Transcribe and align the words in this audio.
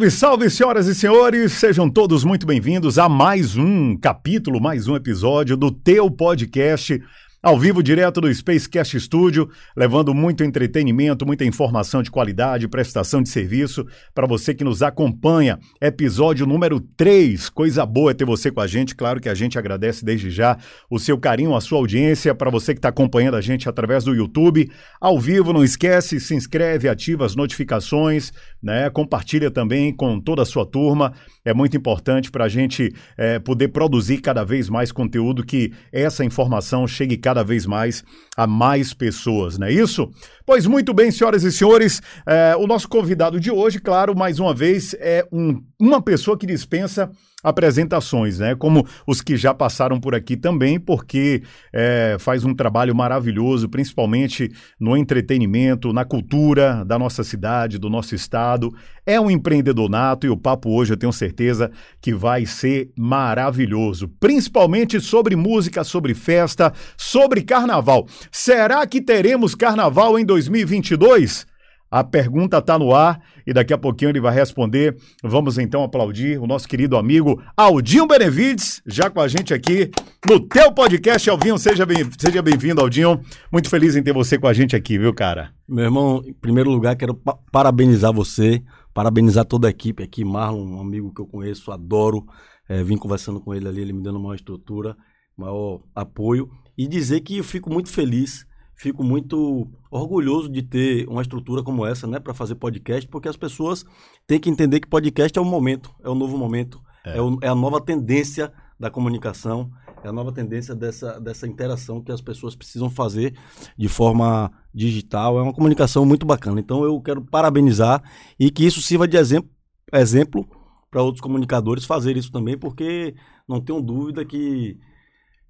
Salve, 0.00 0.10
salve, 0.10 0.50
senhoras 0.50 0.86
e 0.86 0.94
senhores! 0.94 1.52
Sejam 1.52 1.90
todos 1.90 2.24
muito 2.24 2.46
bem-vindos 2.46 2.98
a 2.98 3.06
mais 3.06 3.54
um 3.54 3.94
capítulo, 3.94 4.58
mais 4.58 4.88
um 4.88 4.96
episódio 4.96 5.58
do 5.58 5.70
teu 5.70 6.10
podcast 6.10 7.02
ao 7.42 7.58
vivo, 7.58 7.82
direto 7.82 8.20
do 8.20 8.32
Spacecast 8.32 9.00
Studio, 9.00 9.48
levando 9.74 10.12
muito 10.12 10.44
entretenimento, 10.44 11.24
muita 11.24 11.42
informação 11.42 12.02
de 12.02 12.10
qualidade, 12.10 12.68
prestação 12.68 13.22
de 13.22 13.30
serviço 13.30 13.86
para 14.14 14.26
você 14.26 14.52
que 14.54 14.62
nos 14.62 14.82
acompanha. 14.82 15.58
Episódio 15.80 16.44
número 16.44 16.78
3. 16.78 17.48
Coisa 17.48 17.86
boa 17.86 18.10
é 18.10 18.14
ter 18.14 18.26
você 18.26 18.50
com 18.50 18.60
a 18.60 18.66
gente. 18.66 18.94
Claro 18.94 19.22
que 19.22 19.28
a 19.28 19.34
gente 19.34 19.58
agradece 19.58 20.04
desde 20.04 20.30
já 20.30 20.58
o 20.90 20.98
seu 20.98 21.16
carinho, 21.16 21.56
a 21.56 21.62
sua 21.62 21.78
audiência. 21.78 22.34
Para 22.34 22.50
você 22.50 22.74
que 22.74 22.78
está 22.78 22.90
acompanhando 22.90 23.36
a 23.36 23.40
gente 23.40 23.70
através 23.70 24.04
do 24.04 24.14
YouTube, 24.14 24.70
ao 25.00 25.18
vivo, 25.18 25.54
não 25.54 25.64
esquece, 25.64 26.20
se 26.20 26.34
inscreve, 26.34 26.90
ativa 26.90 27.24
as 27.24 27.34
notificações, 27.34 28.32
né? 28.62 28.90
Compartilha 28.90 29.50
também 29.50 29.96
com 29.96 30.20
toda 30.20 30.42
a 30.42 30.46
sua 30.46 30.66
turma. 30.66 31.14
É 31.50 31.54
muito 31.54 31.76
importante 31.76 32.30
para 32.30 32.44
a 32.44 32.48
gente 32.48 32.94
é, 33.18 33.40
poder 33.40 33.68
produzir 33.68 34.18
cada 34.18 34.44
vez 34.44 34.68
mais 34.68 34.92
conteúdo 34.92 35.44
que 35.44 35.72
essa 35.92 36.24
informação 36.24 36.86
chegue 36.86 37.16
cada 37.16 37.42
vez 37.42 37.66
mais 37.66 38.04
a 38.36 38.46
mais 38.46 38.94
pessoas, 38.94 39.58
não 39.58 39.66
é 39.66 39.72
isso? 39.72 40.08
Pois 40.46 40.64
muito 40.64 40.94
bem, 40.94 41.10
senhoras 41.10 41.42
e 41.42 41.50
senhores, 41.50 42.00
é, 42.24 42.54
o 42.56 42.68
nosso 42.68 42.88
convidado 42.88 43.40
de 43.40 43.50
hoje, 43.50 43.80
claro, 43.80 44.16
mais 44.16 44.38
uma 44.38 44.54
vez, 44.54 44.94
é 45.00 45.26
um, 45.32 45.60
uma 45.78 46.00
pessoa 46.00 46.38
que 46.38 46.46
dispensa 46.46 47.10
apresentações, 47.42 48.38
né? 48.38 48.54
Como 48.54 48.86
os 49.06 49.20
que 49.20 49.36
já 49.36 49.54
passaram 49.54 49.98
por 49.98 50.14
aqui 50.14 50.36
também, 50.36 50.78
porque 50.78 51.42
é, 51.72 52.16
faz 52.18 52.44
um 52.44 52.54
trabalho 52.54 52.94
maravilhoso, 52.94 53.68
principalmente 53.68 54.50
no 54.78 54.96
entretenimento, 54.96 55.92
na 55.92 56.04
cultura 56.04 56.84
da 56.84 56.98
nossa 56.98 57.24
cidade, 57.24 57.78
do 57.78 57.88
nosso 57.88 58.14
estado. 58.14 58.70
É 59.06 59.20
um 59.20 59.30
empreendedor 59.30 59.88
nato 59.88 60.26
e 60.26 60.30
o 60.30 60.36
papo 60.36 60.70
hoje 60.70 60.92
eu 60.92 60.96
tenho 60.96 61.12
certeza 61.12 61.70
que 62.00 62.14
vai 62.14 62.46
ser 62.46 62.90
maravilhoso, 62.96 64.08
principalmente 64.20 65.00
sobre 65.00 65.34
música, 65.34 65.82
sobre 65.82 66.14
festa, 66.14 66.72
sobre 66.96 67.42
carnaval. 67.42 68.06
Será 68.30 68.86
que 68.86 69.00
teremos 69.00 69.54
carnaval 69.54 70.18
em 70.18 70.24
2022? 70.24 71.49
A 71.90 72.04
pergunta 72.04 72.58
está 72.58 72.78
no 72.78 72.94
ar 72.94 73.20
e 73.44 73.52
daqui 73.52 73.74
a 73.74 73.78
pouquinho 73.78 74.10
ele 74.10 74.20
vai 74.20 74.32
responder. 74.32 74.96
Vamos 75.24 75.58
então 75.58 75.82
aplaudir 75.82 76.38
o 76.38 76.46
nosso 76.46 76.68
querido 76.68 76.96
amigo 76.96 77.42
Aldinho 77.56 78.06
Benevides, 78.06 78.80
já 78.86 79.10
com 79.10 79.20
a 79.20 79.26
gente 79.26 79.52
aqui 79.52 79.90
no 80.28 80.38
teu 80.38 80.72
podcast, 80.72 81.28
Alvinho. 81.28 81.58
Seja 81.58 81.84
bem-vindo, 81.84 82.14
seja 82.16 82.40
bem 82.40 82.54
Aldinho. 82.78 83.20
Muito 83.50 83.68
feliz 83.68 83.96
em 83.96 84.04
ter 84.04 84.12
você 84.12 84.38
com 84.38 84.46
a 84.46 84.52
gente 84.52 84.76
aqui, 84.76 84.98
viu, 84.98 85.12
cara? 85.12 85.52
Meu 85.68 85.84
irmão, 85.84 86.22
em 86.24 86.32
primeiro 86.32 86.70
lugar, 86.70 86.94
quero 86.94 87.12
pa 87.12 87.36
parabenizar 87.50 88.12
você, 88.12 88.62
parabenizar 88.94 89.44
toda 89.44 89.66
a 89.66 89.70
equipe 89.70 90.00
aqui. 90.00 90.24
Marlon, 90.24 90.76
um 90.76 90.80
amigo 90.80 91.12
que 91.12 91.20
eu 91.20 91.26
conheço, 91.26 91.72
adoro. 91.72 92.24
É, 92.68 92.84
vim 92.84 92.96
conversando 92.96 93.40
com 93.40 93.52
ele 93.52 93.66
ali, 93.66 93.80
ele 93.80 93.92
me 93.92 94.00
dando 94.00 94.20
maior 94.20 94.36
estrutura, 94.36 94.96
maior 95.36 95.80
apoio. 95.92 96.48
E 96.78 96.86
dizer 96.86 97.20
que 97.22 97.38
eu 97.38 97.42
fico 97.42 97.68
muito 97.68 97.88
feliz 97.88 98.46
fico 98.80 99.04
muito 99.04 99.70
orgulhoso 99.90 100.48
de 100.48 100.62
ter 100.62 101.06
uma 101.06 101.20
estrutura 101.20 101.62
como 101.62 101.84
essa, 101.84 102.06
né, 102.06 102.18
para 102.18 102.32
fazer 102.32 102.54
podcast, 102.54 103.06
porque 103.06 103.28
as 103.28 103.36
pessoas 103.36 103.84
têm 104.26 104.40
que 104.40 104.48
entender 104.48 104.80
que 104.80 104.88
podcast 104.88 105.38
é 105.38 105.42
o 105.42 105.44
momento, 105.44 105.94
é 106.02 106.08
o 106.08 106.14
novo 106.14 106.38
momento, 106.38 106.80
é, 107.04 107.18
é, 107.18 107.20
o, 107.20 107.38
é 107.42 107.48
a 107.48 107.54
nova 107.54 107.78
tendência 107.78 108.50
da 108.78 108.90
comunicação, 108.90 109.70
é 110.02 110.08
a 110.08 110.12
nova 110.12 110.32
tendência 110.32 110.74
dessa, 110.74 111.20
dessa 111.20 111.46
interação 111.46 112.00
que 112.00 112.10
as 112.10 112.22
pessoas 112.22 112.56
precisam 112.56 112.88
fazer 112.88 113.36
de 113.76 113.86
forma 113.86 114.50
digital. 114.72 115.38
É 115.38 115.42
uma 115.42 115.52
comunicação 115.52 116.06
muito 116.06 116.24
bacana. 116.24 116.58
Então 116.58 116.82
eu 116.82 116.98
quero 117.02 117.20
parabenizar 117.20 118.02
e 118.38 118.50
que 118.50 118.64
isso 118.64 118.80
sirva 118.80 119.06
de 119.06 119.18
exemplo, 119.18 119.50
exemplo 119.92 120.48
para 120.90 121.02
outros 121.02 121.20
comunicadores 121.20 121.84
fazer 121.84 122.16
isso 122.16 122.32
também, 122.32 122.56
porque 122.56 123.14
não 123.46 123.60
tenho 123.60 123.82
dúvida 123.82 124.24
que 124.24 124.78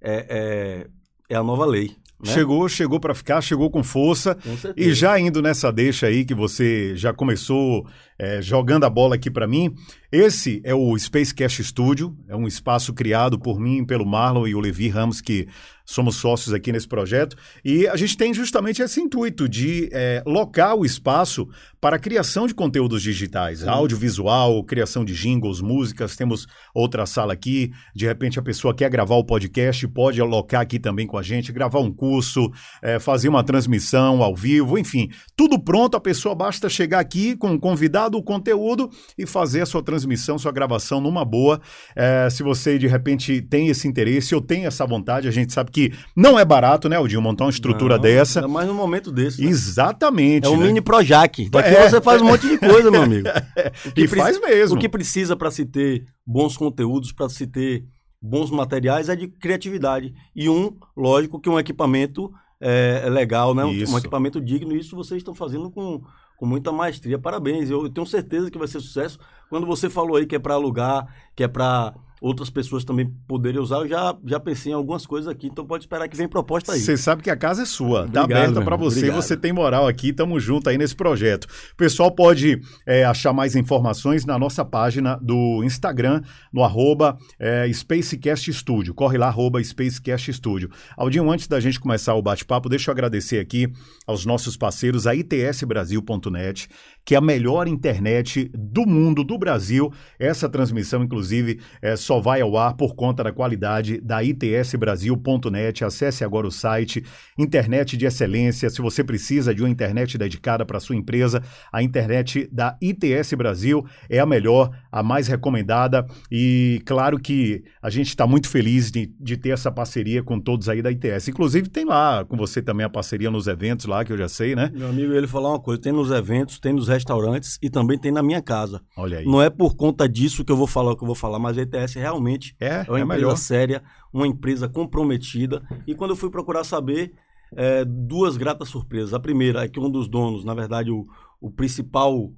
é, 0.01 0.25
é, 0.29 0.87
é 1.29 1.35
a 1.37 1.41
nova 1.41 1.65
lei. 1.65 1.95
Né? 2.23 2.33
Chegou, 2.33 2.67
chegou 2.69 2.99
para 2.99 3.13
ficar, 3.15 3.41
chegou 3.41 3.69
com 3.69 3.83
força. 3.83 4.35
Com 4.35 4.73
e 4.75 4.93
já 4.93 5.19
indo 5.19 5.41
nessa 5.41 5.71
deixa 5.71 6.07
aí 6.07 6.23
que 6.23 6.33
você 6.33 6.95
já 6.95 7.13
começou 7.13 7.85
é, 8.17 8.41
jogando 8.41 8.83
a 8.83 8.89
bola 8.89 9.15
aqui 9.15 9.31
para 9.31 9.47
mim, 9.47 9.73
esse 10.11 10.61
é 10.63 10.75
o 10.75 10.97
Space 10.97 11.33
Cash 11.33 11.57
Studio, 11.65 12.15
é 12.27 12.35
um 12.35 12.47
espaço 12.47 12.93
criado 12.93 13.39
por 13.39 13.59
mim, 13.59 13.83
pelo 13.83 14.05
Marlon 14.05 14.45
e 14.45 14.53
o 14.53 14.59
Levi 14.59 14.89
Ramos, 14.89 15.21
que 15.21 15.47
somos 15.85 16.15
sócios 16.15 16.53
aqui 16.53 16.71
nesse 16.71 16.87
projeto, 16.87 17.35
e 17.63 17.87
a 17.87 17.95
gente 17.95 18.15
tem 18.17 18.33
justamente 18.33 18.81
esse 18.81 18.99
intuito 18.99 19.47
de 19.47 19.89
é, 19.91 20.23
locar 20.25 20.75
o 20.75 20.85
espaço 20.85 21.47
para 21.79 21.95
a 21.95 21.99
criação 21.99 22.45
de 22.45 22.53
conteúdos 22.53 23.01
digitais, 23.01 23.67
audiovisual, 23.67 24.63
criação 24.63 25.03
de 25.03 25.13
jingles, 25.13 25.61
músicas, 25.61 26.15
temos 26.15 26.45
outra 26.75 27.05
sala 27.05 27.33
aqui, 27.33 27.71
de 27.95 28.05
repente 28.05 28.37
a 28.37 28.41
pessoa 28.41 28.73
quer 28.75 28.89
gravar 28.89 29.15
o 29.15 29.25
podcast, 29.25 29.87
pode 29.87 30.21
alocar 30.21 30.61
aqui 30.61 30.79
também 30.79 31.07
com 31.07 31.17
a 31.17 31.23
gente, 31.23 31.51
gravar 31.51 31.79
um 31.79 31.91
curso, 31.91 32.51
é, 32.81 32.99
fazer 32.99 33.29
uma 33.29 33.43
transmissão 33.43 34.21
ao 34.21 34.35
vivo, 34.35 34.77
enfim, 34.77 35.09
tudo 35.35 35.59
pronto, 35.59 35.97
a 35.97 35.99
pessoa 35.99 36.35
basta 36.35 36.69
chegar 36.69 36.99
aqui 36.99 37.35
com 37.35 37.51
um 37.51 37.59
convidado, 37.59 38.17
o 38.17 38.23
conteúdo 38.23 38.89
e 39.17 39.25
fazer 39.25 39.61
a 39.61 39.65
sua 39.65 39.81
transmissão, 39.81 40.37
sua 40.37 40.51
gravação 40.51 41.01
numa 41.01 41.25
boa. 41.25 41.59
É, 41.95 42.29
se 42.29 42.43
você 42.43 42.77
de 42.77 42.87
repente 42.87 43.41
tem 43.41 43.69
esse 43.69 43.87
interesse 43.87 44.35
ou 44.35 44.41
tem 44.41 44.65
essa 44.65 44.85
vontade, 44.85 45.27
a 45.27 45.31
gente 45.31 45.51
sabe 45.51 45.70
que 45.71 45.81
que 45.81 45.93
não 46.15 46.37
é 46.37 46.45
barato, 46.45 46.87
né, 46.87 46.97
Aldinho, 46.97 47.21
montar 47.21 47.45
uma 47.45 47.49
estrutura 47.49 47.95
não, 47.95 48.01
dessa. 48.01 48.39
Ainda 48.39 48.47
mais 48.47 48.67
no 48.67 48.73
momento 48.73 49.11
desse. 49.11 49.41
Né? 49.41 49.49
Exatamente. 49.49 50.45
É 50.45 50.49
um 50.49 50.57
né? 50.57 50.67
mini 50.67 50.81
Projac. 50.81 51.49
Daqui 51.49 51.69
é. 51.69 51.89
você 51.89 52.01
faz 52.01 52.21
um 52.21 52.25
monte 52.25 52.47
de 52.47 52.57
coisa, 52.57 52.91
meu 52.91 53.01
amigo. 53.01 53.27
e 53.95 54.07
faz 54.07 54.39
mesmo. 54.39 54.77
O 54.77 54.79
que 54.79 54.89
precisa 54.89 55.35
para 55.35 55.49
se 55.49 55.65
ter 55.65 56.05
bons 56.25 56.55
conteúdos, 56.55 57.11
para 57.11 57.29
se 57.29 57.47
ter 57.47 57.85
bons 58.21 58.51
materiais 58.51 59.09
é 59.09 59.15
de 59.15 59.27
criatividade. 59.27 60.13
E 60.35 60.49
um, 60.49 60.77
lógico, 60.95 61.39
que 61.39 61.49
um 61.49 61.57
equipamento 61.57 62.31
é, 62.59 63.01
é 63.05 63.09
legal, 63.09 63.55
né? 63.55 63.63
Um, 63.65 63.69
um, 63.69 63.97
equipamento 63.97 64.39
digno. 64.39 64.75
Isso 64.75 64.95
vocês 64.95 65.19
estão 65.19 65.33
fazendo 65.33 65.71
com, 65.71 66.01
com 66.37 66.45
muita 66.45 66.71
maestria. 66.71 67.17
Parabéns. 67.17 67.69
Eu, 67.69 67.83
eu 67.83 67.89
tenho 67.89 68.05
certeza 68.05 68.51
que 68.51 68.59
vai 68.59 68.67
ser 68.67 68.79
sucesso. 68.81 69.17
Quando 69.49 69.65
você 69.65 69.89
falou 69.89 70.17
aí 70.17 70.25
que 70.25 70.35
é 70.35 70.39
para 70.39 70.53
alugar, 70.53 71.07
que 71.35 71.43
é 71.43 71.47
para 71.47 71.93
outras 72.21 72.51
pessoas 72.51 72.85
também 72.85 73.11
poderem 73.27 73.59
usar. 73.59 73.77
Eu 73.77 73.87
já, 73.87 74.15
já 74.23 74.39
pensei 74.39 74.71
em 74.71 74.75
algumas 74.75 75.07
coisas 75.07 75.27
aqui, 75.27 75.47
então 75.47 75.65
pode 75.65 75.85
esperar 75.85 76.07
que 76.07 76.15
vem 76.15 76.27
proposta 76.27 76.73
aí. 76.73 76.79
Você 76.79 76.95
sabe 76.95 77.23
que 77.23 77.31
a 77.31 77.35
casa 77.35 77.63
é 77.63 77.65
sua, 77.65 78.07
tá 78.07 78.23
aberta 78.23 78.61
para 78.61 78.75
você, 78.75 78.99
Obrigado. 78.99 79.21
você 79.21 79.35
tem 79.35 79.51
moral 79.51 79.87
aqui, 79.87 80.13
tamo 80.13 80.39
junto 80.39 80.69
aí 80.69 80.77
nesse 80.77 80.95
projeto. 80.95 81.45
O 81.73 81.75
pessoal 81.75 82.11
pode 82.11 82.61
é, 82.85 83.03
achar 83.03 83.33
mais 83.33 83.55
informações 83.55 84.23
na 84.23 84.37
nossa 84.37 84.63
página 84.63 85.17
do 85.19 85.63
Instagram, 85.63 86.21
no 86.53 86.63
arroba 86.63 87.17
é, 87.39 87.67
Spacecast 87.73 88.53
Studio. 88.53 88.93
Corre 88.93 89.17
lá, 89.17 89.27
arroba 89.27 89.63
Spacecast 89.63 90.31
Studio. 90.31 90.69
Aldinho, 90.95 91.31
antes 91.31 91.47
da 91.47 91.59
gente 91.59 91.79
começar 91.79 92.13
o 92.13 92.21
bate-papo, 92.21 92.69
deixa 92.69 92.91
eu 92.91 92.93
agradecer 92.93 93.39
aqui 93.39 93.67
aos 94.05 94.27
nossos 94.27 94.55
parceiros, 94.55 95.07
a 95.07 95.15
itsbrasil.net, 95.15 96.69
que 97.05 97.15
é 97.15 97.17
a 97.17 97.21
melhor 97.21 97.67
internet 97.67 98.49
do 98.53 98.85
mundo, 98.85 99.23
do 99.23 99.37
Brasil. 99.37 99.91
Essa 100.19 100.47
transmissão, 100.47 101.03
inclusive, 101.03 101.59
é, 101.81 101.95
só 101.95 102.19
vai 102.19 102.41
ao 102.41 102.57
ar 102.57 102.75
por 102.75 102.95
conta 102.95 103.23
da 103.23 103.31
qualidade 103.31 103.99
da 104.01 104.23
itsbrasil.net. 104.23 105.83
Acesse 105.83 106.23
agora 106.23 106.47
o 106.47 106.51
site. 106.51 107.03
Internet 107.37 107.97
de 107.97 108.05
excelência. 108.05 108.69
Se 108.69 108.81
você 108.81 109.03
precisa 109.03 109.53
de 109.53 109.61
uma 109.61 109.69
internet 109.69 110.17
dedicada 110.17 110.65
para 110.65 110.79
sua 110.79 110.95
empresa, 110.95 111.41
a 111.71 111.81
internet 111.81 112.47
da 112.51 112.77
ITS 112.81 113.33
Brasil 113.33 113.85
é 114.09 114.19
a 114.19 114.25
melhor, 114.25 114.69
a 114.91 115.01
mais 115.01 115.27
recomendada. 115.27 116.05
E 116.31 116.81
claro 116.85 117.19
que 117.19 117.63
a 117.81 117.89
gente 117.89 118.07
está 118.07 118.27
muito 118.27 118.47
feliz 118.47 118.91
de, 118.91 119.11
de 119.19 119.37
ter 119.37 119.49
essa 119.49 119.71
parceria 119.71 120.21
com 120.23 120.39
todos 120.39 120.69
aí 120.69 120.81
da 120.81 120.91
ITS. 120.91 121.29
Inclusive, 121.29 121.69
tem 121.69 121.85
lá 121.85 122.23
com 122.25 122.37
você 122.37 122.61
também 122.61 122.85
a 122.85 122.89
parceria 122.89 123.31
nos 123.31 123.47
eventos 123.47 123.85
lá, 123.85 124.05
que 124.05 124.13
eu 124.13 124.17
já 124.17 124.29
sei, 124.29 124.55
né? 124.55 124.71
Meu 124.73 124.89
amigo, 124.89 125.13
ele 125.13 125.27
falou 125.27 125.51
uma 125.51 125.59
coisa: 125.59 125.81
tem 125.81 125.91
nos 125.91 126.11
eventos, 126.11 126.59
tem 126.59 126.73
nos 126.73 126.90
restaurantes 126.91 127.57
e 127.61 127.69
também 127.69 127.97
tem 127.97 128.11
na 128.11 128.21
minha 128.21 128.41
casa. 128.41 128.81
Olha 128.95 129.19
aí. 129.19 129.25
Não 129.25 129.41
é 129.41 129.49
por 129.49 129.75
conta 129.75 130.07
disso 130.07 130.45
que 130.45 130.51
eu 130.51 130.57
vou 130.57 130.67
falar 130.67 130.91
o 130.91 130.95
que 130.95 131.03
eu 131.03 131.07
vou 131.07 131.15
falar, 131.15 131.39
mas 131.39 131.57
a 131.57 131.61
ETS 131.61 131.95
realmente 131.95 132.55
é, 132.59 132.85
é 132.87 132.89
uma 132.89 132.99
é 132.99 133.01
empresa 133.01 133.07
melhor. 133.07 133.35
séria, 133.37 133.83
uma 134.13 134.27
empresa 134.27 134.69
comprometida. 134.69 135.63
E 135.87 135.95
quando 135.95 136.11
eu 136.11 136.15
fui 136.15 136.29
procurar 136.29 136.63
saber, 136.63 137.13
é, 137.55 137.83
duas 137.85 138.37
gratas 138.37 138.69
surpresas. 138.69 139.13
A 139.13 139.19
primeira 139.19 139.63
é 139.63 139.67
que 139.67 139.79
um 139.79 139.89
dos 139.89 140.07
donos, 140.07 140.43
na 140.43 140.53
verdade, 140.53 140.91
o, 140.91 141.05
o 141.39 141.51
principal. 141.51 142.31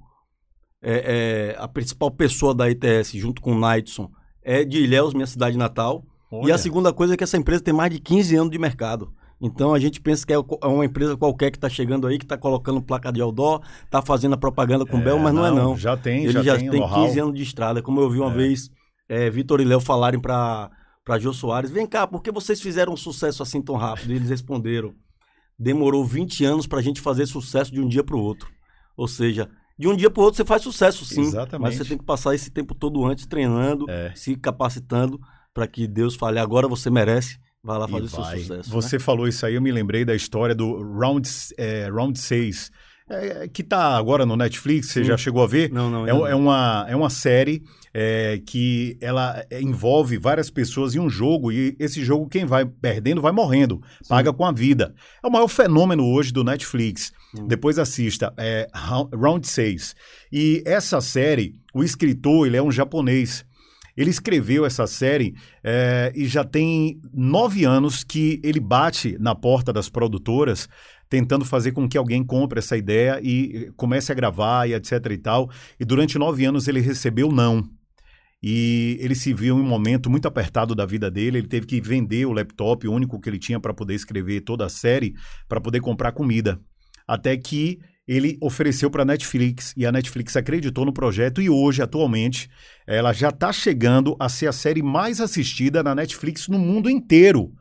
É, 0.82 1.54
é, 1.56 1.56
a 1.58 1.66
principal 1.66 2.10
pessoa 2.10 2.54
da 2.54 2.70
ETS, 2.70 3.12
junto 3.12 3.40
com 3.40 3.52
o 3.52 3.58
Nightson, 3.58 4.10
é 4.42 4.64
de 4.64 4.82
Ilhéus, 4.82 5.14
minha 5.14 5.26
cidade 5.26 5.56
natal. 5.56 6.04
Olha. 6.30 6.48
E 6.48 6.52
a 6.52 6.58
segunda 6.58 6.92
coisa 6.92 7.14
é 7.14 7.16
que 7.16 7.24
essa 7.24 7.38
empresa 7.38 7.62
tem 7.62 7.72
mais 7.72 7.90
de 7.90 7.98
15 8.00 8.36
anos 8.36 8.50
de 8.50 8.58
mercado. 8.58 9.12
Então 9.40 9.74
a 9.74 9.78
gente 9.78 10.00
pensa 10.00 10.26
que 10.26 10.32
é, 10.32 10.36
é 10.36 10.66
uma 10.66 10.84
empresa 10.84 11.16
qualquer 11.16 11.50
que 11.50 11.56
está 11.56 11.68
chegando 11.68 12.06
aí, 12.06 12.18
que 12.18 12.24
está 12.24 12.38
colocando 12.38 12.80
placa 12.80 13.12
de 13.12 13.20
outdoor, 13.20 13.60
está 13.84 14.00
fazendo 14.00 14.34
a 14.34 14.38
propaganda 14.38 14.86
com 14.86 14.96
o 14.96 15.00
é, 15.00 15.04
Bel, 15.04 15.18
mas 15.18 15.34
não, 15.34 15.42
não, 15.42 15.48
é 15.48 15.50
não. 15.50 15.76
Já 15.76 15.96
tem, 15.96 16.24
Ele 16.24 16.32
já, 16.32 16.42
já 16.42 16.56
tem, 16.58 16.70
tem 16.70 16.88
15 16.88 17.18
anos 17.20 17.34
de 17.34 17.42
estrada. 17.42 17.82
Como 17.82 18.00
eu 18.00 18.08
vi 18.08 18.18
uma 18.20 18.30
é. 18.32 18.34
vez 18.34 18.70
é, 19.08 19.28
Vitor 19.28 19.60
e 19.60 19.64
Léo 19.64 19.80
falarem 19.80 20.20
para 20.20 20.70
para 21.04 21.18
Jô 21.18 21.34
Soares, 21.34 21.70
vem 21.70 21.86
cá, 21.86 22.06
por 22.06 22.22
que 22.22 22.32
vocês 22.32 22.62
fizeram 22.62 22.94
um 22.94 22.96
sucesso 22.96 23.42
assim 23.42 23.60
tão 23.60 23.76
rápido? 23.76 24.10
E 24.10 24.16
eles 24.16 24.30
responderam, 24.30 24.94
demorou 25.58 26.02
20 26.02 26.42
anos 26.46 26.66
para 26.66 26.78
a 26.78 26.82
gente 26.82 26.98
fazer 26.98 27.26
sucesso 27.26 27.70
de 27.70 27.78
um 27.78 27.86
dia 27.86 28.02
para 28.02 28.16
o 28.16 28.20
outro. 28.20 28.48
Ou 28.96 29.06
seja, 29.06 29.50
De 29.78 29.88
um 29.88 29.96
dia 29.96 30.08
para 30.08 30.20
o 30.20 30.24
outro 30.24 30.36
você 30.36 30.44
faz 30.44 30.62
sucesso, 30.62 31.04
sim. 31.04 31.20
Exatamente. 31.22 31.60
Mas 31.62 31.74
você 31.76 31.84
tem 31.84 31.98
que 31.98 32.04
passar 32.04 32.34
esse 32.34 32.50
tempo 32.50 32.74
todo 32.74 33.04
antes 33.04 33.26
treinando, 33.26 33.90
É. 33.90 34.12
se 34.14 34.36
capacitando 34.36 35.20
para 35.52 35.66
que 35.66 35.86
Deus 35.86 36.14
fale, 36.14 36.38
agora 36.38 36.66
você 36.66 36.88
merece, 36.88 37.38
vai 37.64 37.78
lá 37.78 37.88
fazer 37.88 38.08
seu 38.08 38.20
vai. 38.22 38.38
sucesso. 38.38 38.52
né? 38.52 38.62
Você 38.80 38.98
falou 38.98 39.26
isso 39.26 39.44
aí, 39.46 39.54
eu 39.54 39.62
me 39.62 39.72
lembrei 39.72 40.04
da 40.04 40.14
história 40.14 40.54
do 40.54 40.82
Round, 40.96 41.28
é, 41.56 41.88
round 41.90 42.18
6, 42.18 42.70
é, 43.08 43.48
que 43.48 43.62
tá 43.62 43.96
agora 43.96 44.24
no 44.24 44.36
Netflix, 44.36 44.88
você 44.88 45.00
Sim. 45.02 45.08
já 45.08 45.16
chegou 45.16 45.42
a 45.42 45.46
ver? 45.46 45.70
Não, 45.72 45.90
não, 45.90 46.06
É, 46.06 46.10
ainda 46.12 46.28
é 46.28 46.30
não. 46.32 46.40
uma, 46.40 46.86
é 46.88 46.94
uma 46.96 47.10
série 47.10 47.62
é, 47.92 48.40
que 48.46 48.96
ela 49.00 49.44
é, 49.50 49.60
envolve 49.60 50.16
várias 50.18 50.50
pessoas 50.50 50.94
em 50.94 50.98
um 50.98 51.08
jogo 51.08 51.52
e 51.52 51.76
esse 51.78 52.02
jogo 52.04 52.28
quem 52.28 52.44
vai 52.44 52.64
perdendo 52.66 53.20
vai 53.20 53.30
morrendo, 53.32 53.80
paga 54.08 54.32
com 54.32 54.44
a 54.44 54.50
vida. 54.52 54.94
É 55.22 55.26
o 55.26 55.30
maior 55.30 55.48
fenômeno 55.48 56.04
hoje 56.04 56.32
do 56.32 56.42
Netflix. 56.42 57.12
Hum. 57.38 57.46
Depois 57.46 57.78
assista, 57.78 58.32
é 58.36 58.66
Rou- 58.74 59.08
Round 59.14 59.46
6. 59.46 59.94
E 60.32 60.62
essa 60.66 61.00
série, 61.00 61.54
o 61.74 61.84
escritor, 61.84 62.46
ele 62.46 62.56
é 62.56 62.62
um 62.62 62.72
japonês. 62.72 63.44
Ele 63.96 64.10
escreveu 64.10 64.66
essa 64.66 64.86
série 64.86 65.34
é, 65.62 66.12
e 66.14 66.26
já 66.26 66.44
tem 66.44 67.00
nove 67.12 67.64
anos 67.64 68.02
que 68.02 68.40
ele 68.42 68.60
bate 68.60 69.16
na 69.20 69.34
porta 69.34 69.72
das 69.72 69.88
produtoras 69.88 70.68
tentando 71.08 71.44
fazer 71.44 71.70
com 71.70 71.88
que 71.88 71.96
alguém 71.96 72.24
compre 72.24 72.58
essa 72.58 72.76
ideia 72.76 73.20
e 73.22 73.66
eh, 73.66 73.72
comece 73.76 74.10
a 74.10 74.14
gravar 74.14 74.68
e 74.68 74.74
etc 74.74 74.92
e 75.10 75.18
tal. 75.18 75.48
E 75.78 75.84
durante 75.84 76.18
nove 76.18 76.44
anos 76.44 76.66
ele 76.66 76.80
recebeu 76.80 77.30
não. 77.30 77.62
E 78.42 78.98
ele 79.00 79.14
se 79.14 79.32
viu 79.32 79.56
em 79.56 79.60
um 79.60 79.66
momento 79.66 80.10
muito 80.10 80.26
apertado 80.26 80.74
da 80.74 80.84
vida 80.84 81.10
dele. 81.10 81.38
Ele 81.38 81.46
teve 81.46 81.66
que 81.66 81.80
vender 81.80 82.26
o 82.26 82.32
laptop, 82.32 82.86
o 82.86 82.92
único 82.92 83.20
que 83.20 83.28
ele 83.28 83.38
tinha 83.38 83.60
para 83.60 83.72
poder 83.72 83.94
escrever 83.94 84.40
toda 84.40 84.66
a 84.66 84.68
série, 84.68 85.14
para 85.48 85.60
poder 85.60 85.80
comprar 85.80 86.12
comida. 86.12 86.60
Até 87.06 87.36
que 87.36 87.78
ele 88.06 88.36
ofereceu 88.40 88.90
para 88.90 89.02
a 89.02 89.06
Netflix 89.06 89.72
e 89.76 89.86
a 89.86 89.92
Netflix 89.92 90.36
acreditou 90.36 90.84
no 90.84 90.92
projeto 90.92 91.40
e 91.40 91.48
hoje, 91.48 91.82
atualmente, 91.82 92.50
ela 92.86 93.12
já 93.12 93.30
está 93.30 93.52
chegando 93.52 94.14
a 94.20 94.28
ser 94.28 94.46
a 94.46 94.52
série 94.52 94.82
mais 94.82 95.20
assistida 95.20 95.82
na 95.82 95.94
Netflix 95.94 96.48
no 96.48 96.58
mundo 96.58 96.90
inteiro. 96.90 97.52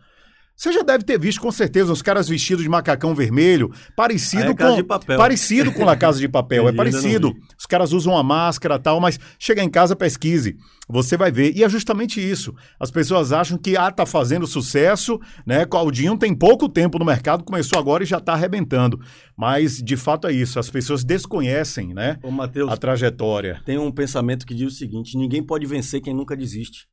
Você 0.55 0.71
já 0.71 0.83
deve 0.83 1.03
ter 1.03 1.19
visto, 1.19 1.41
com 1.41 1.51
certeza, 1.51 1.91
os 1.91 2.01
caras 2.01 2.29
vestidos 2.29 2.63
de 2.63 2.69
macacão 2.69 3.15
vermelho, 3.15 3.71
parecido 3.97 4.43
Ah, 4.43 4.51
é 4.51 4.53
com 4.55 4.75
de 4.75 4.83
Papel. 4.83 5.17
parecido 5.17 5.71
com 5.73 5.83
La 5.83 5.95
Casa 5.97 6.19
de 6.19 6.29
Papel, 6.29 6.67
é 6.69 6.71
parecido. 6.71 7.33
Os 7.57 7.65
caras 7.65 7.91
usam 7.91 8.15
a 8.15 8.21
máscara 8.23 8.77
tal, 8.77 8.99
mas 8.99 9.19
chega 9.39 9.63
em 9.63 9.69
casa, 9.69 9.95
pesquise. 9.95 10.55
Você 10.87 11.17
vai 11.17 11.31
ver. 11.31 11.55
E 11.57 11.63
é 11.63 11.69
justamente 11.69 12.19
isso. 12.21 12.53
As 12.79 12.91
pessoas 12.91 13.31
acham 13.33 13.57
que, 13.57 13.75
ah, 13.75 13.89
tá 13.89 14.05
fazendo 14.05 14.45
sucesso, 14.45 15.19
né? 15.45 15.65
Claudinho 15.65 16.17
tem 16.17 16.35
pouco 16.35 16.69
tempo 16.69 16.99
no 16.99 17.05
mercado, 17.05 17.43
começou 17.43 17.79
agora 17.79 18.03
e 18.03 18.05
já 18.07 18.19
tá 18.19 18.33
arrebentando. 18.33 18.99
Mas, 19.35 19.77
de 19.77 19.97
fato, 19.97 20.27
é 20.27 20.33
isso. 20.33 20.59
As 20.59 20.69
pessoas 20.69 21.03
desconhecem, 21.03 21.93
né? 21.93 22.19
Ô, 22.21 22.29
Matheus, 22.29 22.71
A 22.71 22.77
trajetória. 22.77 23.59
tem 23.65 23.77
um 23.79 23.91
pensamento 23.91 24.45
que 24.45 24.53
diz 24.53 24.73
o 24.73 24.75
seguinte: 24.75 25.17
ninguém 25.17 25.41
pode 25.43 25.65
vencer 25.65 25.99
quem 25.99 26.13
nunca 26.13 26.35
desiste. 26.37 26.85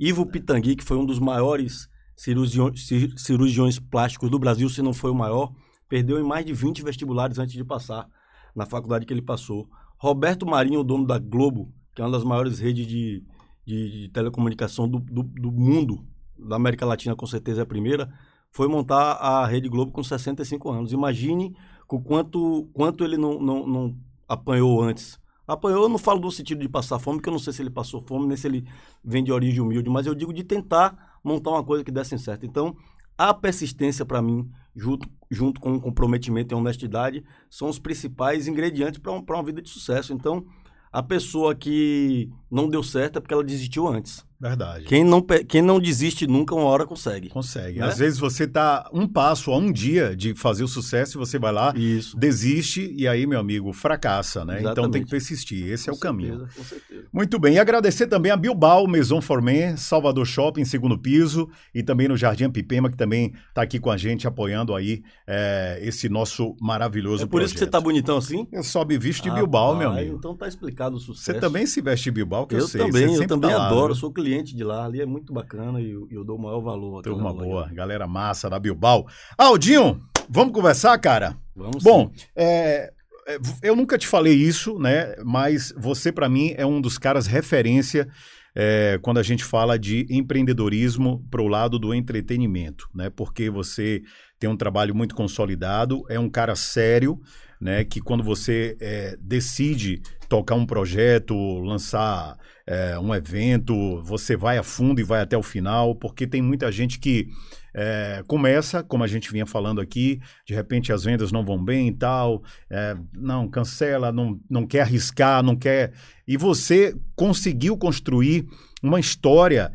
Ivo 0.00 0.26
Pitangui, 0.26 0.74
que 0.74 0.82
foi 0.84 0.96
um 0.96 1.06
dos 1.06 1.20
maiores 1.20 1.86
cirurgiões, 2.16 2.86
cir- 2.86 3.14
cirurgiões 3.18 3.78
plásticos 3.78 4.30
do 4.30 4.38
Brasil, 4.38 4.68
se 4.68 4.82
não 4.82 4.92
foi 4.92 5.10
o 5.10 5.14
maior, 5.14 5.52
perdeu 5.88 6.18
em 6.18 6.22
mais 6.22 6.44
de 6.44 6.52
20 6.52 6.82
vestibulares 6.82 7.38
antes 7.38 7.54
de 7.54 7.64
passar 7.64 8.08
na 8.54 8.66
faculdade 8.66 9.04
que 9.06 9.12
ele 9.12 9.22
passou. 9.22 9.68
Roberto 9.98 10.46
Marinho, 10.46 10.80
o 10.80 10.84
dono 10.84 11.06
da 11.06 11.18
Globo, 11.18 11.72
que 11.94 12.02
é 12.02 12.04
uma 12.04 12.10
das 12.10 12.24
maiores 12.24 12.58
redes 12.58 12.86
de, 12.86 13.22
de- 13.66 13.90
de 14.02 14.08
telecomunicação 14.08 14.88
do, 14.88 14.98
do- 14.98 15.22
do 15.22 15.52
mundo, 15.52 16.04
da 16.38 16.56
América 16.56 16.84
Latina 16.84 17.14
com 17.16 17.26
certeza 17.26 17.60
é 17.60 17.64
a 17.64 17.66
primeira, 17.66 18.12
foi 18.50 18.68
montar 18.68 19.12
a 19.14 19.46
Rede 19.46 19.68
Globo 19.68 19.90
com 19.92 20.02
65 20.02 20.70
anos. 20.70 20.92
Imagine 20.92 21.56
o 21.88 22.00
quanto, 22.00 22.68
quanto 22.72 23.04
ele 23.04 23.16
não, 23.16 23.40
não, 23.40 23.66
não 23.66 23.96
apanhou 24.28 24.82
antes. 24.82 25.18
Eu 25.46 25.88
não 25.88 25.98
falo 25.98 26.20
no 26.20 26.30
sentido 26.30 26.60
de 26.60 26.68
passar 26.68 26.98
fome, 26.98 27.18
porque 27.18 27.28
eu 27.28 27.32
não 27.32 27.38
sei 27.38 27.52
se 27.52 27.62
ele 27.62 27.70
passou 27.70 28.00
fome, 28.00 28.26
nem 28.26 28.36
se 28.36 28.46
ele 28.46 28.66
vem 29.04 29.22
de 29.22 29.30
origem 29.30 29.60
humilde, 29.60 29.90
mas 29.90 30.06
eu 30.06 30.14
digo 30.14 30.32
de 30.32 30.42
tentar 30.42 31.18
montar 31.22 31.50
uma 31.50 31.64
coisa 31.64 31.84
que 31.84 31.90
desse 31.90 32.18
certo. 32.18 32.46
Então, 32.46 32.74
a 33.16 33.32
persistência, 33.32 34.04
para 34.04 34.22
mim, 34.22 34.50
junto, 34.74 35.08
junto 35.30 35.60
com 35.60 35.74
o 35.74 35.80
comprometimento 35.80 36.54
e 36.54 36.56
honestidade, 36.56 37.24
são 37.50 37.68
os 37.68 37.78
principais 37.78 38.48
ingredientes 38.48 38.98
para 38.98 39.12
uma 39.12 39.42
vida 39.42 39.60
de 39.60 39.68
sucesso. 39.68 40.12
Então, 40.12 40.46
a 40.90 41.02
pessoa 41.02 41.54
que 41.54 42.30
não 42.50 42.68
deu 42.68 42.82
certo 42.82 43.18
é 43.18 43.20
porque 43.20 43.34
ela 43.34 43.44
desistiu 43.44 43.86
antes. 43.86 44.24
Verdade. 44.40 44.84
Quem 44.84 45.02
não, 45.04 45.22
quem 45.48 45.62
não 45.62 45.80
desiste 45.80 46.26
nunca, 46.26 46.54
uma 46.54 46.64
hora 46.64 46.84
consegue. 46.84 47.28
Consegue. 47.30 47.78
Né? 47.78 47.86
Às 47.86 47.98
vezes 47.98 48.18
você 48.18 48.46
tá 48.46 48.88
um 48.92 49.06
passo 49.06 49.50
a 49.52 49.56
um 49.56 49.72
dia 49.72 50.14
de 50.14 50.34
fazer 50.34 50.64
o 50.64 50.68
sucesso 50.68 51.16
e 51.16 51.18
você 51.18 51.38
vai 51.38 51.52
lá, 51.52 51.72
Isso. 51.76 52.16
desiste 52.18 52.94
e 52.98 53.08
aí, 53.08 53.26
meu 53.26 53.38
amigo, 53.40 53.72
fracassa, 53.72 54.44
né? 54.44 54.54
Então 54.60 54.74
tem 54.74 54.82
Exatamente. 54.82 55.04
que 55.04 55.10
persistir. 55.10 55.66
Esse 55.68 55.88
é 55.88 55.92
o 55.92 55.94
Com 55.94 56.00
caminho. 56.00 56.38
certeza, 56.40 56.54
Com 56.56 56.64
certeza. 56.64 57.04
Muito 57.12 57.38
bem, 57.38 57.54
e 57.54 57.58
agradecer 57.58 58.06
também 58.06 58.32
a 58.32 58.36
Bilbao 58.36 58.86
Maison 58.86 59.20
Formen, 59.20 59.76
Salvador 59.76 60.26
Shopping, 60.26 60.64
segundo 60.64 60.98
piso, 60.98 61.48
e 61.74 61.82
também 61.82 62.08
no 62.08 62.16
Jardim 62.16 62.50
Pipema, 62.50 62.90
que 62.90 62.96
também 62.96 63.32
está 63.48 63.62
aqui 63.62 63.78
com 63.78 63.90
a 63.90 63.96
gente, 63.96 64.26
apoiando 64.26 64.74
aí 64.74 65.02
é, 65.26 65.78
esse 65.82 66.08
nosso 66.08 66.54
maravilhoso 66.60 67.22
É 67.22 67.26
por 67.26 67.40
isso 67.40 67.52
que 67.54 67.60
você 67.60 67.66
tá 67.66 67.80
bonitão 67.80 68.18
assim? 68.18 68.46
Eu 68.52 68.62
só 68.62 68.84
me 68.84 68.98
visto 68.98 69.22
de 69.22 69.30
Bilbao, 69.30 69.74
meu 69.76 69.88
Rapaz, 69.88 70.02
amigo. 70.06 70.18
Então 70.18 70.36
tá 70.36 70.48
explicado 70.48 70.96
o 70.96 71.00
sucesso. 71.00 71.24
Você 71.24 71.34
também 71.34 71.64
se 71.66 71.80
veste 71.80 72.04
de 72.04 72.10
Bilbao, 72.10 72.46
que 72.46 72.54
eu, 72.54 72.58
Eu 72.58 72.68
sei. 72.68 72.80
também, 72.84 73.14
eu 73.14 73.26
também 73.26 73.50
tá 73.50 73.66
adoro, 73.66 73.94
viu? 73.94 74.00
sou 74.00 74.12
cliente 74.12 74.23
de 74.24 74.64
lá, 74.64 74.86
ali 74.86 75.00
é 75.00 75.06
muito 75.06 75.32
bacana 75.32 75.80
e 75.80 75.90
eu, 75.90 76.06
eu 76.10 76.24
dou 76.24 76.36
o 76.36 76.42
maior 76.42 76.60
valor. 76.60 77.02
Turma 77.02 77.30
loja. 77.30 77.44
boa, 77.44 77.68
galera 77.72 78.06
massa 78.06 78.48
da 78.48 78.58
Bilbao. 78.58 79.06
Aldinho, 79.36 80.00
vamos 80.28 80.52
conversar, 80.52 80.96
cara? 80.98 81.36
Vamos 81.54 81.82
Bom, 81.82 82.10
é, 82.34 82.92
é, 83.26 83.38
eu 83.62 83.76
nunca 83.76 83.96
te 83.98 84.06
falei 84.06 84.34
isso, 84.34 84.78
né? 84.78 85.14
Mas 85.24 85.72
você, 85.76 86.10
para 86.10 86.28
mim, 86.28 86.54
é 86.56 86.66
um 86.66 86.80
dos 86.80 86.98
caras 86.98 87.26
referência 87.26 88.08
é, 88.54 88.98
quando 89.02 89.18
a 89.18 89.22
gente 89.22 89.44
fala 89.44 89.78
de 89.78 90.06
empreendedorismo 90.08 91.26
para 91.30 91.42
o 91.42 91.48
lado 91.48 91.78
do 91.78 91.92
entretenimento, 91.92 92.88
né? 92.94 93.10
Porque 93.10 93.50
você 93.50 94.02
tem 94.38 94.48
um 94.48 94.56
trabalho 94.56 94.94
muito 94.94 95.14
consolidado, 95.14 96.04
é 96.08 96.18
um 96.18 96.28
cara 96.28 96.54
sério, 96.54 97.20
né? 97.60 97.84
Que 97.84 98.00
quando 98.00 98.22
você 98.22 98.76
é, 98.80 99.16
decide 99.20 100.00
tocar 100.28 100.54
um 100.54 100.66
projeto, 100.66 101.34
lançar 101.60 102.36
é, 102.66 102.98
um 102.98 103.14
evento, 103.14 104.02
você 104.02 104.36
vai 104.36 104.56
a 104.56 104.62
fundo 104.62 105.00
e 105.00 105.04
vai 105.04 105.20
até 105.20 105.36
o 105.36 105.42
final, 105.42 105.94
porque 105.94 106.26
tem 106.26 106.40
muita 106.40 106.72
gente 106.72 106.98
que 106.98 107.28
é, 107.74 108.22
começa, 108.26 108.82
como 108.82 109.04
a 109.04 109.06
gente 109.06 109.30
vinha 109.30 109.44
falando 109.44 109.80
aqui, 109.80 110.20
de 110.46 110.54
repente 110.54 110.92
as 110.92 111.04
vendas 111.04 111.30
não 111.30 111.44
vão 111.44 111.62
bem 111.62 111.88
e 111.88 111.92
tal, 111.92 112.42
é, 112.70 112.96
não, 113.12 113.48
cancela, 113.48 114.10
não, 114.10 114.40
não 114.48 114.66
quer 114.66 114.82
arriscar, 114.82 115.42
não 115.42 115.56
quer. 115.56 115.92
E 116.26 116.36
você 116.36 116.96
conseguiu 117.14 117.76
construir 117.76 118.46
uma 118.82 119.00
história 119.00 119.72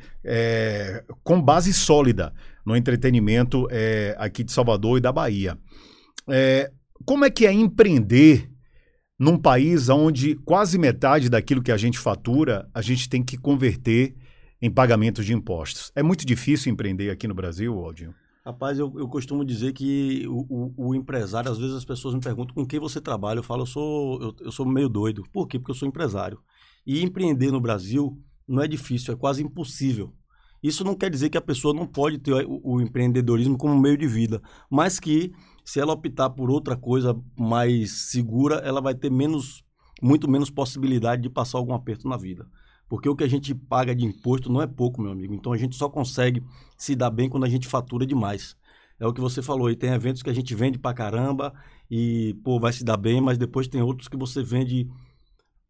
com 1.23 1.41
base 1.41 1.73
sólida 1.73 2.33
no 2.63 2.75
entretenimento 2.75 3.67
aqui 4.17 4.43
de 4.43 4.51
Salvador 4.51 4.99
e 4.99 5.01
da 5.01 5.11
Bahia. 5.11 5.57
Como 7.05 7.25
é 7.25 7.29
que 7.31 7.47
é 7.47 7.51
empreender 7.51 8.48
num 9.19 9.37
país 9.37 9.89
onde 9.89 10.35
quase 10.35 10.77
metade 10.77 11.29
daquilo 11.29 11.61
que 11.61 11.71
a 11.71 11.77
gente 11.77 11.99
fatura 11.99 12.69
a 12.73 12.81
gente 12.81 13.09
tem 13.09 13.21
que 13.21 13.37
converter 13.37 14.15
em 14.61 14.71
pagamentos 14.71 15.25
de 15.25 15.33
impostos? 15.33 15.91
É 15.95 16.01
muito 16.01 16.25
difícil 16.25 16.71
empreender 16.71 17.09
aqui 17.09 17.27
no 17.27 17.35
Brasil, 17.35 17.73
Aldinho? 17.77 18.15
Rapaz, 18.45 18.79
eu, 18.79 18.91
eu 18.97 19.07
costumo 19.07 19.43
dizer 19.45 19.73
que 19.73 20.25
o, 20.27 20.45
o- 20.49 20.73
o 20.89 20.95
empresário, 20.95 21.51
às 21.51 21.57
vezes 21.59 21.75
as 21.75 21.85
pessoas 21.85 22.15
me 22.15 22.21
perguntam 22.21 22.55
com 22.55 22.65
quem 22.65 22.79
você 22.79 22.99
trabalha. 23.01 23.39
Eu 23.39 23.43
falo, 23.43 23.63
eu 23.63 23.67
sou, 23.67 24.21
eu, 24.21 24.35
eu 24.45 24.51
sou 24.51 24.65
meio 24.65 24.89
doido. 24.89 25.23
Por 25.31 25.47
quê? 25.47 25.59
Porque 25.59 25.71
eu 25.71 25.75
sou 25.75 25.87
empresário. 25.87 26.39
E 26.87 27.03
empreender 27.03 27.51
no 27.51 27.59
Brasil 27.61 28.17
não 28.47 28.63
é 28.63 28.67
difícil, 28.67 29.13
é 29.13 29.17
quase 29.17 29.43
impossível. 29.43 30.13
Isso 30.63 30.83
não 30.83 30.95
quer 30.95 31.09
dizer 31.11 31.29
que 31.29 31.37
a 31.37 31.41
pessoa 31.41 31.73
não 31.73 31.85
pode 31.85 32.17
ter 32.17 32.33
o, 32.45 32.59
o 32.63 32.81
empreendedorismo 32.81 33.57
como 33.57 33.79
meio 33.79 33.97
de 33.97 34.07
vida, 34.07 34.41
mas 34.69 34.99
que 34.99 35.31
se 35.63 35.79
ela 35.79 35.93
optar 35.93 36.29
por 36.29 36.49
outra 36.49 36.75
coisa 36.75 37.19
mais 37.37 38.09
segura, 38.11 38.55
ela 38.57 38.81
vai 38.81 38.95
ter 38.95 39.11
menos, 39.11 39.63
muito 40.01 40.29
menos 40.29 40.49
possibilidade 40.49 41.21
de 41.21 41.29
passar 41.29 41.57
algum 41.57 41.73
aperto 41.73 42.07
na 42.07 42.17
vida. 42.17 42.47
Porque 42.87 43.07
o 43.07 43.15
que 43.15 43.23
a 43.23 43.29
gente 43.29 43.53
paga 43.53 43.95
de 43.95 44.03
imposto 44.03 44.51
não 44.51 44.61
é 44.61 44.67
pouco, 44.67 45.01
meu 45.01 45.11
amigo. 45.11 45.33
Então 45.33 45.53
a 45.53 45.57
gente 45.57 45.75
só 45.75 45.87
consegue 45.87 46.43
se 46.77 46.95
dar 46.95 47.11
bem 47.11 47.29
quando 47.29 47.43
a 47.43 47.49
gente 47.49 47.67
fatura 47.67 48.05
demais. 48.05 48.57
É 48.99 49.07
o 49.07 49.13
que 49.13 49.21
você 49.21 49.41
falou, 49.41 49.69
e 49.69 49.75
tem 49.75 49.91
eventos 49.91 50.21
que 50.21 50.29
a 50.29 50.33
gente 50.33 50.53
vende 50.53 50.77
pra 50.77 50.93
caramba 50.93 51.53
e, 51.89 52.35
pô, 52.43 52.59
vai 52.59 52.73
se 52.73 52.83
dar 52.83 52.97
bem, 52.97 53.21
mas 53.21 53.37
depois 53.37 53.67
tem 53.67 53.81
outros 53.81 54.09
que 54.09 54.17
você 54.17 54.43
vende 54.43 54.89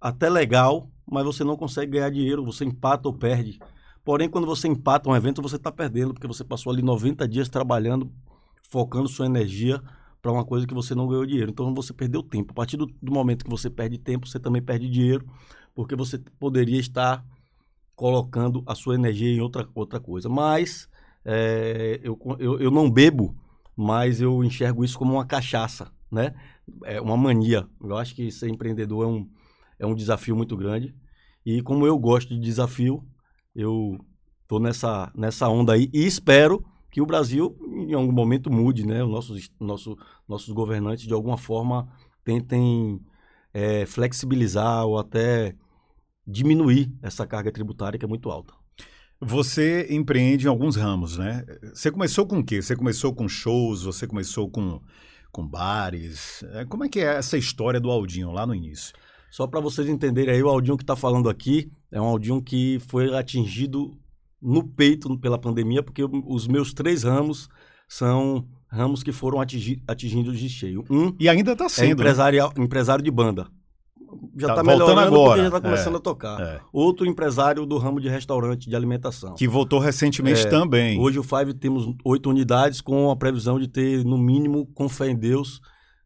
até 0.01 0.29
legal, 0.29 0.89
mas 1.05 1.25
você 1.25 1.43
não 1.43 1.55
consegue 1.55 1.91
ganhar 1.91 2.09
dinheiro, 2.09 2.43
você 2.43 2.65
empata 2.65 3.07
ou 3.07 3.13
perde. 3.13 3.59
Porém, 4.03 4.29
quando 4.29 4.47
você 4.47 4.67
empata 4.67 5.09
um 5.09 5.15
evento, 5.15 5.41
você 5.41 5.57
está 5.57 5.71
perdendo, 5.71 6.13
porque 6.13 6.25
você 6.25 6.43
passou 6.43 6.71
ali 6.71 6.81
90 6.81 7.27
dias 7.27 7.49
trabalhando, 7.49 8.11
focando 8.69 9.07
sua 9.07 9.25
energia 9.25 9.81
para 10.21 10.31
uma 10.31 10.45
coisa 10.45 10.67
que 10.67 10.73
você 10.73 10.93
não 10.95 11.07
ganhou 11.07 11.25
dinheiro. 11.25 11.51
Então 11.51 11.73
você 11.73 11.93
perdeu 11.93 12.21
tempo. 12.23 12.51
A 12.51 12.55
partir 12.55 12.77
do, 12.77 12.85
do 13.01 13.11
momento 13.11 13.43
que 13.43 13.49
você 13.49 13.69
perde 13.69 13.97
tempo, 13.97 14.27
você 14.27 14.39
também 14.39 14.61
perde 14.61 14.89
dinheiro, 14.89 15.25
porque 15.73 15.95
você 15.95 16.17
poderia 16.39 16.79
estar 16.79 17.25
colocando 17.95 18.63
a 18.65 18.75
sua 18.75 18.95
energia 18.95 19.29
em 19.29 19.41
outra, 19.41 19.67
outra 19.75 19.99
coisa. 19.99 20.29
Mas 20.29 20.87
é, 21.25 21.99
eu, 22.03 22.17
eu, 22.39 22.59
eu 22.59 22.71
não 22.71 22.89
bebo, 22.89 23.35
mas 23.75 24.21
eu 24.21 24.43
enxergo 24.43 24.83
isso 24.83 24.97
como 24.97 25.13
uma 25.13 25.25
cachaça, 25.25 25.91
né? 26.11 26.33
é 26.83 26.99
uma 27.01 27.17
mania. 27.17 27.67
Eu 27.81 27.97
acho 27.97 28.15
que 28.15 28.31
ser 28.31 28.49
empreendedor 28.49 29.03
é 29.03 29.07
um, 29.07 29.29
é 29.79 29.85
um 29.85 29.95
desafio 29.95 30.35
muito 30.35 30.55
grande. 30.55 30.95
E 31.45 31.61
como 31.61 31.85
eu 31.85 31.97
gosto 31.97 32.29
de 32.29 32.39
desafio, 32.39 33.03
eu 33.55 33.97
tô 34.47 34.59
nessa, 34.59 35.11
nessa 35.15 35.47
onda 35.49 35.73
aí 35.73 35.89
e 35.93 36.05
espero 36.05 36.63
que 36.91 37.01
o 37.01 37.05
Brasil, 37.05 37.57
em 37.67 37.93
algum 37.93 38.11
momento, 38.11 38.51
mude, 38.51 38.85
né? 38.85 39.03
Os 39.03 39.09
nossos, 39.09 39.51
nosso, 39.59 39.97
nossos 40.27 40.49
governantes, 40.53 41.05
de 41.05 41.13
alguma 41.13 41.37
forma, 41.37 41.87
tentem 42.23 42.99
é, 43.53 43.85
flexibilizar 43.85 44.85
ou 44.85 44.97
até 44.97 45.55
diminuir 46.25 46.91
essa 47.01 47.25
carga 47.25 47.51
tributária 47.51 47.97
que 47.97 48.05
é 48.05 48.07
muito 48.07 48.29
alta. 48.29 48.53
Você 49.21 49.87
empreende 49.89 50.45
em 50.45 50.49
alguns 50.49 50.77
ramos, 50.77 51.17
né? 51.17 51.43
Você 51.73 51.91
começou 51.91 52.25
com 52.25 52.39
o 52.39 52.43
quê? 52.43 52.61
Você 52.61 52.75
começou 52.75 53.13
com 53.13 53.27
shows, 53.27 53.83
você 53.83 54.07
começou 54.07 54.49
com, 54.49 54.81
com 55.31 55.45
bares. 55.45 56.41
É, 56.53 56.63
como 56.65 56.85
é 56.85 56.89
que 56.89 56.99
é 57.01 57.17
essa 57.17 57.37
história 57.37 57.79
do 57.79 57.91
Aldinho 57.91 58.31
lá 58.31 58.47
no 58.47 58.55
início? 58.55 58.93
Só 59.29 59.45
para 59.45 59.59
vocês 59.59 59.89
entenderem 59.89 60.33
aí, 60.33 60.41
o 60.41 60.47
Aldinho 60.47 60.77
que 60.77 60.83
está 60.83 60.95
falando 60.95 61.29
aqui 61.29 61.69
é 61.91 61.99
um 61.99 62.05
Aldinho 62.05 62.41
que 62.41 62.79
foi 62.87 63.13
atingido 63.13 63.98
no 64.41 64.63
peito 64.63 65.17
pela 65.19 65.37
pandemia, 65.37 65.83
porque 65.83 66.03
os 66.03 66.47
meus 66.47 66.73
três 66.73 67.03
ramos 67.03 67.49
são 67.87 68.45
ramos 68.67 69.01
que 69.03 69.11
foram 69.11 69.41
atingi 69.41 69.81
atingidos 69.87 70.39
de 70.39 70.47
cheio. 70.47 70.85
Um 70.89 71.13
e 71.19 71.27
ainda 71.27 71.53
está 71.53 71.67
sendo. 71.67 71.89
É 71.89 71.91
empresário, 71.91 72.43
né? 72.43 72.63
empresário 72.63 73.03
de 73.03 73.11
banda. 73.11 73.47
Já 74.37 74.47
está 74.47 74.55
tá 74.55 74.63
melhorando 74.63 74.99
agora. 74.99 75.29
porque 75.29 75.41
já 75.41 75.47
está 75.47 75.61
começando 75.61 75.93
é, 75.93 75.97
a 75.97 75.99
tocar. 75.99 76.41
É. 76.41 76.61
Outro 76.73 77.05
empresário 77.05 77.65
do 77.65 77.77
ramo 77.77 77.99
de 77.99 78.09
restaurante, 78.09 78.69
de 78.69 78.75
alimentação. 78.75 79.35
Que 79.35 79.47
voltou 79.47 79.79
recentemente 79.79 80.41
é, 80.41 80.49
também. 80.49 80.99
Hoje 80.99 81.19
o 81.19 81.23
Five 81.23 81.53
temos 81.53 81.93
oito 82.03 82.29
unidades 82.29 82.81
com 82.81 83.11
a 83.11 83.15
previsão 83.15 83.59
de 83.59 83.67
ter, 83.67 84.03
no 84.03 84.17
mínimo, 84.17 84.65
com 84.73 84.89
fé 84.89 85.09
em 85.09 85.15
Deus, 85.15 85.61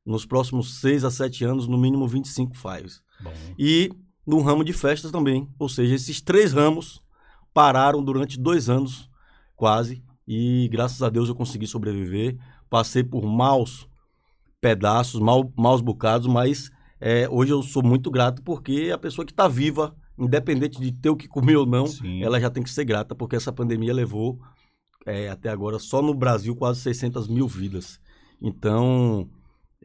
nos 0.06 0.26
próximos 0.26 0.82
seis 0.82 1.06
a 1.06 1.12
sete 1.12 1.46
anos, 1.46 1.68
no 1.68 1.78
mínimo 1.78 2.08
25 2.08 2.56
Fives. 2.58 3.02
Bom. 3.22 3.32
E 3.58 3.90
no 4.28 4.42
ramo 4.42 4.64
de 4.64 4.74
festas 4.74 5.12
também. 5.12 5.48
Ou 5.58 5.70
seja, 5.70 5.96
esses 5.96 6.22
três 6.22 6.52
ramos 6.52 7.03
pararam 7.54 8.04
durante 8.04 8.40
dois 8.40 8.70
anos, 8.70 9.10
quase, 9.56 10.04
e 10.28 10.70
graças 10.72 11.02
a 11.02 11.10
Deus 11.10 11.30
eu 11.30 11.36
consegui 11.36 11.68
sobreviver. 11.68 12.38
Passei 12.70 13.04
por 13.04 13.24
maus 13.24 13.88
pedaços, 14.60 15.20
mal, 15.20 15.52
maus 15.58 15.82
bocados, 15.82 16.28
mas 16.28 16.72
é, 17.00 17.28
hoje 17.30 17.52
eu 17.52 17.62
sou 17.62 17.84
muito 17.84 18.10
grato 18.10 18.42
porque 18.42 18.90
a 18.94 18.98
pessoa 18.98 19.26
que 19.26 19.34
está 19.34 19.48
viva, 19.48 19.96
independente 20.18 20.80
de 20.80 20.92
ter 20.92 21.10
o 21.10 21.18
que 21.18 21.28
comer 21.28 21.58
ou 21.58 21.66
não, 21.66 21.86
Sim. 21.86 22.24
ela 22.24 22.40
já 22.40 22.50
tem 22.50 22.64
que 22.64 22.70
ser 22.70 22.86
grata, 22.86 23.14
porque 23.14 23.36
essa 23.36 23.52
pandemia 23.52 23.94
levou 23.94 24.40
é, 25.06 25.30
até 25.30 25.50
agora, 25.50 25.80
só 25.80 26.02
no 26.02 26.14
Brasil, 26.14 26.56
quase 26.56 26.80
600 26.80 27.28
mil 27.28 27.48
vidas. 27.48 28.00
Então, 28.42 29.30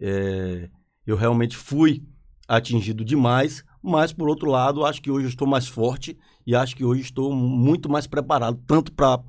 é, 0.00 0.70
eu 1.06 1.16
realmente 1.16 1.56
fui 1.56 2.04
atingido 2.48 3.04
demais, 3.04 3.62
mas 3.82 4.12
por 4.12 4.28
outro 4.28 4.50
lado, 4.50 4.84
acho 4.84 5.02
que 5.02 5.10
hoje 5.10 5.26
eu 5.26 5.30
estou 5.30 5.46
mais 5.46 5.68
forte 5.68 6.18
e 6.46 6.56
acho 6.56 6.74
que 6.74 6.84
hoje 6.84 7.02
estou 7.02 7.32
muito 7.32 7.88
mais 7.90 8.06
preparado, 8.06 8.58
tanto 8.66 8.90
para 8.92 9.20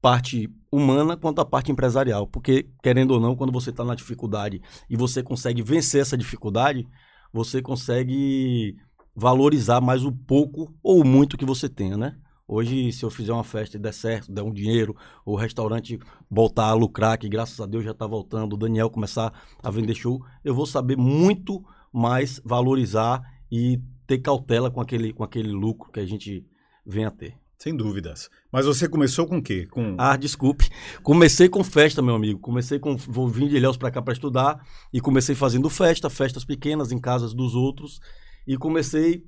parte 0.00 0.50
humana 0.70 1.16
quanto 1.16 1.40
a 1.40 1.44
parte 1.44 1.70
empresarial. 1.70 2.26
Porque, 2.26 2.68
querendo 2.82 3.12
ou 3.12 3.20
não, 3.20 3.36
quando 3.36 3.52
você 3.52 3.70
está 3.70 3.84
na 3.84 3.94
dificuldade 3.94 4.60
e 4.88 4.96
você 4.96 5.22
consegue 5.22 5.62
vencer 5.62 6.00
essa 6.00 6.16
dificuldade, 6.16 6.88
você 7.32 7.60
consegue 7.60 8.76
valorizar 9.14 9.80
mais 9.80 10.04
o 10.04 10.10
pouco 10.10 10.74
ou 10.82 11.04
muito 11.04 11.36
que 11.36 11.44
você 11.44 11.68
tenha, 11.68 11.96
né? 11.96 12.16
Hoje, 12.48 12.92
se 12.92 13.04
eu 13.04 13.10
fizer 13.10 13.32
uma 13.32 13.44
festa 13.44 13.76
e 13.76 13.80
der 13.80 13.94
certo, 13.94 14.32
der 14.32 14.42
um 14.42 14.52
dinheiro, 14.52 14.96
o 15.24 15.36
restaurante 15.36 15.98
voltar 16.30 16.66
a 16.66 16.74
lucrar, 16.74 17.16
que 17.16 17.28
graças 17.28 17.60
a 17.60 17.66
Deus 17.66 17.84
já 17.84 17.92
está 17.92 18.06
voltando, 18.06 18.54
o 18.54 18.56
Daniel 18.56 18.90
começar 18.90 19.32
a 19.62 19.70
vender 19.70 19.94
show, 19.94 20.22
eu 20.44 20.54
vou 20.54 20.66
saber 20.66 20.96
muito 20.96 21.64
mais 21.92 22.40
valorizar 22.44 23.22
e 23.50 23.80
ter 24.06 24.18
cautela 24.18 24.70
com 24.70 24.80
aquele, 24.80 25.12
com 25.12 25.22
aquele 25.22 25.50
lucro 25.50 25.90
que 25.90 26.00
a 26.00 26.06
gente 26.06 26.46
vem 26.86 27.04
a 27.04 27.10
ter. 27.10 27.34
Sem 27.62 27.76
dúvidas. 27.76 28.28
Mas 28.50 28.66
você 28.66 28.88
começou 28.88 29.24
com 29.24 29.38
o 29.38 29.42
quê? 29.42 29.68
Com... 29.70 29.94
Ah, 29.96 30.16
desculpe. 30.16 30.68
Comecei 31.00 31.48
com 31.48 31.62
festa, 31.62 32.02
meu 32.02 32.16
amigo. 32.16 32.40
Comecei 32.40 32.76
com. 32.76 32.96
Vou 32.96 33.28
vir 33.28 33.48
de 33.48 33.56
Ilhéus 33.56 33.76
para 33.76 33.88
cá 33.88 34.02
para 34.02 34.12
estudar. 34.12 34.66
E 34.92 35.00
comecei 35.00 35.36
fazendo 35.36 35.70
festa, 35.70 36.10
festas 36.10 36.44
pequenas 36.44 36.90
em 36.90 36.98
casas 36.98 37.32
dos 37.32 37.54
outros. 37.54 38.00
E 38.48 38.56
comecei 38.56 39.24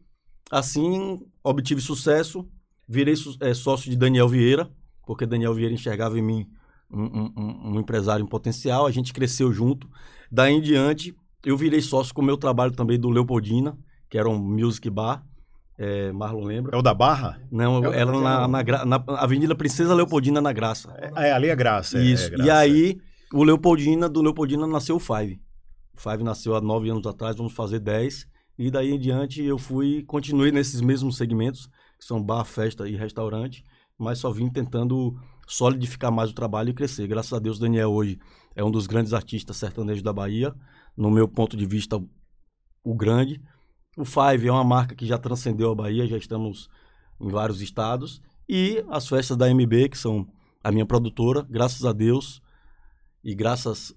assim, 0.51 1.21
obtive 1.45 1.81
sucesso. 1.81 2.45
Virei 2.89 3.15
é, 3.41 3.55
sócio 3.55 3.89
de 3.89 3.97
Daniel 3.97 4.29
Vieira, 4.29 4.69
porque 5.07 5.27
Daniel 5.27 5.55
Vieira 5.55 5.73
enxergava 5.73 6.19
em 6.19 6.23
mim 6.23 6.49
um, 6.91 7.05
um, 7.05 7.73
um 7.73 7.81
empresário 7.81 8.25
em 8.25 8.29
potencial. 8.29 8.85
A 8.85 8.91
gente 8.91 9.13
cresceu 9.13 9.53
junto. 9.53 9.89
Daí 10.29 10.55
em 10.55 10.61
diante, 10.61 11.15
eu 11.45 11.57
virei 11.57 11.81
sócio 11.81 12.15
com 12.15 12.23
o 12.23 12.25
meu 12.25 12.37
trabalho 12.37 12.73
também 12.73 12.99
do 12.99 13.11
Leopoldina, 13.11 13.77
que 14.09 14.19
era 14.19 14.29
um 14.29 14.39
music 14.39 14.89
bar. 14.89 15.25
É, 15.77 16.13
Marlon 16.13 16.45
lembra? 16.45 16.77
É 16.77 16.79
o 16.79 16.83
da 16.83 16.95
Barra? 16.95 17.41
Não, 17.51 17.93
é 17.93 17.99
era 17.99 18.13
na, 18.13 18.47
na, 18.47 18.85
na, 18.85 19.05
Avenida 19.19 19.57
Princesa 19.57 19.93
Leopoldina, 19.93 20.41
na 20.41 20.53
Graça. 20.53 20.95
É, 20.99 21.29
é 21.29 21.33
ali 21.33 21.49
é 21.49 21.57
Graça. 21.57 21.99
É, 21.99 22.03
Isso. 22.03 22.27
É 22.27 22.31
graça, 22.31 22.45
e 22.47 22.51
aí, 22.51 22.99
o 23.33 23.43
Leopoldina, 23.43 24.09
do 24.09 24.23
Leopoldina 24.23 24.67
nasceu 24.67 24.97
o 24.97 25.01
Five. 25.01 25.41
O 25.97 26.01
Five 26.01 26.23
nasceu 26.23 26.55
há 26.55 26.61
nove 26.61 26.91
anos 26.91 27.07
atrás, 27.07 27.37
vamos 27.37 27.53
fazer 27.53 27.81
dez. 27.81 28.27
E 28.57 28.71
daí 28.71 28.93
em 28.93 28.99
diante 28.99 29.43
eu 29.43 29.59
fui, 29.59 30.05
continuei 30.05 30.53
nesses 30.53 30.81
mesmos 30.81 31.17
segmentos, 31.17 31.67
que 31.99 32.05
são 32.05 32.23
bar, 32.23 32.45
festa 32.45 32.89
e 32.89 32.95
restaurante, 32.95 33.65
mas 33.99 34.21
só 34.21 34.31
vim 34.31 34.49
tentando 34.49 35.17
solidificar 35.47 36.13
mais 36.13 36.31
o 36.31 36.35
trabalho 36.35 36.71
e 36.71 36.75
crescer. 36.75 37.09
Graças 37.09 37.33
a 37.33 37.41
Deus, 37.41 37.59
Daniel 37.59 37.91
hoje 37.91 38.19
é 38.55 38.63
um 38.63 38.71
dos 38.71 38.87
grandes 38.87 39.13
artistas 39.13 39.57
sertanejos 39.57 40.03
da 40.03 40.13
Bahia 40.13 40.55
no 40.97 41.11
meu 41.11 41.29
ponto 41.29 41.57
de 41.57 41.67
vista, 41.67 42.01
o 42.83 42.95
grande. 42.95 43.41
O 43.97 44.05
Five 44.05 44.49
é 44.49 44.53
uma 44.53 44.65
marca 44.65 44.95
que 44.95 45.07
já 45.07 45.19
transcendeu 45.19 45.71
a 45.71 45.75
Bahia, 45.75 46.07
já 46.07 46.17
estamos 46.17 46.69
em 47.21 47.29
vários 47.29 47.61
estados. 47.61 48.21
E 48.49 48.85
as 48.89 49.09
festas 49.09 49.37
da 49.37 49.49
MB, 49.49 49.89
que 49.89 49.99
são 49.99 50.27
a 50.63 50.71
minha 50.71 50.87
produtora, 50.87 51.47
graças 51.49 51.85
a 51.85 51.93
Deus 51.93 52.43
e 53.23 53.35
graças 53.35 53.95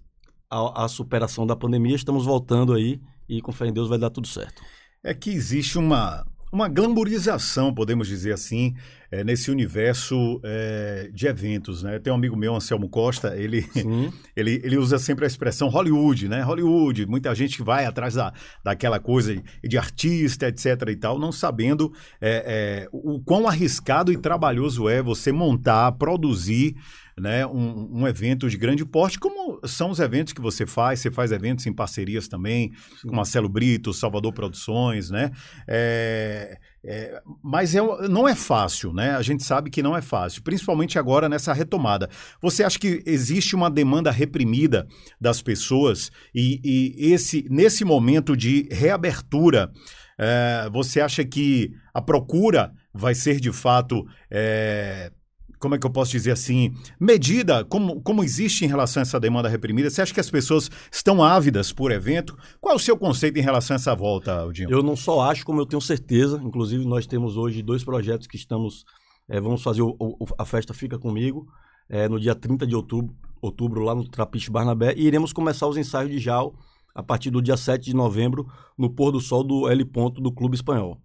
à, 0.49 0.87
superação 0.87 1.45
da 1.45 1.55
pandemia, 1.55 1.95
estamos 1.95 2.25
voltando 2.25 2.73
aí 2.73 3.01
e 3.27 3.41
com 3.41 3.51
fé 3.51 3.67
em 3.67 3.73
Deus 3.73 3.89
vai 3.89 3.97
dar 3.97 4.09
tudo 4.09 4.27
certo. 4.27 4.61
É 5.03 5.13
que 5.13 5.29
existe 5.29 5.77
uma, 5.77 6.25
uma 6.51 6.67
glamorização, 6.67 7.73
podemos 7.73 8.07
dizer 8.07 8.33
assim, 8.33 8.73
é, 9.11 9.23
nesse 9.23 9.51
universo 9.51 10.39
é, 10.43 11.09
de 11.13 11.27
eventos, 11.27 11.83
né? 11.83 11.99
Tem 11.99 12.11
um 12.11 12.15
amigo 12.15 12.35
meu, 12.35 12.55
Anselmo 12.55 12.89
Costa, 12.89 13.35
ele, 13.35 13.65
ele, 14.35 14.61
ele 14.63 14.77
usa 14.77 14.97
sempre 14.97 15.25
a 15.25 15.27
expressão 15.27 15.69
Hollywood, 15.69 16.27
né? 16.27 16.41
Hollywood, 16.41 17.05
muita 17.05 17.33
gente 17.35 17.61
vai 17.61 17.85
atrás 17.85 18.15
da, 18.15 18.33
daquela 18.63 18.99
coisa 18.99 19.41
de 19.63 19.77
artista, 19.77 20.47
etc 20.47 20.89
e 20.89 20.95
tal, 20.95 21.19
não 21.19 21.31
sabendo 21.31 21.91
é, 22.21 22.87
o 22.91 23.19
quão 23.21 23.47
arriscado 23.47 24.11
e 24.11 24.17
trabalhoso 24.17 24.89
é 24.89 25.01
você 25.01 25.31
montar, 25.31 25.91
produzir 25.93 26.75
né, 27.19 27.45
um, 27.47 28.01
um, 28.01 28.07
evento 28.07 28.47
de 28.47 28.57
grande 28.57 28.85
porte, 28.85 29.19
como 29.19 29.59
são 29.65 29.89
os 29.89 29.99
eventos 29.99 30.33
que 30.33 30.41
você 30.41 30.67
faz, 30.67 30.99
você 30.99 31.09
faz 31.09 31.31
eventos 31.31 31.65
em 31.65 31.73
parcerias 31.73 32.27
também, 32.27 32.71
Sim. 33.01 33.07
com 33.07 33.15
Marcelo 33.15 33.49
Brito, 33.49 33.91
Salvador 33.91 34.31
Produções, 34.33 35.09
né? 35.09 35.31
É, 35.67 36.59
é, 36.85 37.21
mas 37.43 37.73
é, 37.73 37.81
não 38.07 38.27
é 38.27 38.35
fácil, 38.35 38.93
né? 38.93 39.15
A 39.15 39.21
gente 39.23 39.43
sabe 39.43 39.71
que 39.71 39.81
não 39.81 39.97
é 39.97 40.01
fácil, 40.01 40.43
principalmente 40.43 40.99
agora 40.99 41.27
nessa 41.27 41.53
retomada. 41.53 42.07
Você 42.39 42.63
acha 42.63 42.77
que 42.77 43.01
existe 43.05 43.55
uma 43.55 43.69
demanda 43.69 44.11
reprimida 44.11 44.87
das 45.19 45.41
pessoas 45.41 46.11
e, 46.33 46.61
e 46.63 47.11
esse 47.13 47.45
nesse 47.49 47.83
momento 47.83 48.37
de 48.37 48.69
reabertura, 48.71 49.71
é, 50.19 50.69
você 50.71 51.01
acha 51.01 51.25
que 51.25 51.71
a 51.93 52.01
procura 52.01 52.71
vai 52.93 53.15
ser 53.15 53.39
de 53.39 53.51
fato 53.51 54.05
é, 54.29 55.11
como 55.59 55.75
é 55.75 55.77
que 55.77 55.85
eu 55.85 55.89
posso 55.89 56.11
dizer 56.11 56.31
assim, 56.31 56.73
medida 56.99 57.63
como, 57.65 58.01
como 58.01 58.23
existe 58.23 58.65
em 58.65 58.67
relação 58.67 59.01
a 59.01 59.03
essa 59.03 59.19
demanda 59.19 59.49
reprimida? 59.49 59.89
Você 59.89 60.01
acha 60.01 60.13
que 60.13 60.19
as 60.19 60.29
pessoas 60.29 60.69
estão 60.91 61.23
ávidas 61.23 61.71
por 61.71 61.91
evento? 61.91 62.37
Qual 62.59 62.73
é 62.73 62.75
o 62.75 62.79
seu 62.79 62.97
conceito 62.97 63.37
em 63.37 63.41
relação 63.41 63.75
a 63.75 63.77
essa 63.77 63.95
volta, 63.95 64.33
Aldinho? 64.39 64.69
Eu 64.69 64.83
não 64.83 64.95
só 64.95 65.21
acho, 65.21 65.45
como 65.45 65.59
eu 65.59 65.65
tenho 65.65 65.81
certeza. 65.81 66.39
Inclusive, 66.43 66.85
nós 66.85 67.07
temos 67.07 67.37
hoje 67.37 67.61
dois 67.61 67.83
projetos 67.83 68.27
que 68.27 68.35
estamos. 68.35 68.85
É, 69.27 69.41
vamos 69.41 69.61
fazer 69.61 69.81
o, 69.81 69.95
o, 69.99 70.25
a 70.37 70.45
festa 70.45 70.73
Fica 70.73 70.97
Comigo, 70.97 71.47
é, 71.89 72.07
no 72.07 72.19
dia 72.19 72.33
30 72.33 72.65
de 72.65 72.75
outubro, 72.75 73.15
outubro, 73.41 73.81
lá 73.81 73.93
no 73.93 74.07
Trapiche 74.07 74.49
Barnabé, 74.49 74.93
e 74.95 75.05
iremos 75.05 75.33
começar 75.33 75.67
os 75.67 75.75
ensaios 75.75 76.09
de 76.11 76.19
JAL 76.19 76.55
a 76.95 77.03
partir 77.03 77.29
do 77.29 77.41
dia 77.41 77.57
7 77.57 77.83
de 77.83 77.95
novembro, 77.95 78.47
no 78.77 78.89
pôr 78.89 79.11
do 79.11 79.19
sol 79.19 79.43
do 79.43 79.69
L 79.69 79.85
Ponto 79.85 80.19
do 80.19 80.31
Clube 80.31 80.55
Espanhol. 80.55 80.99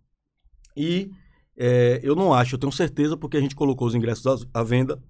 E 0.76 1.10
é, 1.56 2.00
eu 2.02 2.14
não 2.14 2.32
acho, 2.32 2.54
eu 2.54 2.58
tenho 2.58 2.72
certeza, 2.72 3.16
porque 3.16 3.36
a 3.36 3.40
gente 3.40 3.54
colocou 3.54 3.86
os 3.86 3.94
ingressos 3.94 4.46
à 4.52 4.62
venda 4.62 5.02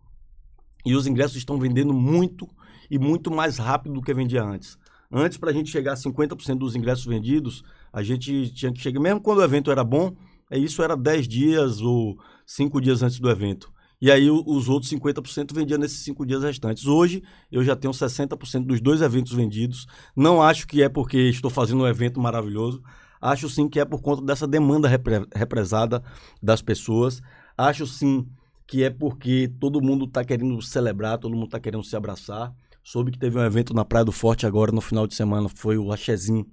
e 0.85 0.95
os 0.95 1.07
ingressos 1.07 1.37
estão 1.37 1.59
vendendo 1.59 1.93
muito 1.93 2.49
e 2.91 2.99
muito 2.99 3.31
mais 3.31 3.59
rápido 3.59 3.95
do 3.95 4.03
que 4.03 4.13
vendia 4.13 4.43
antes. 4.43 4.79
Antes, 5.11 5.39
para 5.39 5.51
a 5.51 5.53
gente 5.53 5.71
chegar 5.71 5.93
a 5.93 5.97
50% 5.97 6.59
dos 6.59 6.75
ingressos 6.75 7.05
vendidos, 7.05 7.63
a 7.93 8.03
gente 8.03 8.51
tinha 8.55 8.73
que 8.73 8.81
chegar, 8.81 9.01
mesmo 9.01 9.21
quando 9.21 9.39
o 9.39 9.45
evento 9.45 9.71
era 9.71 9.85
bom, 9.85 10.17
é 10.51 10.59
isso 10.59 10.83
era 10.83 10.97
10 10.97 11.29
dias 11.29 11.81
ou 11.81 12.19
5 12.47 12.81
dias 12.81 13.03
antes 13.03 13.21
do 13.21 13.31
evento. 13.31 13.73
E 14.03 14.11
aí 14.11 14.29
os 14.29 14.69
outros 14.69 14.91
50% 14.91 15.55
vendia 15.55 15.79
nesses 15.79 16.03
cinco 16.03 16.27
dias 16.27 16.43
restantes. 16.43 16.87
Hoje 16.87 17.23
eu 17.53 17.63
já 17.63 17.77
tenho 17.77 17.95
60% 17.95 18.67
dos 18.67 18.81
dois 18.81 19.01
eventos 19.01 19.33
vendidos. 19.33 19.87
Não 20.17 20.43
acho 20.43 20.67
que 20.67 20.83
é 20.83 20.89
porque 20.89 21.17
estou 21.29 21.49
fazendo 21.49 21.85
um 21.85 21.87
evento 21.87 22.19
maravilhoso. 22.19 22.83
Acho 23.23 23.49
sim 23.49 23.69
que 23.69 23.79
é 23.79 23.85
por 23.85 24.03
conta 24.03 24.21
dessa 24.21 24.49
demanda 24.49 24.89
repre 24.89 25.25
represada 25.33 26.03
das 26.43 26.61
pessoas. 26.61 27.23
Acho 27.57 27.87
sim 27.87 28.27
que 28.67 28.83
é 28.83 28.91
porque 28.91 29.49
todo 29.61 29.81
mundo 29.81 30.07
está 30.07 30.25
querendo 30.25 30.61
celebrar, 30.61 31.19
todo 31.19 31.35
mundo 31.35 31.47
está 31.47 31.61
querendo 31.61 31.85
se 31.85 31.95
abraçar. 31.95 32.53
Soube 32.83 33.13
que 33.13 33.19
teve 33.19 33.39
um 33.39 33.45
evento 33.45 33.73
na 33.73 33.85
Praia 33.85 34.05
do 34.05 34.11
Forte 34.11 34.45
agora 34.45 34.73
no 34.73 34.81
final 34.81 35.07
de 35.07 35.15
semana, 35.15 35.49
foi 35.49 35.79
o 35.79 35.93
Achezinho 35.93 36.45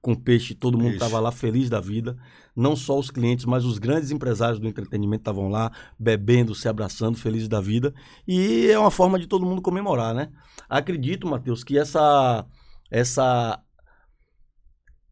com 0.00 0.14
peixe, 0.14 0.54
todo 0.54 0.78
mundo 0.78 0.94
estava 0.94 1.18
lá 1.18 1.32
feliz 1.32 1.68
da 1.68 1.80
vida. 1.80 2.16
Não 2.54 2.76
só 2.76 2.98
os 2.98 3.10
clientes, 3.10 3.44
mas 3.44 3.64
os 3.64 3.78
grandes 3.78 4.10
empresários 4.10 4.58
do 4.58 4.68
entretenimento 4.68 5.22
estavam 5.22 5.48
lá, 5.48 5.70
bebendo, 5.98 6.54
se 6.54 6.68
abraçando, 6.68 7.18
felizes 7.18 7.48
da 7.48 7.60
vida. 7.60 7.92
E 8.26 8.68
é 8.70 8.78
uma 8.78 8.90
forma 8.90 9.18
de 9.18 9.26
todo 9.26 9.44
mundo 9.44 9.60
comemorar, 9.60 10.14
né? 10.14 10.30
Acredito, 10.68 11.26
Matheus, 11.26 11.62
que 11.64 11.76
essa, 11.78 12.46
essa, 12.90 13.60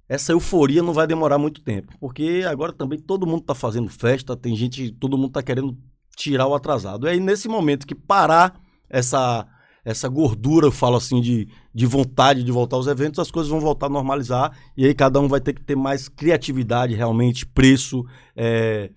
essa 0.08 0.32
euforia 0.32 0.82
não 0.82 0.92
vai 0.92 1.06
demorar 1.06 1.38
muito 1.38 1.62
tempo. 1.62 1.92
Porque 1.98 2.44
agora 2.48 2.72
também 2.72 2.98
todo 2.98 3.26
mundo 3.26 3.40
está 3.40 3.54
fazendo 3.54 3.88
festa, 3.88 4.36
tem 4.36 4.54
gente, 4.54 4.90
todo 4.92 5.16
mundo 5.16 5.28
está 5.28 5.42
querendo 5.42 5.76
tirar 6.16 6.46
o 6.46 6.54
atrasado. 6.54 7.06
E 7.06 7.10
aí, 7.10 7.20
nesse 7.20 7.48
momento 7.48 7.86
que 7.86 7.94
parar 7.94 8.60
essa 8.88 9.46
essa 9.84 10.08
gordura, 10.08 10.66
eu 10.66 10.72
falo 10.72 10.96
assim, 10.96 11.20
de, 11.20 11.46
de 11.74 11.84
vontade 11.84 12.42
de 12.42 12.50
voltar 12.50 12.76
aos 12.76 12.86
eventos, 12.86 13.18
as 13.18 13.30
coisas 13.30 13.50
vão 13.50 13.60
voltar 13.60 13.86
a 13.86 13.90
normalizar 13.90 14.56
e 14.74 14.86
aí 14.86 14.94
cada 14.94 15.20
um 15.20 15.28
vai 15.28 15.40
ter 15.40 15.52
que 15.52 15.62
ter 15.62 15.76
mais 15.76 16.08
criatividade 16.08 16.94
realmente, 16.94 17.44
preço, 17.44 18.02
é, 18.34 18.90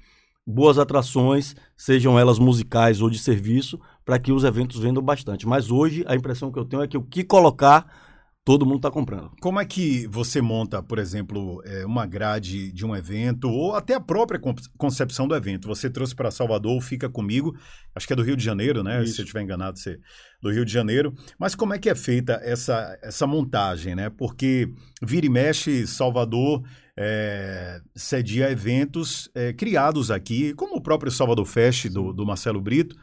boas 0.46 0.80
atrações, 0.80 1.56
sejam 1.76 2.18
elas 2.18 2.40
musicais 2.40 3.02
ou 3.02 3.10
de 3.10 3.20
serviço, 3.20 3.78
para 4.06 4.18
que 4.18 4.32
os 4.32 4.46
eventos 4.46 4.80
vendam 4.80 5.04
bastante. 5.04 5.46
Mas 5.46 5.70
hoje 5.70 6.06
a 6.08 6.16
impressão 6.16 6.50
que 6.54 6.58
eu 6.58 6.64
tenho 6.64 6.82
é 6.82 6.88
que 6.88 6.98
o 6.98 7.04
que 7.04 7.22
colocar 7.22 8.07
todo 8.48 8.66
mundo 8.66 8.78
está 8.78 8.90
comprando. 8.90 9.30
Como 9.42 9.60
é 9.60 9.66
que 9.66 10.08
você 10.08 10.42
monta, 10.42 10.82
por 10.82 11.00
exemplo, 11.00 11.62
é, 11.66 11.86
uma 11.86 12.06
grade 12.06 12.72
de 12.72 12.86
um 12.86 12.96
evento 12.96 13.50
ou 13.50 13.76
até 13.76 13.94
a 13.94 14.00
própria 14.00 14.40
concepção 14.78 15.28
do 15.28 15.36
evento? 15.36 15.68
Você 15.68 15.90
trouxe 15.90 16.16
para 16.16 16.32
Salvador, 16.32 16.82
fica 16.82 17.10
comigo, 17.10 17.58
acho 17.94 18.08
que 18.08 18.14
é 18.14 18.16
do 18.16 18.24
Rio 18.24 18.38
de 18.38 18.46
Janeiro, 18.46 18.82
né? 18.84 19.04
Isso. 19.04 19.16
Se 19.16 19.22
eu 19.22 19.24
estiver 19.26 19.42
enganado, 19.42 19.78
você 19.78 20.00
do 20.42 20.50
Rio 20.50 20.64
de 20.64 20.72
Janeiro. 20.72 21.14
Mas 21.38 21.56
como 21.56 21.74
é 21.74 21.78
que 21.78 21.90
é 21.90 21.96
feita 21.96 22.40
essa, 22.42 22.98
essa 23.04 23.28
montagem, 23.28 23.96
né? 23.96 24.10
Porque 24.10 24.72
vira 25.02 25.26
e 25.26 25.30
mexe, 25.30 25.86
Salvador 25.86 26.64
é, 26.96 27.82
cedia 27.94 28.50
eventos 28.50 29.30
é, 29.36 29.52
criados 29.52 30.10
aqui, 30.10 30.54
como 30.54 30.78
o 30.78 30.82
próprio 30.82 31.12
Salvador 31.12 31.46
Fest 31.46 31.90
do, 31.90 32.14
do 32.14 32.26
Marcelo 32.26 32.62
Brito 32.62 32.96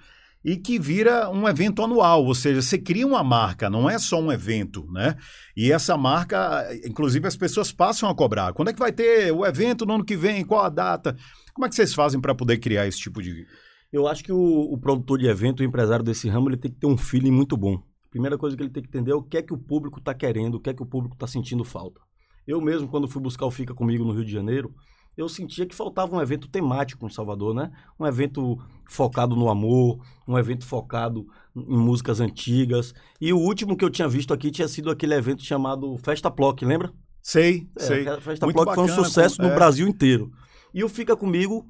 e 0.45 0.59
que 0.59 0.79
vira 0.79 1.31
um 1.31 1.49
evento 1.49 1.83
anual, 1.83 2.25
ou 2.25 2.35
seja, 2.35 2.61
você 2.61 2.77
cria 2.77 3.07
uma 3.07 3.25
marca, 3.25 3.71
não 3.71 3.89
é 3.89 3.99
só 3.99 4.21
um 4.21 4.31
evento, 4.31 4.87
né? 4.93 5.17
E 5.57 5.73
essa 5.73 5.97
marca, 5.97 6.69
inclusive, 6.85 7.27
as 7.27 7.37
pessoas 7.37 7.73
passam 7.73 8.11
a 8.11 8.15
cobrar. 8.15 8.53
Quando 8.53 8.69
é 8.69 8.73
que 8.75 8.79
vai 8.79 8.93
ter 8.93 9.33
o 9.33 9.47
evento 9.47 9.87
no 9.87 9.95
ano 9.95 10.05
que 10.05 10.17
vem? 10.17 10.45
Qual 10.45 10.63
a 10.63 10.69
data? 10.69 11.17
Como 11.55 11.65
é 11.65 11.69
que 11.69 11.75
vocês 11.75 11.95
fazem 11.95 12.21
para 12.21 12.35
poder 12.35 12.59
criar 12.59 12.87
esse 12.87 12.99
tipo 12.99 13.23
de. 13.23 13.47
Eu 13.91 14.07
acho 14.07 14.23
que 14.23 14.33
o, 14.33 14.39
o, 14.39 14.77
produtor 14.77 15.19
de 15.19 15.27
evento, 15.27 15.61
o 15.61 15.65
empresário 15.65 16.05
desse 16.05 16.29
ramo, 16.29 16.51
ele 16.51 16.57
tem 16.57 16.71
que 16.71 16.79
ter 16.79 16.87
um 16.87 16.97
feeling 16.97 17.31
muito 17.31 17.57
bom. 17.57 17.81
Primeira 18.11 18.37
coisa 18.37 18.57
que 18.57 18.63
ele 18.63 18.71
tem 18.71 18.83
que 18.83 18.89
entender 18.89 19.13
é 19.13 19.15
o 19.15 19.23
que 19.23 19.39
é 19.39 19.43
que 19.43 19.55
o 19.55 19.59
público 19.59 19.99
está 19.99 20.13
querendo, 20.13 20.57
o 20.57 20.61
que 20.61 20.69
é 20.69 20.75
que 20.75 20.83
o 20.83 20.87
público 20.87 21.15
está 21.15 21.27
sentindo 21.27 21.65
falta. 21.65 22.01
Eu 22.47 22.61
mesmo, 22.61 22.89
quando 22.89 23.09
fui 23.09 23.23
buscar 23.23 23.47
o 23.47 23.51
Fica 23.51 23.73
Comigo 23.73 24.05
no 24.05 24.13
Rio 24.13 24.25
de 24.25 24.33
Janeiro, 24.33 24.75
eu 25.17 25.29
sentia 25.29 25.67
que 25.67 25.75
faltava 25.75 26.17
um 26.17 26.21
evento 26.21 26.49
temático 26.49 27.07
em 27.07 27.11
Salvador, 27.11 27.55
né? 27.55 27.71
Um 27.99 28.07
evento 28.07 28.59
focado 28.87 29.37
no 29.37 29.49
amor, 29.49 30.01
um 30.27 30.39
evento 30.39 30.67
focado 30.67 31.27
em 31.57 31.77
músicas 31.77 32.21
antigas. 32.21 32.93
E 33.21 33.33
o 33.33 33.39
último 33.39 33.77
que 33.77 33.85
eu 33.85 33.91
tinha 33.91 34.09
visto 34.09 34.35
aqui 34.35 34.51
tinha 34.51 34.69
sido 34.69 34.91
aquele 34.91 35.15
evento 35.15 35.43
chamado 35.43 35.97
Festa 35.99 36.31
Plock, 36.31 36.65
lembra? 36.65 36.93
Sei, 37.23 37.67
é, 37.77 37.83
sei. 37.83 38.05
Festa 38.05 38.47
Muito 38.47 38.57
Plock 38.57 38.67
bacana, 38.67 38.89
foi 38.89 39.01
um 39.01 39.05
sucesso 39.05 39.41
no 39.41 39.49
é. 39.49 39.55
Brasil 39.55 39.87
inteiro. 39.87 40.31
E 40.73 40.83
o 40.83 40.89
Fica 40.89 41.17
Comigo 41.17 41.65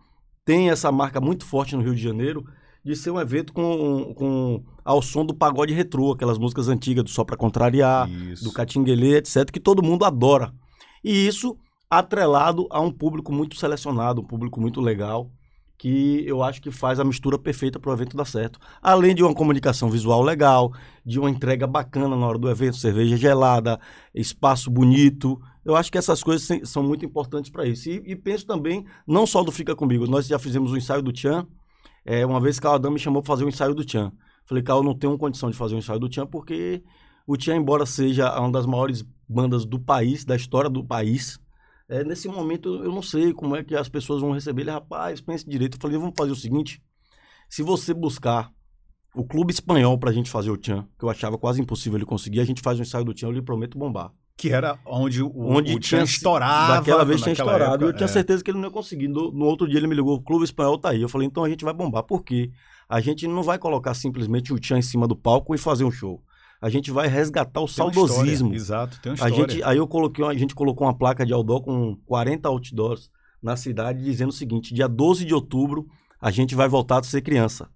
tem 0.44 0.70
essa 0.70 0.90
marca 0.90 1.20
muito 1.20 1.44
forte 1.44 1.76
no 1.76 1.82
Rio 1.82 1.94
de 1.94 2.02
Janeiro 2.02 2.44
de 2.84 2.94
ser 2.94 3.10
um 3.10 3.20
evento 3.20 3.52
com, 3.52 4.12
com 4.14 4.62
ao 4.84 5.00
som 5.00 5.24
do 5.24 5.34
pagode 5.34 5.72
retrô, 5.72 6.12
aquelas 6.12 6.38
músicas 6.38 6.68
antigas 6.68 7.04
do 7.04 7.10
Só 7.10 7.24
Pra 7.24 7.36
Contrariar, 7.36 8.10
isso. 8.10 8.44
do 8.44 8.52
Catinguelê, 8.52 9.16
etc., 9.16 9.50
que 9.50 9.60
todo 9.60 9.82
mundo 9.82 10.04
adora. 10.04 10.52
E 11.02 11.26
isso 11.26 11.56
atrelado 11.88 12.66
a 12.70 12.80
um 12.80 12.90
público 12.90 13.32
muito 13.32 13.56
selecionado, 13.56 14.20
um 14.20 14.24
público 14.24 14.60
muito 14.60 14.80
legal, 14.80 15.30
que 15.76 16.24
eu 16.26 16.42
acho 16.42 16.62
que 16.62 16.70
faz 16.70 16.98
a 16.98 17.04
mistura 17.04 17.38
perfeita 17.38 17.78
para 17.78 17.90
o 17.90 17.92
evento 17.92 18.16
dar 18.16 18.24
certo. 18.24 18.58
Além 18.80 19.14
de 19.14 19.22
uma 19.22 19.34
comunicação 19.34 19.90
visual 19.90 20.22
legal, 20.22 20.72
de 21.04 21.18
uma 21.18 21.28
entrega 21.28 21.66
bacana 21.66 22.16
na 22.16 22.26
hora 22.26 22.38
do 22.38 22.48
evento, 22.48 22.76
cerveja 22.76 23.16
gelada, 23.16 23.78
espaço 24.14 24.70
bonito. 24.70 25.40
Eu 25.64 25.76
acho 25.76 25.90
que 25.90 25.98
essas 25.98 26.22
coisas 26.22 26.68
são 26.68 26.82
muito 26.82 27.04
importantes 27.04 27.50
para 27.50 27.66
isso. 27.66 27.88
E, 27.90 28.02
e, 28.06 28.16
penso 28.16 28.46
também, 28.46 28.86
não 29.06 29.26
só 29.26 29.42
do 29.42 29.52
Fica 29.52 29.74
Comigo, 29.74 30.06
nós 30.06 30.26
já 30.26 30.38
fizemos 30.38 30.70
o 30.70 30.74
um 30.74 30.78
ensaio 30.78 31.02
do 31.02 31.12
Tchan. 31.12 31.46
É, 32.04 32.24
uma 32.24 32.40
vez 32.40 32.60
Carl 32.60 32.76
Adam 32.76 32.90
me 32.90 32.98
chamou 32.98 33.22
para 33.22 33.32
fazer 33.32 33.44
o 33.44 33.46
um 33.46 33.48
ensaio 33.48 33.74
do 33.74 33.84
Tchan. 33.84 34.12
Falei, 34.46 34.62
Carl, 34.62 34.82
não 34.82 34.94
tenho 34.94 35.16
condição 35.18 35.50
de 35.50 35.56
fazer 35.56 35.74
o 35.74 35.76
um 35.76 35.80
ensaio 35.80 35.98
do 35.98 36.08
Tchan 36.08 36.26
porque 36.26 36.82
o 37.26 37.36
Tchan, 37.36 37.56
embora 37.56 37.86
seja 37.86 38.38
uma 38.38 38.52
das 38.52 38.66
maiores 38.66 39.04
bandas 39.28 39.64
do 39.64 39.78
país, 39.80 40.24
da 40.24 40.36
história 40.36 40.68
do 40.68 40.84
país, 40.84 41.38
é, 41.88 42.02
nesse 42.02 42.28
momento, 42.28 42.82
eu 42.82 42.90
não 42.90 43.02
sei 43.02 43.32
como 43.32 43.54
é 43.54 43.62
que 43.62 43.76
as 43.76 43.88
pessoas 43.88 44.20
vão 44.20 44.32
receber 44.32 44.62
ele. 44.62 44.70
Rapaz, 44.70 45.20
pense 45.20 45.48
direito. 45.48 45.76
Eu 45.76 45.80
falei, 45.80 45.98
vamos 45.98 46.14
fazer 46.16 46.32
o 46.32 46.36
seguinte: 46.36 46.82
se 47.48 47.62
você 47.62 47.92
buscar 47.92 48.50
o 49.14 49.24
clube 49.24 49.52
espanhol 49.52 49.98
para 49.98 50.10
a 50.10 50.12
gente 50.12 50.30
fazer 50.30 50.50
o 50.50 50.56
Tchan, 50.56 50.88
que 50.98 51.04
eu 51.04 51.10
achava 51.10 51.38
quase 51.38 51.60
impossível 51.60 51.98
ele 51.98 52.06
conseguir, 52.06 52.40
a 52.40 52.44
gente 52.44 52.62
faz 52.62 52.78
um 52.78 52.82
ensaio 52.82 53.04
do 53.04 53.12
Tchan, 53.12 53.26
eu 53.26 53.32
lhe 53.32 53.42
prometo 53.42 53.78
bombar. 53.78 54.10
Que 54.36 54.50
era 54.50 54.78
onde 54.84 55.22
o, 55.22 55.30
onde 55.36 55.74
o 55.74 55.78
Tchan 55.78 56.02
estourava. 56.02 56.78
Daquela 56.78 57.04
vez 57.04 57.20
tinha 57.20 57.34
estourado. 57.34 57.64
Época, 57.74 57.84
eu 57.84 57.92
tinha 57.92 58.06
é. 58.06 58.08
certeza 58.08 58.42
que 58.42 58.50
ele 58.50 58.58
não 58.58 58.68
ia 58.68 58.72
conseguir. 58.72 59.06
No, 59.06 59.30
no, 59.30 59.44
outro 59.44 59.68
dia 59.68 59.78
ele 59.78 59.86
me 59.86 59.94
ligou, 59.94 60.16
o 60.16 60.22
clube 60.22 60.44
espanhol 60.44 60.78
tá 60.78 60.90
aí. 60.90 61.02
Eu 61.02 61.08
falei, 61.08 61.28
então 61.28 61.44
a 61.44 61.48
gente 61.48 61.64
vai 61.64 61.72
bombar. 61.72 62.02
Por 62.02 62.24
quê? 62.24 62.50
A 62.88 63.00
gente 63.00 63.28
não 63.28 63.42
vai 63.42 63.58
colocar 63.58 63.94
simplesmente 63.94 64.52
o 64.52 64.58
Tchan 64.58 64.78
em 64.78 64.82
cima 64.82 65.06
do 65.06 65.14
palco 65.14 65.54
e 65.54 65.58
fazer 65.58 65.84
um 65.84 65.90
show 65.90 66.20
a 66.64 66.70
gente 66.70 66.90
vai 66.90 67.06
resgatar 67.08 67.60
o 67.60 67.66
tem 67.66 67.74
saudosismo. 67.74 68.54
Exato, 68.54 68.98
tem 69.02 69.12
uma 69.12 69.16
história. 69.16 69.34
A 69.34 69.38
gente, 69.38 69.62
aí 69.62 69.76
eu 69.76 69.86
coloquei, 69.86 70.24
a 70.24 70.32
gente 70.32 70.54
colocou 70.54 70.86
uma 70.86 70.96
placa 70.96 71.26
de 71.26 71.30
outdoor 71.34 71.60
com 71.60 71.94
40 72.06 72.48
outdoors 72.48 73.10
na 73.42 73.54
cidade 73.54 74.02
dizendo 74.02 74.30
o 74.30 74.32
seguinte: 74.32 74.72
dia 74.72 74.88
12 74.88 75.26
de 75.26 75.34
outubro 75.34 75.86
a 76.18 76.30
gente 76.30 76.54
vai 76.54 76.66
voltar 76.66 77.00
a 77.00 77.02
ser 77.02 77.20
criança. 77.20 77.68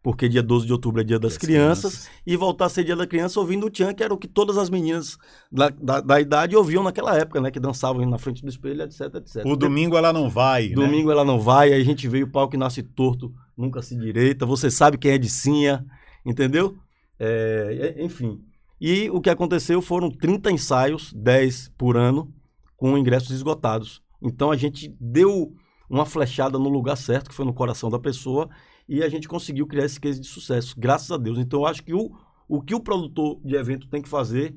Porque 0.00 0.28
dia 0.28 0.44
12 0.44 0.64
de 0.64 0.72
outubro 0.72 1.00
é 1.00 1.04
dia 1.04 1.18
das, 1.18 1.36
crianças, 1.36 1.94
crianças, 1.94 2.10
e 2.24 2.36
voltar 2.36 2.66
a 2.66 2.68
ser 2.68 2.84
dia 2.84 2.94
da 2.94 3.04
criança 3.04 3.40
ouvindo 3.40 3.66
o 3.66 3.70
Tchan, 3.70 3.92
que 3.92 4.04
era 4.04 4.14
o 4.14 4.16
que 4.16 4.28
todas 4.28 4.56
as 4.56 4.70
meninas 4.70 5.18
da, 5.50 5.68
da, 5.68 6.00
da, 6.00 6.20
idade 6.20 6.54
ouviam 6.54 6.84
naquela 6.84 7.16
época, 7.16 7.40
né? 7.40 7.50
Que 7.50 7.58
dançavam 7.58 8.08
na 8.08 8.16
frente 8.16 8.42
do 8.42 8.48
espelho, 8.48 8.82
etc, 8.82 9.12
etc. 9.16 9.44
O 9.44 9.56
domingo 9.56 9.96
ela 9.96 10.12
não 10.12 10.30
vai. 10.30 10.68
Né? 10.68 10.76
Domingo 10.76 11.08
né? 11.08 11.14
ela 11.14 11.24
não 11.24 11.40
vai, 11.40 11.72
aí 11.72 11.80
a 11.80 11.84
gente 11.84 12.06
veio 12.06 12.26
o 12.26 12.30
pau 12.30 12.48
que 12.48 12.56
nasce 12.56 12.84
torto, 12.84 13.34
nunca 13.58 13.82
se 13.82 13.96
direita. 13.96 14.46
Você 14.46 14.70
sabe 14.70 14.96
quem 14.96 15.10
é 15.10 15.18
de 15.18 15.28
Sinha, 15.28 15.84
entendeu? 16.24 16.78
É, 17.18 17.96
enfim. 17.98 18.40
E 18.80 19.08
o 19.10 19.20
que 19.20 19.30
aconteceu 19.30 19.80
foram 19.80 20.10
30 20.10 20.50
ensaios, 20.50 21.12
10 21.14 21.72
por 21.78 21.96
ano, 21.96 22.32
com 22.76 22.96
ingressos 22.96 23.30
esgotados. 23.30 24.02
Então 24.22 24.50
a 24.50 24.56
gente 24.56 24.94
deu 25.00 25.54
uma 25.88 26.04
flechada 26.04 26.58
no 26.58 26.68
lugar 26.68 26.96
certo, 26.96 27.30
que 27.30 27.34
foi 27.34 27.44
no 27.44 27.54
coração 27.54 27.88
da 27.88 27.98
pessoa, 27.98 28.48
e 28.88 29.02
a 29.02 29.08
gente 29.08 29.28
conseguiu 29.28 29.66
criar 29.66 29.84
esse 29.84 30.00
case 30.00 30.20
de 30.20 30.26
sucesso, 30.26 30.74
graças 30.78 31.10
a 31.10 31.16
Deus. 31.16 31.38
Então 31.38 31.60
eu 31.60 31.66
acho 31.66 31.82
que 31.82 31.94
o, 31.94 32.10
o 32.48 32.60
que 32.60 32.74
o 32.74 32.80
produtor 32.80 33.40
de 33.44 33.56
evento 33.56 33.88
tem 33.88 34.02
que 34.02 34.08
fazer 34.08 34.54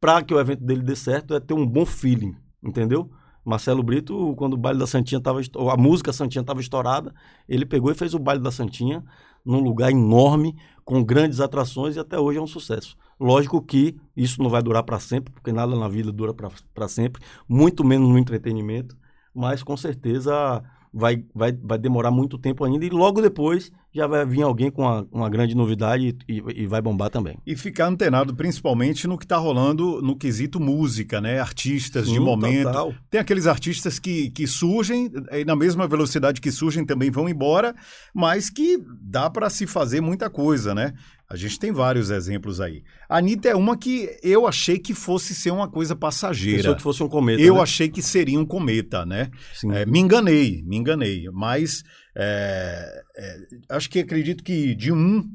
para 0.00 0.22
que 0.22 0.34
o 0.34 0.40
evento 0.40 0.64
dele 0.64 0.82
dê 0.82 0.96
certo 0.96 1.34
é 1.34 1.40
ter 1.40 1.54
um 1.54 1.66
bom 1.66 1.86
feeling, 1.86 2.34
entendeu? 2.62 3.08
Marcelo 3.44 3.82
Brito, 3.82 4.34
quando 4.36 4.54
o 4.54 4.56
baile 4.56 4.78
da 4.78 4.86
Santinha 4.86 5.18
estava, 5.18 5.40
a 5.40 5.76
música 5.76 6.12
Santinha 6.12 6.42
estava 6.42 6.60
estourada, 6.60 7.12
ele 7.48 7.66
pegou 7.66 7.90
e 7.90 7.94
fez 7.94 8.14
o 8.14 8.18
baile 8.18 8.42
da 8.42 8.52
Santinha 8.52 9.04
num 9.44 9.60
lugar 9.60 9.90
enorme, 9.90 10.56
com 10.84 11.02
grandes 11.02 11.40
atrações 11.40 11.96
e 11.96 12.00
até 12.00 12.18
hoje 12.18 12.38
é 12.38 12.42
um 12.42 12.46
sucesso. 12.46 12.96
Lógico 13.18 13.62
que 13.62 13.96
isso 14.16 14.42
não 14.42 14.50
vai 14.50 14.62
durar 14.62 14.82
para 14.82 14.98
sempre, 14.98 15.32
porque 15.32 15.52
nada 15.52 15.76
na 15.76 15.88
vida 15.88 16.10
dura 16.10 16.34
para 16.34 16.88
sempre, 16.88 17.22
muito 17.48 17.84
menos 17.84 18.08
no 18.08 18.18
entretenimento, 18.18 18.96
mas 19.34 19.62
com 19.62 19.76
certeza 19.76 20.62
vai, 20.92 21.24
vai, 21.34 21.52
vai 21.52 21.78
demorar 21.78 22.10
muito 22.10 22.36
tempo 22.36 22.64
ainda 22.64 22.84
e 22.84 22.90
logo 22.90 23.22
depois 23.22 23.72
já 23.94 24.06
vai 24.06 24.24
vir 24.24 24.42
alguém 24.42 24.70
com 24.70 24.82
uma, 24.82 25.06
uma 25.12 25.28
grande 25.28 25.54
novidade 25.54 26.16
e, 26.28 26.42
e, 26.54 26.66
vai 26.66 26.80
bombar 26.80 27.10
também. 27.10 27.36
E 27.46 27.54
ficar 27.54 27.86
antenado 27.86 28.34
principalmente 28.34 29.06
no 29.06 29.18
que 29.18 29.24
está 29.24 29.36
rolando 29.36 30.00
no 30.00 30.16
quesito 30.16 30.58
música, 30.58 31.20
né? 31.20 31.40
Artistas 31.40 32.06
Sim, 32.06 32.14
de 32.14 32.20
momento. 32.20 32.68
Total. 32.68 32.94
Tem 33.10 33.20
aqueles 33.20 33.46
artistas 33.46 33.98
que, 33.98 34.30
que 34.30 34.46
surgem, 34.46 35.10
e 35.30 35.44
na 35.44 35.54
mesma 35.54 35.86
velocidade 35.86 36.40
que 36.40 36.50
surgem 36.50 36.86
também 36.86 37.10
vão 37.10 37.28
embora, 37.28 37.74
mas 38.14 38.48
que 38.48 38.82
dá 39.00 39.28
para 39.28 39.50
se 39.50 39.66
fazer 39.66 40.00
muita 40.00 40.30
coisa, 40.30 40.74
né? 40.74 40.94
A 41.32 41.36
gente 41.36 41.58
tem 41.58 41.72
vários 41.72 42.10
exemplos 42.10 42.60
aí. 42.60 42.84
A 43.08 43.16
Anitta 43.16 43.48
é 43.48 43.56
uma 43.56 43.74
que 43.74 44.18
eu 44.22 44.46
achei 44.46 44.78
que 44.78 44.92
fosse 44.92 45.34
ser 45.34 45.50
uma 45.50 45.66
coisa 45.66 45.96
passageira. 45.96 46.58
Pensou 46.58 46.76
que 46.76 46.82
fosse 46.82 47.02
um 47.02 47.08
cometa. 47.08 47.40
Eu 47.40 47.54
né? 47.54 47.60
achei 47.62 47.88
que 47.88 48.02
seria 48.02 48.38
um 48.38 48.44
cometa, 48.44 49.06
né? 49.06 49.30
É, 49.72 49.86
me 49.86 49.98
enganei, 49.98 50.62
me 50.62 50.76
enganei. 50.76 51.24
Mas 51.32 51.82
É, 52.14 53.02
é, 53.16 53.36
acho 53.70 53.88
que 53.88 54.00
acredito 54.00 54.44
que 54.44 54.74
de 54.74 54.92
um, 54.92 55.26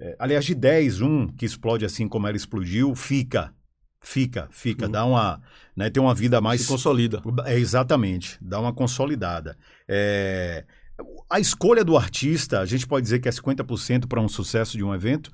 é, 0.00 0.16
aliás, 0.18 0.46
de 0.46 0.54
10, 0.54 1.02
um 1.02 1.26
que 1.26 1.44
explode 1.44 1.84
assim 1.84 2.08
como 2.08 2.26
ela 2.26 2.36
explodiu, 2.36 2.94
fica. 2.94 3.52
Fica, 4.00 4.48
fica, 4.50 4.88
dá 4.88 5.04
uma, 5.04 5.42
né, 5.76 5.90
tem 5.90 6.02
uma 6.02 6.14
vida 6.14 6.40
mais... 6.40 6.62
Se 6.62 6.68
consolida. 6.68 7.20
É, 7.44 7.58
exatamente, 7.58 8.38
dá 8.40 8.58
uma 8.58 8.72
consolidada. 8.72 9.58
É, 9.86 10.64
a 11.30 11.40
escolha 11.40 11.84
do 11.84 11.96
artista, 11.96 12.60
a 12.60 12.66
gente 12.66 12.86
pode 12.86 13.02
dizer 13.02 13.18
que 13.18 13.28
é 13.28 13.32
50% 13.32 14.06
para 14.06 14.20
um 14.20 14.28
sucesso 14.28 14.76
de 14.76 14.84
um 14.84 14.94
evento? 14.94 15.30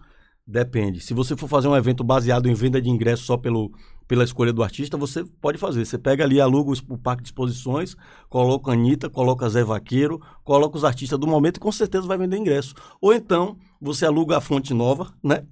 Depende. 0.46 1.01
Se 1.01 1.14
você 1.14 1.37
for 1.37 1.48
fazer 1.48 1.68
um 1.68 1.77
evento 1.77 2.03
baseado 2.03 2.48
em 2.48 2.55
venda 2.55 2.83
de 2.83 2.90
ingressos 2.90 3.25
só 3.27 3.37
pelo, 3.37 3.70
pela 4.09 4.25
escolha 4.25 4.53
do 4.53 4.62
artista, 4.62 4.96
você 4.96 5.25
pode 5.40 5.57
fazer. 5.57 5.85
Você 5.85 5.96
pega 5.96 6.25
ali, 6.25 6.40
aluga 6.40 6.72
o 6.88 6.98
parque 6.98 7.22
de 7.22 7.29
exposições, 7.29 7.94
coloca 8.29 8.70
a 8.70 8.75
Anitta, 8.75 9.09
coloca 9.09 9.48
Zé 9.48 9.62
Vaqueiro, 9.62 10.20
coloca 10.42 10.77
os 10.77 10.85
artistas 10.85 11.18
do 11.18 11.29
momento 11.29 11.59
e 11.59 11.61
com 11.61 11.70
certeza 11.70 12.07
vai 12.07 12.18
vender 12.18 12.38
ingresso. 12.38 12.75
Ou 13.01 13.14
então, 13.14 13.57
você 13.81 14.05
aluga 14.05 14.37
a 14.37 14.40
fonte 14.40 14.75
nova, 14.75 15.14
né? 15.22 15.44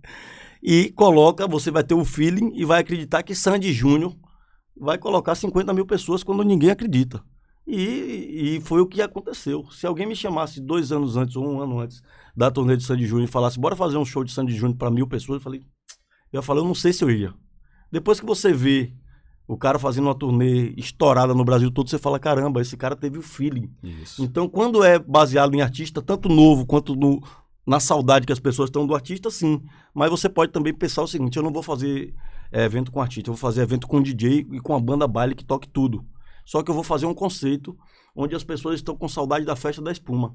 E 0.62 0.90
coloca, 0.90 1.46
você 1.46 1.70
vai 1.70 1.84
ter 1.84 1.94
o 1.94 2.04
feeling 2.04 2.52
e 2.54 2.64
vai 2.64 2.80
acreditar 2.80 3.22
que 3.22 3.34
Sandy 3.34 3.72
Júnior 3.72 4.14
vai 4.76 4.98
colocar 4.98 5.34
50 5.34 5.72
mil 5.72 5.86
pessoas 5.86 6.22
quando 6.22 6.42
ninguém 6.42 6.70
acredita. 6.70 7.22
E, 7.72 8.56
e, 8.56 8.60
foi 8.62 8.80
o 8.80 8.86
que 8.86 9.00
aconteceu. 9.00 9.64
Se 9.70 9.86
alguém 9.86 10.04
me 10.04 10.16
chamasse 10.16 10.60
dois 10.60 10.90
anos 10.90 11.16
antes 11.16 11.36
ou 11.36 11.46
um 11.46 11.60
ano 11.60 11.78
antes 11.78 12.02
da 12.36 12.50
turnê 12.50 12.76
de 12.76 12.82
Sandy 12.82 13.06
Júnior 13.06 13.28
e 13.28 13.30
falasse, 13.30 13.60
bora 13.60 13.76
fazer 13.76 13.96
um 13.96 14.04
show 14.04 14.24
de 14.24 14.32
Sandy 14.32 14.56
Júnior 14.56 14.76
para 14.76 14.90
mil 14.90 15.06
pessoas, 15.06 15.36
eu 15.36 15.40
falei, 15.40 15.60
eu 16.32 16.38
ia 16.38 16.42
falar, 16.42 16.60
eu 16.60 16.64
não 16.64 16.74
sei 16.74 16.92
se 16.92 17.04
eu 17.04 17.10
ia. 17.10 17.32
Depois 17.92 18.18
que 18.18 18.26
você 18.26 18.52
vê 18.52 18.92
o 19.46 19.56
cara 19.56 19.78
fazendo 19.78 20.06
uma 20.06 20.14
turnê 20.16 20.74
estourada 20.76 21.32
no 21.32 21.44
Brasil 21.44 21.70
todo, 21.70 21.88
você 21.88 21.98
fala, 21.98 22.18
caramba, 22.18 22.60
esse 22.60 22.76
cara 22.76 22.96
teve 22.96 23.18
o 23.18 23.22
feeling. 23.22 23.70
Isso. 23.82 24.22
Então, 24.22 24.48
quando 24.48 24.82
é 24.82 24.98
baseado 24.98 25.54
em 25.54 25.62
artista, 25.62 26.02
tanto 26.02 26.28
novo 26.28 26.66
quanto 26.66 26.96
no, 26.96 27.22
na 27.64 27.78
saudade 27.78 28.26
que 28.26 28.32
as 28.32 28.40
pessoas 28.40 28.68
estão 28.68 28.84
do 28.84 28.96
artista, 28.96 29.30
sim. 29.30 29.62
Mas 29.94 30.10
você 30.10 30.28
pode 30.28 30.50
também 30.50 30.74
pensar 30.74 31.02
o 31.02 31.06
seguinte, 31.06 31.36
eu 31.36 31.42
não 31.42 31.52
vou 31.52 31.62
fazer 31.62 32.14
é, 32.50 32.64
evento 32.64 32.90
com 32.90 33.00
artista, 33.00 33.30
eu 33.30 33.34
vou 33.34 33.40
fazer 33.40 33.62
evento 33.62 33.86
com 33.86 34.02
DJ 34.02 34.46
e 34.50 34.58
com 34.58 34.74
a 34.74 34.80
banda 34.80 35.06
baile 35.06 35.36
que 35.36 35.44
toque 35.44 35.68
tudo. 35.68 36.04
Só 36.50 36.64
que 36.64 36.70
eu 36.70 36.74
vou 36.74 36.82
fazer 36.82 37.06
um 37.06 37.14
conceito 37.14 37.78
onde 38.12 38.34
as 38.34 38.42
pessoas 38.42 38.74
estão 38.74 38.96
com 38.96 39.06
saudade 39.08 39.44
da 39.44 39.54
festa 39.54 39.80
da 39.80 39.92
espuma 39.92 40.34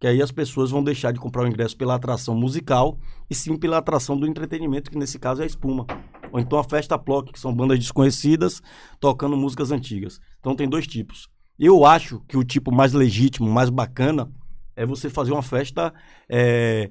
que 0.00 0.08
aí 0.08 0.20
as 0.20 0.32
pessoas 0.32 0.72
vão 0.72 0.82
deixar 0.82 1.12
de 1.12 1.20
comprar 1.20 1.44
o 1.44 1.46
ingresso 1.46 1.76
pela 1.76 1.94
atração 1.94 2.34
musical 2.34 2.98
e 3.30 3.36
sim 3.36 3.56
pela 3.56 3.78
atração 3.78 4.18
do 4.18 4.26
entretenimento, 4.26 4.90
que 4.90 4.98
nesse 4.98 5.16
caso 5.16 5.42
é 5.42 5.44
a 5.44 5.46
espuma. 5.46 5.86
Ou 6.32 6.40
então 6.40 6.58
a 6.58 6.64
festa 6.64 6.98
Plock, 6.98 7.32
que 7.32 7.38
são 7.38 7.54
bandas 7.54 7.78
desconhecidas 7.78 8.60
tocando 8.98 9.36
músicas 9.36 9.70
antigas. 9.70 10.20
Então 10.40 10.56
tem 10.56 10.68
dois 10.68 10.88
tipos. 10.88 11.28
Eu 11.56 11.86
acho 11.86 12.18
que 12.26 12.36
o 12.36 12.42
tipo 12.42 12.72
mais 12.72 12.92
legítimo, 12.92 13.48
mais 13.48 13.70
bacana, 13.70 14.28
é 14.74 14.84
você 14.84 15.08
fazer 15.08 15.30
uma 15.30 15.40
festa, 15.40 15.94
é, 16.28 16.90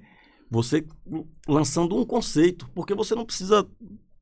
você 0.50 0.88
lançando 1.46 1.98
um 1.98 2.06
conceito, 2.06 2.70
porque 2.74 2.96
você 2.96 3.14
não 3.14 3.26
precisa 3.26 3.68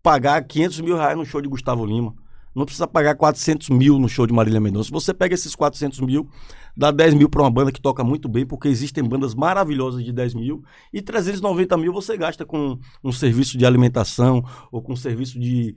pagar 0.02 0.44
500 0.44 0.82
mil 0.82 0.96
reais 0.96 1.16
no 1.16 1.28
show 1.28 1.44
de 1.44 1.48
Gustavo 1.48 1.86
Lima. 1.86 2.16
Não 2.56 2.66
precisa 2.66 2.88
pagar 2.88 3.16
400 3.16 3.70
mil 3.70 4.00
no 4.00 4.10
show 4.10 4.26
de 4.26 4.34
Marília 4.34 4.60
Mendonça. 4.60 4.90
Você 4.92 5.14
pega 5.14 5.36
esses 5.36 5.56
400 5.56 6.00
mil, 6.00 6.28
dá 6.76 6.92
10 6.92 7.14
mil 7.14 7.30
para 7.30 7.42
uma 7.42 7.52
banda 7.52 7.72
que 7.72 7.82
toca 7.82 8.04
muito 8.04 8.28
bem, 8.28 8.46
porque 8.46 8.68
existem 8.68 9.04
bandas 9.04 9.36
maravilhosas 9.36 10.04
de 10.04 10.12
10 10.12 10.34
mil, 10.34 10.64
e 10.92 11.02
390 11.02 11.78
mil 11.78 11.94
você 11.94 12.18
gasta 12.18 12.46
com 12.46 12.80
um 13.04 13.12
serviço 13.12 13.58
de 13.58 13.66
alimentação 13.66 14.44
ou 14.72 14.82
com 14.82 14.94
um 14.94 14.98
serviço 14.98 15.40
de 15.40 15.76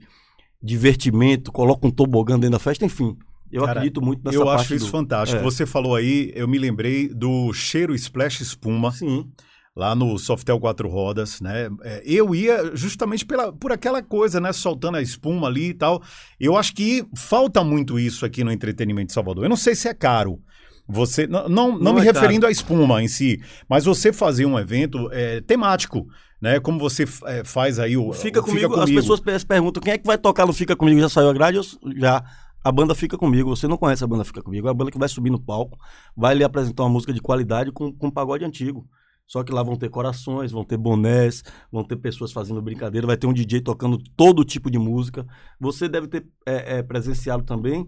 divertimento, 0.61 1.51
coloca 1.51 1.85
um 1.85 1.91
tobogã 1.91 2.35
dentro 2.39 2.53
da 2.53 2.59
festa, 2.59 2.85
enfim. 2.85 3.17
Eu 3.51 3.61
Cara, 3.61 3.73
acredito 3.73 4.01
muito 4.01 4.23
nessa 4.23 4.37
eu 4.37 4.45
parte. 4.45 4.57
Eu 4.57 4.61
acho 4.61 4.75
isso 4.75 4.85
do... 4.85 4.91
fantástico. 4.91 5.39
É. 5.39 5.43
Você 5.43 5.65
falou 5.65 5.95
aí, 5.95 6.31
eu 6.33 6.47
me 6.47 6.57
lembrei 6.57 7.07
do 7.07 7.53
cheiro 7.53 7.93
Splash 7.93 8.41
Espuma. 8.41 8.91
Sim 8.91 9.29
lá 9.75 9.95
no 9.95 10.17
Softel 10.19 10.59
Quatro 10.59 10.87
Rodas, 10.87 11.41
né? 11.41 11.69
É, 11.81 12.03
eu 12.05 12.33
ia 12.35 12.75
justamente 12.75 13.25
pela, 13.25 13.51
por 13.51 13.71
aquela 13.71 14.03
coisa, 14.03 14.39
né? 14.39 14.53
Soltando 14.53 14.97
a 14.97 15.01
espuma 15.01 15.47
ali 15.47 15.69
e 15.69 15.73
tal. 15.73 16.01
Eu 16.39 16.55
acho 16.55 16.73
que 16.75 17.05
falta 17.15 17.63
muito 17.63 17.99
isso 17.99 18.25
aqui 18.25 18.43
no 18.43 18.51
entretenimento 18.51 19.07
de 19.07 19.13
Salvador. 19.13 19.45
Eu 19.45 19.49
não 19.49 19.57
sei 19.57 19.75
se 19.75 19.87
é 19.87 19.93
caro. 19.93 20.39
Você 20.87 21.25
não, 21.25 21.47
não, 21.47 21.71
não, 21.71 21.79
não 21.79 21.93
me 21.93 22.01
é 22.01 22.03
referindo 22.03 22.41
caro. 22.41 22.49
à 22.49 22.51
espuma 22.51 23.01
em 23.01 23.07
si, 23.07 23.41
mas 23.69 23.85
você 23.85 24.11
fazer 24.11 24.45
um 24.45 24.59
evento 24.59 25.09
é, 25.13 25.39
temático, 25.39 26.05
né? 26.41 26.59
Como 26.59 26.77
você 26.77 27.05
é, 27.25 27.43
faz 27.43 27.79
aí 27.79 27.95
o 27.95 28.11
fica, 28.11 28.41
o 28.41 28.43
comigo, 28.43 28.67
fica 28.67 28.81
comigo. 28.81 28.99
As 28.99 29.05
pessoas 29.05 29.43
perguntam 29.45 29.81
quem 29.81 29.93
é 29.93 29.97
que 29.97 30.05
vai 30.05 30.17
tocar 30.17 30.45
no 30.45 30.53
Fica 30.53 30.75
comigo. 30.75 30.99
Já 30.99 31.07
saiu 31.07 31.29
a 31.29 31.33
grade? 31.33 31.57
Eu, 31.57 31.63
já 31.95 32.21
a 32.61 32.71
banda 32.71 32.93
fica 32.93 33.17
comigo. 33.17 33.55
Você 33.55 33.65
não 33.65 33.77
conhece 33.77 34.03
a 34.03 34.07
banda 34.07 34.25
fica 34.25 34.41
comigo? 34.41 34.67
É 34.67 34.71
a 34.71 34.73
banda 34.73 34.91
que 34.91 34.99
vai 34.99 35.07
subir 35.07 35.29
no 35.29 35.39
palco, 35.39 35.79
vai 36.15 36.35
lhe 36.35 36.43
apresentar 36.43 36.83
uma 36.83 36.89
música 36.89 37.13
de 37.13 37.21
qualidade 37.21 37.71
com, 37.71 37.91
com 37.93 38.07
um 38.07 38.11
pagode 38.11 38.43
antigo. 38.43 38.85
Só 39.27 39.43
que 39.43 39.51
lá 39.51 39.63
vão 39.63 39.75
ter 39.75 39.89
corações, 39.89 40.51
vão 40.51 40.63
ter 40.63 40.77
bonés, 40.77 41.43
vão 41.71 41.83
ter 41.83 41.95
pessoas 41.95 42.31
fazendo 42.31 42.61
brincadeira, 42.61 43.07
vai 43.07 43.17
ter 43.17 43.27
um 43.27 43.33
DJ 43.33 43.61
tocando 43.61 43.97
todo 44.15 44.43
tipo 44.43 44.69
de 44.69 44.77
música. 44.77 45.25
Você 45.59 45.87
deve 45.87 46.07
ter 46.07 46.27
é, 46.45 46.77
é, 46.77 46.83
presenciado 46.83 47.43
também. 47.43 47.87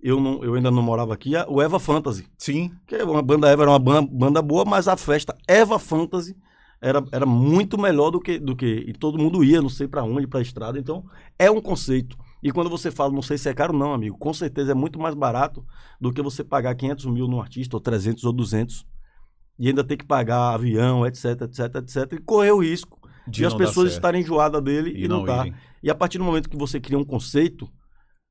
Eu, 0.00 0.20
não, 0.20 0.44
eu 0.44 0.54
ainda 0.54 0.70
não 0.70 0.82
morava 0.82 1.14
aqui, 1.14 1.32
o 1.48 1.62
Eva 1.62 1.78
Fantasy. 1.78 2.26
Sim. 2.36 2.70
Que 2.86 2.96
é 2.96 3.04
uma 3.04 3.22
banda 3.22 3.48
Eva 3.48 3.62
era 3.62 3.70
uma 3.70 3.78
banda, 3.78 4.08
banda 4.12 4.42
boa, 4.42 4.64
mas 4.64 4.86
a 4.86 4.96
festa 4.96 5.36
Eva 5.48 5.78
Fantasy 5.78 6.36
era, 6.80 7.02
era 7.10 7.24
muito 7.24 7.78
melhor 7.78 8.10
do 8.10 8.20
que, 8.20 8.38
do 8.38 8.54
que. 8.54 8.84
E 8.86 8.92
todo 8.92 9.18
mundo 9.18 9.42
ia, 9.42 9.62
não 9.62 9.70
sei 9.70 9.88
para 9.88 10.04
onde, 10.04 10.26
para 10.26 10.42
estrada. 10.42 10.78
Então, 10.78 11.04
é 11.38 11.50
um 11.50 11.60
conceito. 11.60 12.16
E 12.42 12.52
quando 12.52 12.68
você 12.68 12.90
fala, 12.90 13.10
não 13.10 13.22
sei 13.22 13.38
se 13.38 13.48
é 13.48 13.54
caro, 13.54 13.72
não, 13.72 13.94
amigo. 13.94 14.18
Com 14.18 14.34
certeza 14.34 14.72
é 14.72 14.74
muito 14.74 14.98
mais 14.98 15.14
barato 15.14 15.64
do 15.98 16.12
que 16.12 16.20
você 16.20 16.44
pagar 16.44 16.74
500 16.74 17.06
mil 17.06 17.26
num 17.26 17.40
artista, 17.40 17.74
ou 17.74 17.80
300 17.80 18.22
ou 18.24 18.32
200 18.34 18.86
e 19.58 19.68
ainda 19.68 19.84
ter 19.84 19.96
que 19.96 20.04
pagar 20.04 20.54
avião, 20.54 21.06
etc, 21.06 21.42
etc, 21.42 21.76
etc, 21.76 22.12
e 22.12 22.18
correr 22.18 22.52
o 22.52 22.62
risco 22.62 23.00
de, 23.26 23.38
de 23.38 23.46
as 23.46 23.54
pessoas 23.54 23.92
estarem 23.92 24.22
enjoadas 24.22 24.62
dele 24.62 24.90
e, 24.90 25.04
e 25.04 25.08
não, 25.08 25.24
tá. 25.24 25.46
E 25.82 25.90
a 25.90 25.94
partir 25.94 26.18
do 26.18 26.24
momento 26.24 26.48
que 26.48 26.56
você 26.56 26.80
cria 26.80 26.98
um 26.98 27.04
conceito, 27.04 27.70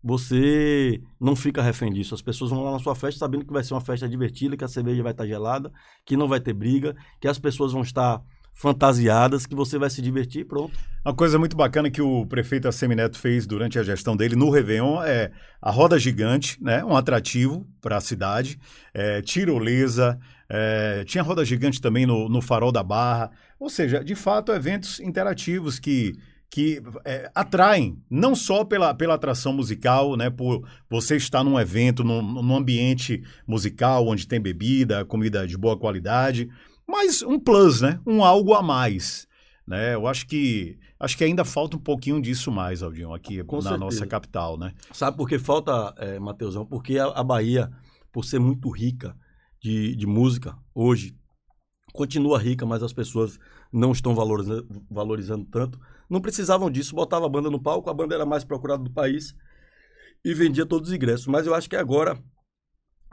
você 0.04 1.02
não 1.20 1.36
fica 1.36 1.62
refém 1.62 1.92
disso. 1.92 2.14
As 2.14 2.22
pessoas 2.22 2.52
vão 2.52 2.64
lá 2.64 2.72
na 2.72 2.80
sua 2.80 2.94
festa 2.94 3.20
sabendo 3.20 3.46
que 3.46 3.54
vai 3.54 3.64
ser 3.64 3.74
uma 3.74 3.82
festa 3.82 4.08
divertida, 4.08 4.58
que 4.58 4.64
a 4.64 4.68
cerveja 4.68 5.02
vai 5.02 5.14
estar 5.14 5.26
gelada, 5.26 5.72
que 6.06 6.18
não 6.18 6.28
vai 6.28 6.42
ter 6.42 6.54
briga, 6.54 6.96
que 7.22 7.28
as 7.28 7.40
pessoas 7.40 7.72
vão 7.72 7.82
estar 7.82 8.22
fantasiadas, 8.54 9.46
que 9.46 9.56
você 9.56 9.78
vai 9.78 9.90
se 9.90 10.02
divertir 10.02 10.42
e 10.42 10.46
pronto. 10.46 10.78
Uma 11.04 11.14
coisa 11.14 11.38
muito 11.38 11.58
bacana 11.58 11.92
que 11.92 12.02
o 12.02 12.26
prefeito 12.26 12.68
Assemineto 12.68 13.20
fez 13.20 13.46
durante 13.46 13.78
a 13.78 13.84
gestão 13.84 14.16
dele 14.16 14.38
no 14.38 14.50
Réveillon 14.50 15.04
é 15.04 15.32
a 15.62 15.70
roda 15.70 16.00
gigante, 16.00 16.58
né? 16.62 16.84
um 16.86 16.96
atrativo 16.96 17.68
para 17.82 17.98
a 17.98 18.02
cidade, 18.02 18.58
é, 18.94 19.22
tirolesa, 19.22 20.18
é, 20.48 21.04
tinha 21.06 21.24
roda 21.24 21.44
gigante 21.44 21.82
também 21.82 22.06
no, 22.06 22.30
no 22.30 22.42
Farol 22.42 22.72
da 22.72 22.84
Barra. 22.84 23.32
Ou 23.60 23.70
seja, 23.70 24.04
de 24.04 24.16
fato, 24.16 24.54
eventos 24.54 25.00
interativos 25.02 25.78
que, 25.78 26.14
que 26.50 26.82
é, 27.04 27.30
atraem, 27.36 27.98
não 28.10 28.34
só 28.34 28.64
pela, 28.64 28.94
pela 28.94 29.16
atração 29.16 29.52
musical, 29.52 30.16
né, 30.16 30.30
por 30.30 30.66
você 30.90 31.18
estar 31.18 31.44
num 31.44 31.60
evento, 31.60 32.04
num, 32.04 32.22
num 32.22 32.56
ambiente 32.56 33.22
musical, 33.46 34.08
onde 34.08 34.28
tem 34.28 34.40
bebida, 34.40 35.04
comida 35.04 35.46
de 35.46 35.58
boa 35.58 35.78
qualidade, 35.78 36.50
mas 36.88 37.22
um 37.22 37.40
plus, 37.40 37.82
né? 37.82 38.00
Um 38.06 38.24
algo 38.24 38.54
a 38.54 38.62
mais. 38.62 39.28
Né? 39.66 39.96
Eu 39.96 40.08
acho 40.08 40.28
que 40.28 40.78
acho 41.00 41.18
que 41.18 41.24
ainda 41.24 41.44
falta 41.44 41.78
um 41.78 41.80
pouquinho 41.80 42.22
disso 42.22 42.52
mais, 42.52 42.82
Aldinho, 42.82 43.14
aqui 43.14 43.44
Com 43.44 43.58
na 43.58 43.62
certeza. 43.62 43.78
nossa 43.80 44.08
capital, 44.08 44.58
né? 44.58 44.74
Sabe 44.92 45.18
por 45.18 45.28
que 45.28 45.38
falta, 45.40 45.94
é, 45.98 46.20
Mateusão? 46.20 46.66
Porque 46.66 46.98
a, 46.98 47.08
a 47.08 47.24
Bahia, 47.24 47.72
por 48.12 48.24
ser 48.26 48.40
muito 48.40 48.70
rica, 48.70 49.16
de, 49.64 49.96
de 49.96 50.06
música 50.06 50.58
hoje 50.76 51.16
continua 51.94 52.38
rica, 52.38 52.66
mas 52.66 52.84
as 52.84 52.92
pessoas 52.92 53.40
não 53.72 53.92
estão 53.92 54.14
valorizando, 54.14 54.68
valorizando 54.92 55.46
tanto. 55.46 55.80
Não 56.10 56.20
precisavam 56.20 56.70
disso, 56.70 56.96
botava 56.96 57.26
a 57.26 57.30
banda 57.30 57.50
no 57.50 57.62
palco, 57.62 57.90
a 57.90 57.94
banda 57.94 58.14
era 58.14 58.26
mais 58.26 58.44
procurada 58.44 58.84
do 58.84 58.92
país 58.92 59.34
e 60.26 60.34
vendia 60.34 60.66
todos 60.66 60.90
os 60.90 60.96
ingressos. 60.96 61.28
Mas 61.28 61.48
eu 61.48 61.56
acho 61.56 61.70
que 61.70 61.76
agora 61.76 62.22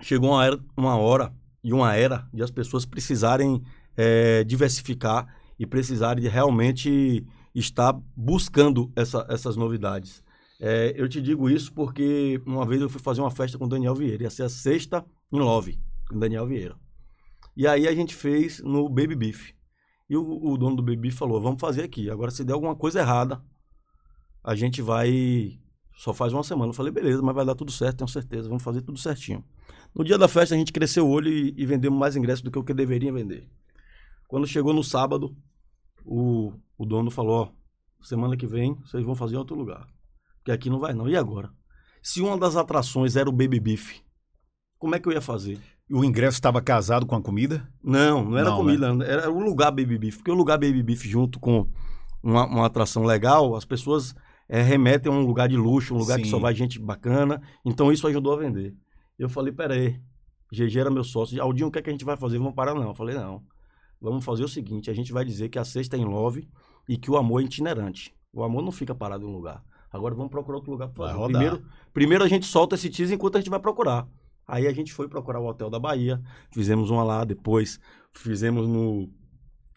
chegou 0.02 0.30
uma, 0.30 0.44
era, 0.44 0.58
uma 0.76 0.96
hora 0.96 1.32
e 1.62 1.72
uma 1.72 1.94
era 1.94 2.28
de 2.32 2.42
as 2.42 2.50
pessoas 2.50 2.84
precisarem 2.84 3.62
é, 3.96 4.44
diversificar 4.44 5.26
e 5.58 5.66
precisarem 5.66 6.22
de 6.22 6.28
realmente 6.28 7.26
estar 7.54 7.92
buscando 8.16 8.90
essa, 8.96 9.26
essas 9.28 9.56
novidades. 9.56 10.22
É, 10.60 10.92
eu 10.96 11.08
te 11.08 11.20
digo 11.20 11.48
isso 11.48 11.72
porque 11.72 12.40
uma 12.46 12.66
vez 12.66 12.80
eu 12.80 12.88
fui 12.88 13.00
fazer 13.00 13.20
uma 13.20 13.30
festa 13.30 13.58
com 13.58 13.64
o 13.64 13.68
Daniel 13.68 13.94
Vieira, 13.94 14.24
ia 14.24 14.30
ser 14.30 14.42
a 14.42 14.48
sexta 14.48 15.04
em 15.32 15.38
Love 15.38 15.78
com 16.08 16.18
Daniel 16.18 16.46
Vieira. 16.46 16.76
E 17.56 17.66
aí 17.66 17.88
a 17.88 17.94
gente 17.94 18.14
fez 18.14 18.60
no 18.60 18.88
Baby 18.88 19.14
Beef. 19.14 19.52
E 20.08 20.16
o, 20.16 20.44
o 20.44 20.58
dono 20.58 20.76
do 20.76 20.82
Baby 20.82 20.96
Beef 20.96 21.16
falou: 21.16 21.40
vamos 21.40 21.60
fazer 21.60 21.84
aqui. 21.84 22.10
Agora, 22.10 22.30
se 22.30 22.44
der 22.44 22.52
alguma 22.52 22.74
coisa 22.74 23.00
errada, 23.00 23.42
a 24.42 24.54
gente 24.54 24.82
vai. 24.82 25.58
Só 25.96 26.12
faz 26.12 26.32
uma 26.32 26.42
semana. 26.42 26.70
Eu 26.70 26.74
falei: 26.74 26.92
beleza, 26.92 27.22
mas 27.22 27.34
vai 27.34 27.44
dar 27.44 27.54
tudo 27.54 27.70
certo, 27.70 27.98
tenho 27.98 28.08
certeza. 28.08 28.48
Vamos 28.48 28.62
fazer 28.62 28.82
tudo 28.82 28.98
certinho. 28.98 29.44
No 29.94 30.04
dia 30.04 30.16
da 30.16 30.28
festa, 30.28 30.54
a 30.54 30.58
gente 30.58 30.72
cresceu 30.72 31.06
o 31.06 31.10
olho 31.10 31.28
e, 31.30 31.54
e 31.56 31.66
vendemos 31.66 31.98
mais 31.98 32.16
ingressos 32.16 32.42
do 32.42 32.50
que 32.50 32.58
o 32.58 32.64
que 32.64 32.72
deveria 32.74 33.12
vender. 33.12 33.48
Quando 34.28 34.46
chegou 34.46 34.72
no 34.72 34.84
sábado, 34.84 35.36
o, 36.04 36.52
o 36.78 36.86
dono 36.86 37.10
falou: 37.10 37.52
ó, 38.00 38.04
semana 38.04 38.36
que 38.36 38.46
vem 38.46 38.74
vocês 38.84 39.04
vão 39.04 39.14
fazer 39.14 39.34
em 39.34 39.38
outro 39.38 39.56
lugar. 39.56 39.86
Porque 40.38 40.52
aqui 40.52 40.70
não 40.70 40.78
vai, 40.78 40.94
não. 40.94 41.08
E 41.08 41.16
agora? 41.16 41.50
Se 42.02 42.20
uma 42.20 42.38
das 42.38 42.56
atrações 42.56 43.16
era 43.16 43.28
o 43.28 43.32
Baby 43.32 43.60
Beef, 43.60 44.00
como 44.78 44.94
é 44.94 44.98
que 44.98 45.08
eu 45.08 45.12
ia 45.12 45.20
fazer? 45.20 45.58
o 45.90 46.04
ingresso 46.04 46.36
estava 46.36 46.62
casado 46.62 47.04
com 47.04 47.16
a 47.16 47.20
comida? 47.20 47.68
Não, 47.82 48.24
não 48.24 48.38
era 48.38 48.50
Não, 48.50 48.56
comida, 48.58 48.86
era 49.04 49.30
o 49.30 49.40
lugar 49.40 49.72
Baby 49.72 49.98
Beef. 49.98 50.16
Porque 50.18 50.30
o 50.30 50.34
lugar 50.34 50.56
Baby 50.56 50.82
Beef, 50.82 51.02
junto 51.04 51.40
com 51.40 51.68
uma, 52.22 52.46
uma 52.46 52.66
atração 52.66 53.02
legal, 53.02 53.56
as 53.56 53.64
pessoas 53.64 54.14
é, 54.48 54.62
remetem 54.62 55.12
a 55.12 55.14
um 55.14 55.26
lugar 55.26 55.48
de 55.48 55.56
luxo, 55.56 55.94
um 55.94 55.98
lugar 55.98 56.18
que 56.18 56.24
Sim. 56.24 56.30
só 56.30 56.38
vai 56.38 56.54
gente 56.54 56.78
bacana. 56.78 57.42
Então 57.64 57.90
isso 57.90 58.06
ajudou 58.06 58.32
a 58.34 58.36
vender. 58.36 58.74
Eu 59.20 59.28
falei, 59.28 59.52
peraí, 59.52 60.00
GG 60.52 60.78
era 60.80 60.90
meu 60.90 61.04
sócio. 61.04 61.40
Aldinho, 61.42 61.68
o 61.68 61.70
que, 61.70 61.78
é 61.78 61.82
que 61.82 61.90
a 61.90 61.92
gente 61.92 62.04
vai 62.04 62.16
fazer? 62.16 62.38
Vamos 62.38 62.54
parar, 62.54 62.74
não. 62.74 62.88
Eu 62.88 62.94
falei, 62.94 63.14
não. 63.14 63.42
Vamos 64.00 64.24
fazer 64.24 64.42
o 64.44 64.48
seguinte: 64.48 64.90
a 64.90 64.94
gente 64.94 65.12
vai 65.12 65.24
dizer 65.24 65.48
que 65.50 65.58
a 65.58 65.64
sexta 65.64 65.96
é 65.96 66.00
em 66.00 66.04
love 66.04 66.48
e 66.88 66.96
que 66.96 67.10
o 67.10 67.16
amor 67.16 67.42
é 67.42 67.44
itinerante. 67.44 68.14
O 68.32 68.42
amor 68.42 68.62
não 68.62 68.72
fica 68.72 68.94
parado 68.94 69.24
em 69.24 69.28
um 69.28 69.32
lugar. 69.32 69.62
Agora 69.92 70.14
vamos 70.14 70.30
procurar 70.30 70.56
outro 70.56 70.70
lugar 70.72 70.88
para 70.88 71.06
fazer. 71.08 71.18
rodar. 71.18 71.40
Primeiro, 71.42 71.64
primeiro 71.92 72.24
a 72.24 72.28
gente 72.28 72.46
solta 72.46 72.76
esse 72.76 72.88
teaser 72.88 73.14
enquanto 73.16 73.36
a 73.36 73.40
gente 73.40 73.50
vai 73.50 73.60
procurar. 73.60 74.08
Aí 74.46 74.66
a 74.66 74.72
gente 74.72 74.92
foi 74.92 75.06
procurar 75.08 75.38
o 75.40 75.46
Hotel 75.46 75.68
da 75.68 75.78
Bahia, 75.78 76.20
fizemos 76.52 76.90
uma 76.90 77.04
lá, 77.04 77.24
depois 77.24 77.78
fizemos 78.12 78.66
no, 78.66 79.08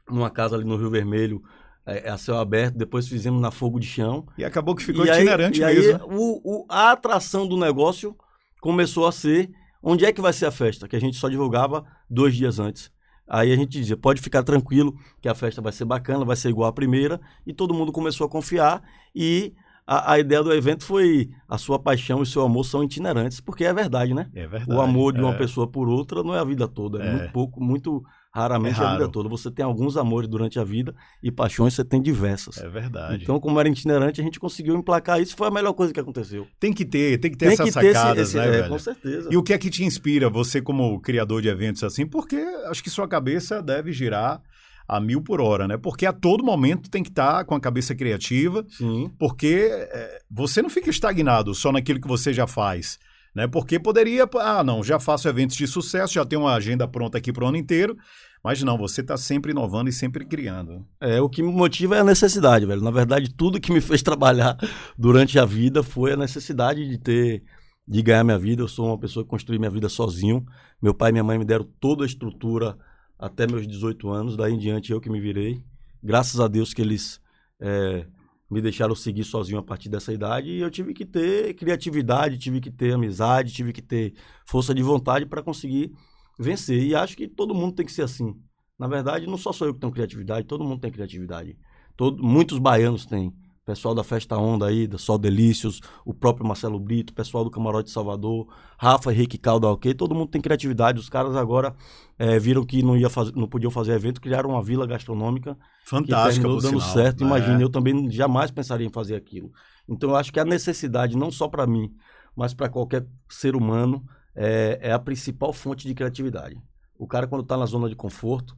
numa 0.10 0.30
casa 0.30 0.56
ali 0.56 0.64
no 0.64 0.78
Rio 0.78 0.90
Vermelho, 0.90 1.44
é, 1.86 2.10
a 2.10 2.18
céu 2.18 2.38
aberto, 2.38 2.76
depois 2.78 3.08
fizemos 3.08 3.42
na 3.42 3.52
Fogo 3.52 3.80
de 3.80 3.86
Chão. 3.88 4.26
E 4.38 4.44
acabou 4.46 4.74
que 4.76 4.84
ficou 4.84 5.06
e 5.06 5.10
aí, 5.10 5.18
itinerante 5.18 5.60
e 5.60 5.64
aí 5.64 5.76
mesmo. 5.80 6.06
o- 6.10 6.42
o- 6.62 6.66
a 6.70 6.92
atração 6.92 7.46
do 7.48 7.58
negócio 7.58 8.16
começou 8.64 9.06
a 9.06 9.12
ser 9.12 9.52
onde 9.82 10.06
é 10.06 10.14
que 10.14 10.22
vai 10.22 10.32
ser 10.32 10.46
a 10.46 10.52
festa, 10.52 10.88
que 10.88 10.96
a 10.96 11.00
gente 11.00 11.18
só 11.18 11.28
divulgava 11.28 11.84
dois 12.10 12.34
dias 12.34 12.60
antes. 12.60 12.90
Aí 13.28 13.52
a 13.52 13.56
gente 13.58 13.78
dizia, 13.78 13.98
pode 13.98 14.22
ficar 14.22 14.42
tranquilo 14.42 14.96
que 15.22 15.28
a 15.28 15.36
festa 15.36 15.62
vai 15.62 15.74
ser 15.74 15.84
bacana, 15.84 16.24
vai 16.24 16.38
ser 16.38 16.48
igual 16.48 16.70
à 16.70 16.72
primeira, 16.72 17.20
e 17.46 17.54
todo 17.54 17.74
mundo 17.74 17.92
começou 17.92 18.26
a 18.26 18.30
confiar, 18.30 18.82
e 19.14 19.54
a, 19.86 20.14
a 20.14 20.20
ideia 20.20 20.42
do 20.42 20.54
evento 20.54 20.86
foi 20.86 21.30
a 21.46 21.58
sua 21.58 21.78
paixão 21.78 22.20
e 22.20 22.22
o 22.22 22.26
seu 22.26 22.42
amor 22.42 22.64
são 22.64 22.82
itinerantes, 22.82 23.42
porque 23.42 23.66
é 23.66 23.74
verdade, 23.74 24.14
né? 24.14 24.30
É 24.34 24.48
verdade. 24.48 24.72
O 24.72 24.80
amor 24.80 25.12
de 25.12 25.20
uma 25.20 25.34
é. 25.34 25.38
pessoa 25.38 25.68
por 25.68 25.90
outra 25.90 26.24
não 26.24 26.34
é 26.34 26.40
a 26.40 26.46
vida 26.46 26.66
toda, 26.66 27.04
é, 27.04 27.08
É. 27.08 27.12
muito 27.12 27.32
pouco, 27.34 27.62
muito 27.62 28.02
raramente 28.34 28.82
É 28.82 28.84
a 28.84 28.94
vida 28.94 29.08
toda. 29.08 29.30
Você 29.30 29.52
tem 29.52 29.64
alguns 29.64 29.96
amores 29.96 30.28
durante 30.28 30.60
a 30.60 30.64
vida 30.64 30.96
e 31.22 31.32
paixões 31.32 31.76
você 31.76 31.86
tem 31.86 32.02
diversas. 32.02 32.58
É 32.58 32.68
verdade. 32.68 33.24
Então, 33.24 33.40
como 33.40 33.60
era 33.60 33.70
itinerante, 33.70 34.20
a 34.20 34.24
gente 34.24 34.40
conseguiu 34.40 34.76
emplacar 34.76 35.22
isso, 35.22 35.36
foi 35.36 35.48
a 35.48 35.52
melhor 35.52 35.74
coisa 35.74 35.94
que 35.94 36.00
aconteceu. 36.00 36.48
tem 36.60 36.74
que 36.74 36.84
ter, 36.84 37.20
tem 37.20 37.32
que 37.32 37.38
ter 37.38 37.54
essas 37.54 37.72
sacadas, 37.72 38.34
né, 38.34 38.48
é, 38.48 38.52
velho? 38.52 38.70
Com 38.70 38.80
certeza. 38.80 39.30
E 39.32 39.38
o 39.38 39.44
que 39.44 39.54
é 39.54 39.58
que 39.58 39.70
te 39.70 39.84
inspira, 39.84 40.30
você 40.30 40.62
como 40.62 41.00
criador 41.00 41.42
de 41.42 41.48
eventos 41.48 41.84
assim? 41.84 42.08
Porque 42.08 42.38
acho 42.66 42.84
que 42.84 42.90
sua 42.90 43.08
cabeça 43.08 43.62
deve 43.62 43.92
girar 43.92 44.42
a 44.88 45.00
mil 45.00 45.22
por 45.22 45.40
hora, 45.40 45.68
né? 45.68 45.78
Porque 45.78 46.06
a 46.06 46.12
todo 46.12 46.44
momento 46.44 46.90
tem 46.90 47.04
que 47.04 47.10
estar 47.10 47.46
com 47.46 47.56
a 47.56 47.60
cabeça 47.60 47.96
criativa, 47.96 48.66
Sim. 48.70 49.12
porque 49.18 49.70
é, 49.72 50.22
você 50.30 50.62
não 50.62 50.70
fica 50.70 50.90
estagnado 50.90 51.54
só 51.54 51.72
naquilo 51.72 52.02
que 52.02 52.08
você 52.08 52.34
já 52.34 52.48
faz, 52.48 53.00
né? 53.36 53.48
Porque 53.48 53.80
poderia, 53.80 54.30
ah, 54.40 54.64
não, 54.64 54.84
já 54.84 55.00
faço 55.00 55.28
eventos 55.28 55.56
de 55.56 55.68
sucesso, 55.68 56.14
já 56.14 56.26
tenho 56.26 56.42
uma 56.42 56.54
agenda 56.54 56.88
pronta 56.88 57.18
aqui 57.18 57.34
para 57.34 57.46
o 57.46 57.48
ano 57.48 57.58
inteiro, 57.58 57.98
mas 58.44 58.62
não, 58.62 58.78
você 58.78 59.02
está 59.02 59.16
sempre 59.16 59.52
inovando 59.52 59.90
e 59.90 59.94
sempre 59.94 60.26
criando. 60.26 60.86
É, 61.00 61.22
o 61.22 61.30
que 61.30 61.42
me 61.42 61.52
motiva 61.52 61.96
é 61.96 62.02
a 62.02 62.04
necessidade, 62.04 62.66
velho. 62.66 62.82
Na 62.82 62.92
verdade, 62.92 63.34
tudo 63.34 63.60
que 63.60 63.72
me 63.72 63.80
fez 63.80 64.02
trabalhar 64.04 64.58
durante 64.98 65.40
a 65.40 65.46
vida 65.46 65.82
foi 65.82 66.12
a 66.12 66.18
necessidade 66.18 66.88
de 66.88 66.98
ter, 66.98 67.44
de 67.88 68.02
ganhar 68.02 68.24
minha 68.24 68.38
vida. 68.38 68.62
Eu 68.62 68.68
sou 68.68 68.88
uma 68.88 69.00
pessoa 69.00 69.24
que 69.24 69.30
construí 69.30 69.58
minha 69.58 69.72
vida 69.72 69.88
sozinho. 69.88 70.46
Meu 70.82 70.94
pai 70.94 71.10
e 71.10 71.14
minha 71.14 71.24
mãe 71.24 71.40
me 71.40 71.46
deram 71.46 71.66
toda 71.80 72.04
a 72.04 72.06
estrutura 72.06 72.78
até 73.18 73.48
meus 73.48 73.66
18 73.66 74.10
anos. 74.10 74.36
Daí 74.36 74.54
em 74.54 74.60
diante 74.60 74.92
eu 74.92 75.00
que 75.00 75.10
me 75.10 75.22
virei. 75.22 75.64
Graças 76.04 76.42
a 76.42 76.50
Deus 76.50 76.74
que 76.74 76.82
eles 76.82 77.22
é, 77.62 78.06
me 78.54 78.62
deixaram 78.62 78.96
seguir 78.96 79.24
sozinho 79.24 79.58
a 79.60 79.64
partir 79.64 79.90
dessa 79.90 80.14
idade. 80.14 80.50
E 80.50 80.60
eu 80.60 80.70
tive 80.70 80.94
que 80.94 81.06
ter 81.06 81.54
criatividade, 81.56 82.38
tive 82.38 82.62
que 82.62 82.72
ter 82.72 82.94
amizade, 82.94 83.52
tive 83.52 83.74
que 83.74 83.82
ter 83.82 84.14
força 84.46 84.74
de 84.74 84.84
vontade 84.84 85.26
para 85.26 85.42
conseguir 85.42 85.92
vencer. 86.40 86.82
E 86.84 86.96
acho 86.96 87.18
que 87.18 87.28
todo 87.28 87.54
mundo 87.54 87.76
tem 87.76 87.86
que 87.86 87.92
ser 87.92 88.04
assim. 88.04 88.34
Na 88.78 88.88
verdade, 88.88 89.28
não 89.28 89.38
só 89.38 89.52
sou 89.52 89.68
eu 89.68 89.74
que 89.74 89.80
tenho 89.80 89.92
criatividade, 89.92 90.48
todo 90.48 90.64
mundo 90.64 90.80
tem 90.80 90.92
criatividade. 90.92 91.58
Todo, 91.98 92.24
muitos 92.24 92.60
baianos 92.60 93.06
têm. 93.06 93.34
Pessoal 93.66 93.96
da 93.96 94.04
Festa 94.04 94.38
Onda 94.38 94.68
aí, 94.68 94.86
da 94.86 94.98
Sol 94.98 95.18
Delícios, 95.18 95.80
o 96.06 96.14
próprio 96.14 96.46
Marcelo 96.46 96.78
Brito, 96.78 97.14
pessoal 97.14 97.46
do 97.46 97.50
Camarote 97.50 97.90
Salvador, 97.90 98.54
Rafa 98.78 99.14
Henrique 99.14 99.38
Calda, 99.38 99.70
ok? 99.70 99.94
Todo 99.94 100.14
mundo 100.14 100.28
tem 100.28 100.42
criatividade. 100.42 101.00
Os 101.00 101.08
caras 101.08 101.34
agora 101.34 101.74
eh, 102.20 102.38
viram 102.40 102.66
que 102.66 102.84
não, 102.84 102.98
ia 102.98 103.10
fazer, 103.10 103.34
não 103.34 103.48
podiam 103.48 103.72
fazer 103.72 103.94
evento, 103.94 104.20
criaram 104.20 104.50
uma 104.50 104.62
vila 104.62 104.86
gastronômica 104.86 105.56
que 105.56 105.90
Fantástica, 105.90 106.46
por 106.46 106.62
dando 106.62 106.82
sinal. 106.82 106.94
certo. 106.94 107.24
É. 107.24 107.28
Imagina, 107.28 107.62
eu 107.62 107.70
também 107.70 108.12
jamais 108.12 108.52
pensaria 108.52 108.86
em 108.86 108.92
fazer 108.92 109.16
aquilo. 109.16 109.50
Então 109.88 110.10
eu 110.10 110.16
acho 110.18 110.34
que 110.34 110.42
a 110.42 110.46
necessidade, 110.46 111.16
não 111.16 111.32
só 111.32 111.48
para 111.48 111.66
mim, 111.66 111.90
mas 112.36 112.54
para 112.54 112.68
qualquer 112.68 113.08
ser 113.30 113.56
humano, 113.56 114.04
é, 114.36 114.78
é 114.82 114.92
a 114.92 115.00
principal 115.00 115.54
fonte 115.54 115.88
de 115.88 115.94
criatividade. 115.94 116.58
O 116.98 117.08
cara, 117.08 117.28
quando 117.28 117.44
está 117.44 117.56
na 117.56 117.66
zona 117.66 117.88
de 117.88 117.96
conforto, 117.96 118.58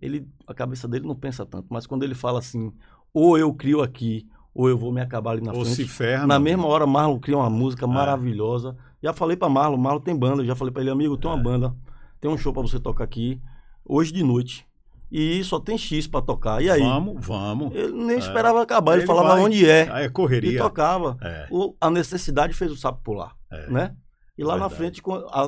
ele, 0.00 0.26
a 0.46 0.54
cabeça 0.54 0.88
dele 0.88 1.06
não 1.06 1.14
pensa 1.14 1.44
tanto. 1.44 1.66
Mas 1.70 1.86
quando 1.86 2.04
ele 2.04 2.14
fala 2.14 2.38
assim, 2.38 2.72
ou 3.12 3.36
eu 3.36 3.52
crio 3.52 3.82
aqui, 3.82 4.26
ou 4.56 4.68
eu 4.68 4.78
vou 4.78 4.90
me 4.92 5.00
acabar 5.00 5.32
ali 5.32 5.42
na 5.42 5.52
Ou 5.52 5.60
frente. 5.64 5.76
se 5.76 5.84
ferra. 5.86 6.26
Na 6.26 6.38
mesma 6.38 6.66
hora, 6.66 6.86
Marlon 6.86 7.18
cria 7.20 7.36
uma 7.36 7.50
música 7.50 7.84
É. 7.84 7.88
maravilhosa. 7.88 8.76
Já 9.02 9.12
falei 9.12 9.36
pra 9.36 9.48
Marlon, 9.48 9.76
Marlon 9.76 10.00
tem 10.00 10.16
banda. 10.16 10.44
Já 10.44 10.54
falei 10.56 10.72
pra 10.72 10.82
ele, 10.82 10.90
amigo, 10.90 11.16
tem 11.16 11.30
uma 11.30 11.38
É. 11.38 11.42
banda. 11.42 11.74
Tem 12.20 12.30
um 12.30 12.38
show 12.38 12.52
pra 12.52 12.62
você 12.62 12.80
tocar 12.80 13.04
aqui, 13.04 13.40
hoje 13.84 14.12
de 14.12 14.22
noite. 14.22 14.66
E 15.12 15.44
só 15.44 15.60
tem 15.60 15.78
X 15.78 16.06
pra 16.08 16.20
tocar. 16.20 16.60
E 16.62 16.68
aí? 16.70 16.80
Vamos, 16.82 17.24
vamos. 17.24 17.72
Ele 17.74 17.92
nem 17.92 18.16
É. 18.16 18.18
esperava 18.18 18.60
acabar, 18.62 18.92
ele, 18.94 19.02
Ele 19.02 19.06
falava 19.06 19.28
vai. 19.34 19.42
onde 19.44 19.68
é. 19.68 19.88
Aí 19.92 20.04
é 20.04 20.06
E 20.06 20.10
correria. 20.10 20.58
tocava. 20.60 21.16
É, 21.22 21.46
O- 21.50 21.76
a 21.80 21.88
necessidade 21.90 22.54
fez 22.54 22.72
o 22.72 22.76
sapo 22.76 23.00
pular, 23.04 23.32
é. 23.52 23.70
né? 23.70 23.94
E 24.36 24.42
lá 24.42 24.56
na 24.56 24.68
frente, 24.68 25.00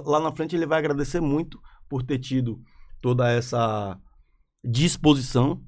lá 0.06 0.20
na 0.20 0.30
frente 0.32 0.54
ele 0.54 0.64
vai 0.66 0.78
agradecer 0.78 1.20
muito 1.20 1.58
por 1.88 2.02
ter 2.02 2.18
tido 2.18 2.60
toda 3.02 3.28
essa 3.30 3.98
disposição 4.64 5.60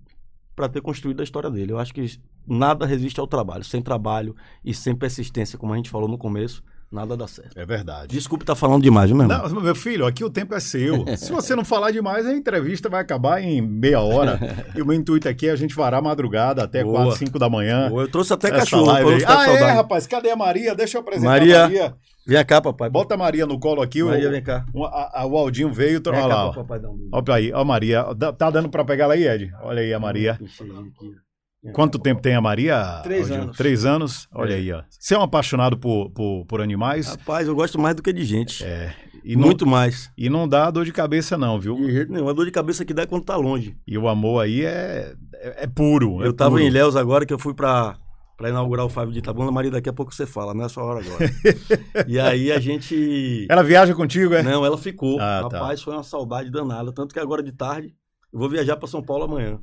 para 0.55 0.68
ter 0.68 0.81
construído 0.81 1.20
a 1.20 1.24
história 1.24 1.50
dele. 1.50 1.72
Eu 1.72 1.79
acho 1.79 1.92
que 1.94 2.05
nada 2.46 2.87
resiste 2.87 3.20
ao 3.20 3.26
trabalho. 3.26 3.64
Sem 3.64 3.81
trabalho 3.83 4.35
e 4.64 4.72
sem 4.74 4.94
persistência, 4.94 5.59
como 5.59 5.72
a 5.72 5.76
gente 5.76 5.90
falou 5.90 6.09
no 6.09 6.18
começo, 6.18 6.62
nada 6.90 7.16
dá 7.16 7.26
certo. 7.29 7.57
É 7.59 7.64
verdade. 7.64 8.09
Desculpe 8.14 8.42
estar 8.42 8.55
falando 8.57 8.83
demais, 8.83 9.11
meu 9.12 9.22
irmão? 9.22 9.48
Não, 9.48 9.61
meu 9.62 9.74
filho, 9.76 10.05
aqui 10.07 10.24
o 10.24 10.31
tempo 10.31 10.55
é 10.55 10.61
seu. 10.61 11.05
Se 11.16 11.31
você 11.31 11.55
não 11.55 11.64
falar 11.64 11.90
demais, 11.92 12.26
a 12.26 12.33
entrevista 12.35 12.88
vai 12.88 13.00
acabar 13.00 13.40
em 13.40 13.61
meia 13.61 14.00
hora. 14.00 14.38
e 14.74 14.83
o 14.83 14.87
meu 14.87 14.96
intuito 14.96 15.29
aqui 15.29 15.46
é 15.48 15.53
a 15.53 15.57
gente 15.57 15.74
varar 15.74 16.03
madrugada 16.03 16.64
até 16.64 16.83
Boa. 16.83 17.05
4, 17.05 17.18
5 17.18 17.38
da 17.38 17.48
manhã. 17.48 17.88
Pô, 17.90 18.00
Eu 18.03 18.11
trouxe 18.11 18.33
até 18.33 18.50
cachorro 18.50 18.90
Ah, 18.90 19.00
é, 19.48 19.70
rapaz. 19.72 20.07
Cadê 20.07 20.31
a 20.31 20.37
Maria? 20.37 20.74
Deixa 20.74 20.96
eu 20.98 21.03
apresentar 21.03 21.31
Maria. 21.31 21.59
a 21.61 21.62
Maria. 21.62 21.94
Vem 22.26 22.44
cá, 22.44 22.61
papai. 22.61 22.90
Bota 22.90 23.14
a 23.14 23.16
Maria 23.16 23.46
no 23.46 23.59
colo 23.59 23.81
aqui. 23.83 24.03
Maria, 24.03 24.29
o, 24.29 24.31
vem 24.31 24.42
cá. 24.42 24.64
o, 24.74 24.85
a- 24.85 25.11
a- 25.14 25.26
o 25.26 25.37
Aldinho 25.38 25.72
veio. 25.72 26.00
Vem 26.05 26.12
Olha 26.12 26.20
cá 26.29 26.44
lá. 26.44 26.53
papai 26.53 26.79
um. 26.81 27.09
Olha 27.12 27.35
aí. 27.35 27.53
Ó, 27.53 27.61
a 27.61 27.64
Maria. 27.64 28.05
Tá 28.37 28.50
dando 28.50 28.68
pra 28.68 28.85
pegar 28.85 29.05
ela 29.05 29.14
aí, 29.14 29.26
Ed? 29.26 29.50
Olha 29.62 29.81
aí 29.81 29.92
a 29.94 29.98
Maria. 29.98 30.38
Enchei 30.40 30.66
aqui. 30.66 31.09
Vem 31.09 31.30
Quanto 31.75 31.99
cá, 31.99 32.05
tempo 32.05 32.23
tem 32.23 32.35
a 32.35 32.40
Maria? 32.40 33.01
Três 33.03 33.31
anos. 33.31 33.57
Três 33.57 33.85
anos? 33.85 34.29
Olha 34.33 34.55
É. 34.55 34.57
aí, 34.57 34.73
ó. 34.73 34.83
Você 34.88 35.14
é 35.14 35.18
um 35.18 35.23
apaixonado 35.23 35.77
por, 35.77 36.11
por, 36.11 36.46
por 36.46 36.61
animais? 36.61 37.11
Rapaz, 37.11 37.46
eu 37.46 37.55
gosto 37.55 37.79
mais 37.79 37.94
do 37.94 38.03
que 38.03 38.12
de 38.12 38.25
gente. 38.25 38.64
É. 38.64 38.94
E 39.23 39.37
não, 39.37 39.42
Muito 39.44 39.66
mais. 39.66 40.11
e 40.16 40.31
não 40.31 40.49
dá 40.49 40.70
dor 40.70 40.87
de 40.87 40.92
cabeça, 40.92 41.37
não, 41.37 41.61
viu? 41.61 41.75
De 41.77 41.92
jeito 41.92 42.11
nenhum. 42.11 42.29
A 42.29 42.33
dor 42.33 42.46
de 42.46 42.51
cabeça 42.51 42.85
que 42.85 42.94
dá 42.94 43.03
é 43.03 43.07
quando 43.07 43.25
tá 43.25 43.37
longe. 43.37 43.77
E 43.87 43.99
o 43.99 44.09
amor 44.09 44.42
aí 44.42 44.64
é, 44.64 45.14
é, 45.35 45.64
é 45.64 45.66
puro. 45.66 46.23
é 46.23 46.27
eu 46.27 46.33
tava 46.33 46.53
puro. 46.53 46.62
em 46.62 46.66
Ilhéus 46.68 46.96
agora 46.96 47.27
que 47.27 47.35
eu 47.35 47.38
fui 47.38 47.53
pra, 47.53 47.99
pra 48.38 48.49
inaugurar 48.49 48.87
o 48.87 48.88
Fábio 48.88 49.12
de 49.12 49.18
Itabuna. 49.18 49.53
Maria, 49.53 49.70
daqui 49.70 49.90
a 49.90 49.92
pouco 49.92 50.14
você 50.14 50.25
fala, 50.25 50.55
não 50.55 50.64
é 50.64 50.68
sua 50.70 50.85
hora 50.85 51.05
agora. 51.05 51.31
e 52.09 52.18
aí 52.18 52.51
a 52.51 52.59
gente. 52.59 53.46
Ela 53.51 53.62
viaja 53.62 53.94
contigo, 53.94 54.33
é? 54.33 54.42
Não, 54.42 54.64
ela 54.64 54.79
ficou. 54.79 55.20
Ah, 55.20 55.46
tá. 55.51 55.59
Rapaz, 55.59 55.83
foi 55.83 55.92
uma 55.92 56.03
saudade 56.03 56.51
danada. 56.51 56.90
Tanto 56.90 57.12
que 57.12 57.20
agora 57.20 57.42
de 57.42 57.53
tarde 57.53 57.92
eu 58.33 58.38
vou 58.38 58.49
viajar 58.49 58.77
pra 58.79 58.88
São 58.88 59.03
Paulo 59.03 59.25
amanhã. 59.25 59.59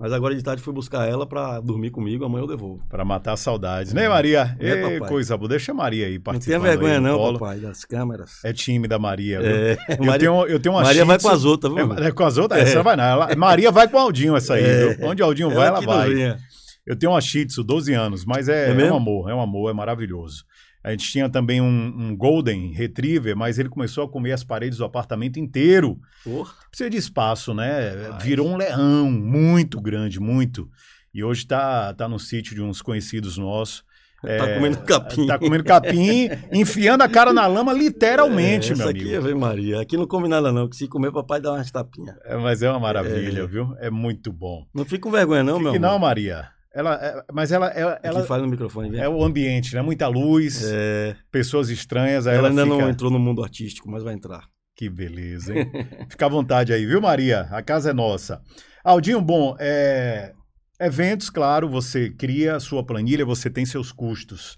Mas 0.00 0.12
agora 0.12 0.32
de 0.34 0.42
tarde 0.44 0.62
fui 0.62 0.72
buscar 0.72 1.08
ela 1.08 1.26
pra 1.26 1.58
dormir 1.58 1.90
comigo, 1.90 2.24
amanhã 2.24 2.44
eu 2.44 2.46
devolvo. 2.46 2.80
Pra 2.88 3.04
matar 3.04 3.36
saudades. 3.36 3.92
Né, 3.92 4.08
Maria? 4.08 4.56
É, 4.60 4.92
Ei, 4.94 5.00
coisa 5.00 5.36
boa. 5.36 5.48
Deixa 5.48 5.72
a 5.72 5.74
Maria 5.74 6.06
aí 6.06 6.14
Não 6.14 6.22
participando. 6.22 6.60
tenha 6.62 6.70
vergonha, 6.76 7.00
não, 7.00 7.18
colo. 7.18 7.38
papai, 7.40 7.58
das 7.58 7.84
câmeras. 7.84 8.30
É 8.44 8.52
tímida 8.52 8.94
a 8.94 8.98
Maria. 8.98 9.40
É, 9.42 9.76
Eu, 9.98 10.04
Maria, 10.04 10.18
tenho, 10.20 10.46
eu 10.46 10.60
tenho 10.60 10.74
uma 10.76 10.82
Maria 10.82 11.04
vai 11.04 11.18
com 11.18 11.28
as 11.28 11.44
outras, 11.44 11.74
viu? 11.74 11.92
É, 11.94 12.06
é 12.06 12.12
com 12.12 12.22
as 12.24 12.38
outras? 12.38 12.60
É. 12.60 12.62
Essa 12.62 12.82
vai 12.82 12.94
não. 12.94 13.02
Ela- 13.04 13.34
Maria 13.36 13.72
vai 13.72 13.88
com 13.88 13.96
o 13.96 14.00
Aldinho 14.00 14.36
essa 14.36 14.54
aí. 14.54 14.64
É. 14.64 14.98
Onde 15.02 15.20
o 15.20 15.24
Aldinho 15.24 15.50
vai, 15.50 15.66
ela 15.66 15.80
que 15.80 15.86
vai. 15.86 16.38
Eu 16.86 16.96
tenho 16.96 17.12
uma 17.12 17.20
Shih 17.20 17.44
Tzu, 17.46 17.64
12 17.64 17.92
anos, 17.92 18.24
mas 18.24 18.48
é, 18.48 18.70
É 18.70 18.80
é 18.86 18.92
um 18.92 18.96
amor, 18.96 19.28
é 19.28 19.34
um 19.34 19.40
amor, 19.40 19.68
é 19.70 19.74
maravilhoso. 19.74 20.44
A 20.88 20.92
gente 20.92 21.10
tinha 21.12 21.28
também 21.28 21.60
um, 21.60 21.66
um 21.98 22.16
Golden 22.16 22.72
Retriever, 22.72 23.36
mas 23.36 23.58
ele 23.58 23.68
começou 23.68 24.04
a 24.04 24.08
comer 24.08 24.32
as 24.32 24.42
paredes 24.42 24.78
do 24.78 24.84
apartamento 24.86 25.38
inteiro. 25.38 26.00
Porra. 26.24 26.52
Precisa 26.70 26.88
de 26.88 26.96
espaço, 26.96 27.52
né? 27.52 27.90
Rapaz. 28.06 28.24
Virou 28.24 28.48
um 28.48 28.56
leão 28.56 29.10
muito 29.10 29.80
grande, 29.80 30.18
muito. 30.18 30.68
E 31.12 31.22
hoje 31.22 31.46
tá, 31.46 31.92
tá 31.92 32.08
no 32.08 32.18
sítio 32.18 32.54
de 32.54 32.62
uns 32.62 32.80
conhecidos 32.80 33.36
nossos. 33.36 33.84
Tá 34.22 34.28
É, 34.30 34.54
comendo 34.54 34.78
capim. 34.78 35.26
Tá 35.26 35.38
comendo 35.38 35.62
capim, 35.62 36.28
enfiando 36.50 37.02
a 37.02 37.08
cara 37.08 37.32
na 37.32 37.46
lama, 37.46 37.72
literalmente, 37.72 38.72
É, 38.72 38.74
meu 38.76 38.88
amigo. 38.88 39.06
aqui, 39.06 39.14
Ave 39.16 39.34
Maria. 39.34 39.80
Aqui 39.80 39.96
não 39.96 40.06
come 40.06 40.26
nada, 40.26 40.50
não. 40.50 40.68
Que 40.68 40.74
se 40.76 40.88
comer, 40.88 41.12
papai 41.12 41.40
dá 41.40 41.52
umas 41.52 41.70
tapinhas. 41.70 42.16
É, 42.24 42.36
mas 42.36 42.62
é 42.62 42.70
uma 42.70 42.80
maravilha, 42.80 43.42
É. 43.42 43.46
viu? 43.46 43.74
É 43.78 43.90
muito 43.90 44.32
bom. 44.32 44.66
Não 44.74 44.84
fica 44.84 45.02
com 45.02 45.10
vergonha, 45.10 45.42
não, 45.44 45.58
meu 45.60 45.72
Fique 45.72 45.78
não, 45.82 45.90
amor. 45.90 46.00
Maria. 46.00 46.48
Ela, 46.74 46.94
é- 46.96 47.24
mas 47.32 47.50
ela, 47.50 47.68
ela, 47.68 47.98
ela 48.02 48.24
fala 48.24 48.42
no 48.42 48.48
microfone, 48.50 48.90
vem. 48.90 49.00
é 49.00 49.08
o 49.08 49.24
ambiente, 49.24 49.74
né? 49.74 49.82
Muita 49.82 50.06
luz, 50.06 50.62
É, 50.64 51.16
pessoas 51.30 51.70
estranhas, 51.70 52.26
ela 52.26 52.36
ela, 52.36 52.48
ainda 52.50 52.64
fica... 52.64 52.76
não 52.76 52.88
entrou 52.88 53.10
no 53.10 53.18
mundo 53.18 53.42
artístico, 53.42 53.90
mas 53.90 54.02
vai 54.02 54.14
entrar. 54.14 54.44
Que 54.76 54.88
beleza, 54.88 55.54
hein? 55.58 55.70
Fica 56.08 56.26
à 56.26 56.28
vontade 56.28 56.72
aí, 56.72 56.86
viu, 56.86 57.00
Maria? 57.00 57.42
A 57.50 57.62
casa 57.62 57.90
é 57.90 57.92
nossa. 57.92 58.40
Aldinho, 58.84 59.20
bom, 59.20 59.56
é... 59.58 60.32
eventos, 60.78 61.30
claro, 61.30 61.68
você 61.68 62.10
cria 62.10 62.54
a 62.56 62.60
sua 62.60 62.84
planilha, 62.84 63.24
você 63.24 63.50
tem 63.50 63.66
seus 63.66 63.90
custos. 63.90 64.56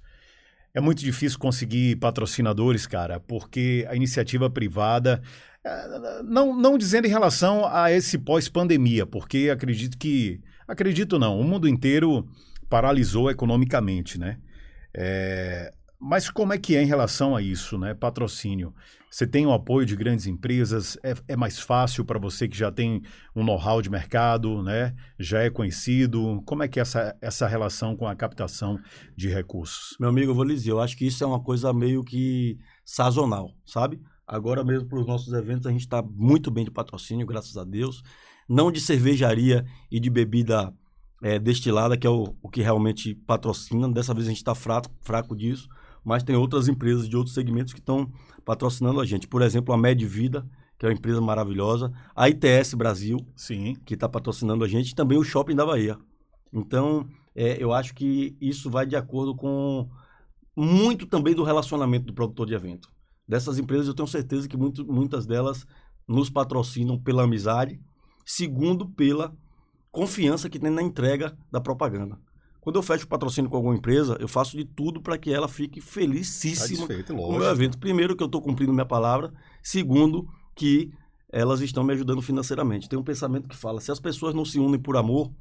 É 0.75 0.81
muito 0.81 1.01
difícil 1.01 1.39
conseguir 1.39 1.97
patrocinadores, 1.97 2.87
cara, 2.87 3.19
porque 3.19 3.87
a 3.89 3.97
iniciativa 3.97 4.49
privada, 4.51 5.21
é, 5.65 6.23
não, 6.23 6.55
não 6.55 6.77
dizendo 6.79 7.07
em 7.07 7.11
relação 7.11 7.67
a 7.67 7.91
esse 7.91 8.19
pós-pandemia, 8.19 9.05
porque 9.07 9.51
acredito 9.53 9.97
que, 9.99 10.41
acredito 10.71 11.19
não, 11.19 11.39
o 11.39 11.45
mundo 11.45 11.69
inteiro 11.69 12.27
paralisou 12.69 13.31
economicamente, 13.31 14.19
né? 14.19 14.39
É, 14.95 15.73
mas 16.01 16.31
como 16.31 16.53
é 16.53 16.59
que 16.59 16.77
é 16.77 16.83
em 16.83 16.87
relação 16.87 17.37
a 17.37 17.43
isso, 17.43 17.77
né? 17.77 17.93
Patrocínio. 17.93 18.75
Você 19.11 19.27
tem 19.27 19.45
o 19.45 19.53
apoio 19.53 19.85
de 19.85 19.97
grandes 19.97 20.27
empresas, 20.27 20.97
é, 21.03 21.15
é 21.29 21.37
mais 21.37 21.59
fácil 21.59 22.05
para 22.05 22.19
você 22.19 22.49
que 22.49 22.57
já 22.57 22.71
tem 22.71 23.03
um 23.35 23.43
know-how 23.43 23.83
de 23.83 23.91
mercado, 23.91 24.63
né? 24.63 24.95
Já 25.19 25.41
é 25.41 25.51
conhecido. 25.51 26.41
Como 26.47 26.63
é 26.63 26.69
que 26.69 26.79
é 26.79 26.83
essa, 26.83 27.17
essa 27.21 27.49
relação 27.49 27.97
com 27.97 28.07
a 28.07 28.15
captação 28.15 28.79
de 29.17 29.29
recursos? 29.29 29.97
Meu 29.99 30.09
amigo, 30.09 30.31
eu 30.31 30.35
vou 30.35 30.45
lhe 30.45 30.55
dizer, 30.55 30.71
eu 30.71 30.81
acho 30.81 30.97
que 30.97 31.07
isso 31.07 31.25
é 31.25 31.27
uma 31.27 31.43
coisa 31.43 31.73
meio 31.73 32.05
que 32.05 32.57
sazonal, 32.85 33.51
sabe? 33.67 34.01
Agora 34.27 34.65
mesmo 34.65 34.89
para 34.89 35.01
os 35.01 35.07
nossos 35.07 35.33
eventos 35.33 35.67
a 35.67 35.73
gente 35.73 35.81
está 35.81 36.01
muito 36.03 36.53
bem 36.53 36.65
de 36.65 36.71
patrocínio, 36.71 37.27
graças 37.27 37.57
a 37.57 37.65
Deus. 37.65 38.01
Não 38.51 38.73
de 38.73 38.81
cervejaria 38.81 39.65
e 39.91 40.01
de 40.01 40.11
bebida 40.11 40.75
é, 41.23 41.39
destilada, 41.39 41.97
que 41.97 42.07
é 42.07 42.11
o, 42.11 42.35
o 42.43 42.49
que 42.51 42.61
realmente 42.61 43.15
patrocina. 43.15 43.89
Dessa 43.89 44.13
vez 44.13 44.27
a 44.27 44.31
gente 44.31 44.39
está 44.39 44.55
fraco, 44.55 44.91
fraco 45.01 45.37
disso 45.37 45.69
mas 46.05 46.23
tem 46.23 46.37
outras 46.37 46.69
empresas 46.69 47.09
de 47.09 47.17
outros 47.17 47.35
segmentos 47.35 47.73
que 47.73 47.81
estão 47.81 48.11
patrocinando 48.45 49.01
a 49.01 49.07
gente. 49.07 49.29
Por 49.29 49.43
exemplo, 49.43 49.75
a 49.75 49.79
Med 49.79 50.05
Vida, 50.07 50.49
que 50.79 50.87
é 50.87 50.89
uma 50.89 50.95
empresa 50.95 51.21
maravilhosa, 51.21 51.93
a 52.15 52.29
ITS 52.29 52.75
Brasil, 52.75 53.19
Sim. 53.37 53.75
que 53.85 53.95
está 53.95 54.09
patrocinando 54.09 54.65
a 54.65 54.69
gente, 54.69 54.91
e 54.91 54.95
também 54.95 55.19
o 55.19 55.25
Shopping 55.25 55.55
da 55.55 55.67
Bahia. 55.67 55.99
Então, 56.53 57.07
é, 57.35 57.63
eu 57.63 57.73
acho 57.73 57.95
que 57.95 58.37
isso 58.41 58.71
vai 58.71 58.87
de 58.87 58.97
acordo 58.97 59.35
com 59.35 59.89
muito 60.57 61.07
também 61.07 61.35
do 61.35 61.45
relacionamento 61.45 62.07
do 62.07 62.15
produtor 62.15 62.47
de 62.47 62.55
evento. 62.55 62.89
Dessas 63.29 63.59
empresas, 63.59 63.87
eu 63.87 63.95
tenho 63.95 64.09
certeza 64.09 64.49
que 64.49 64.57
muito, 64.57 64.85
muitas 64.85 65.27
delas 65.27 65.67
nos 66.09 66.29
patrocinam 66.29 66.99
pela 66.99 67.23
amizade, 67.23 67.81
segundo, 68.31 68.89
pela 68.89 69.37
confiança 69.91 70.49
que 70.49 70.59
tem 70.59 70.71
na 70.71 70.83
entrega 70.83 71.37
da 71.51 71.61
propaganda. 71.61 72.17
Quando 72.61 72.77
eu 72.77 72.83
fecho 72.83 73.09
patrocínio 73.09 73.51
com 73.51 73.57
alguma 73.57 73.75
empresa, 73.75 74.17
eu 74.21 74.29
faço 74.29 74.57
de 74.57 74.65
tudo 74.65 75.01
para 75.01 75.19
que 75.19 75.33
ela 75.33 75.49
fique 75.49 75.81
felicíssima 75.81 76.87
com 77.09 77.15
o 77.15 77.39
meu 77.39 77.51
evento. 77.51 77.77
Primeiro, 77.79 78.15
que 78.15 78.23
eu 78.23 78.27
estou 78.27 78.41
cumprindo 78.41 78.73
minha 78.73 78.87
palavra. 78.87 79.33
Segundo, 79.63 80.29
que 80.55 80.93
elas 81.33 81.61
estão 81.61 81.83
me 81.83 81.93
ajudando 81.93 82.23
financeiramente. 82.23 82.89
Tem 82.89 82.99
um 82.99 83.03
pensamento 83.03 83.49
que 83.49 83.57
fala: 83.57 83.81
se 83.81 83.91
as 83.91 83.99
pessoas 83.99 84.33
não 84.33 84.45
se 84.45 84.61
unem 84.61 84.79
por 84.79 84.97
amor, 84.97 85.33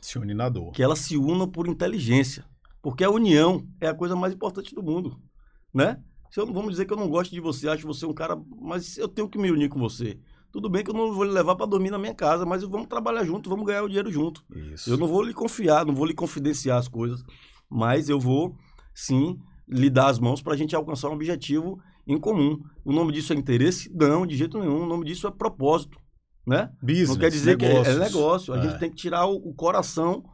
se 0.00 0.18
unem 0.18 0.36
na 0.36 0.48
dor. 0.48 0.70
Que 0.70 0.82
elas 0.82 1.00
se 1.00 1.16
unam 1.16 1.48
por 1.48 1.66
inteligência. 1.66 2.44
Porque 2.80 3.02
a 3.02 3.10
união 3.10 3.66
é 3.80 3.88
a 3.88 3.94
coisa 3.94 4.14
mais 4.14 4.34
importante 4.34 4.72
do 4.72 4.82
mundo. 4.82 5.18
Né? 5.74 6.00
Se 6.30 6.38
eu, 6.38 6.46
vamos 6.46 6.70
dizer 6.70 6.84
que 6.84 6.92
eu 6.92 6.96
não 6.96 7.08
gosto 7.08 7.32
de 7.32 7.40
você, 7.40 7.68
acho 7.68 7.86
você 7.86 8.06
um 8.06 8.14
cara, 8.14 8.38
mas 8.60 8.98
eu 8.98 9.08
tenho 9.08 9.28
que 9.28 9.38
me 9.38 9.50
unir 9.50 9.68
com 9.68 9.80
você. 9.80 10.20
Tudo 10.56 10.70
bem 10.70 10.82
que 10.82 10.88
eu 10.88 10.94
não 10.94 11.12
vou 11.12 11.22
lhe 11.22 11.32
levar 11.32 11.54
para 11.54 11.66
dormir 11.66 11.90
na 11.90 11.98
minha 11.98 12.14
casa, 12.14 12.46
mas 12.46 12.62
vamos 12.62 12.86
trabalhar 12.86 13.22
junto, 13.24 13.50
vamos 13.50 13.66
ganhar 13.66 13.82
o 13.82 13.88
dinheiro 13.88 14.10
junto. 14.10 14.42
Isso. 14.72 14.88
Eu 14.88 14.96
não 14.96 15.06
vou 15.06 15.22
lhe 15.22 15.34
confiar, 15.34 15.84
não 15.84 15.94
vou 15.94 16.06
lhe 16.06 16.14
confidenciar 16.14 16.78
as 16.78 16.88
coisas, 16.88 17.22
mas 17.68 18.08
eu 18.08 18.18
vou 18.18 18.56
sim 18.94 19.38
lhe 19.68 19.90
dar 19.90 20.06
as 20.06 20.18
mãos 20.18 20.40
para 20.40 20.54
a 20.54 20.56
gente 20.56 20.74
alcançar 20.74 21.10
um 21.10 21.12
objetivo 21.12 21.78
em 22.06 22.18
comum. 22.18 22.58
O 22.82 22.90
nome 22.90 23.12
disso 23.12 23.34
é 23.34 23.36
interesse? 23.36 23.94
Não, 23.94 24.26
de 24.26 24.34
jeito 24.34 24.58
nenhum. 24.58 24.84
O 24.84 24.86
nome 24.86 25.04
disso 25.04 25.26
é 25.26 25.30
propósito, 25.30 25.98
né? 26.46 26.72
Business, 26.80 27.10
não 27.10 27.18
quer 27.18 27.30
dizer 27.30 27.58
negócios. 27.58 27.82
que 27.82 27.90
é, 27.90 27.92
é 27.92 27.98
negócio. 27.98 28.54
A 28.54 28.56
é. 28.56 28.62
gente 28.62 28.78
tem 28.78 28.88
que 28.88 28.96
tirar 28.96 29.26
o, 29.26 29.34
o 29.34 29.52
coração 29.52 30.24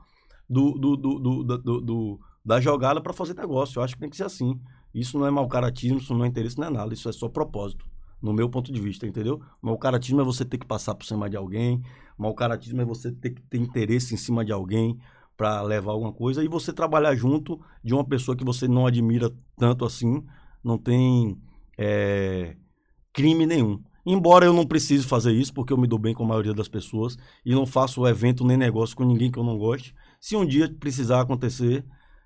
do, 0.48 0.70
do, 0.78 0.96
do, 0.96 1.42
do 1.80 2.20
da 2.44 2.60
jogada 2.60 3.00
para 3.00 3.12
fazer 3.12 3.34
negócio. 3.34 3.80
Eu 3.80 3.82
acho 3.82 3.94
que 3.94 4.00
tem 4.00 4.08
que 4.08 4.16
ser 4.16 4.26
assim. 4.26 4.54
Isso 4.94 5.18
não 5.18 5.26
é 5.26 5.32
mau 5.32 5.48
caratismo, 5.48 5.98
isso 5.98 6.14
não 6.14 6.24
é 6.24 6.28
interesse, 6.28 6.58
não 6.58 6.68
é 6.68 6.70
nada. 6.70 6.94
Isso 6.94 7.08
é 7.08 7.12
só 7.12 7.28
propósito 7.28 7.90
no 8.22 8.32
meu 8.32 8.48
ponto 8.48 8.72
de 8.72 8.80
vista, 8.80 9.06
entendeu? 9.06 9.40
Mau 9.60 9.76
caratismo 9.76 10.20
é 10.20 10.24
você 10.24 10.44
ter 10.44 10.58
que 10.58 10.66
passar 10.66 10.94
por 10.94 11.04
cima 11.04 11.28
de 11.28 11.36
alguém, 11.36 11.82
mau 12.16 12.32
caratismo 12.34 12.80
é 12.80 12.84
você 12.84 13.10
ter 13.10 13.30
que 13.30 13.42
ter 13.42 13.58
interesse 13.58 14.14
em 14.14 14.16
cima 14.16 14.44
de 14.44 14.52
alguém 14.52 14.96
para 15.36 15.60
levar 15.62 15.92
alguma 15.92 16.12
coisa 16.12 16.44
e 16.44 16.48
você 16.48 16.72
trabalhar 16.72 17.14
junto 17.16 17.60
de 17.82 17.92
uma 17.92 18.04
pessoa 18.04 18.36
que 18.36 18.44
você 18.44 18.68
não 18.68 18.86
admira 18.86 19.30
tanto 19.56 19.84
assim, 19.84 20.24
não 20.62 20.78
tem 20.78 21.36
é, 21.76 22.56
crime 23.12 23.44
nenhum. 23.44 23.82
Embora 24.04 24.44
eu 24.44 24.52
não 24.52 24.66
precise 24.66 25.04
fazer 25.06 25.32
isso, 25.32 25.52
porque 25.52 25.72
eu 25.72 25.78
me 25.78 25.86
dou 25.86 25.98
bem 25.98 26.14
com 26.14 26.24
a 26.24 26.26
maioria 26.26 26.54
das 26.54 26.68
pessoas 26.68 27.16
e 27.44 27.54
não 27.54 27.64
faço 27.64 28.06
evento 28.06 28.44
nem 28.44 28.56
negócio 28.56 28.96
com 28.96 29.04
ninguém 29.04 29.30
que 29.30 29.38
eu 29.38 29.44
não 29.44 29.56
goste. 29.56 29.94
Se 30.20 30.36
um 30.36 30.44
dia 30.44 30.68
precisar 30.68 31.20
acontecer, 31.20 31.84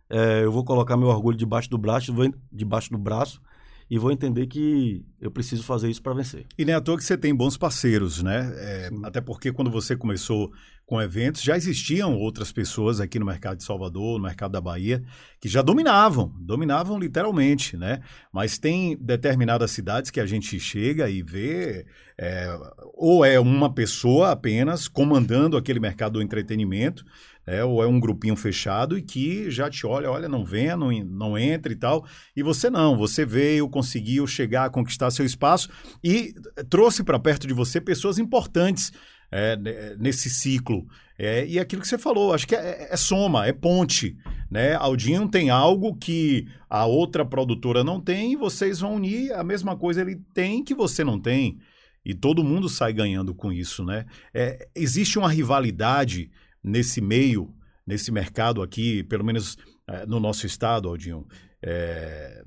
é, 0.09 0.45
eu 0.45 0.53
vou 0.53 0.65
colocar 0.65 0.97
meu 0.97 1.09
orgulho 1.09 1.37
debaixo 1.37 1.69
do 1.69 1.79
braço, 1.79 2.13
debaixo 2.51 2.91
do 2.91 2.99
braço 2.99 3.41
e 3.89 3.99
vou 3.99 4.11
entender 4.11 4.47
que 4.47 5.05
eu 5.21 5.31
preciso 5.31 5.63
fazer 5.63 5.89
isso 5.89 6.03
para 6.03 6.15
vencer. 6.15 6.47
E 6.59 6.65
nem 6.65 6.75
à 6.75 6.81
toa 6.81 6.97
que 6.97 7.05
você 7.05 7.17
tem 7.17 7.35
bons 7.35 7.57
parceiros, 7.57 8.23
né? 8.23 8.53
É, 8.57 8.91
até 9.05 9.21
porque 9.21 9.53
quando 9.53 9.71
você 9.71 9.97
começou 9.97 10.53
com 10.85 11.03
eventos, 11.03 11.43
já 11.43 11.57
existiam 11.57 12.17
outras 12.17 12.53
pessoas 12.53 13.01
aqui 13.01 13.19
no 13.19 13.27
mercado 13.27 13.57
de 13.59 13.65
Salvador, 13.65 14.19
no 14.19 14.25
mercado 14.25 14.53
da 14.53 14.61
Bahia, 14.61 15.03
que 15.41 15.49
já 15.49 15.61
dominavam, 15.61 16.33
dominavam 16.39 16.99
literalmente, 16.99 17.77
né? 17.77 18.01
Mas 18.33 18.57
tem 18.57 18.97
determinadas 19.01 19.73
cidades 19.73 20.13
que 20.13 20.21
a 20.21 20.27
gente 20.27 20.59
chega 20.61 21.11
e 21.11 21.23
vê, 21.23 21.87
é, 22.17 22.47
ou 22.95 23.25
é 23.25 23.39
uma 23.39 23.73
pessoa 23.73 24.31
apenas 24.31 24.87
comandando 24.87 25.57
aquele 25.57 25.81
mercado 25.81 26.15
do 26.15 26.23
entretenimento, 26.23 27.05
é, 27.47 27.65
ou 27.65 27.83
é 27.83 27.87
um 27.87 28.01
grupinho 28.01 28.35
fechado 28.35 28.99
e 28.99 29.03
que 29.03 29.49
já 29.51 29.71
te 29.71 29.87
olha, 29.87 30.11
olha, 30.11 30.29
não 30.29 30.45
venha, 30.45 30.77
não, 30.77 30.91
não 31.05 31.39
entra 31.39 31.73
e 31.73 31.77
tal. 31.77 32.05
E 32.35 32.43
você 32.43 32.69
não, 32.69 32.97
você 32.97 33.25
veio, 33.25 33.69
conseguiu 33.69 34.27
chegar, 34.27 34.69
conquistar 34.71 35.11
seu 35.11 35.25
espaço 35.25 35.71
e 36.03 36.35
trouxe 36.69 37.05
para 37.05 37.19
perto 37.19 37.47
de 37.47 37.55
você 37.55 37.81
pessoas 37.81 38.19
importantes 38.19 38.93
é, 39.31 39.57
nesse 39.97 40.29
ciclo. 40.29 40.87
É, 41.19 41.47
e 41.47 41.59
aquilo 41.59 41.81
que 41.81 41.89
você 41.89 41.97
falou, 41.97 42.35
acho 42.35 42.47
que 42.47 42.55
é, 42.55 42.89
é, 42.91 42.97
soma, 42.97 43.47
é 43.47 43.53
ponte. 43.53 44.17
Né? 44.51 44.75
Aldinho 44.75 45.29
tem 45.29 45.49
algo 45.49 45.97
que 45.97 46.47
a 46.69 46.85
outra 46.85 47.25
produtora 47.25 47.83
não 47.83 48.01
tem 48.01 48.33
e 48.33 48.37
vocês 48.37 48.81
vão 48.81 48.97
unir 48.97 49.33
a 49.33 49.43
mesma 49.43 49.77
coisa 49.77 50.01
ele 50.01 50.21
tem 50.35 50.63
que 50.63 50.75
você 50.75 51.05
não 51.05 51.19
tem. 51.19 51.59
E 52.05 52.15
todo 52.15 52.45
mundo 52.45 52.69
sai 52.69 52.93
ganhando 52.93 53.35
com 53.35 53.53
isso, 53.53 53.85
né? 53.85 54.07
É, 54.33 54.69
existe 54.77 55.19
uma 55.19 55.29
rivalidade 55.29 56.31
nesse 56.67 57.01
meio, 57.01 57.55
nesse 57.87 58.11
mercado 58.11 58.61
aqui, 58.61 59.05
pelo 59.05 59.25
menos 59.25 59.57
é, 59.87 60.05
no 60.05 60.19
nosso 60.19 60.45
estado, 60.45 60.89
Aldinho, 60.89 61.27
é, 61.63 62.45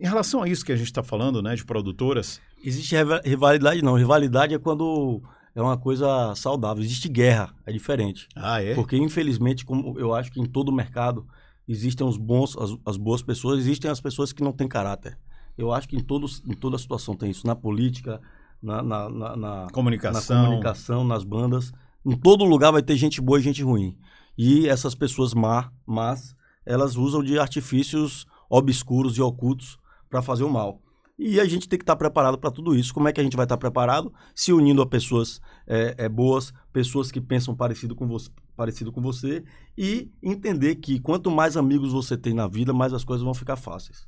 em 0.00 0.06
relação 0.06 0.42
a 0.42 0.48
isso 0.48 0.64
que 0.64 0.72
a 0.72 0.76
gente 0.76 0.86
está 0.86 1.02
falando, 1.02 1.42
né, 1.42 1.56
de 1.56 1.64
produtoras? 1.64 2.40
Existe 2.62 2.94
rivalidade 3.24 3.82
não. 3.82 3.94
Rivalidade 3.94 4.54
é 4.54 4.58
quando 4.58 5.20
é 5.54 5.60
uma 5.60 5.76
coisa 5.76 6.34
saudável. 6.36 6.82
Existe 6.82 7.08
guerra, 7.08 7.52
é 7.66 7.72
diferente. 7.72 8.28
Ah, 8.36 8.62
é? 8.62 8.74
Porque, 8.74 8.96
infelizmente, 8.96 9.64
como 9.64 9.98
eu 9.98 10.14
acho 10.14 10.30
que 10.30 10.40
em 10.40 10.46
todo 10.46 10.68
o 10.68 10.72
mercado 10.72 11.26
existem 11.66 12.06
os 12.06 12.16
bons, 12.16 12.56
as, 12.56 12.70
as 12.86 12.96
boas 12.96 13.22
pessoas, 13.22 13.58
existem 13.58 13.90
as 13.90 14.00
pessoas 14.00 14.32
que 14.32 14.42
não 14.42 14.52
têm 14.52 14.68
caráter. 14.68 15.18
Eu 15.56 15.72
acho 15.72 15.88
que 15.88 15.96
em, 15.96 16.00
todos, 16.00 16.42
em 16.46 16.54
toda 16.54 16.78
situação 16.78 17.16
tem 17.16 17.30
isso. 17.30 17.44
Na 17.44 17.56
política, 17.56 18.20
na, 18.62 18.80
na, 18.82 19.08
na, 19.08 19.36
na 19.36 19.66
comunicação. 19.72 20.36
na 20.36 20.44
comunicação, 20.44 21.04
nas 21.04 21.24
bandas. 21.24 21.72
Em 22.04 22.16
todo 22.16 22.44
lugar 22.44 22.70
vai 22.70 22.82
ter 22.82 22.96
gente 22.96 23.20
boa 23.20 23.38
e 23.38 23.42
gente 23.42 23.62
ruim. 23.62 23.96
E 24.36 24.68
essas 24.68 24.94
pessoas 24.94 25.34
má, 25.34 25.70
más, 25.86 26.34
elas 26.64 26.96
usam 26.96 27.22
de 27.22 27.38
artifícios 27.38 28.26
obscuros 28.48 29.16
e 29.16 29.22
ocultos 29.22 29.78
para 30.08 30.22
fazer 30.22 30.44
o 30.44 30.50
mal. 30.50 30.80
E 31.18 31.40
a 31.40 31.44
gente 31.44 31.68
tem 31.68 31.76
que 31.76 31.82
estar 31.82 31.94
tá 31.94 31.98
preparado 31.98 32.38
para 32.38 32.50
tudo 32.50 32.76
isso. 32.76 32.94
Como 32.94 33.08
é 33.08 33.12
que 33.12 33.20
a 33.20 33.24
gente 33.24 33.36
vai 33.36 33.44
estar 33.44 33.56
tá 33.56 33.60
preparado? 33.60 34.12
Se 34.36 34.52
unindo 34.52 34.80
a 34.80 34.86
pessoas 34.86 35.40
é, 35.66 35.94
é, 35.98 36.08
boas, 36.08 36.52
pessoas 36.72 37.10
que 37.10 37.20
pensam 37.20 37.56
parecido 37.56 37.96
com, 37.96 38.06
você, 38.06 38.30
parecido 38.56 38.92
com 38.92 39.02
você 39.02 39.42
e 39.76 40.08
entender 40.22 40.76
que 40.76 41.00
quanto 41.00 41.28
mais 41.28 41.56
amigos 41.56 41.92
você 41.92 42.16
tem 42.16 42.32
na 42.32 42.46
vida, 42.46 42.72
mais 42.72 42.92
as 42.92 43.02
coisas 43.02 43.24
vão 43.24 43.34
ficar 43.34 43.56
fáceis. 43.56 44.06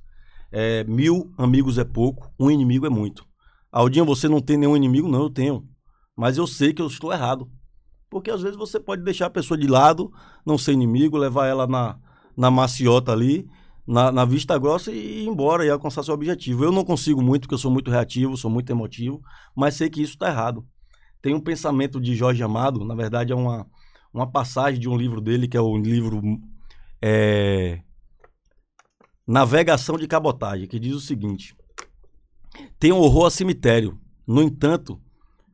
É, 0.52 0.84
mil 0.84 1.32
amigos 1.36 1.78
é 1.78 1.84
pouco, 1.84 2.32
um 2.38 2.48
inimigo 2.48 2.86
é 2.86 2.90
muito. 2.90 3.26
Aldinho, 3.72 4.04
você 4.04 4.28
não 4.28 4.40
tem 4.40 4.56
nenhum 4.56 4.76
inimigo? 4.76 5.08
Não, 5.08 5.22
eu 5.22 5.30
tenho. 5.30 5.68
Mas 6.16 6.38
eu 6.38 6.46
sei 6.46 6.72
que 6.72 6.82
eu 6.82 6.86
estou 6.86 7.12
errado. 7.12 7.50
Porque 8.10 8.30
às 8.30 8.42
vezes 8.42 8.56
você 8.56 8.80
pode 8.80 9.02
deixar 9.02 9.26
a 9.26 9.30
pessoa 9.30 9.56
de 9.56 9.68
lado, 9.68 10.12
não 10.44 10.58
ser 10.58 10.72
inimigo, 10.72 11.16
levar 11.16 11.46
ela 11.46 11.66
na, 11.66 11.96
na 12.36 12.50
maciota 12.50 13.12
ali, 13.12 13.48
na, 13.86 14.10
na 14.10 14.24
vista 14.24 14.58
grossa 14.58 14.90
e 14.90 15.22
ir 15.22 15.28
embora 15.28 15.64
e 15.64 15.70
alcançar 15.70 16.02
seu 16.02 16.12
objetivo. 16.12 16.64
Eu 16.64 16.72
não 16.72 16.84
consigo 16.84 17.22
muito, 17.22 17.42
porque 17.42 17.54
eu 17.54 17.58
sou 17.58 17.70
muito 17.70 17.90
reativo, 17.90 18.36
sou 18.36 18.50
muito 18.50 18.70
emotivo, 18.70 19.22
mas 19.54 19.76
sei 19.76 19.88
que 19.88 20.02
isso 20.02 20.14
está 20.14 20.28
errado. 20.28 20.66
Tem 21.22 21.34
um 21.34 21.40
pensamento 21.40 22.00
de 22.00 22.16
Jorge 22.16 22.42
Amado, 22.42 22.84
na 22.84 22.94
verdade 22.94 23.32
é 23.32 23.36
uma, 23.36 23.66
uma 24.12 24.30
passagem 24.30 24.80
de 24.80 24.88
um 24.88 24.96
livro 24.96 25.20
dele, 25.20 25.46
que 25.46 25.56
é 25.56 25.60
o 25.60 25.76
livro 25.76 26.20
é, 27.00 27.80
Navegação 29.26 29.96
de 29.96 30.08
Cabotagem, 30.08 30.66
que 30.66 30.78
diz 30.78 30.94
o 30.94 31.00
seguinte: 31.00 31.54
Tem 32.78 32.90
horror 32.90 33.26
a 33.26 33.30
cemitério, 33.30 33.98
No 34.26 34.42
entanto, 34.42 35.00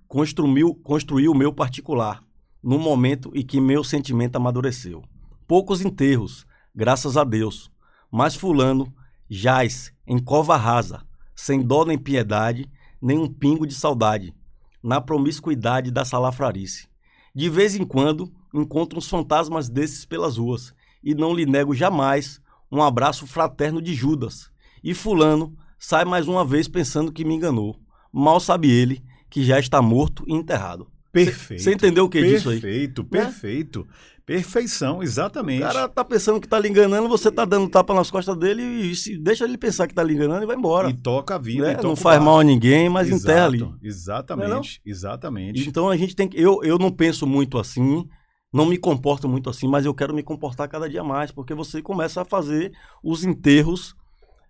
construiu, 0.08 0.74
construiu 0.74 1.32
o 1.32 1.36
meu 1.36 1.52
particular, 1.52 2.22
no 2.66 2.80
momento 2.80 3.30
em 3.32 3.46
que 3.46 3.60
meu 3.60 3.84
sentimento 3.84 4.34
amadureceu. 4.34 5.04
Poucos 5.46 5.80
enterros, 5.80 6.44
graças 6.74 7.16
a 7.16 7.22
Deus, 7.22 7.70
mas 8.10 8.34
fulano 8.34 8.92
jaz 9.30 9.92
em 10.04 10.18
cova 10.18 10.56
rasa, 10.56 11.06
sem 11.32 11.62
dó 11.62 11.84
nem 11.84 11.96
piedade, 11.96 12.68
nem 13.00 13.18
um 13.18 13.32
pingo 13.32 13.68
de 13.68 13.72
saudade, 13.72 14.34
na 14.82 15.00
promiscuidade 15.00 15.92
da 15.92 16.04
salafrarice. 16.04 16.88
De 17.32 17.48
vez 17.48 17.76
em 17.76 17.84
quando 17.84 18.32
encontro 18.52 18.98
uns 18.98 19.08
fantasmas 19.08 19.68
desses 19.68 20.04
pelas 20.04 20.36
ruas 20.36 20.74
e 21.04 21.14
não 21.14 21.32
lhe 21.32 21.46
nego 21.46 21.72
jamais 21.72 22.40
um 22.68 22.82
abraço 22.82 23.28
fraterno 23.28 23.80
de 23.80 23.94
Judas. 23.94 24.50
E 24.82 24.92
fulano 24.92 25.56
sai 25.78 26.04
mais 26.04 26.26
uma 26.26 26.44
vez 26.44 26.66
pensando 26.66 27.12
que 27.12 27.24
me 27.24 27.36
enganou. 27.36 27.76
Mal 28.12 28.40
sabe 28.40 28.68
ele 28.68 29.04
que 29.30 29.44
já 29.44 29.60
está 29.60 29.80
morto 29.80 30.24
e 30.26 30.34
enterrado. 30.34 30.90
Perfeito. 31.24 31.62
Você 31.62 31.72
entendeu 31.72 32.04
o 32.04 32.08
que 32.08 32.20
perfeito, 32.20 32.36
disso 32.36 32.50
aí? 32.50 32.60
Perfeito, 32.60 33.04
perfeito. 33.04 33.88
Perfeição, 34.26 35.04
exatamente. 35.04 35.62
O 35.62 35.66
cara 35.66 35.88
tá 35.88 36.04
pensando 36.04 36.40
que 36.40 36.48
tá 36.48 36.58
lhe 36.58 36.68
enganando, 36.68 37.08
você 37.08 37.30
tá 37.30 37.44
dando 37.44 37.70
tapa 37.70 37.94
nas 37.94 38.10
costas 38.10 38.36
dele 38.36 38.60
e, 38.62 39.18
deixa 39.18 39.44
ele 39.44 39.56
pensar 39.56 39.86
que 39.86 39.94
tá 39.94 40.02
lhe 40.02 40.14
enganando 40.14 40.42
e 40.42 40.46
vai 40.46 40.56
embora. 40.56 40.90
E 40.90 40.94
toca 40.94 41.36
a 41.36 41.38
vida. 41.38 41.62
Né? 41.62 41.72
e 41.72 41.76
toca 41.76 41.86
Não 41.86 41.94
faz 41.94 42.20
mal 42.20 42.40
a 42.40 42.44
ninguém, 42.44 42.88
mas 42.88 43.06
Exato, 43.06 43.22
enterra 43.22 43.46
ali. 43.46 43.74
Exatamente, 43.80 44.48
Não 44.48 44.58
é 44.58 44.90
exatamente. 44.90 45.68
Então 45.68 45.88
a 45.88 45.96
gente 45.96 46.16
tem 46.16 46.26
que. 46.26 46.40
Eu, 46.40 46.60
eu 46.64 46.76
não 46.76 46.90
penso 46.90 47.24
muito 47.24 47.56
assim, 47.56 48.04
não 48.52 48.66
me 48.66 48.76
comporto 48.76 49.28
muito 49.28 49.48
assim, 49.48 49.68
mas 49.68 49.86
eu 49.86 49.94
quero 49.94 50.12
me 50.12 50.24
comportar 50.24 50.68
cada 50.68 50.88
dia 50.88 51.04
mais, 51.04 51.30
porque 51.30 51.54
você 51.54 51.80
começa 51.80 52.22
a 52.22 52.24
fazer 52.24 52.72
os 53.04 53.22
enterros 53.22 53.94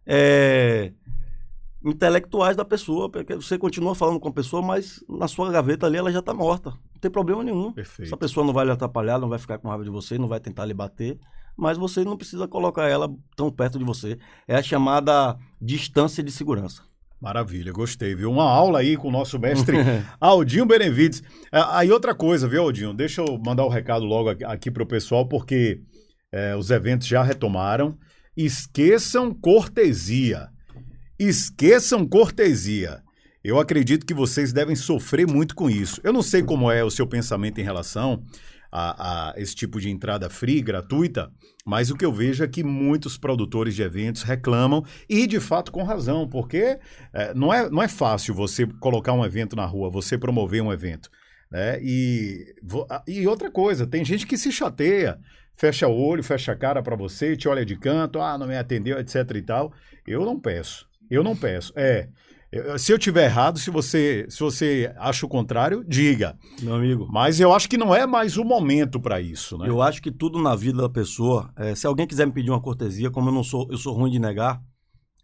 é, 0.06 0.92
intelectuais 1.86 2.56
da 2.56 2.64
pessoa, 2.64 3.08
porque 3.08 3.34
você 3.36 3.56
continua 3.56 3.94
falando 3.94 4.18
com 4.18 4.28
a 4.28 4.32
pessoa, 4.32 4.60
mas 4.60 5.02
na 5.08 5.28
sua 5.28 5.50
gaveta 5.50 5.86
ali 5.86 5.96
ela 5.96 6.10
já 6.10 6.18
está 6.18 6.34
morta. 6.34 6.70
Não 6.70 7.00
tem 7.00 7.10
problema 7.10 7.44
nenhum. 7.44 7.72
Perfeito. 7.72 8.08
Essa 8.08 8.16
pessoa 8.16 8.44
não 8.44 8.52
vai 8.52 8.64
lhe 8.64 8.72
atrapalhar, 8.72 9.18
não 9.18 9.28
vai 9.28 9.38
ficar 9.38 9.58
com 9.58 9.68
raiva 9.68 9.84
de 9.84 9.90
você, 9.90 10.18
não 10.18 10.26
vai 10.26 10.40
tentar 10.40 10.64
lhe 10.64 10.74
bater, 10.74 11.18
mas 11.56 11.78
você 11.78 12.04
não 12.04 12.16
precisa 12.16 12.48
colocar 12.48 12.88
ela 12.88 13.08
tão 13.36 13.50
perto 13.50 13.78
de 13.78 13.84
você. 13.84 14.18
É 14.48 14.56
a 14.56 14.62
chamada 14.62 15.36
distância 15.60 16.22
de 16.22 16.32
segurança. 16.32 16.82
Maravilha, 17.20 17.72
gostei, 17.72 18.14
viu? 18.14 18.30
Uma 18.30 18.44
aula 18.44 18.80
aí 18.80 18.96
com 18.96 19.08
o 19.08 19.12
nosso 19.12 19.38
mestre 19.38 19.78
Aldinho 20.20 20.66
Benevides. 20.66 21.22
Ah, 21.50 21.78
Aí 21.78 21.90
outra 21.90 22.14
coisa, 22.14 22.46
viu, 22.46 22.62
Aldinho? 22.62 22.92
Deixa 22.92 23.22
eu 23.22 23.38
mandar 23.38 23.64
o 23.64 23.68
um 23.68 23.70
recado 23.70 24.04
logo 24.04 24.28
aqui, 24.28 24.44
aqui 24.44 24.70
para 24.70 24.82
o 24.82 24.86
pessoal, 24.86 25.26
porque 25.26 25.80
é, 26.30 26.54
os 26.54 26.70
eventos 26.70 27.06
já 27.06 27.22
retomaram. 27.22 27.96
Esqueçam 28.36 29.32
cortesia. 29.32 30.48
Esqueçam 31.18 32.06
cortesia. 32.06 33.02
Eu 33.42 33.58
acredito 33.58 34.04
que 34.04 34.12
vocês 34.12 34.52
devem 34.52 34.76
sofrer 34.76 35.26
muito 35.26 35.54
com 35.54 35.70
isso. 35.70 36.00
Eu 36.04 36.12
não 36.12 36.20
sei 36.20 36.42
como 36.42 36.70
é 36.70 36.84
o 36.84 36.90
seu 36.90 37.06
pensamento 37.06 37.58
em 37.58 37.64
relação 37.64 38.22
a, 38.70 39.30
a 39.30 39.40
esse 39.40 39.54
tipo 39.54 39.80
de 39.80 39.88
entrada 39.88 40.28
free, 40.28 40.60
gratuita, 40.60 41.30
mas 41.64 41.90
o 41.90 41.96
que 41.96 42.04
eu 42.04 42.12
vejo 42.12 42.44
é 42.44 42.48
que 42.48 42.62
muitos 42.62 43.16
produtores 43.16 43.74
de 43.74 43.82
eventos 43.82 44.22
reclamam, 44.22 44.84
e 45.08 45.26
de 45.26 45.40
fato 45.40 45.72
com 45.72 45.82
razão, 45.82 46.28
porque 46.28 46.78
é, 47.14 47.32
não, 47.34 47.54
é, 47.54 47.70
não 47.70 47.82
é 47.82 47.88
fácil 47.88 48.34
você 48.34 48.66
colocar 48.78 49.14
um 49.14 49.24
evento 49.24 49.56
na 49.56 49.64
rua, 49.64 49.88
você 49.88 50.18
promover 50.18 50.62
um 50.62 50.72
evento. 50.72 51.08
Né? 51.50 51.78
E, 51.80 52.54
e 53.06 53.26
outra 53.26 53.50
coisa, 53.50 53.86
tem 53.86 54.04
gente 54.04 54.26
que 54.26 54.36
se 54.36 54.52
chateia, 54.52 55.18
fecha 55.54 55.88
o 55.88 55.96
olho, 55.96 56.22
fecha 56.22 56.52
a 56.52 56.56
cara 56.56 56.82
para 56.82 56.96
você, 56.96 57.36
te 57.36 57.48
olha 57.48 57.64
de 57.64 57.76
canto, 57.76 58.20
ah, 58.20 58.36
não 58.36 58.46
me 58.46 58.56
atendeu, 58.56 58.98
etc 58.98 59.30
e 59.34 59.42
tal. 59.42 59.72
Eu 60.06 60.24
não 60.24 60.38
peço, 60.38 60.86
eu 61.10 61.22
não 61.22 61.36
peço. 61.36 61.72
É, 61.76 62.08
se 62.78 62.92
eu 62.92 62.98
tiver 62.98 63.24
errado, 63.24 63.58
se 63.58 63.70
você, 63.70 64.26
se 64.28 64.40
você 64.40 64.92
acha 64.96 65.26
o 65.26 65.28
contrário, 65.28 65.84
diga. 65.86 66.38
Meu 66.62 66.74
amigo. 66.74 67.08
Mas 67.10 67.40
eu 67.40 67.52
acho 67.52 67.68
que 67.68 67.76
não 67.76 67.94
é 67.94 68.06
mais 68.06 68.36
o 68.36 68.44
momento 68.44 69.00
para 69.00 69.20
isso, 69.20 69.58
né? 69.58 69.68
Eu 69.68 69.82
acho 69.82 70.00
que 70.00 70.12
tudo 70.12 70.40
na 70.40 70.54
vida 70.54 70.82
da 70.82 70.88
pessoa, 70.88 71.52
é, 71.56 71.74
se 71.74 71.86
alguém 71.86 72.06
quiser 72.06 72.26
me 72.26 72.32
pedir 72.32 72.50
uma 72.50 72.60
cortesia, 72.60 73.10
como 73.10 73.28
eu 73.28 73.34
não 73.34 73.42
sou, 73.42 73.66
eu 73.70 73.76
sou 73.76 73.94
ruim 73.94 74.10
de 74.10 74.18
negar, 74.18 74.60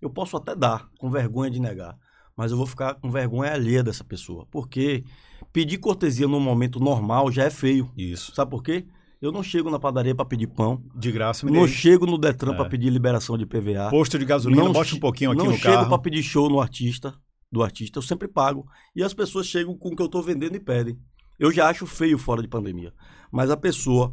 eu 0.01 0.11
posso 0.11 0.37
até 0.37 0.55
dar, 0.55 0.89
com 0.99 1.11
vergonha 1.11 1.51
de 1.51 1.61
negar, 1.61 1.97
mas 2.37 2.51
eu 2.51 2.57
vou 2.57 2.67
ficar 2.67 2.95
com 2.95 3.11
vergonha 3.11 3.53
alheia 3.53 3.83
dessa 3.83 4.03
pessoa, 4.03 4.47
porque 4.51 5.05
pedir 5.53 5.79
cortesia 5.79 6.27
num 6.27 6.41
momento 6.41 6.81
normal 6.81 7.31
já 7.31 7.45
é 7.45 7.51
feio. 7.51 7.91
Isso. 7.97 8.35
Sabe 8.35 8.51
por 8.51 8.63
quê? 8.63 8.87
Eu 9.23 9.31
não 9.31 9.43
chego 9.43 9.71
na 9.71 9.79
padaria 9.79 10.15
para 10.17 10.25
pedir 10.25 10.49
pão, 10.49 10.83
De 10.97 11.13
graça 11.13 11.47
me 11.47 11.53
não 11.53 11.63
dê. 11.65 11.69
chego 11.69 12.05
no 12.07 12.19
Detran 12.19 12.55
É. 12.55 12.57
para 12.57 12.69
pedir 12.69 12.91
liberação 12.91 13.39
de 13.39 13.47
PVA, 13.47 13.89
Posto 13.89 14.19
de 14.19 14.25
gasolina, 14.25 14.65
Não 14.65 14.73
bote 14.73 14.97
um 14.97 14.99
pouquinho 14.99 15.31
aqui 15.31 15.39
não 15.39 15.53
no 15.53 15.57
chego 15.57 15.75
carro. 15.77 15.89
para 15.89 15.99
pedir 15.99 16.25
show 16.25 16.51
no 16.51 16.61
artista, 16.61 17.15
do 17.51 17.63
artista, 17.63 17.99
eu 17.99 18.03
sempre 18.03 18.27
pago. 18.27 18.67
E 18.97 19.03
as 19.03 19.15
pessoas 19.15 19.47
chegam 19.47 19.79
com 19.79 19.91
o 19.91 19.97
que 19.97 20.03
eu 20.03 20.07
estou 20.07 20.23
vendendo 20.23 20.57
e 20.57 20.61
pedem. 20.61 20.99
Eu 21.39 21.53
já 21.53 21.69
acho 21.69 21.87
feio 21.87 22.19
fora 22.19 22.43
de 22.43 22.49
pandemia. 22.49 22.93
Mas 23.31 23.49
a 23.49 23.57
pessoa 23.57 24.13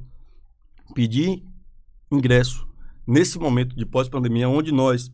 pedir 0.94 1.44
ingresso 2.12 2.68
nesse 3.08 3.40
momento 3.40 3.76
de 3.76 3.86
pós-pandemia, 3.86 4.48
onde 4.48 4.72
nós 4.72 5.12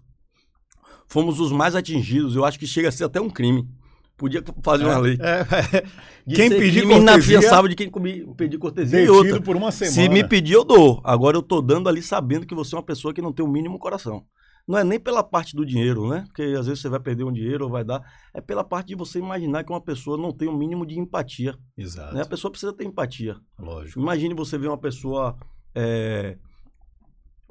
fomos 1.08 1.40
os 1.40 1.52
mais 1.54 1.74
atingidos, 1.76 2.36
eu 2.36 2.44
acho 2.44 2.60
que 2.60 2.68
chega 2.68 2.90
a 2.90 2.92
ser 2.92 3.06
até 3.06 3.22
um 3.22 3.30
crime. 3.30 3.66
Podia 4.18 4.42
fazer 4.64 4.86
uma 4.86 4.98
lei. 4.98 5.18
É, 5.20 5.42
é. 5.78 6.34
Quem 6.34 6.50
pedir 6.50 6.82
cortesia, 6.84 6.98
inafiançável 7.02 7.68
de 7.70 7.76
quem 7.76 7.90
comi- 7.90 8.26
pedir 8.36 8.58
cortesia 8.58 9.02
e 9.04 9.10
outra. 9.10 9.42
por 9.42 9.56
uma 9.58 9.72
semana. 9.72 9.94
Se 9.94 10.08
me 10.10 10.24
pedir, 10.28 10.54
eu 10.54 10.64
dou. 10.64 11.02
Agora 11.04 11.36
eu 11.36 11.42
tô 11.44 11.62
dando 11.62 11.90
ali 11.90 12.02
sabendo 12.02 12.46
que 12.46 12.56
você 12.56 12.74
é 12.76 12.78
uma 12.78 12.84
pessoa 12.84 13.14
que 13.14 13.22
não 13.22 13.34
tem 13.34 13.46
o 13.46 13.50
mínimo 13.50 13.78
coração. 13.78 14.26
Não 14.68 14.78
é 14.80 14.84
nem 14.84 15.00
pela 15.00 15.22
parte 15.24 15.56
do 15.56 15.64
dinheiro, 15.66 16.10
né? 16.10 16.24
Porque 16.28 16.42
às 16.58 16.66
vezes 16.66 16.82
você 16.82 16.90
vai 16.90 17.00
perder 17.00 17.24
um 17.24 17.32
dinheiro 17.32 17.66
ou 17.66 17.70
vai 17.70 17.84
dar. 17.84 18.02
É 18.34 18.42
pela 18.42 18.64
parte 18.64 18.88
de 18.88 18.96
você 18.96 19.20
imaginar 19.20 19.64
que 19.64 19.72
uma 19.72 19.82
pessoa 19.82 20.18
não 20.18 20.32
tem 20.32 20.48
o 20.48 20.58
mínimo 20.58 20.86
de 20.88 20.98
empatia. 20.98 21.56
Exato, 21.78 22.16
Né? 22.16 22.22
A 22.22 22.26
pessoa 22.26 22.50
precisa 22.50 22.74
ter 22.74 22.84
empatia. 22.86 23.36
lógico. 23.60 24.00
Imagine 24.00 24.34
você 24.34 24.58
ver 24.58 24.70
uma 24.70 24.78
pessoa 24.78 25.38
é, 25.76 26.38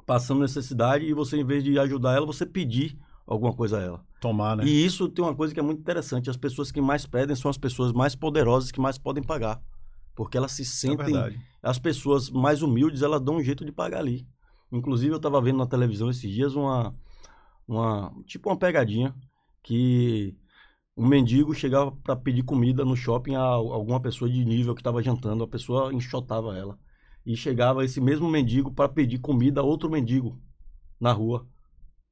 passando 0.05 0.41
necessidade 0.41 1.05
e 1.05 1.13
você, 1.13 1.37
em 1.37 1.45
vez 1.45 1.63
de 1.63 1.77
ajudar 1.79 2.15
ela, 2.15 2.25
você 2.25 2.45
pedir 2.45 2.97
alguma 3.25 3.53
coisa 3.53 3.79
a 3.79 3.81
ela. 3.81 4.03
Tomar, 4.25 4.57
né? 4.57 4.65
E 4.65 4.83
isso 4.83 5.07
tem 5.07 5.23
uma 5.23 5.35
coisa 5.35 5.53
que 5.53 5.59
é 5.59 5.63
muito 5.63 5.81
interessante. 5.81 6.31
As 6.31 6.37
pessoas 6.37 6.71
que 6.71 6.81
mais 6.81 7.05
pedem 7.05 7.35
são 7.35 7.51
as 7.51 7.59
pessoas 7.59 7.93
mais 7.93 8.15
poderosas 8.15 8.71
que 8.71 8.81
mais 8.81 8.97
podem 8.97 9.23
pagar. 9.23 9.61
Porque 10.15 10.35
elas 10.35 10.51
se 10.53 10.63
é 10.63 10.65
sentem 10.65 11.13
verdade. 11.13 11.39
as 11.61 11.77
pessoas 11.77 12.31
mais 12.31 12.63
humildes, 12.63 13.03
elas 13.03 13.21
dão 13.21 13.35
um 13.35 13.43
jeito 13.43 13.63
de 13.63 13.71
pagar 13.71 13.99
ali. 13.99 14.27
Inclusive, 14.71 15.13
eu 15.13 15.17
estava 15.17 15.39
vendo 15.39 15.59
na 15.59 15.67
televisão 15.67 16.09
esses 16.09 16.31
dias 16.31 16.55
uma, 16.55 16.95
uma 17.67 18.11
tipo 18.25 18.49
uma 18.49 18.57
pegadinha 18.57 19.13
que 19.61 20.35
um 20.97 21.05
mendigo 21.05 21.53
chegava 21.53 21.91
para 21.91 22.15
pedir 22.15 22.41
comida 22.41 22.83
no 22.83 22.95
shopping 22.95 23.35
a 23.35 23.41
alguma 23.41 23.99
pessoa 23.99 24.27
de 24.27 24.43
nível 24.43 24.73
que 24.73 24.81
estava 24.81 25.03
jantando, 25.03 25.43
a 25.43 25.47
pessoa 25.47 25.93
enxotava 25.93 26.57
ela. 26.57 26.79
E 27.23 27.37
chegava 27.37 27.85
esse 27.85 28.01
mesmo 28.01 28.27
mendigo 28.27 28.71
para 28.71 28.89
pedir 28.89 29.19
comida 29.19 29.61
a 29.61 29.63
outro 29.63 29.87
mendigo 29.87 30.41
na 30.99 31.11
rua. 31.11 31.47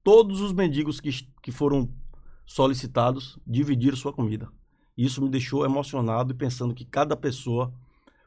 Todos 0.04 0.42
os 0.42 0.54
mendigos 0.54 1.02
que, 1.02 1.10
que 1.42 1.52
foram 1.52 1.90
solicitados 2.46 3.38
dividiram 3.46 3.98
sua 3.98 4.14
comida. 4.14 4.50
Isso 4.98 5.22
me 5.22 5.30
deixou 5.30 5.66
emocionado 5.66 6.32
e 6.32 6.36
pensando 6.36 6.74
que 6.74 6.86
cada 6.86 7.16
pessoa, 7.16 7.74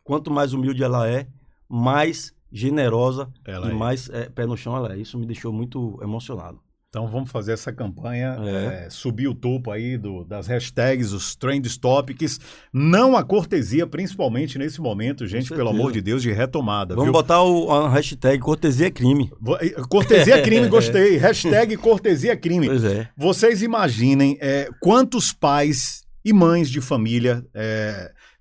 quanto 0.02 0.30
mais 0.30 0.52
humilde 0.52 0.82
ela 0.82 1.08
é, 1.08 1.28
mais 1.68 2.34
generosa 2.50 3.32
Ela 3.44 3.68
e 3.68 3.70
é. 3.70 3.74
mais 3.74 4.08
é, 4.08 4.28
pé 4.28 4.46
no 4.46 4.56
chão 4.56 4.76
ela 4.76 4.92
é. 4.94 4.98
Isso 4.98 5.18
me 5.18 5.26
deixou 5.26 5.52
muito 5.52 5.98
emocionado. 6.02 6.60
Então 6.96 7.06
vamos 7.08 7.30
fazer 7.30 7.52
essa 7.52 7.70
campanha, 7.70 8.38
É. 8.42 8.86
é, 8.86 8.88
subir 8.88 9.28
o 9.28 9.34
topo 9.34 9.70
aí 9.70 9.98
do- 9.98 10.24
das 10.24 10.46
hashtags, 10.46 11.12
os 11.12 11.36
trend 11.36 11.68
topics. 11.78 12.40
Não 12.72 13.14
a 13.14 13.22
cortesia, 13.22 13.86
principalmente 13.86 14.56
nesse 14.56 14.80
momento, 14.80 15.26
gente, 15.26 15.50
pelo 15.50 15.68
amor 15.68 15.92
de 15.92 16.00
Deus, 16.00 16.22
de 16.22 16.32
retomada. 16.32 16.94
Vamos 16.94 17.04
viu? 17.08 17.12
botar 17.12 17.42
o, 17.42 17.70
a 17.70 17.90
hashtag 17.90 18.38
cortesia 18.42 18.90
crime. 18.90 19.30
Eh, 19.60 19.74
Cortesia 19.90 20.40
crime, 20.40 20.68
gostei. 20.70 21.18
Hashtag 21.18 21.76
cortesia 21.76 22.34
crime. 22.34 22.66
Pois 22.66 22.82
é. 22.82 23.06
Vocês 23.14 23.60
imaginem 23.60 24.38
é, 24.40 24.70
quantos 24.80 25.34
pais 25.34 26.02
e 26.24 26.32
mães 26.32 26.70
de 26.70 26.80
família, 26.80 27.44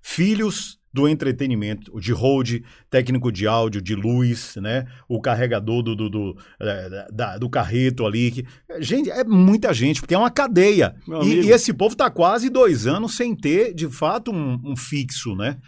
filhos 0.00 0.78
do 0.96 1.06
entretenimento, 1.06 2.00
de 2.00 2.10
hold, 2.12 2.62
técnico 2.88 3.30
de 3.30 3.46
áudio, 3.46 3.82
de 3.82 3.94
luz, 3.94 4.56
né? 4.56 4.86
O 5.06 5.20
carregador 5.20 5.82
do, 5.82 5.94
do, 5.94 6.08
do, 6.08 6.36
é, 6.58 7.06
da- 7.12 7.36
do 7.36 7.50
carreto 7.50 8.06
ali. 8.06 8.30
que- 8.30 8.46
gente, 8.80 9.10
é 9.10 9.22
muita 9.22 9.74
gente, 9.74 10.00
porque 10.00 10.14
é 10.14 10.18
uma 10.18 10.30
cadeia. 10.30 10.96
E, 11.22 11.42
e 11.46 11.50
esse 11.50 11.72
povo 11.74 11.92
está 11.92 12.10
quase 12.10 12.48
dois 12.48 12.86
anos 12.86 13.14
sem 13.14 13.36
ter, 13.36 13.74
de 13.74 13.88
fato, 13.90 14.32
um, 14.32 14.58
um 14.64 14.74
fixo, 14.74 15.36
né? 15.36 15.58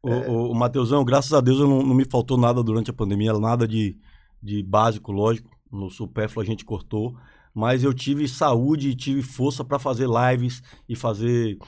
O, 0.00 0.10
o, 0.12 0.52
o 0.52 0.54
Mateusão, 0.54 1.04
graças 1.04 1.32
a 1.32 1.40
Deus, 1.40 1.58
eu 1.58 1.66
não, 1.66 1.82
não 1.82 1.94
me 1.94 2.04
faltou 2.08 2.38
nada 2.38 2.62
durante 2.62 2.88
a 2.90 2.94
pandemia, 2.94 3.32
nada 3.32 3.66
de, 3.66 3.96
de 4.40 4.62
básico, 4.62 5.10
lógico. 5.10 5.50
No 5.72 5.90
supérfluo 5.90 6.42
a 6.42 6.46
gente 6.46 6.64
cortou. 6.64 7.14
Mas 7.52 7.82
eu 7.82 7.92
tive 7.92 8.28
saúde 8.28 8.90
e 8.90 8.94
tive 8.94 9.22
força 9.22 9.64
para 9.64 9.80
fazer 9.80 10.06
lives 10.08 10.62
e 10.88 10.94
fazer 10.94 11.58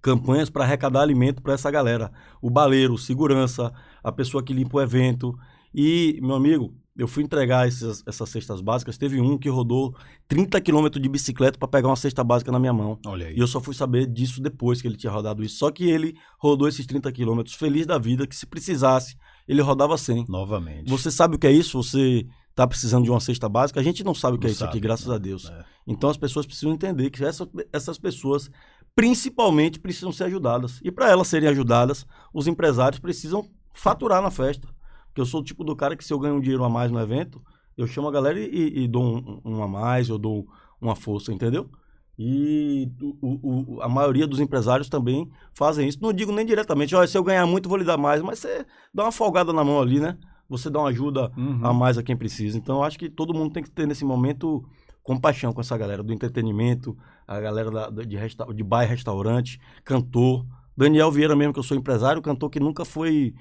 campanhas 0.00 0.48
para 0.50 0.64
arrecadar 0.64 1.02
alimento 1.02 1.42
para 1.42 1.54
essa 1.54 1.70
galera. 1.70 2.10
O 2.40 2.50
baleiro, 2.50 2.94
o 2.94 2.98
segurança, 2.98 3.72
a 4.02 4.12
pessoa 4.12 4.42
que 4.42 4.52
limpa 4.52 4.76
o 4.78 4.80
evento. 4.80 5.36
E, 5.74 6.18
meu 6.22 6.34
amigo, 6.36 6.74
eu 6.96 7.06
fui 7.06 7.22
entregar 7.22 7.68
esses, 7.68 8.02
essas 8.06 8.28
cestas 8.28 8.60
básicas, 8.60 8.98
teve 8.98 9.20
um 9.20 9.38
que 9.38 9.48
rodou 9.48 9.94
30 10.26 10.60
quilômetros 10.60 11.00
de 11.02 11.08
bicicleta 11.08 11.58
para 11.58 11.68
pegar 11.68 11.88
uma 11.88 11.96
cesta 11.96 12.24
básica 12.24 12.50
na 12.50 12.58
minha 12.58 12.72
mão. 12.72 12.98
Olha 13.06 13.26
aí. 13.28 13.36
E 13.36 13.38
eu 13.38 13.46
só 13.46 13.60
fui 13.60 13.74
saber 13.74 14.06
disso 14.06 14.40
depois 14.42 14.80
que 14.82 14.88
ele 14.88 14.96
tinha 14.96 15.12
rodado 15.12 15.42
isso. 15.44 15.58
Só 15.58 15.70
que 15.70 15.84
ele 15.88 16.16
rodou 16.38 16.66
esses 16.68 16.84
30 16.86 17.10
quilômetros 17.12 17.54
feliz 17.54 17.86
da 17.86 17.98
vida, 17.98 18.26
que 18.26 18.34
se 18.34 18.46
precisasse, 18.46 19.16
ele 19.46 19.62
rodava 19.62 19.96
100. 19.96 20.24
Novamente. 20.28 20.90
Você 20.90 21.10
sabe 21.10 21.36
o 21.36 21.38
que 21.38 21.46
é 21.46 21.52
isso? 21.52 21.80
Você 21.80 22.26
está 22.50 22.66
precisando 22.66 23.04
de 23.04 23.10
uma 23.10 23.20
cesta 23.20 23.48
básica? 23.48 23.78
A 23.78 23.82
gente 23.84 24.02
não 24.02 24.12
sabe 24.14 24.36
o 24.36 24.38
que 24.40 24.46
Não 24.46 24.48
é 24.48 24.52
isso 24.52 24.58
sabe, 24.60 24.70
aqui, 24.70 24.80
graças 24.80 25.06
né? 25.06 25.14
a 25.14 25.18
Deus. 25.18 25.48
É. 25.48 25.64
Então 25.86 26.10
as 26.10 26.16
pessoas 26.16 26.44
precisam 26.46 26.72
entender 26.72 27.08
que 27.10 27.22
essa- 27.24 27.48
essas 27.72 27.96
pessoas, 27.98 28.50
principalmente, 28.98 29.78
precisam 29.78 30.10
ser 30.10 30.24
ajudadas. 30.24 30.80
E 30.82 30.90
para 30.90 31.08
elas 31.08 31.28
serem 31.28 31.48
ajudadas, 31.48 32.04
os 32.34 32.48
empresários 32.48 32.98
precisam 32.98 33.48
faturar 33.72 34.20
na 34.20 34.28
festa. 34.28 34.66
Porque 35.06 35.20
eu 35.20 35.24
sou 35.26 35.40
o 35.40 35.44
tipo 35.44 35.62
do 35.62 35.76
cara 35.76 35.96
que 35.96 36.04
se 36.04 36.12
eu 36.12 36.18
ganho 36.18 36.34
um 36.34 36.40
dinheiro 36.40 36.64
a 36.64 36.68
mais 36.68 36.90
no 36.90 36.98
evento, 36.98 37.40
eu 37.76 37.86
chamo 37.86 38.08
a 38.08 38.10
galera 38.10 38.40
e, 38.40 38.82
e 38.84 38.88
dou 38.88 39.04
um, 39.04 39.40
um 39.44 39.62
a 39.62 39.68
mais, 39.68 40.08
eu 40.08 40.18
dou 40.18 40.48
uma 40.80 40.96
força, 40.96 41.32
entendeu? 41.32 41.70
E 42.18 42.90
o- 43.22 43.76
o- 43.76 43.82
a 43.82 43.88
maioria 43.88 44.26
dos 44.26 44.40
empresários 44.40 44.88
também 44.88 45.30
fazem 45.54 45.86
isso. 45.88 45.98
Não 46.02 46.12
digo 46.12 46.32
nem 46.32 46.44
diretamente, 46.44 46.92
olha, 46.96 47.06
se 47.06 47.16
eu 47.16 47.22
ganhar 47.22 47.46
muito, 47.46 47.68
vou 47.68 47.78
lhe 47.78 47.84
dar 47.84 47.96
mais, 47.96 48.20
mas 48.20 48.40
você 48.40 48.66
dá 48.92 49.04
uma 49.04 49.12
folgada 49.12 49.52
na 49.52 49.62
mão 49.62 49.80
ali, 49.80 50.00
né? 50.00 50.18
Você 50.48 50.68
dá 50.68 50.80
uma 50.80 50.88
ajuda 50.88 51.30
Uhum. 51.36 51.60
a 51.64 51.72
mais 51.72 51.96
a 51.96 52.02
quem 52.02 52.16
precisa. 52.16 52.58
Então, 52.58 52.78
eu 52.78 52.82
acho 52.82 52.98
que 52.98 53.08
todo 53.08 53.32
mundo 53.32 53.52
tem 53.52 53.62
que 53.62 53.70
ter 53.70 53.86
nesse 53.86 54.04
momento 54.04 54.64
compaixão 55.08 55.54
com 55.54 55.60
essa 55.62 55.76
galera 55.78 56.02
do 56.02 56.12
entretenimento, 56.12 56.94
a 57.26 57.40
galera 57.40 57.70
da- 57.70 57.88
de, 58.04 58.14
resta 58.14 58.44
de 58.52 58.62
bar 58.62 58.84
e 58.84 58.86
restaurante, 58.86 59.58
cantor. 59.82 60.44
Daniel 60.76 61.10
Vieira 61.10 61.34
mesmo, 61.34 61.54
que 61.54 61.58
eu 61.58 61.62
sou 61.62 61.76
empresário, 61.76 62.20
cantor 62.20 62.50
que 62.50 62.60
nunca 62.60 62.84
foi 62.84 63.34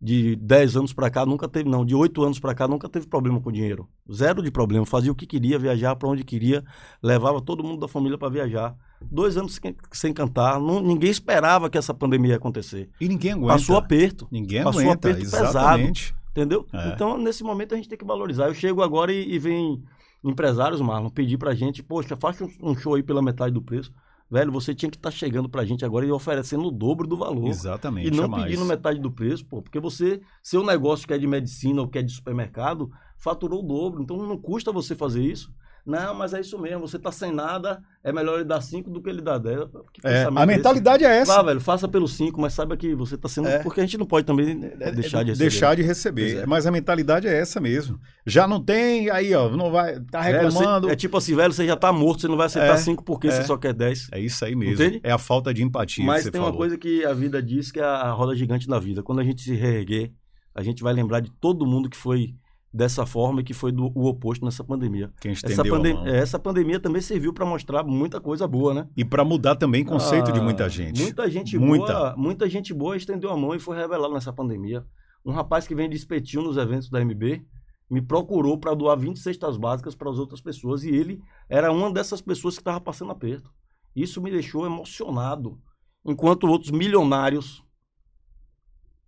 de 0.00 0.34
10 0.36 0.76
anos 0.76 0.92
pra 0.92 1.10
cá, 1.10 1.26
nunca 1.26 1.48
teve, 1.48 1.68
não, 1.68 1.84
de 1.84 1.94
8 1.94 2.22
anos 2.24 2.38
pra 2.40 2.54
cá, 2.54 2.66
nunca 2.68 2.88
teve 2.88 3.06
problema 3.06 3.40
com 3.40 3.50
dinheiro. 3.52 3.88
Zero 4.12 4.42
de 4.42 4.50
problema. 4.50 4.86
Fazia 4.86 5.10
o 5.12 5.14
que 5.14 5.26
queria, 5.26 5.58
viajar 5.58 5.94
pra 5.96 6.08
onde 6.08 6.22
queria, 6.24 6.64
levava 7.02 7.40
todo 7.40 7.62
mundo 7.64 7.80
da 7.80 7.88
família 7.88 8.16
pra 8.16 8.28
viajar. 8.28 8.74
Dois 9.00 9.36
anos 9.36 9.54
sem, 9.56 9.76
sem 9.92 10.12
cantar, 10.12 10.60
não- 10.60 10.80
ninguém 10.80 11.10
esperava 11.10 11.68
que 11.68 11.76
essa 11.78 11.92
pandemia 11.92 12.30
ia 12.30 12.36
acontecer. 12.36 12.88
E 13.00 13.08
ninguém 13.08 13.32
aguenta. 13.32 13.52
Passou 13.54 13.76
aperto. 13.76 14.28
Ninguém 14.30 14.62
Passou 14.62 14.80
aguenta, 14.82 15.08
aperto 15.08 15.20
pesado. 15.20 15.44
exatamente. 15.48 16.14
Entendeu? 16.30 16.64
É. 16.72 16.88
Então, 16.94 17.18
nesse 17.18 17.42
momento, 17.44 17.74
a 17.74 17.76
gente 17.76 17.88
tem 17.88 17.98
que 17.98 18.04
valorizar. 18.06 18.46
Eu 18.46 18.54
chego 18.54 18.82
agora 18.82 19.12
e, 19.12 19.34
e 19.34 19.38
vem 19.38 19.82
empresários, 20.22 20.80
Marlon, 20.80 21.08
pedir 21.08 21.38
pra 21.38 21.54
gente, 21.54 21.82
poxa, 21.82 22.16
faça 22.16 22.46
um, 22.62 22.76
show 22.76 22.94
aí 22.94 23.02
pela 23.02 23.22
metade 23.22 23.52
do 23.52 23.62
preço. 23.62 23.92
Velho, 24.30 24.50
você 24.50 24.74
tinha 24.74 24.90
que 24.90 24.96
estar 24.96 25.10
chegando 25.10 25.48
pra 25.48 25.64
gente 25.64 25.84
agora 25.84 26.06
e 26.06 26.10
oferecendo 26.10 26.66
o 26.66 26.70
dobro 26.70 27.06
do 27.06 27.18
valor. 27.18 27.48
Exatamente. 27.48 28.08
E 28.08 28.10
não 28.10 28.24
jamais. 28.24 28.44
pedindo 28.44 28.64
metade 28.64 28.98
do 28.98 29.10
preço, 29.10 29.44
pô. 29.44 29.60
Porque 29.60 29.78
você, 29.78 30.22
seu 30.42 30.64
negócio 30.64 31.06
que 31.06 31.12
é 31.12 31.18
de 31.18 31.26
medicina 31.26 31.82
ou 31.82 31.88
que 31.88 31.98
é 31.98 32.02
de 32.02 32.10
supermercado, 32.10 32.90
faturou 33.18 33.62
o 33.62 33.66
dobro. 33.66 34.02
Então 34.02 34.16
não 34.16 34.38
custa 34.38 34.72
você 34.72 34.94
fazer 34.94 35.22
isso. 35.22 35.52
Não, 35.84 36.14
mas 36.14 36.32
é 36.32 36.40
isso 36.40 36.56
mesmo. 36.58 36.86
Você 36.86 36.96
tá 36.96 37.10
sem 37.10 37.32
nada, 37.32 37.82
é 38.04 38.12
melhor 38.12 38.36
ele 38.36 38.44
dar 38.44 38.60
5 38.60 38.88
do 38.88 39.02
que 39.02 39.10
ele 39.10 39.20
dar 39.20 39.38
10. 39.38 39.58
Que 39.92 40.06
É, 40.06 40.24
a 40.26 40.28
esse? 40.28 40.46
mentalidade 40.46 41.04
é 41.04 41.08
essa. 41.18 41.34
Vá, 41.34 41.42
velho, 41.42 41.60
faça 41.60 41.88
pelo 41.88 42.06
5, 42.06 42.40
mas 42.40 42.52
saiba 42.54 42.76
que 42.76 42.94
você 42.94 43.18
tá 43.18 43.28
sendo. 43.28 43.48
É. 43.48 43.58
Porque 43.58 43.80
a 43.80 43.84
gente 43.84 43.98
não 43.98 44.06
pode 44.06 44.24
também 44.24 44.46
É, 44.78 44.92
deixar 44.92 45.24
de 45.24 45.30
receber. 45.30 45.50
Deixar 45.50 45.74
de 45.74 45.82
receber. 45.82 46.36
É. 46.42 46.46
Mas 46.46 46.66
a 46.66 46.70
mentalidade 46.70 47.26
é 47.26 47.36
essa 47.36 47.60
mesmo. 47.60 47.98
Já 48.24 48.46
não 48.46 48.62
tem, 48.62 49.10
aí, 49.10 49.34
ó, 49.34 49.48
não 49.50 49.72
vai. 49.72 49.98
Tá 50.10 50.20
Velho, 50.22 50.50
você- 50.50 50.58
reclamando. 50.58 50.88
é 50.90 50.94
tipo 50.94 51.16
assim, 51.16 51.34
velho, 51.34 51.52
você 51.52 51.66
já 51.66 51.76
tá 51.76 51.92
morto, 51.92 52.20
você 52.20 52.28
não 52.28 52.36
vai 52.36 52.46
aceitar 52.46 52.74
É, 52.74 52.76
5 52.76 53.02
porque 53.04 53.26
é. 53.26 53.30
você 53.32 53.42
só 53.42 53.56
quer 53.56 53.72
10. 53.74 54.08
É 54.12 54.20
isso 54.20 54.44
aí 54.44 54.54
mesmo. 54.54 54.74
Entende? 54.74 55.00
É 55.02 55.10
a 55.10 55.18
falta 55.18 55.52
de 55.52 55.64
empatia 55.64 56.04
Mas 56.04 56.22
tem 56.22 56.32
falou. 56.32 56.50
uma 56.50 56.56
coisa 56.56 56.78
que 56.78 57.04
a 57.04 57.12
vida 57.12 57.42
diz 57.42 57.72
que 57.72 57.80
é 57.80 57.84
a 57.84 58.10
roda 58.12 58.36
gigante 58.36 58.68
da 58.68 58.78
vida. 58.78 59.02
Quando 59.02 59.18
a 59.18 59.24
gente 59.24 59.42
se 59.42 59.54
reerguer, 59.56 60.12
a 60.54 60.62
gente 60.62 60.80
vai 60.82 60.92
lembrar 60.92 61.18
de 61.20 61.30
todo 61.40 61.66
mundo 61.66 61.90
que 61.90 61.96
foi 61.96 62.34
dessa 62.74 63.04
forma 63.04 63.42
que 63.42 63.52
foi 63.52 63.70
do 63.70 63.92
o 63.94 64.06
oposto 64.06 64.44
nessa 64.44 64.64
pandemia. 64.64 65.12
Quem 65.20 65.32
Essa, 65.32 65.46
estendeu 65.46 65.74
pandem- 65.74 65.92
a 65.92 65.96
mão. 65.96 66.06
é, 66.06 66.16
essa 66.18 66.38
pandemia 66.38 66.80
também 66.80 67.02
serviu 67.02 67.32
para 67.32 67.44
mostrar 67.44 67.82
muita 67.84 68.20
coisa 68.20 68.48
boa, 68.48 68.72
né? 68.72 68.88
E 68.96 69.04
para 69.04 69.24
mudar 69.24 69.56
também 69.56 69.84
conceito 69.84 70.32
de 70.32 70.40
Ah, 70.40 70.42
muita 70.42 70.68
gente. 70.70 71.02
Muita 71.02 71.30
gente 71.30 71.58
Muita. 71.58 71.92
boa, 71.92 72.14
muita 72.16 72.48
gente 72.48 72.72
boa 72.72 72.96
estendeu 72.96 73.30
a 73.30 73.36
mão 73.36 73.54
e 73.54 73.58
foi 73.58 73.76
revelado 73.76 74.14
nessa 74.14 74.32
pandemia. 74.32 74.86
Um 75.24 75.32
rapaz 75.32 75.66
que 75.66 75.74
vem 75.74 75.88
de 75.88 75.96
espetinho 75.96 76.42
nos 76.44 76.56
eventos 76.56 76.88
da 76.88 77.00
MB 77.04 77.44
me 77.90 78.00
procurou 78.00 78.56
para 78.56 78.72
doar 78.74 78.96
20 78.98 79.18
cestas 79.18 79.58
básicas 79.58 79.94
para 79.94 80.10
as 80.10 80.18
outras 80.18 80.40
pessoas 80.40 80.82
e 80.82 80.88
ele 80.88 81.20
era 81.50 81.70
uma 81.70 81.92
dessas 81.92 82.22
pessoas 82.22 82.54
que 82.54 82.62
estava 82.62 82.80
passando 82.80 83.12
aperto. 83.12 83.50
Isso 83.94 84.20
me 84.22 84.30
deixou 84.30 84.64
emocionado. 84.64 85.60
Enquanto 86.04 86.44
outros 86.48 86.70
milionários 86.70 87.62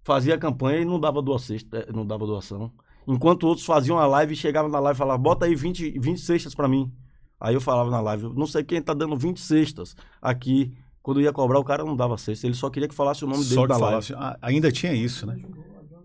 faziam 0.04 0.38
campanha 0.38 0.80
e 0.80 0.84
não 0.84 1.00
dava 1.00 1.22
doa 1.22 1.38
cesta, 1.38 1.78
eh, 1.78 1.92
não 1.92 2.06
dava 2.06 2.26
doação. 2.26 2.70
Enquanto 3.06 3.46
outros 3.46 3.66
faziam 3.66 3.98
a 3.98 4.06
live 4.06 4.32
e 4.32 4.36
chegavam 4.36 4.70
na 4.70 4.78
live 4.80 4.96
e 4.96 4.98
falavam, 4.98 5.22
bota 5.22 5.46
aí 5.46 5.54
20, 5.54 5.98
20 5.98 6.20
cestas 6.20 6.54
para 6.54 6.68
mim. 6.68 6.92
Aí 7.40 7.54
eu 7.54 7.60
falava 7.60 7.90
na 7.90 8.00
live, 8.00 8.32
não 8.34 8.46
sei 8.46 8.64
quem 8.64 8.80
tá 8.80 8.94
dando 8.94 9.16
20 9.16 9.40
cestas 9.40 9.94
aqui. 10.22 10.76
Quando 11.02 11.20
ia 11.20 11.32
cobrar, 11.34 11.58
o 11.58 11.64
cara 11.64 11.84
não 11.84 11.94
dava 11.94 12.16
cesta. 12.16 12.46
Ele 12.46 12.54
só 12.54 12.70
queria 12.70 12.88
que 12.88 12.94
falasse 12.94 13.22
o 13.24 13.28
nome 13.28 13.42
dele 13.42 13.54
Só 13.54 13.62
que 13.66 13.72
na 13.72 13.76
live. 13.76 13.90
falasse, 13.90 14.14
ah, 14.14 14.38
ainda 14.40 14.72
tinha 14.72 14.94
isso, 14.94 15.26
né? 15.26 15.36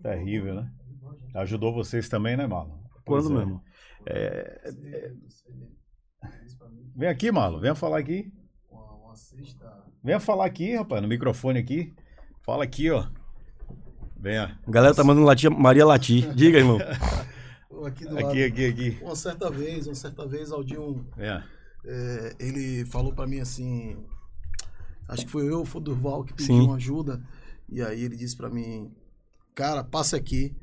Terrível, 0.03 0.55
né? 0.55 0.69
Ajudou 1.35 1.73
vocês 1.73 2.09
também, 2.09 2.35
né, 2.35 2.45
Marlon? 2.45 2.77
Pois 3.05 3.25
Quando 3.25 3.39
é. 3.39 3.45
mesmo? 3.45 3.61
Vem 6.95 7.07
aqui, 7.07 7.31
Marlon. 7.31 7.61
Venha 7.61 7.75
falar 7.75 7.99
aqui. 7.99 8.29
Venha 10.03 10.19
falar 10.19 10.45
aqui, 10.45 10.75
rapaz, 10.75 11.01
no 11.01 11.07
microfone 11.07 11.59
aqui. 11.59 11.93
Fala 12.41 12.65
aqui, 12.65 12.89
ó. 12.89 13.05
Venha. 14.19 14.59
A 14.67 14.71
galera 14.71 14.93
tá 14.93 15.03
mandando 15.03 15.25
latir, 15.25 15.49
Maria 15.49 15.85
Lati. 15.85 16.21
Diga, 16.33 16.57
irmão. 16.57 16.77
Aqui 17.85 18.03
do 18.03 18.17
Aqui, 18.17 18.23
lado. 18.23 18.43
aqui, 18.43 18.65
aqui. 18.65 18.97
Uma 19.01 19.15
certa 19.15 19.49
vez, 19.49 19.87
uma 19.87 19.95
certa 19.95 20.27
vez, 20.27 20.51
Aldinho, 20.51 21.05
Venha. 21.15 21.45
é, 21.85 22.35
ele 22.37 22.83
falou 22.85 23.13
pra 23.13 23.25
mim 23.25 23.39
assim, 23.39 23.95
acho 25.07 25.25
que 25.25 25.31
foi 25.31 25.49
eu, 25.49 25.63
foi 25.63 25.79
o 25.79 25.83
Durval 25.85 26.25
que 26.25 26.33
pediu 26.33 26.55
Sim. 26.57 26.61
uma 26.65 26.75
ajuda, 26.75 27.21
e 27.69 27.81
aí 27.81 28.03
ele 28.03 28.17
disse 28.17 28.35
pra 28.35 28.49
mim, 28.49 28.91
cara, 29.55 29.81
passe 29.81 30.13
aqui, 30.13 30.53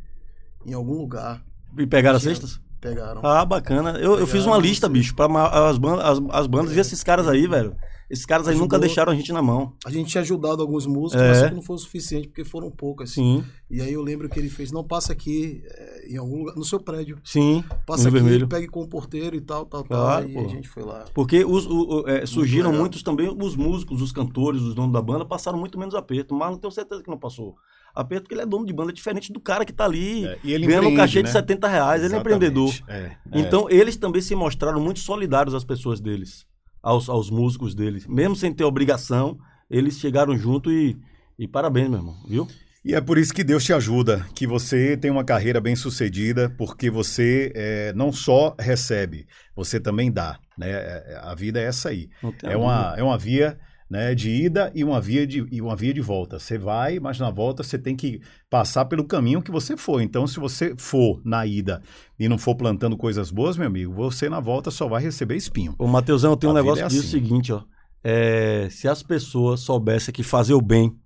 em 0.67 0.75
algum 0.75 0.93
lugar, 0.93 1.43
E 1.79 1.87
pegaram 1.87 2.19
as 2.19 2.23
cestas? 2.23 2.61
pegaram. 2.83 3.25
Ah, 3.25 3.47
bacana. 3.47 3.93
Eu, 3.99 4.19
eu 4.19 4.27
fiz 4.27 4.43
uma 4.45 4.57
Pegaram 4.57 4.61
lista, 4.61 4.87
bicho, 4.89 5.15
pra 5.15 5.25
as, 5.71 5.79
bandas, 5.79 6.05
as, 6.05 6.19
as 6.31 6.47
bandas. 6.47 6.77
E 6.77 6.81
esses 6.81 7.03
caras 7.03 7.27
aí, 7.27 7.47
velho. 7.47 7.75
Esses 8.09 8.25
caras 8.25 8.47
aí 8.47 8.55
nunca 8.55 8.77
Ajudou. 8.77 8.81
deixaram 8.87 9.13
a 9.13 9.17
gente 9.17 9.33
na 9.33 9.43
mão. 9.43 9.73
A 9.85 9.91
gente 9.91 10.11
tinha 10.11 10.21
ajudado 10.23 10.63
alguns 10.63 10.87
músicos, 10.87 11.21
É. 11.25 11.43
mas 11.43 11.53
não 11.55 11.61
foi 11.61 11.75
o 11.75 11.79
suficiente, 11.79 12.29
porque 12.29 12.45
foram 12.45 12.71
poucas. 12.71 13.11
Sim, 13.11 13.45
E 13.69 13.81
aí 13.81 13.93
eu 13.93 14.01
lembro 14.01 14.29
que 14.29 14.39
ele 14.39 14.49
fez, 14.49 14.71
não, 14.71 14.85
passa 14.85 15.13
aqui, 15.13 15.61
é, 15.65 16.07
em 16.13 16.17
algum 16.17 16.39
lugar, 16.39 16.55
no 16.55 16.65
seu 16.65 16.79
prédio. 16.79 17.19
sim. 17.25 17.65
Passa 17.85 18.09
aqui, 18.09 18.13
vermelho. 18.19 18.47
pegue 18.47 18.69
com 18.69 18.81
o 18.81 18.87
porteiro 18.89 19.35
e 19.35 19.41
tal, 19.41 19.67
tal, 19.67 19.83
Claro, 19.85 20.23
tal. 20.23 20.31
E 20.31 20.35
pô. 20.35 20.41
a 20.49 20.49
gente 20.49 20.69
foi 20.69 20.85
lá. 20.85 21.05
Porque 21.13 21.45
os, 21.45 21.67
o- 21.67 22.03
o- 22.03 22.09
é, 22.09 22.25
surgiram 22.27 22.73
muitos 22.73 23.03
também, 23.03 23.29
os 23.29 23.57
músicos, 23.57 24.01
os 24.01 24.13
cantores, 24.13 24.63
os 24.63 24.73
donos 24.75 24.93
da 24.93 25.03
banda, 25.03 25.25
passaram 25.25 25.59
muito 25.59 25.77
menos 25.79 25.95
aperto. 25.97 26.33
Mas 26.33 26.51
não 26.53 26.59
tenho 26.59 26.71
certeza 26.71 27.03
que 27.03 27.11
não 27.11 27.19
passou. 27.19 27.57
Aperto 27.93 28.25
porque 28.25 28.35
ele 28.35 28.43
é 28.43 28.47
dono 28.47 28.65
de 28.67 28.73
banda, 28.73 28.93
diferente 28.93 29.33
do 29.33 29.41
cara 29.41 29.65
que 29.65 29.73
tá 29.73 29.85
ali 29.85 30.27
É, 30.27 30.39
e 30.45 30.53
ele 30.53 30.67
ganhando 30.67 30.89
um 30.89 30.95
cachê 30.95 31.21
né? 31.21 31.23
de 31.25 31.33
70 31.33 31.67
reais. 31.67 32.03
Ele 32.05 32.13
é 32.15 32.17
Exatamente. 32.19 32.37
empreendedor. 32.37 32.75
É, 32.87 32.99
é. 33.33 33.41
Então, 33.41 33.69
eles 33.71 33.97
também 33.97 34.21
se 34.23 34.35
mostraram 34.37 34.79
muito 34.81 35.01
solidários 35.01 35.55
às 35.55 35.65
pessoas 35.65 35.99
deles, 35.99 36.47
aos, 36.87 37.09
aos 37.09 37.29
músicos 37.31 37.75
deles. 37.75 38.07
Mesmo 38.07 38.37
sem 38.37 38.53
ter 38.53 38.63
obrigação, 38.63 39.37
eles 39.69 39.99
chegaram 39.99 40.39
junto 40.39 40.71
e, 40.71 40.97
e 41.37 41.49
parabéns, 41.49 41.89
meu 41.89 41.99
irmão, 41.99 42.15
viu? 42.29 42.47
E 42.85 42.95
é 42.95 43.01
por 43.01 43.19
isso 43.19 43.35
que 43.35 43.43
Deus 43.43 43.65
te 43.65 43.73
ajuda, 43.73 44.25
que 44.33 44.47
você 44.47 44.97
tem 44.97 45.11
uma 45.11 45.25
carreira 45.25 45.61
bem 45.61 45.75
sucedida, 45.75 46.49
porque 46.57 46.89
você 46.89 47.51
é, 47.57 47.93
não 47.95 48.13
só 48.13 48.55
recebe, 48.57 49.27
você 49.57 49.81
também 49.81 50.13
dá. 50.13 50.39
Né? 50.57 50.71
É, 50.71 51.21
A 51.21 51.35
vida 51.35 51.59
é 51.59 51.65
essa 51.65 51.89
aí. 51.89 52.09
É 52.45 52.57
uma, 52.57 52.95
é 52.97 53.03
uma 53.03 53.19
via 53.19 53.59
né, 53.89 54.15
de 54.15 54.31
ida 54.31 54.71
e 54.75 54.83
uma 54.83 55.01
via 55.01 55.27
de, 55.27 55.47
e 55.51 55.63
uma 55.63 55.77
via 55.77 55.95
de 55.95 56.01
volta. 56.01 56.39
Você 56.39 56.59
vai, 56.59 56.99
mas 56.99 57.19
na 57.19 57.31
volta 57.31 57.63
você 57.63 57.79
tem 57.79 57.95
que 57.95 58.21
passar 58.51 58.85
pelo 58.87 59.05
caminho 59.05 59.41
que 59.41 59.51
você 59.51 59.77
for. 59.77 60.01
Então, 60.01 60.27
se 60.27 60.41
você 60.41 60.75
for 60.77 61.21
na 61.25 61.47
ida 61.47 61.83
e 62.19 62.29
não 62.29 62.37
for 62.37 62.55
plantando 62.57 62.97
coisas 62.97 63.31
boas, 63.31 63.57
meu 63.57 63.67
amigo, 63.67 63.93
você 63.93 64.29
na 64.29 64.41
volta 64.41 64.71
só 64.71 64.89
vai 64.89 65.03
receber 65.03 65.37
espinho. 65.37 65.75
Ô, 65.79 65.87
Matheusão, 65.87 66.33
eu 66.33 66.37
tenho 66.37 66.53
um 66.53 66.57
negócio 66.57 66.85
é 66.85 66.89
que 66.89 66.95
diz 66.95 67.03
o 67.05 67.07
assim. 67.07 67.11
seguinte, 67.11 67.53
ó. 67.53 67.63
É, 68.03 68.69
se 68.71 68.89
as 68.89 69.03
pessoas 69.03 69.61
soubessem 69.61 70.13
que 70.13 70.23
fazer 70.23 70.55
o 70.55 70.61
bem 70.61 70.97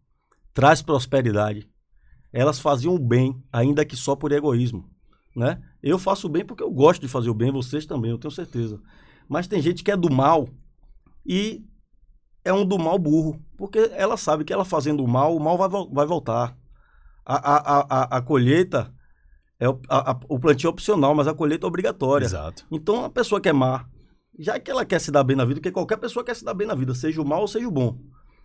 traz 0.53 0.83
prosperidade, 0.83 1.69
elas 2.33 2.59
faziam 2.59 2.95
o 2.95 2.99
bem, 2.99 3.35
ainda 3.53 3.85
que 3.85 3.97
só 3.97 4.15
por 4.15 4.33
egoísmo, 4.33 4.89
né? 5.35 5.61
Eu 5.83 5.99
faço 5.99 6.27
o 6.27 6.31
bem 6.31 6.45
porque 6.45 6.63
eu 6.63 6.71
gosto 6.71 7.01
de 7.01 7.09
fazer 7.09 7.31
o 7.31 7.35
bem, 7.35 7.51
vocês 7.51 7.87
também, 7.87 8.11
eu 8.11 8.19
tenho 8.19 8.31
certeza. 8.31 8.81
Mas 9.29 9.47
tem 9.47 9.63
gente 9.63 9.83
que 9.83 9.91
é 9.91 9.97
do 9.97 10.11
mal 10.11 10.49
e 11.25 11.65
é 12.45 12.53
um 12.53 12.65
do 12.65 12.79
mal 12.79 12.99
burro, 12.99 13.41
porque 13.57 13.91
ela 13.95 14.17
sabe 14.17 14.45
que 14.45 14.53
ela 14.53 14.65
fazendo 14.65 15.05
o 15.05 15.09
mal, 15.09 15.37
o 15.37 15.41
mal 15.41 15.57
vai, 15.59 15.69
vai 15.93 16.07
voltar. 16.07 16.57
A, 17.25 17.37
a, 17.37 17.87
a, 17.89 18.17
a, 18.19 18.23
colheita, 18.23 18.93
é 19.59 19.69
o, 19.69 19.79
a- 19.89 20.19
o 20.29 20.39
plantio 20.39 20.69
é 20.69 20.71
opcional, 20.71 21.15
mas 21.15 21.29
a 21.29 21.35
colheita 21.35 21.67
é 21.67 21.69
obrigatória. 21.69 22.25
Exato. 22.25 22.67
Então, 22.71 23.05
a 23.05 23.11
pessoa 23.11 23.41
que 23.41 23.49
é 23.49 23.53
má, 23.53 23.85
já 24.39 24.59
que 24.59 24.71
ela 24.71 24.85
quer 24.85 25.01
se 25.01 25.11
dar 25.13 25.23
bem 25.23 25.37
na 25.37 25.45
vida, 25.45 25.61
porque 25.61 25.71
qualquer 25.71 25.99
pessoa 25.99 26.25
quer 26.25 26.35
se 26.35 26.45
dar 26.45 26.55
bem 26.55 26.67
na 26.67 26.75
vida, 26.75 26.95
seja 26.95 27.21
o 27.21 27.25
mal 27.25 27.43
ou 27.43 27.49
seja 27.49 27.69
o 27.69 27.71
bom, 27.71 27.99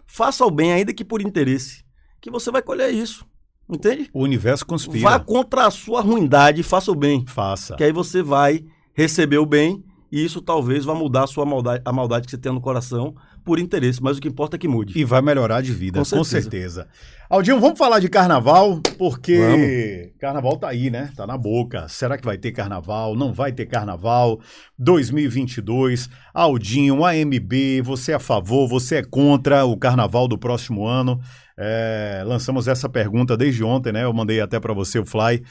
faça 0.06 0.46
o 0.46 0.52
bem, 0.52 0.74
ainda 0.74 0.93
que 0.93 1.06
por 1.06 1.22
interesse, 1.22 1.84
que 2.22 2.30
você 2.30 2.52
vai 2.52 2.62
colher 2.62 2.93
isso. 2.93 3.26
Entende? 3.68 4.10
O 4.14 4.22
universo 4.22 4.66
conspira. 4.66 5.00
Vá 5.10 5.20
contra 5.20 5.66
a 5.66 5.72
sua 5.72 6.02
ruindade 6.02 6.62
e 6.62 6.64
faça 6.64 6.91
o 6.91 6.96
bem. 6.96 7.26
Faça. 7.26 7.76
Que 7.76 7.84
aí 7.84 7.91
você 7.91 8.22
vai 8.22 8.64
receber 8.93 9.39
o 9.39 9.46
bem 9.46 9.84
e 10.12 10.24
isso 10.24 10.39
talvez 10.41 10.86
vá 10.86 10.93
mudar 10.93 11.24
a 11.24 11.28
sua 11.28 11.46
maldade, 11.46 11.82
a 11.84 11.91
maldade 11.91 12.26
que 12.26 12.32
você 12.32 12.38
tem 12.38 12.52
no 12.54 12.62
coração 12.62 13.16
por 13.46 13.60
interesse, 13.60 14.02
mas 14.02 14.18
o 14.18 14.22
que 14.22 14.28
importa 14.28 14.58
é 14.58 14.60
que 14.60 14.68
mude. 14.68 15.00
E 15.00 15.06
vai 15.06 15.22
melhorar 15.22 15.62
de 15.62 15.72
vida, 15.72 16.00
com 16.00 16.04
Com 16.18 16.24
certeza. 16.24 16.41
certeza. 16.41 16.88
Aldinho, 17.30 17.60
vamos 17.60 17.78
falar 17.78 18.00
de 18.00 18.10
carnaval, 18.10 18.82
porque 18.98 20.14
carnaval 20.20 20.58
tá 20.58 20.68
aí, 20.68 20.89
né? 20.89 21.12
Tá 21.16 21.26
na 21.26 21.38
boca. 21.38 21.88
Será 21.88 22.18
que 22.18 22.26
vai 22.26 22.38
ter 22.38 22.52
carnaval? 22.52 23.16
Não 23.16 23.32
vai 23.34 23.52
ter 23.52 23.66
carnaval? 23.66 24.39
2022. 24.78 26.10
Aldinho, 26.34 27.06
AMB, 27.06 27.82
você 27.84 28.12
é 28.12 28.16
a 28.16 28.20
favor, 28.20 28.68
você 28.68 28.98
é 28.98 29.04
contra 29.04 29.66
o 29.66 29.78
carnaval 29.78 30.28
do 30.28 30.38
próximo 30.38 30.86
ano? 30.86 31.20
É, 31.58 32.22
lançamos 32.26 32.68
essa 32.68 32.89
pergunta 32.89 33.38
desde 33.38 33.64
ontem, 33.64 33.93
né? 33.93 34.04
Eu 34.04 34.14
mandei 34.14 34.41
até 34.41 34.60
para 34.60 34.74
você 34.74 35.00
o 35.00 35.06
fly. 35.06 35.41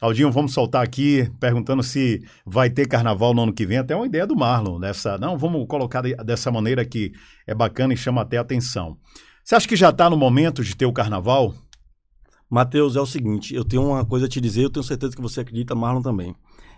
Aldinho, 0.00 0.30
vamos 0.30 0.52
soltar 0.52 0.82
aqui 0.82 1.30
perguntando 1.40 1.82
se 1.82 2.22
vai 2.44 2.68
ter 2.68 2.86
carnaval 2.86 3.32
no 3.32 3.42
ano 3.44 3.52
que 3.52 3.64
vem. 3.64 3.78
Até 3.78 3.94
uma 3.94 4.06
ideia 4.06 4.26
do 4.26 4.36
Marlon 4.36 4.78
dessa. 4.78 5.16
Não, 5.18 5.38
vamos 5.38 5.66
colocar 5.68 6.02
de- 6.02 6.16
dessa 6.16 6.50
maneira 6.50 6.84
que 6.84 7.12
é 7.46 7.54
bacana 7.54 7.94
e 7.94 7.96
chama 7.96 8.20
até 8.20 8.36
atenção. 8.36 8.98
Você 9.42 9.54
acha 9.54 9.68
que 9.68 9.76
já 9.76 9.90
está 9.90 10.10
no 10.10 10.16
momento 10.16 10.62
de 10.64 10.76
ter 10.76 10.86
o 10.86 10.92
carnaval? 10.92 11.54
Matheus, 12.50 12.96
é 12.96 13.00
o 13.00 13.06
seguinte, 13.06 13.54
eu 13.54 13.64
tenho 13.64 13.86
uma 13.86 14.04
coisa 14.04 14.26
a 14.26 14.28
te 14.28 14.40
dizer, 14.40 14.64
eu 14.64 14.70
tenho 14.70 14.84
certeza 14.84 15.14
que 15.16 15.22
você 15.22 15.40
acredita, 15.40 15.74
Marlon 15.74 16.02
também. 16.02 16.34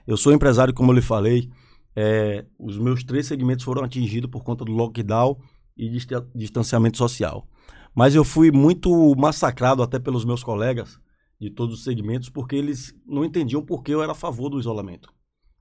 Eu 0.07 0.17
sou 0.17 0.33
empresário, 0.33 0.73
como 0.73 0.91
eu 0.91 0.95
lhe 0.95 1.03
falei, 1.03 1.51
é, 1.95 2.45
os 2.59 2.79
meus 2.79 3.03
três 3.03 3.27
segmentos 3.27 3.65
foram 3.65 3.83
atingidos 3.83 4.31
por 4.31 4.43
conta 4.45 4.65
do 4.65 4.73
lockdown 4.73 5.37
e 5.77 5.89
dista- 5.91 6.27
distanciamento 6.35 6.97
social. 6.97 7.47
Mas 7.95 8.15
eu 8.15 8.25
fui 8.25 8.51
muito 8.53 9.15
massacrado 9.17 9.83
até 9.83 9.99
pelos 9.99 10.25
meus 10.25 10.43
colegas 10.45 10.99
de 11.41 11.51
todos 11.51 11.75
os 11.75 11.85
segmentos, 11.85 12.29
porque 12.29 12.57
eles 12.57 12.95
não 13.07 13.25
entendiam 13.25 13.63
por 13.63 13.83
que 13.83 13.93
eu 13.93 14.03
era 14.03 14.13
a 14.13 14.15
favor 14.15 14.49
do 14.49 14.59
isolamento. 14.59 15.13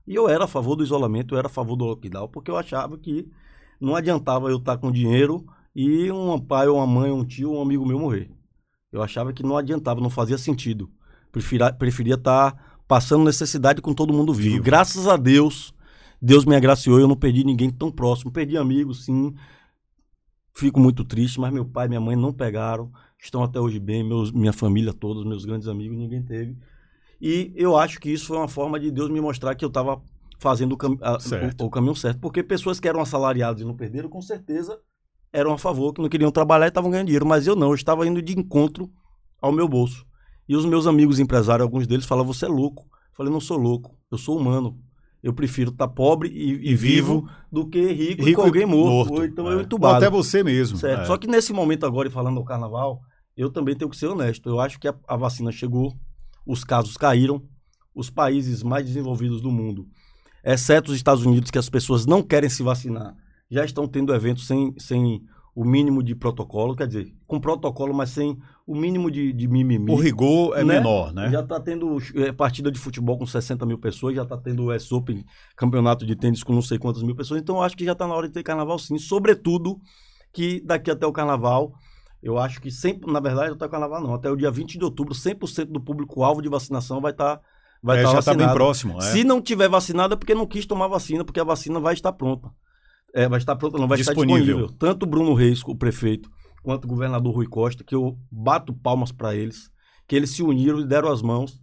E 0.06 0.14
eu 0.14 0.28
era 0.28 0.44
a 0.44 0.48
favor 0.48 0.76
do 0.76 0.84
isolamento, 0.84 1.34
eu 1.34 1.38
era 1.38 1.48
a 1.48 1.50
favor 1.50 1.76
do 1.76 1.84
lockdown, 1.84 2.28
porque 2.28 2.50
eu 2.50 2.56
achava 2.56 2.96
que 2.96 3.28
não 3.80 3.94
adiantava 3.94 4.48
eu 4.48 4.56
estar 4.56 4.78
com 4.78 4.90
dinheiro 4.90 5.44
e 5.74 6.10
um 6.10 6.38
pai, 6.38 6.68
uma 6.68 6.86
mãe, 6.86 7.10
um 7.10 7.24
tio, 7.24 7.52
um 7.52 7.60
amigo 7.60 7.84
meu 7.84 7.98
morrer. 7.98 8.30
Eu 8.90 9.02
achava 9.02 9.32
que 9.32 9.42
não 9.42 9.56
adiantava, 9.56 10.00
não 10.00 10.08
fazia 10.08 10.38
sentido. 10.38 10.88
Prefira- 11.30 11.72
preferia 11.72 12.14
estar 12.14 12.80
passando 12.88 13.24
necessidade 13.24 13.82
com 13.82 13.92
todo 13.92 14.12
mundo 14.12 14.32
vivo. 14.32 14.54
Vivo. 14.54 14.64
Graças 14.64 15.06
a 15.06 15.16
Deus, 15.16 15.74
Deus 16.22 16.44
me 16.46 16.56
agraciou, 16.56 16.98
eu 16.98 17.08
não 17.08 17.16
perdi 17.16 17.44
ninguém 17.44 17.68
tão 17.68 17.90
próximo. 17.90 18.30
Perdi 18.30 18.56
amigos, 18.56 19.04
sim. 19.04 19.34
Fico 20.56 20.80
muito 20.80 21.04
triste, 21.04 21.38
mas 21.38 21.52
meu 21.52 21.64
pai 21.64 21.86
e 21.86 21.88
minha 21.90 22.00
mãe 22.00 22.16
não 22.16 22.32
pegaram. 22.32 22.90
Estão 23.18 23.42
até 23.42 23.60
hoje 23.60 23.78
bem, 23.78 24.02
meus, 24.02 24.30
minha 24.32 24.52
família 24.52 24.92
todos, 24.92 25.24
meus 25.24 25.44
grandes 25.44 25.68
amigos, 25.68 25.96
ninguém 25.98 26.22
teve. 26.22 26.56
E 27.20 27.52
eu 27.54 27.76
acho 27.76 27.98
que 28.00 28.10
isso 28.10 28.26
foi 28.26 28.36
uma 28.36 28.48
forma 28.48 28.78
de 28.80 28.90
Deus 28.90 29.10
me 29.10 29.20
mostrar 29.20 29.54
que 29.54 29.64
eu 29.64 29.68
estava 29.68 30.00
fazendo 30.38 30.72
o, 30.72 30.76
cam- 30.76 30.98
a- 31.02 31.18
o- 31.62 31.66
o 31.66 31.70
caminho 31.70 31.94
certo. 31.96 32.20
Porque 32.20 32.42
pessoas 32.42 32.78
que 32.80 32.88
eram 32.88 33.00
assalariadas 33.00 33.62
e 33.62 33.64
não 33.64 33.74
perderam, 33.74 34.08
com 34.08 34.20
certeza 34.22 34.78
eram 35.32 35.52
a 35.52 35.58
favor, 35.58 35.92
que 35.92 36.00
não 36.00 36.08
queriam 36.08 36.30
trabalhar 36.30 36.66
e 36.66 36.68
estavam 36.68 36.90
ganhando 36.90 37.06
dinheiro. 37.06 37.26
Mas 37.26 37.46
eu 37.46 37.54
não, 37.56 37.68
eu 37.68 37.74
estava 37.74 38.06
indo 38.06 38.22
de 38.22 38.38
encontro 38.38 38.90
ao 39.40 39.52
meu 39.52 39.68
bolso. 39.68 40.06
E 40.48 40.56
os 40.56 40.64
meus 40.64 40.86
amigos 40.86 41.18
empresários, 41.18 41.62
alguns 41.64 41.86
deles, 41.86 42.06
falavam, 42.06 42.32
você 42.32 42.46
é 42.46 42.48
louco. 42.48 42.84
Eu 42.84 43.14
falei, 43.16 43.32
não 43.32 43.40
sou 43.40 43.58
louco, 43.58 43.98
eu 44.10 44.16
sou 44.18 44.38
humano. 44.38 44.78
Eu 45.26 45.32
prefiro 45.32 45.72
estar 45.72 45.88
pobre 45.88 46.28
e, 46.28 46.70
e 46.70 46.74
vivo 46.76 47.28
do 47.50 47.66
que 47.68 47.80
rico, 47.92 48.22
e 48.22 48.26
Rico 48.26 48.40
com 48.42 48.46
alguém 48.46 48.64
morto. 48.64 49.10
morto. 49.10 49.12
Ou 49.14 49.24
então 49.24 49.48
É. 49.48 49.54
eu 49.54 49.56
Ou 49.56 49.62
entubado. 49.64 49.96
até 49.96 50.08
você 50.08 50.40
mesmo. 50.44 50.78
Certo. 50.78 51.00
é. 51.02 51.04
Só 51.04 51.16
que 51.16 51.26
nesse 51.26 51.52
momento 51.52 51.84
agora, 51.84 52.06
e 52.06 52.10
falando 52.12 52.36
do 52.38 52.44
carnaval, 52.44 53.00
eu 53.36 53.50
também 53.50 53.74
tenho 53.74 53.90
que 53.90 53.96
ser 53.96 54.06
honesto. 54.06 54.48
Eu 54.48 54.60
acho 54.60 54.78
que 54.78 54.86
a, 54.86 54.94
a 55.08 55.16
vacina 55.16 55.50
chegou, 55.50 55.92
os 56.46 56.62
casos 56.62 56.96
caíram, 56.96 57.42
os 57.92 58.08
países 58.08 58.62
mais 58.62 58.86
desenvolvidos 58.86 59.40
do 59.40 59.50
mundo, 59.50 59.88
exceto 60.44 60.92
os 60.92 60.96
Estados 60.96 61.26
Unidos, 61.26 61.50
que 61.50 61.58
as 61.58 61.68
pessoas 61.68 62.06
não 62.06 62.22
querem 62.22 62.48
se 62.48 62.62
vacinar, 62.62 63.12
já 63.50 63.64
estão 63.64 63.88
tendo 63.88 64.14
eventos 64.14 64.46
sem, 64.46 64.74
sem 64.78 65.22
o 65.56 65.64
mínimo 65.64 66.02
de 66.02 66.14
protocolo, 66.14 66.76
quer 66.76 66.86
dizer, 66.86 67.14
com 67.26 67.40
protocolo, 67.40 67.94
mas 67.94 68.10
sem 68.10 68.38
o 68.66 68.76
mínimo 68.76 69.10
de, 69.10 69.32
de 69.32 69.48
mimimi. 69.48 69.90
O 69.90 69.96
rigor 69.96 70.54
é 70.54 70.62
né? 70.62 70.74
menor, 70.74 71.14
né? 71.14 71.30
Já 71.30 71.40
está 71.40 71.58
tendo 71.58 71.96
é, 72.14 72.30
partida 72.30 72.70
de 72.70 72.78
futebol 72.78 73.16
com 73.16 73.24
60 73.24 73.64
mil 73.64 73.78
pessoas, 73.78 74.14
já 74.14 74.22
está 74.22 74.36
tendo 74.36 74.64
o 74.66 74.96
Open, 74.96 75.24
campeonato 75.56 76.04
de 76.04 76.14
tênis 76.14 76.42
com 76.42 76.52
não 76.52 76.60
sei 76.60 76.78
quantas 76.78 77.02
mil 77.02 77.16
pessoas. 77.16 77.40
Então, 77.40 77.56
eu 77.56 77.62
acho 77.62 77.74
que 77.74 77.86
já 77.86 77.92
está 77.92 78.06
na 78.06 78.14
hora 78.14 78.28
de 78.28 78.34
ter 78.34 78.42
carnaval 78.42 78.78
sim. 78.78 78.98
Sobretudo 78.98 79.80
que 80.30 80.60
daqui 80.60 80.90
até 80.90 81.06
o 81.06 81.12
carnaval, 81.12 81.72
eu 82.22 82.36
acho 82.36 82.60
que 82.60 82.70
sempre, 82.70 83.10
na 83.10 83.18
verdade, 83.18 83.52
até 83.52 83.64
o 83.64 83.70
carnaval 83.70 84.02
não, 84.02 84.12
até 84.12 84.30
o 84.30 84.36
dia 84.36 84.50
20 84.50 84.76
de 84.76 84.84
outubro, 84.84 85.14
100% 85.14 85.72
do 85.72 85.80
público-alvo 85.80 86.42
de 86.42 86.50
vacinação 86.50 87.00
vai 87.00 87.12
estar 87.12 87.40
vai 87.82 88.00
É, 88.00 88.02
tá 88.02 88.10
já 88.10 88.18
está 88.18 88.34
bem 88.34 88.52
próximo. 88.52 88.98
é. 88.98 89.00
Se 89.00 89.24
não 89.24 89.40
tiver 89.40 89.70
vacinado 89.70 90.12
é 90.12 90.16
porque 90.18 90.34
não 90.34 90.46
quis 90.46 90.66
tomar 90.66 90.88
vacina, 90.88 91.24
porque 91.24 91.40
a 91.40 91.44
vacina 91.44 91.80
vai 91.80 91.94
estar 91.94 92.12
pronta. 92.12 92.50
É, 93.16 93.26
vai 93.26 93.38
estar 93.38 93.56
pronta, 93.56 93.78
não 93.78 93.88
vai 93.88 93.96
Disponível. 93.96 94.36
estar 94.36 94.44
disponível. 94.46 94.78
Tanto 94.78 95.04
o 95.04 95.06
Bruno 95.06 95.32
Reis, 95.32 95.62
o 95.64 95.74
prefeito, 95.74 96.30
quanto 96.62 96.84
o 96.84 96.88
governador 96.88 97.34
Rui 97.34 97.46
Costa, 97.46 97.82
que 97.82 97.94
eu 97.94 98.18
bato 98.30 98.74
palmas 98.74 99.10
para 99.10 99.34
eles, 99.34 99.70
que 100.06 100.14
eles 100.14 100.28
se 100.30 100.42
uniram 100.42 100.80
e 100.80 100.86
deram 100.86 101.10
as 101.10 101.22
mãos 101.22 101.58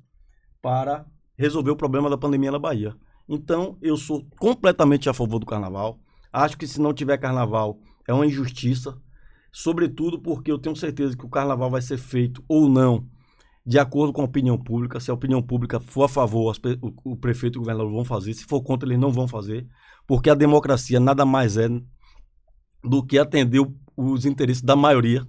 para 0.63 1.05
resolver 1.37 1.69
o 1.69 1.75
problema 1.75 2.09
da 2.09 2.17
pandemia 2.17 2.51
na 2.51 2.57
Bahia. 2.57 2.95
Então, 3.29 3.77
eu 3.83 3.95
sou 3.95 4.25
completamente 4.39 5.07
a 5.07 5.13
favor 5.13 5.37
do 5.37 5.45
carnaval. 5.45 5.99
Acho 6.31 6.57
que 6.57 6.65
se 6.65 6.81
não 6.81 6.91
tiver 6.91 7.19
carnaval 7.19 7.77
é 8.07 8.13
uma 8.13 8.25
injustiça, 8.25 8.97
sobretudo 9.51 10.19
porque 10.19 10.51
eu 10.51 10.57
tenho 10.57 10.75
certeza 10.75 11.15
que 11.15 11.25
o 11.25 11.29
carnaval 11.29 11.69
vai 11.69 11.83
ser 11.83 11.97
feito 11.99 12.43
ou 12.47 12.67
não 12.67 13.07
de 13.65 13.79
acordo 13.79 14.11
com 14.11 14.21
a 14.21 14.25
opinião 14.25 14.57
pública. 14.57 14.99
Se 14.99 15.09
a 15.09 15.13
opinião 15.13 15.41
pública 15.41 15.79
for 15.79 16.03
a 16.03 16.07
favor, 16.07 16.55
o, 17.03 17.15
prefeito 17.15 17.55
e 17.55 17.59
o 17.59 17.61
governador 17.61 17.91
vão 17.91 18.03
fazer. 18.03 18.33
Se 18.33 18.43
for 18.45 18.61
contra, 18.61 18.87
eles 18.87 18.99
não 18.99 19.11
vão 19.11 19.27
fazer. 19.27 19.65
Porque 20.05 20.29
a 20.29 20.35
democracia 20.35 20.99
nada 20.99 21.25
mais 21.25 21.55
é 21.57 21.69
do 22.83 23.05
que 23.05 23.17
atender 23.17 23.65
os 23.95 24.25
interesses 24.25 24.61
da 24.61 24.75
maioria, 24.75 25.25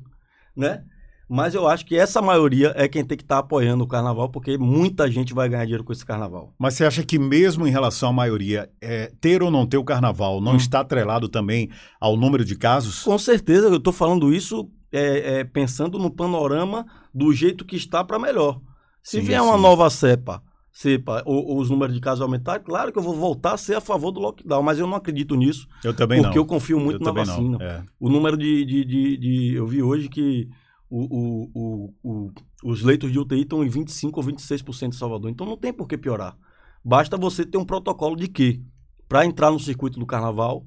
né? 0.56 0.82
Mas 1.28 1.54
eu 1.54 1.66
acho 1.66 1.86
que 1.86 1.96
essa 1.96 2.20
maioria 2.20 2.72
é 2.76 2.86
quem 2.86 3.04
tem 3.04 3.16
que 3.16 3.24
estar 3.24 3.38
apoiando 3.38 3.82
o 3.82 3.88
carnaval, 3.88 4.28
porque 4.28 4.58
muita 4.58 5.10
gente 5.10 5.32
vai 5.32 5.48
ganhar 5.48 5.64
dinheiro 5.64 5.82
com 5.82 5.92
esse 5.92 6.04
carnaval. 6.04 6.52
Mas 6.58 6.74
você 6.74 6.84
acha 6.84 7.02
que 7.02 7.18
mesmo 7.18 7.66
em 7.66 7.70
relação 7.70 8.10
à 8.10 8.12
maioria, 8.12 8.70
é, 8.80 9.10
ter 9.20 9.42
ou 9.42 9.50
não 9.50 9.66
ter 9.66 9.78
o 9.78 9.84
carnaval 9.84 10.40
não 10.40 10.52
Hum. 10.52 10.56
está 10.56 10.80
atrelado 10.80 11.28
também 11.28 11.70
ao 11.98 12.16
número 12.16 12.44
de 12.44 12.56
casos? 12.56 13.02
Com 13.02 13.16
certeza, 13.16 13.68
eu 13.68 13.76
estou 13.76 13.92
falando 13.92 14.34
isso 14.34 14.70
é, 14.96 15.40
é, 15.40 15.44
pensando 15.44 15.98
no 15.98 16.10
panorama 16.10 16.86
do 17.12 17.32
jeito 17.32 17.64
que 17.64 17.76
está 17.76 18.04
para 18.04 18.18
melhor. 18.18 18.60
Se 19.02 19.20
Sim, 19.20 19.26
vier 19.26 19.42
uma 19.42 19.56
sim. 19.56 19.62
nova 19.62 19.90
cepa, 19.90 20.42
cepa 20.72 21.22
ou, 21.26 21.44
ou 21.46 21.58
os 21.60 21.68
números 21.70 21.94
de 21.94 22.00
casos 22.00 22.20
aumentarem, 22.22 22.62
claro 22.64 22.92
que 22.92 22.98
eu 22.98 23.02
vou 23.02 23.14
voltar 23.14 23.54
a 23.54 23.56
ser 23.58 23.76
a 23.76 23.80
favor 23.80 24.10
do 24.10 24.20
lockdown, 24.20 24.62
mas 24.62 24.78
eu 24.78 24.86
não 24.86 24.94
acredito 24.96 25.34
nisso, 25.36 25.68
Eu 25.84 25.94
também 25.94 26.20
porque 26.22 26.36
não. 26.36 26.42
eu 26.42 26.46
confio 26.46 26.80
muito 26.80 27.00
eu 27.02 27.04
na 27.04 27.12
vacina. 27.12 27.58
É. 27.60 27.82
O 28.00 28.08
número 28.08 28.36
de, 28.36 28.64
de, 28.64 28.84
de, 28.84 29.16
de- 29.16 29.54
Eu 29.54 29.66
vi 29.66 29.82
hoje 29.82 30.08
que 30.08 30.48
o, 30.88 31.50
o, 31.52 31.94
o, 32.02 32.32
os 32.64 32.82
leitos 32.82 33.10
de 33.12 33.18
UTI 33.18 33.42
estão 33.42 33.64
em 33.64 33.68
25% 33.68 34.10
ou 34.14 34.22
26% 34.22 34.88
em 34.88 34.92
Salvador. 34.92 35.30
Então 35.30 35.46
não 35.46 35.56
tem 35.56 35.72
por 35.72 35.86
que 35.88 35.98
piorar. 35.98 36.36
Basta 36.84 37.16
você 37.16 37.44
ter 37.44 37.58
um 37.58 37.64
protocolo 37.64 38.14
de 38.16 38.28
que, 38.28 38.62
para 39.08 39.24
entrar 39.26 39.50
no 39.50 39.58
circuito 39.58 39.98
do 39.98 40.06
carnaval, 40.06 40.64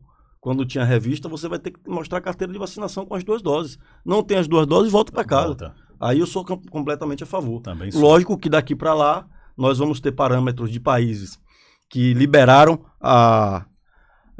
quando 0.48 0.66
tinha 0.66 0.86
revista, 0.86 1.28
você 1.28 1.45
vai 1.50 1.60
ter 1.60 1.72
que 1.72 1.89
mostrar 1.89 2.20
a 2.20 2.22
carteira 2.22 2.54
de 2.54 2.58
vacinação 2.58 3.06
com 3.06 3.14
as 3.16 3.22
duas 3.22 3.41
doses. 3.41 3.78
Não 4.06 4.24
tem 4.24 4.38
as 4.38 4.48
duas 4.48 4.66
doses, 4.66 4.89
volta 4.89 5.12
para 5.12 5.26
casa. 5.26 5.48
Volta. 5.48 5.76
Aí 6.00 6.20
eu 6.20 6.26
sou 6.26 6.45
com- 6.45 6.62
completamente 6.70 7.22
a 7.22 7.26
favor. 7.26 7.62
Também 7.62 7.91
sou. 7.91 8.02
Lógico 8.02 8.38
que 8.38 8.48
daqui 8.48 8.74
para 8.74 8.93
lá 8.93 9.28
nós 9.58 9.78
vamos 9.78 10.00
ter 10.00 10.14
parâmetros 10.14 10.72
de 10.72 10.80
países 10.80 11.38
que 11.89 12.14
liberaram 12.14 12.80
a- 13.02 13.66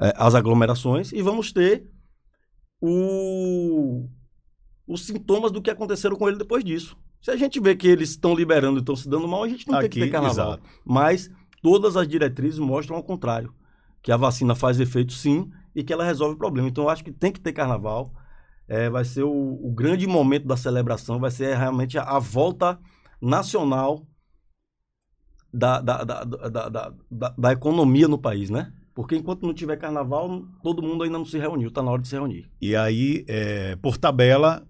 eh, 0.01 0.14
as 0.16 0.34
aglomerações 0.34 1.12
e 1.12 1.22
vamos 1.22 1.51
ter 1.51 1.84
o- 2.82 4.08
os 4.88 5.05
sintomas 5.05 5.51
do 5.51 5.62
que 5.62 5.70
aconteceram 5.70 6.16
com 6.16 6.30
ele 6.30 6.38
depois 6.38 6.64
disso. 6.64 6.95
Se 7.22 7.32
a 7.32 7.36
gente 7.36 7.60
vê 7.60 7.76
que 7.76 7.86
eles 7.89 8.12
estão 8.12 8.34
liberando 8.34 8.78
e 8.78 8.80
estão 8.80 8.95
se 8.95 9.10
dando 9.10 9.28
mal, 9.28 9.43
a 9.43 9.49
gente 9.49 9.68
não 9.68 9.78
tem 9.82 9.89
que 9.89 9.99
Aqui, 9.99 10.05
ter 10.05 10.12
carnaval. 10.12 10.47
exato. 10.53 10.64
Mas 10.86 11.30
todas 11.62 11.97
as 11.97 12.08
diretrizes 12.08 12.60
mostram 12.60 12.95
ao 12.95 13.03
contrário. 13.03 13.53
Que 14.01 14.12
a 14.12 14.16
vacina 14.16 14.55
faz 14.55 14.80
efeito 14.80 15.12
sim 15.12 15.49
e 15.78 15.84
que 15.84 15.93
ela 15.93 16.03
resolve 16.03 16.34
o 16.34 16.38
problema. 16.39 16.67
Então 16.67 16.86
eu 16.86 16.89
acho 16.89 17.03
que 17.03 17.11
tem 17.11 17.32
que 17.32 17.39
ter 17.39 17.53
carnaval. 17.53 18.11
É, 18.67 18.89
vai 18.89 19.05
ser 19.05 19.23
o, 19.23 19.32
o 19.32 19.71
grande 19.71 20.07
momento 20.07 20.47
da 20.47 20.57
celebração, 20.57 21.19
vai 21.19 21.30
ser 21.30 21.55
realmente 21.55 21.99
a, 21.99 22.01
a 22.01 22.19
volta 22.19 22.80
nacional 23.21 24.05
da, 25.53 25.80
da, 25.80 26.03
da, 26.03 26.23
da, 26.23 26.93
da, 27.38 27.51
economia 27.53 28.07
no 28.07 28.17
país, 28.17 28.49
né? 28.49 28.73
Porque 28.93 29.15
enquanto 29.15 29.45
não 29.45 29.53
tiver 29.53 29.78
carnaval, 29.78 30.43
todo 30.63 30.82
mundo 30.82 31.03
ainda 31.03 31.17
não 31.17 31.25
se 31.25 31.38
reuniu, 31.38 31.71
tá 31.71 31.82
na 31.82 31.91
hora 31.91 32.01
de 32.01 32.07
se 32.09 32.15
reunir. 32.15 32.49
E 32.59 32.75
aí, 32.75 33.23
é, 33.28 33.75
por 33.78 33.97
tabela, 33.97 34.67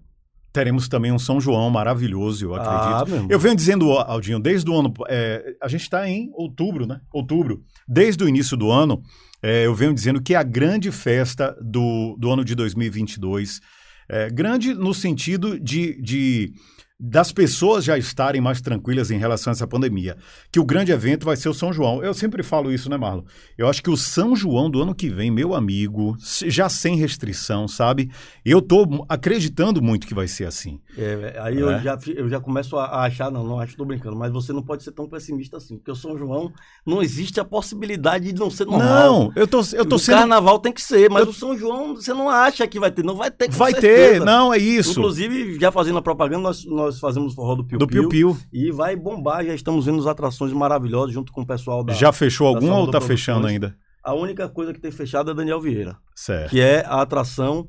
teremos 0.52 0.88
também 0.88 1.10
um 1.10 1.18
São 1.18 1.40
João 1.40 1.68
maravilhoso, 1.70 2.44
eu 2.44 2.54
acredito. 2.54 3.16
Ah. 3.16 3.26
Eu 3.28 3.40
venho 3.40 3.56
dizendo, 3.56 3.90
Aldinho, 3.92 4.38
desde 4.38 4.70
o 4.70 4.78
ano. 4.78 4.92
é, 5.08 5.56
a 5.60 5.66
gente 5.66 5.82
está 5.82 6.08
em 6.08 6.30
outubro, 6.34 6.86
né? 6.86 7.00
Outubro. 7.12 7.64
Desde 7.88 8.22
o 8.22 8.28
início 8.28 8.56
do 8.56 8.70
ano, 8.70 9.02
é, 9.42 9.66
eu 9.66 9.74
venho 9.74 9.94
dizendo 9.94 10.20
que 10.20 10.34
é 10.34 10.36
a 10.36 10.42
grande 10.42 10.90
festa 10.90 11.56
do, 11.60 12.16
do 12.18 12.30
ano 12.30 12.44
de 12.44 12.54
2022. 12.54 13.60
É, 14.08 14.30
grande 14.30 14.74
no 14.74 14.94
sentido 14.94 15.58
de, 15.58 16.00
de 16.00 16.52
das 17.00 17.30
pessoas 17.30 17.84
já 17.84 17.96
estarem 17.96 18.40
mais 18.40 18.60
tranquilas 18.60 19.12
em 19.12 19.18
relação 19.18 19.52
a 19.52 19.54
essa 19.54 19.68
pandemia. 19.68 20.16
Que 20.50 20.58
o 20.58 20.64
grande 20.64 20.90
evento 20.90 21.24
vai 21.24 21.36
ser 21.36 21.48
o 21.48 21.54
São 21.54 21.72
João. 21.72 22.02
Eu 22.02 22.12
sempre 22.12 22.42
falo 22.42 22.72
isso, 22.72 22.90
né, 22.90 22.96
Marlon? 22.96 23.22
Eu 23.56 23.68
acho 23.68 23.80
que 23.80 23.90
o 23.90 23.96
São 23.96 24.34
João 24.34 24.68
do 24.68 24.82
ano 24.82 24.94
que 24.94 25.08
vem, 25.08 25.30
meu 25.30 25.54
amigo, 25.54 26.16
já 26.18 26.68
sem 26.68 26.96
restrição, 26.96 27.68
sabe? 27.68 28.10
Eu 28.44 28.60
tô 28.60 29.06
acreditando 29.08 29.80
muito 29.80 30.08
que 30.08 30.14
vai 30.14 30.26
ser 30.26 30.46
assim. 30.46 30.80
É, 30.96 31.38
aí 31.40 31.58
é. 31.58 31.62
Eu, 31.62 31.78
já, 31.78 31.98
eu 32.16 32.28
já 32.28 32.40
começo 32.40 32.76
a 32.76 33.04
achar, 33.04 33.30
não, 33.30 33.44
não 33.44 33.60
acho 33.60 33.72
que 33.72 33.78
tô 33.78 33.84
brincando, 33.84 34.16
mas 34.16 34.32
você 34.32 34.52
não 34.52 34.62
pode 34.62 34.82
ser 34.82 34.90
tão 34.90 35.08
pessimista 35.08 35.56
assim, 35.56 35.76
porque 35.76 35.92
o 35.92 35.96
São 35.96 36.18
João 36.18 36.52
não 36.84 37.00
existe 37.00 37.38
a 37.38 37.44
possibilidade 37.44 38.32
de 38.32 38.40
não 38.40 38.50
ser 38.50 38.66
normal. 38.66 38.88
Não, 38.88 39.32
eu 39.36 39.46
tô, 39.46 39.60
eu 39.72 39.86
tô 39.86 39.96
o 39.96 39.98
sendo... 40.00 40.16
carnaval 40.16 40.58
tem 40.58 40.72
que 40.72 40.82
ser, 40.82 41.08
mas 41.08 41.24
eu... 41.24 41.30
o 41.30 41.32
São 41.32 41.56
João 41.56 41.94
você 41.94 42.12
não 42.12 42.28
acha 42.28 42.66
que 42.66 42.80
vai 42.80 42.90
ter, 42.90 43.04
não 43.04 43.14
vai 43.14 43.30
ter. 43.30 43.48
vai 43.50 43.70
certeza. 43.70 44.18
ter, 44.18 44.24
não, 44.24 44.52
é 44.52 44.58
isso. 44.58 44.98
Inclusive, 44.98 45.60
já 45.60 45.70
fazendo 45.70 45.98
a 45.98 46.02
propaganda, 46.02 46.42
nós, 46.42 46.64
nós 46.64 46.87
nós 46.88 47.00
fazemos 47.00 47.34
forró 47.34 47.54
do 47.54 47.64
Piu 47.64 47.78
Do 47.78 47.86
Piu 47.86 48.08
Piu. 48.08 48.36
E 48.52 48.70
vai 48.70 48.96
bombar, 48.96 49.44
já 49.44 49.54
estamos 49.54 49.86
vendo 49.86 50.06
atrações 50.08 50.52
maravilhosas 50.52 51.12
junto 51.12 51.32
com 51.32 51.42
o 51.42 51.46
pessoal 51.46 51.84
da. 51.84 51.92
Já 51.92 52.12
fechou 52.12 52.46
alguma 52.46 52.78
ou 52.78 52.90
tá 52.90 53.00
fechando 53.00 53.46
ainda? 53.46 53.76
A 54.02 54.14
única 54.14 54.48
coisa 54.48 54.72
que 54.72 54.80
tem 54.80 54.90
fechado 54.90 55.30
é 55.30 55.34
Daniel 55.34 55.60
Vieira. 55.60 55.96
Certo. 56.14 56.50
Que 56.50 56.60
é 56.60 56.84
a 56.86 57.02
atração, 57.02 57.68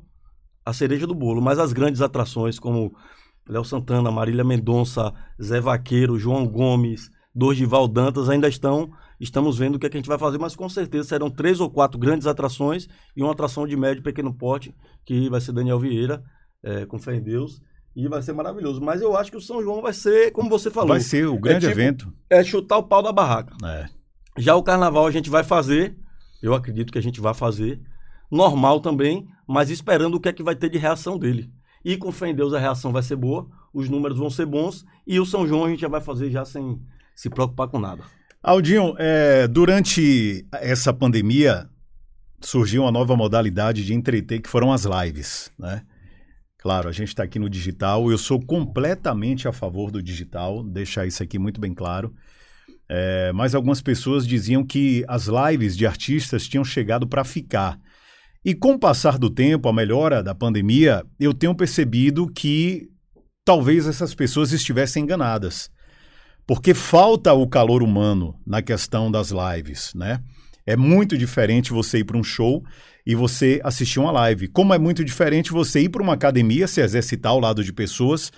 a 0.64 0.72
cereja 0.72 1.06
do 1.06 1.14
bolo. 1.14 1.42
Mas 1.42 1.58
as 1.58 1.72
grandes 1.72 2.00
atrações, 2.00 2.58
como 2.58 2.94
Léo 3.48 3.64
Santana, 3.64 4.10
Marília 4.10 4.44
Mendonça, 4.44 5.12
Zé 5.42 5.60
Vaqueiro, 5.60 6.18
João 6.18 6.46
Gomes, 6.46 7.10
Dorival 7.34 7.86
Dantas, 7.86 8.28
ainda 8.28 8.48
estão. 8.48 8.90
Estamos 9.20 9.58
vendo 9.58 9.74
o 9.74 9.78
que, 9.78 9.86
é 9.86 9.90
que 9.90 9.98
a 9.98 10.00
gente 10.00 10.08
vai 10.08 10.18
fazer, 10.18 10.38
mas 10.38 10.56
com 10.56 10.68
certeza 10.68 11.08
serão 11.08 11.30
três 11.30 11.60
ou 11.60 11.70
quatro 11.70 11.98
grandes 11.98 12.26
atrações 12.26 12.88
e 13.14 13.22
uma 13.22 13.32
atração 13.32 13.66
de 13.66 13.76
médio 13.76 14.00
e 14.00 14.04
pequeno 14.04 14.32
porte, 14.32 14.74
que 15.04 15.28
vai 15.28 15.42
ser 15.42 15.52
Daniel 15.52 15.78
Vieira, 15.78 16.22
é, 16.62 16.86
com 16.86 16.98
fé 16.98 17.14
em 17.16 17.22
Deus. 17.22 17.60
E 17.94 18.06
vai 18.08 18.22
ser 18.22 18.32
maravilhoso. 18.32 18.80
Mas 18.80 19.02
eu 19.02 19.16
acho 19.16 19.30
que 19.30 19.36
o 19.36 19.40
São 19.40 19.62
João 19.62 19.82
vai 19.82 19.92
ser, 19.92 20.30
como 20.32 20.48
você 20.48 20.70
falou. 20.70 20.90
Vai 20.90 21.00
ser 21.00 21.26
o 21.26 21.38
grande 21.38 21.66
é 21.66 21.68
tipo, 21.68 21.80
evento. 21.80 22.12
É 22.28 22.44
chutar 22.44 22.78
o 22.78 22.82
pau 22.84 23.02
da 23.02 23.12
barraca. 23.12 23.54
É. 23.64 23.88
Já 24.38 24.54
o 24.54 24.62
carnaval 24.62 25.06
a 25.06 25.10
gente 25.10 25.28
vai 25.28 25.42
fazer. 25.42 25.96
Eu 26.42 26.54
acredito 26.54 26.92
que 26.92 26.98
a 26.98 27.02
gente 27.02 27.20
vai 27.20 27.34
fazer. 27.34 27.80
Normal 28.30 28.80
também, 28.80 29.26
mas 29.46 29.70
esperando 29.70 30.14
o 30.14 30.20
que 30.20 30.28
é 30.28 30.32
que 30.32 30.42
vai 30.42 30.54
ter 30.54 30.68
de 30.68 30.78
reação 30.78 31.18
dele. 31.18 31.50
E 31.84 31.96
com 31.96 32.12
fé 32.12 32.28
em 32.28 32.34
Deus 32.34 32.52
a 32.52 32.58
reação 32.58 32.92
vai 32.92 33.02
ser 33.02 33.16
boa, 33.16 33.48
os 33.72 33.88
números 33.88 34.18
vão 34.18 34.30
ser 34.30 34.46
bons. 34.46 34.84
E 35.06 35.18
o 35.18 35.26
São 35.26 35.46
João 35.46 35.64
a 35.64 35.70
gente 35.70 35.80
já 35.80 35.88
vai 35.88 36.00
fazer 36.00 36.30
já 36.30 36.44
sem 36.44 36.80
se 37.14 37.28
preocupar 37.28 37.68
com 37.68 37.78
nada. 37.78 38.02
Aldinho, 38.42 38.94
é, 38.98 39.46
durante 39.48 40.46
essa 40.52 40.92
pandemia 40.92 41.68
surgiu 42.40 42.82
uma 42.82 42.92
nova 42.92 43.14
modalidade 43.16 43.84
de 43.84 43.92
entreter 43.92 44.40
que 44.40 44.48
foram 44.48 44.72
as 44.72 44.84
lives, 44.84 45.50
né? 45.58 45.82
Claro, 46.60 46.90
a 46.90 46.92
gente 46.92 47.08
está 47.08 47.22
aqui 47.22 47.38
no 47.38 47.48
digital. 47.48 48.10
Eu 48.10 48.18
sou 48.18 48.38
completamente 48.38 49.48
a 49.48 49.52
favor 49.52 49.90
do 49.90 50.02
digital, 50.02 50.62
deixar 50.62 51.06
isso 51.06 51.22
aqui 51.22 51.38
muito 51.38 51.58
bem 51.58 51.72
claro. 51.72 52.14
É, 52.86 53.32
mas 53.32 53.54
algumas 53.54 53.80
pessoas 53.80 54.26
diziam 54.26 54.62
que 54.62 55.02
as 55.08 55.26
lives 55.26 55.74
de 55.74 55.86
artistas 55.86 56.46
tinham 56.46 56.64
chegado 56.64 57.06
para 57.06 57.24
ficar. 57.24 57.80
E 58.44 58.54
com 58.54 58.72
o 58.72 58.78
passar 58.78 59.16
do 59.16 59.30
tempo, 59.30 59.70
a 59.70 59.72
melhora 59.72 60.22
da 60.22 60.34
pandemia, 60.34 61.02
eu 61.18 61.32
tenho 61.32 61.54
percebido 61.54 62.26
que 62.26 62.88
talvez 63.42 63.86
essas 63.86 64.14
pessoas 64.14 64.52
estivessem 64.52 65.04
enganadas. 65.04 65.70
Porque 66.46 66.74
falta 66.74 67.32
o 67.32 67.48
calor 67.48 67.82
humano 67.82 68.38
na 68.46 68.60
questão 68.60 69.10
das 69.10 69.30
lives, 69.30 69.94
né? 69.94 70.22
É 70.66 70.76
muito 70.76 71.16
diferente 71.16 71.72
você 71.72 71.98
ir 71.98 72.04
para 72.04 72.18
um 72.18 72.24
show 72.24 72.62
e 73.06 73.14
você 73.14 73.60
assistir 73.64 73.98
uma 73.98 74.10
live. 74.10 74.48
Como 74.48 74.74
é 74.74 74.78
muito 74.78 75.04
diferente 75.04 75.52
você 75.52 75.80
ir 75.80 75.88
para 75.88 76.02
uma 76.02 76.14
academia, 76.14 76.66
se 76.66 76.80
exercitar 76.80 77.32
ao 77.32 77.40
lado 77.40 77.64
de 77.64 77.72
pessoas 77.72 78.30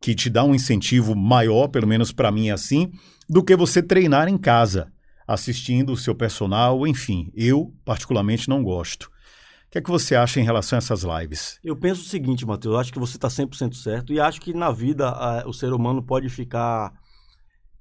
que 0.00 0.14
te 0.14 0.28
dá 0.28 0.44
um 0.44 0.54
incentivo 0.54 1.14
maior, 1.14 1.68
pelo 1.68 1.86
menos 1.86 2.12
para 2.12 2.30
mim 2.30 2.48
é 2.48 2.52
assim, 2.52 2.90
do 3.28 3.42
que 3.42 3.56
você 3.56 3.82
treinar 3.82 4.28
em 4.28 4.38
casa, 4.38 4.92
assistindo 5.26 5.92
o 5.92 5.96
seu 5.96 6.14
personal, 6.14 6.86
enfim. 6.86 7.30
Eu, 7.34 7.74
particularmente, 7.84 8.48
não 8.48 8.62
gosto. 8.62 9.04
O 9.04 9.70
que 9.70 9.78
é 9.78 9.80
que 9.82 9.90
você 9.90 10.14
acha 10.14 10.40
em 10.40 10.44
relação 10.44 10.76
a 10.76 10.78
essas 10.78 11.02
lives? 11.02 11.58
Eu 11.62 11.76
penso 11.76 12.02
o 12.02 12.04
seguinte, 12.04 12.46
Matheus, 12.46 12.74
eu 12.74 12.80
acho 12.80 12.92
que 12.92 12.98
você 12.98 13.16
está 13.16 13.28
100% 13.28 13.74
certo 13.74 14.12
e 14.12 14.20
acho 14.20 14.40
que 14.40 14.54
na 14.54 14.70
vida 14.70 15.08
a, 15.08 15.46
o 15.46 15.52
ser 15.52 15.72
humano 15.72 16.02
pode 16.02 16.28
ficar 16.28 16.92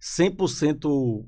100% 0.01 1.25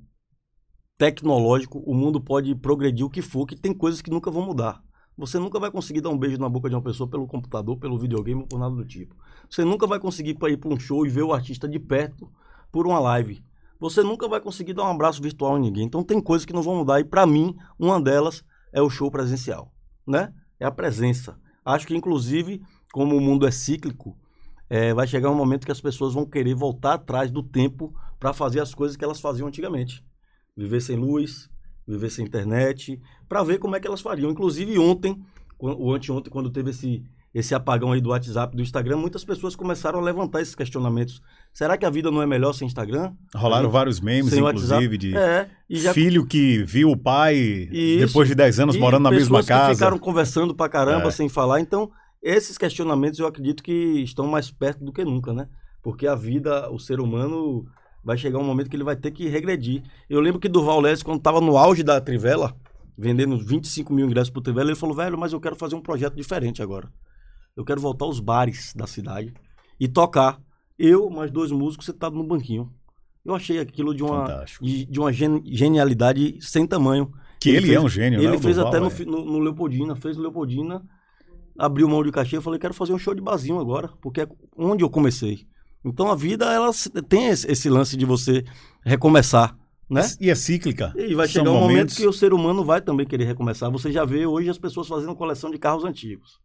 tecnológico, 0.97 1.79
o 1.85 1.93
mundo 1.93 2.19
pode 2.19 2.55
progredir 2.55 3.05
o 3.05 3.09
que 3.09 3.21
for, 3.21 3.45
que 3.45 3.55
tem 3.55 3.73
coisas 3.73 4.01
que 4.01 4.09
nunca 4.09 4.31
vão 4.31 4.45
mudar. 4.45 4.81
Você 5.17 5.39
nunca 5.39 5.59
vai 5.59 5.71
conseguir 5.71 6.01
dar 6.01 6.09
um 6.09 6.17
beijo 6.17 6.37
na 6.37 6.47
boca 6.47 6.69
de 6.69 6.75
uma 6.75 6.81
pessoa 6.81 7.09
pelo 7.09 7.25
computador, 7.25 7.75
pelo 7.77 7.97
videogame 7.97 8.45
por 8.45 8.59
nada 8.59 8.75
do 8.75 8.85
tipo. 8.85 9.15
Você 9.49 9.63
nunca 9.63 9.87
vai 9.87 9.99
conseguir 9.99 10.37
ir 10.39 10.57
para 10.57 10.69
um 10.69 10.79
show 10.79 11.05
e 11.05 11.09
ver 11.09 11.23
o 11.23 11.33
artista 11.33 11.67
de 11.67 11.79
perto 11.79 12.31
por 12.71 12.85
uma 12.85 12.99
live. 12.99 13.43
Você 13.79 14.03
nunca 14.03 14.27
vai 14.27 14.39
conseguir 14.39 14.73
dar 14.73 14.83
um 14.83 14.91
abraço 14.91 15.21
virtual 15.21 15.57
em 15.57 15.61
ninguém. 15.61 15.85
Então 15.85 16.03
tem 16.03 16.21
coisas 16.21 16.45
que 16.45 16.53
não 16.53 16.61
vão 16.61 16.75
mudar 16.75 16.99
e 16.99 17.03
para 17.03 17.25
mim 17.25 17.55
uma 17.79 17.99
delas 17.99 18.43
é 18.71 18.81
o 18.81 18.89
show 18.89 19.09
presencial, 19.09 19.73
né? 20.05 20.31
É 20.59 20.65
a 20.65 20.71
presença. 20.71 21.39
Acho 21.65 21.87
que 21.87 21.95
inclusive 21.95 22.61
como 22.93 23.15
o 23.15 23.21
mundo 23.21 23.47
é 23.47 23.51
cíclico, 23.51 24.15
é, 24.69 24.93
vai 24.93 25.07
chegar 25.07 25.31
um 25.31 25.35
momento 25.35 25.65
que 25.65 25.71
as 25.71 25.81
pessoas 25.81 26.13
vão 26.13 26.25
querer 26.25 26.53
voltar 26.53 26.93
atrás 26.93 27.31
do 27.31 27.41
tempo 27.41 27.93
para 28.19 28.33
fazer 28.33 28.59
as 28.59 28.73
coisas 28.73 28.97
que 28.97 29.03
elas 29.03 29.19
faziam 29.19 29.47
antigamente. 29.47 30.03
Viver 30.55 30.81
sem 30.81 30.95
luz, 30.95 31.49
viver 31.87 32.09
sem 32.09 32.25
internet, 32.25 32.99
para 33.29 33.43
ver 33.43 33.59
como 33.59 33.75
é 33.75 33.79
que 33.79 33.87
elas 33.87 34.01
fariam. 34.01 34.29
Inclusive 34.29 34.77
ontem, 34.77 35.17
ou 35.57 35.93
anteontem, 35.93 36.31
quando 36.31 36.49
teve 36.49 36.71
esse, 36.71 37.03
esse 37.33 37.55
apagão 37.55 37.91
aí 37.91 38.01
do 38.01 38.09
WhatsApp, 38.09 38.55
do 38.55 38.61
Instagram, 38.61 38.97
muitas 38.97 39.23
pessoas 39.23 39.55
começaram 39.55 39.99
a 39.99 40.01
levantar 40.01 40.41
esses 40.41 40.53
questionamentos. 40.53 41.21
Será 41.53 41.77
que 41.77 41.85
a 41.85 41.89
vida 41.89 42.11
não 42.11 42.21
é 42.21 42.27
melhor 42.27 42.53
sem 42.53 42.67
Instagram? 42.67 43.13
Rolaram 43.33 43.69
vários 43.69 43.99
memes, 43.99 44.33
inclusive, 44.33 44.97
de 44.97 45.15
é, 45.15 45.47
já... 45.69 45.93
filho 45.93 46.25
que 46.25 46.63
viu 46.63 46.91
o 46.91 46.97
pai 46.97 47.35
Isso. 47.71 48.07
depois 48.07 48.27
de 48.27 48.35
10 48.35 48.59
anos 48.59 48.75
e 48.75 48.79
morando 48.79 49.03
na 49.03 49.11
mesma 49.11 49.43
casa. 49.43 49.69
Que 49.69 49.75
ficaram 49.75 49.97
conversando 49.97 50.53
pra 50.53 50.67
caramba 50.69 51.07
é. 51.07 51.11
sem 51.11 51.29
falar. 51.29 51.61
Então, 51.61 51.89
esses 52.21 52.57
questionamentos 52.57 53.19
eu 53.19 53.27
acredito 53.27 53.63
que 53.63 53.71
estão 54.03 54.27
mais 54.27 54.51
perto 54.51 54.83
do 54.83 54.91
que 54.91 55.03
nunca, 55.05 55.33
né? 55.33 55.47
Porque 55.81 56.05
a 56.05 56.15
vida, 56.15 56.69
o 56.69 56.77
ser 56.77 56.99
humano 56.99 57.65
vai 58.07 58.17
chegar 58.17 58.39
um 58.39 58.43
momento 58.43 58.69
que 58.69 58.75
ele 58.77 58.85
vai 58.85 58.95
ter 58.95 59.11
que 59.11 59.27
regredir. 59.27 59.83
Eu 60.09 60.21
lembro 60.21 60.39
que 60.39 60.47
Durval 60.47 60.79
Leste, 60.79 61.03
quando 61.03 61.17
estava 61.17 61.41
no 61.41 61.57
auge 61.57 61.83
da 61.83 61.99
Trivela, 61.99 62.55
vendendo 62.97 63.37
25 63.37 63.93
mil 63.93 64.05
ingressos 64.05 64.29
por 64.29 64.41
Trivela, 64.41 64.69
ele 64.69 64.79
falou, 64.79 64.95
velho, 64.95 65.17
mas 65.17 65.33
eu 65.33 65.41
quero 65.41 65.57
fazer 65.57 65.75
um 65.75 65.81
projeto 65.81 66.15
diferente 66.15 66.61
agora. 66.63 66.89
Eu 67.53 67.65
quero 67.65 67.81
voltar 67.81 68.05
aos 68.05 68.21
bares 68.21 68.73
da 68.73 68.87
cidade 68.87 69.33
e 69.77 69.89
tocar. 69.89 70.39
Eu, 70.79 71.09
mais 71.09 71.29
dois 71.29 71.51
músicos 71.51 71.85
sentados 71.85 72.17
no 72.17 72.23
banquinho. 72.23 72.71
Eu 73.25 73.35
achei 73.35 73.59
aquilo 73.59 73.93
de 73.93 74.01
uma, 74.01 74.45
de, 74.61 74.85
de, 74.85 74.99
uma 75.01 75.11
genialidade 75.11 76.37
sem 76.39 76.65
tamanho. 76.65 77.11
Que 77.41 77.49
ele, 77.49 77.57
ele 77.57 77.67
fez, 77.67 77.77
é 77.77 77.81
um 77.81 77.89
gênio, 77.89 78.19
Ele 78.21 78.29
né? 78.29 78.37
fez 78.37 78.55
Durval, 78.55 78.73
até 78.73 79.05
no, 79.05 79.11
no, 79.11 79.25
no, 79.33 79.39
Leopoldina, 79.39 79.97
fez 79.97 80.15
no 80.15 80.23
Leopoldina, 80.23 80.81
abriu 81.59 81.89
mão 81.89 82.01
de 82.01 82.11
cachê, 82.11 82.37
eu 82.37 82.41
falei, 82.41 82.57
quero 82.57 82.73
fazer 82.73 82.93
um 82.93 82.97
show 82.97 83.13
de 83.13 83.21
barzinho 83.21 83.59
agora, 83.59 83.89
porque 84.01 84.21
é 84.21 84.27
onde 84.57 84.81
eu 84.81 84.89
comecei. 84.89 85.45
Então 85.89 86.09
a 86.09 86.15
vida 86.15 86.45
ela 86.51 86.71
tem 87.07 87.27
esse 87.27 87.69
lance 87.69 87.95
de 87.95 88.05
você 88.05 88.43
recomeçar, 88.83 89.57
né? 89.89 90.01
E 90.19 90.29
é 90.29 90.35
cíclica. 90.35 90.93
E 90.95 91.15
vai 91.15 91.27
chegar 91.27 91.51
um 91.51 91.53
momentos... 91.53 91.71
momento 91.71 91.95
que 91.95 92.07
o 92.07 92.13
ser 92.13 92.33
humano 92.33 92.63
vai 92.63 92.81
também 92.81 93.05
querer 93.05 93.25
recomeçar. 93.25 93.71
Você 93.71 93.91
já 93.91 94.05
vê 94.05 94.25
hoje 94.25 94.49
as 94.49 94.57
pessoas 94.57 94.87
fazendo 94.87 95.15
coleção 95.15 95.49
de 95.49 95.57
carros 95.57 95.83
antigos. 95.83 96.39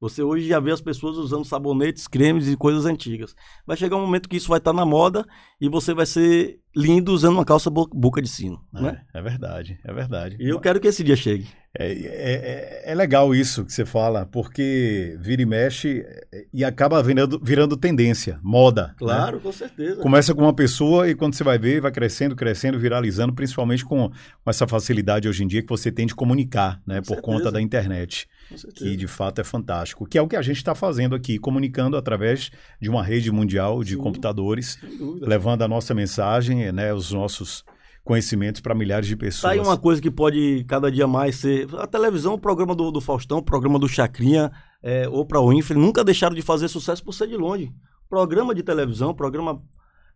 Você 0.00 0.22
hoje 0.22 0.46
já 0.46 0.60
vê 0.60 0.70
as 0.70 0.80
pessoas 0.80 1.16
usando 1.16 1.44
sabonetes, 1.44 2.06
cremes 2.06 2.46
e 2.46 2.56
coisas 2.56 2.86
antigas. 2.86 3.34
Vai 3.66 3.76
chegar 3.76 3.96
um 3.96 4.02
momento 4.02 4.28
que 4.28 4.36
isso 4.36 4.48
vai 4.48 4.58
estar 4.58 4.72
na 4.72 4.86
moda 4.86 5.26
e 5.60 5.68
você 5.68 5.92
vai 5.92 6.06
ser 6.06 6.60
lindo 6.74 7.12
usando 7.12 7.34
uma 7.34 7.44
calça 7.44 7.68
boca 7.68 8.22
de 8.22 8.28
sino. 8.28 8.64
É, 8.76 8.80
né? 8.80 9.02
é 9.12 9.20
verdade, 9.20 9.78
é 9.84 9.92
verdade. 9.92 10.36
E 10.38 10.48
eu 10.48 10.60
quero 10.60 10.78
que 10.78 10.86
esse 10.86 11.02
dia 11.02 11.16
chegue. 11.16 11.48
É, 11.80 11.92
é, 11.92 11.92
é, 11.92 12.82
é, 12.90 12.94
legal 12.96 13.32
isso 13.32 13.64
que 13.64 13.72
você 13.72 13.86
fala, 13.86 14.26
porque 14.26 15.16
vira 15.20 15.40
e 15.40 15.46
mexe 15.46 16.04
e 16.52 16.64
acaba 16.64 17.00
virando, 17.00 17.40
virando 17.40 17.76
tendência, 17.76 18.40
moda. 18.42 18.88
Né? 18.88 18.94
Claro, 18.98 19.36
né? 19.36 19.42
com 19.44 19.52
certeza. 19.52 20.02
Começa 20.02 20.34
com 20.34 20.42
uma 20.42 20.52
pessoa 20.52 21.08
e 21.08 21.14
quando 21.14 21.34
você 21.34 21.44
vai 21.44 21.56
ver, 21.56 21.80
vai 21.80 21.92
crescendo, 21.92 22.34
crescendo, 22.34 22.80
viralizando, 22.80 23.32
principalmente 23.32 23.84
com, 23.84 24.08
com 24.08 24.50
essa 24.50 24.66
facilidade 24.66 25.28
hoje 25.28 25.44
em 25.44 25.46
dia 25.46 25.62
que 25.62 25.68
você 25.68 25.92
tem 25.92 26.04
de 26.04 26.16
comunicar, 26.16 26.82
né? 26.84 26.96
Com 26.96 27.02
por 27.02 27.14
certeza. 27.14 27.22
conta 27.22 27.52
da 27.52 27.60
internet. 27.60 28.28
Que 28.74 28.96
de 28.96 29.06
fato 29.06 29.40
é 29.40 29.44
fantástico. 29.44 30.04
Que 30.04 30.18
é 30.18 30.22
o 30.22 30.26
que 30.26 30.34
a 30.34 30.42
gente 30.42 30.56
está 30.56 30.74
fazendo 30.74 31.14
aqui, 31.14 31.38
comunicando 31.38 31.96
através 31.96 32.50
de 32.80 32.90
uma 32.90 33.04
rede 33.04 33.30
mundial 33.30 33.84
de 33.84 33.94
Sim, 33.94 33.98
computadores, 33.98 34.80
levando 35.20 35.62
a 35.62 35.68
nossa 35.68 35.94
mensagem, 35.94 36.72
né? 36.72 36.92
Os 36.92 37.12
nossos 37.12 37.64
conhecimentos 38.08 38.62
para 38.62 38.74
milhares 38.74 39.06
de 39.06 39.14
pessoas. 39.14 39.42
Tá 39.42 39.50
aí 39.50 39.60
uma 39.60 39.76
coisa 39.76 40.00
que 40.00 40.10
pode 40.10 40.64
cada 40.66 40.90
dia 40.90 41.06
mais 41.06 41.36
ser. 41.36 41.68
A 41.76 41.86
televisão, 41.86 42.32
o 42.32 42.38
programa 42.38 42.74
do, 42.74 42.90
do 42.90 43.02
Faustão, 43.02 43.36
o 43.36 43.42
programa 43.42 43.78
do 43.78 43.86
Chacrinha, 43.86 44.50
é, 44.82 45.06
ou 45.06 45.26
para 45.26 45.38
o 45.38 45.50
Winfrey, 45.50 45.78
nunca 45.78 46.02
deixaram 46.02 46.34
de 46.34 46.40
fazer 46.40 46.68
sucesso 46.68 47.04
por 47.04 47.12
ser 47.12 47.28
de 47.28 47.36
longe. 47.36 47.70
Programa 48.08 48.54
de 48.54 48.62
televisão, 48.62 49.12
programa 49.12 49.62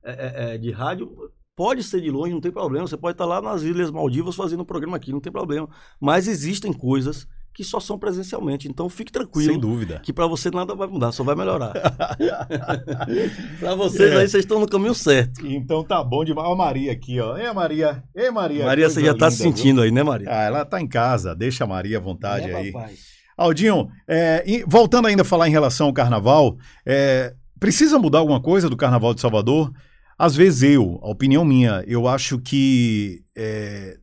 é, 0.02 0.12
é, 0.12 0.54
é, 0.54 0.58
de 0.58 0.70
rádio, 0.70 1.12
pode 1.54 1.82
ser 1.82 2.00
de 2.00 2.10
longe, 2.10 2.32
não 2.32 2.40
tem 2.40 2.50
problema. 2.50 2.86
Você 2.86 2.96
pode 2.96 3.12
estar 3.12 3.26
lá 3.26 3.42
nas 3.42 3.60
Ilhas 3.60 3.90
Maldivas 3.90 4.34
fazendo 4.34 4.62
um 4.62 4.64
programa 4.64 4.96
aqui, 4.96 5.12
não 5.12 5.20
tem 5.20 5.30
problema. 5.30 5.68
Mas 6.00 6.26
existem 6.26 6.72
coisas 6.72 7.28
que 7.54 7.62
só 7.62 7.78
são 7.78 7.98
presencialmente. 7.98 8.68
Então 8.68 8.88
fique 8.88 9.12
tranquilo. 9.12 9.50
Sem 9.50 9.60
dúvida. 9.60 10.00
Que 10.02 10.12
para 10.12 10.26
você 10.26 10.50
nada 10.50 10.74
vai 10.74 10.88
mudar, 10.88 11.12
só 11.12 11.22
vai 11.22 11.34
melhorar. 11.34 11.72
para 13.60 13.74
vocês 13.74 14.12
é. 14.12 14.16
aí, 14.16 14.28
vocês 14.28 14.44
estão 14.44 14.58
no 14.58 14.66
caminho 14.66 14.94
certo. 14.94 15.46
Então 15.46 15.84
tá 15.84 16.02
bom 16.02 16.24
demais. 16.24 16.46
Olha 16.46 16.54
a 16.54 16.58
Maria 16.58 16.92
aqui, 16.92 17.20
ó. 17.20 17.36
Ei, 17.36 17.52
Maria. 17.52 18.02
Ei, 18.14 18.30
Maria. 18.30 18.64
Maria, 18.64 18.88
você 18.88 19.04
já 19.04 19.14
tá 19.14 19.30
se 19.30 19.38
sentindo 19.38 19.76
viu? 19.76 19.84
aí, 19.84 19.90
né, 19.90 20.02
Maria? 20.02 20.28
Ah, 20.30 20.42
ela 20.42 20.64
tá 20.64 20.80
em 20.80 20.88
casa. 20.88 21.34
Deixa 21.34 21.64
a 21.64 21.66
Maria 21.66 21.98
à 21.98 22.00
vontade 22.00 22.50
é, 22.50 22.54
aí. 22.54 22.72
Papai. 22.72 22.94
Aldinho, 23.36 23.88
é, 24.06 24.44
voltando 24.66 25.08
ainda 25.08 25.22
a 25.22 25.24
falar 25.24 25.48
em 25.48 25.52
relação 25.52 25.86
ao 25.88 25.92
carnaval, 25.92 26.56
é, 26.86 27.34
precisa 27.58 27.98
mudar 27.98 28.18
alguma 28.18 28.40
coisa 28.40 28.68
do 28.68 28.76
carnaval 28.76 29.14
de 29.14 29.20
Salvador? 29.20 29.72
Às 30.18 30.36
vezes 30.36 30.62
eu, 30.62 31.00
a 31.02 31.10
opinião 31.10 31.44
minha, 31.44 31.82
eu 31.86 32.06
acho 32.06 32.38
que 32.38 33.24
é, 33.36 33.96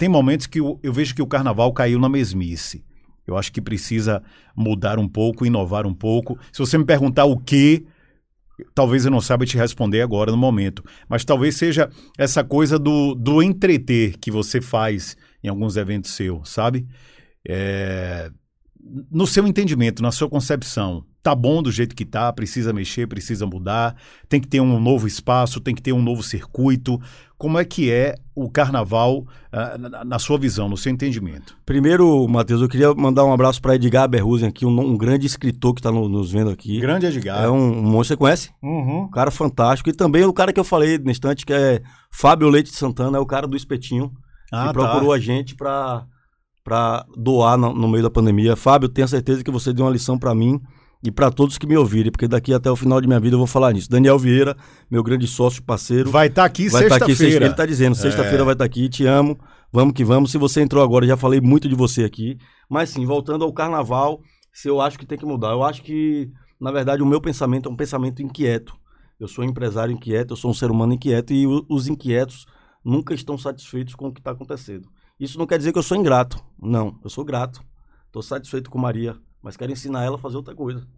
tem 0.00 0.08
momentos 0.08 0.46
que 0.46 0.60
eu, 0.60 0.80
eu, 0.82 0.94
vejo 0.94 1.14
que 1.14 1.20
o 1.20 1.26
carnaval 1.26 1.70
caiu 1.74 1.98
na 1.98 2.08
mesmice. 2.08 2.82
Eu 3.26 3.36
acho 3.36 3.52
que 3.52 3.60
precisa 3.60 4.22
mudar 4.56 4.98
um 4.98 5.06
pouco, 5.06 5.44
inovar 5.44 5.86
um 5.86 5.92
pouco. 5.92 6.38
Se 6.50 6.58
você 6.58 6.78
me 6.78 6.86
perguntar 6.86 7.26
o 7.26 7.36
que, 7.36 7.84
talvez 8.74 9.04
eu 9.04 9.10
não 9.10 9.20
saiba 9.20 9.44
te 9.44 9.58
responder 9.58 10.00
agora 10.00 10.30
no 10.30 10.38
momento. 10.38 10.82
Mas 11.06 11.22
talvez 11.22 11.56
seja 11.56 11.90
essa 12.16 12.42
coisa 12.42 12.78
do, 12.78 13.14
do 13.14 13.42
entreter 13.42 14.16
que 14.16 14.30
você 14.30 14.62
faz 14.62 15.18
em 15.44 15.48
alguns 15.48 15.76
eventos 15.76 16.12
seus, 16.12 16.48
sabe? 16.48 16.88
É, 17.46 18.30
no 19.10 19.26
seu 19.26 19.46
entendimento, 19.46 20.02
na 20.02 20.10
sua 20.10 20.28
concepção, 20.28 21.04
tá 21.22 21.34
bom 21.34 21.62
do 21.62 21.70
jeito 21.70 21.94
que 21.94 22.04
tá, 22.04 22.32
precisa 22.32 22.72
mexer, 22.72 23.06
precisa 23.06 23.46
mudar, 23.46 23.94
tem 24.28 24.40
que 24.40 24.48
ter 24.48 24.60
um 24.60 24.80
novo 24.80 25.06
espaço, 25.06 25.60
tem 25.60 25.74
que 25.74 25.82
ter 25.82 25.92
um 25.92 26.02
novo 26.02 26.22
circuito. 26.22 27.00
Como 27.36 27.58
é 27.58 27.64
que 27.64 27.90
é 27.90 28.16
o 28.34 28.50
carnaval 28.50 29.20
uh, 29.52 30.04
na, 30.04 30.18
sua 30.18 30.38
visão, 30.38 30.68
no 30.68 30.76
seu 30.76 30.92
entendimento? 30.92 31.56
Primeiro, 31.64 32.26
Matheus, 32.28 32.60
eu 32.60 32.68
queria 32.68 32.92
mandar 32.94 33.24
um 33.24 33.32
abraço 33.32 33.62
para 33.62 33.74
Edgar 33.74 34.08
Berrusen 34.08 34.48
aqui, 34.48 34.66
um, 34.66 34.80
um, 34.80 34.96
grande 34.96 35.26
escritor 35.26 35.74
que 35.74 35.80
está 35.80 35.90
no, 35.90 36.08
nos 36.08 36.30
vendo 36.30 36.50
aqui. 36.50 36.80
Grande 36.80 37.06
Edgar. 37.06 37.44
É 37.44 37.48
um, 37.48 37.78
um 37.78 37.82
monstro, 37.82 38.14
você 38.14 38.16
conhece? 38.16 38.50
Uhum. 38.62 39.02
Um 39.04 39.10
cara 39.10 39.30
fantástico. 39.30 39.88
E 39.88 39.92
também 39.92 40.24
o 40.24 40.32
cara 40.32 40.52
que 40.52 40.60
eu 40.60 40.64
falei 40.64 40.98
no 40.98 41.10
instante, 41.10 41.46
que 41.46 41.52
é 41.52 41.82
Fábio 42.10 42.48
Leite 42.48 42.70
de 42.70 42.76
Santana, 42.76 43.16
é 43.16 43.20
o 43.20 43.26
cara 43.26 43.46
do 43.46 43.56
Espetinho, 43.56 44.12
ah, 44.52 44.66
que 44.66 44.72
procurou 44.74 45.10
tá. 45.10 45.16
a 45.16 45.18
gente 45.18 45.54
para 45.54 46.04
para 46.70 47.04
doar 47.16 47.58
no, 47.58 47.74
no, 47.74 47.88
meio 47.88 48.04
da 48.04 48.10
pandemia. 48.10 48.54
Fábio, 48.54 48.88
tenho 48.88 49.08
certeza 49.08 49.42
que 49.42 49.50
você 49.50 49.72
deu 49.72 49.84
uma 49.84 49.90
lição 49.90 50.16
para 50.16 50.32
mim 50.32 50.60
e 51.02 51.10
para 51.10 51.28
todos 51.28 51.58
que 51.58 51.66
me 51.66 51.76
ouvirem, 51.76 52.12
porque 52.12 52.28
daqui 52.28 52.54
até 52.54 52.70
o 52.70 52.76
final 52.76 53.00
de 53.00 53.08
minha 53.08 53.18
vida 53.18 53.34
eu 53.34 53.38
vou 53.38 53.46
falar 53.46 53.72
nisso. 53.72 53.90
Daniel 53.90 54.16
Vieira, 54.16 54.56
meu 54.88 55.02
grande 55.02 55.26
sócio, 55.26 55.60
parceiro. 55.64 56.12
Vai 56.12 56.28
estar 56.28 56.42
tá 56.42 56.46
aqui 56.46 56.70
sexta-feira. 56.70 57.40
Tá 57.40 57.44
ele 57.44 57.46
está 57.46 57.66
dizendo, 57.66 57.96
sexta-feira 57.96 58.42
é. 58.42 58.44
vai 58.44 58.54
estar 58.54 58.62
tá 58.62 58.66
aqui, 58.66 58.88
te 58.88 59.04
amo, 59.04 59.36
vamos 59.72 59.94
que 59.94 60.04
vamos. 60.04 60.30
Se 60.30 60.38
você 60.38 60.60
entrou 60.60 60.80
agora, 60.80 61.04
já 61.04 61.16
falei 61.16 61.40
muito 61.40 61.68
de 61.68 61.74
você 61.74 62.04
aqui. 62.04 62.38
Mas 62.68 62.90
sim, 62.90 63.04
voltando 63.04 63.44
ao 63.44 63.52
carnaval, 63.52 64.20
se 64.52 64.68
eu 64.68 64.80
acho 64.80 64.96
que 64.96 65.04
tem 65.04 65.18
que 65.18 65.26
mudar. 65.26 65.50
Eu 65.50 65.64
acho 65.64 65.82
que, 65.82 66.30
na 66.60 66.70
verdade, 66.70 67.02
o 67.02 67.06
meu 67.06 67.20
pensamento 67.20 67.68
é 67.68 67.72
um 67.72 67.76
pensamento 67.76 68.22
inquieto. 68.22 68.76
Eu 69.18 69.26
sou 69.26 69.44
um 69.44 69.48
empresário 69.48 69.92
inquieto, 69.92 70.34
eu 70.34 70.36
sou 70.36 70.52
um 70.52 70.54
ser 70.54 70.70
humano 70.70 70.92
inquieto 70.92 71.32
e 71.32 71.48
os 71.68 71.88
inquietos 71.88 72.46
nunca 72.84 73.12
estão 73.12 73.36
satisfeitos 73.36 73.96
com 73.96 74.06
o 74.06 74.12
que 74.12 74.20
está 74.20 74.30
acontecendo. 74.30 74.88
Isso 75.20 75.38
não 75.38 75.46
quer 75.46 75.58
dizer 75.58 75.70
que 75.70 75.78
eu 75.78 75.82
sou 75.82 75.98
ingrato. 75.98 76.42
Não, 76.58 76.98
eu 77.04 77.10
sou 77.10 77.22
grato. 77.22 77.62
Estou 78.06 78.22
satisfeito 78.22 78.70
com 78.70 78.78
Maria, 78.78 79.16
mas 79.42 79.54
quero 79.54 79.70
ensinar 79.70 80.02
ela 80.02 80.16
a 80.16 80.18
fazer 80.18 80.38
outra 80.38 80.54
coisa. 80.54 80.88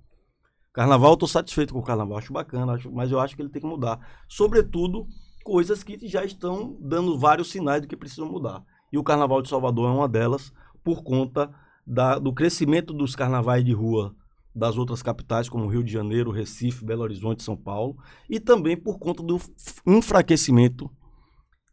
Carnaval, 0.72 1.14
estou 1.14 1.28
satisfeito 1.28 1.74
com 1.74 1.80
o 1.80 1.82
carnaval, 1.82 2.16
acho 2.16 2.32
bacana, 2.32 2.72
acho, 2.72 2.90
mas 2.90 3.10
eu 3.10 3.18
acho 3.18 3.34
que 3.34 3.42
ele 3.42 3.50
tem 3.50 3.60
que 3.60 3.68
mudar. 3.68 3.98
Sobretudo, 4.28 5.06
coisas 5.44 5.82
que 5.82 6.06
já 6.06 6.24
estão 6.24 6.78
dando 6.80 7.18
vários 7.18 7.50
sinais 7.50 7.82
de 7.82 7.88
que 7.88 7.96
precisam 7.96 8.30
mudar. 8.30 8.64
E 8.92 8.96
o 8.96 9.02
Carnaval 9.02 9.42
de 9.42 9.48
Salvador 9.48 9.90
é 9.90 9.92
uma 9.92 10.08
delas, 10.08 10.52
por 10.84 11.02
conta 11.02 11.52
da, 11.86 12.18
do 12.18 12.32
crescimento 12.32 12.94
dos 12.94 13.16
carnavais 13.16 13.64
de 13.64 13.72
rua 13.72 14.14
das 14.54 14.78
outras 14.78 15.02
capitais, 15.02 15.48
como 15.48 15.66
Rio 15.66 15.82
de 15.82 15.92
Janeiro, 15.92 16.30
Recife, 16.30 16.84
Belo 16.84 17.02
Horizonte, 17.02 17.42
São 17.42 17.56
Paulo, 17.56 17.96
e 18.30 18.38
também 18.38 18.76
por 18.76 18.98
conta 18.98 19.22
do 19.22 19.40
enfraquecimento 19.86 20.90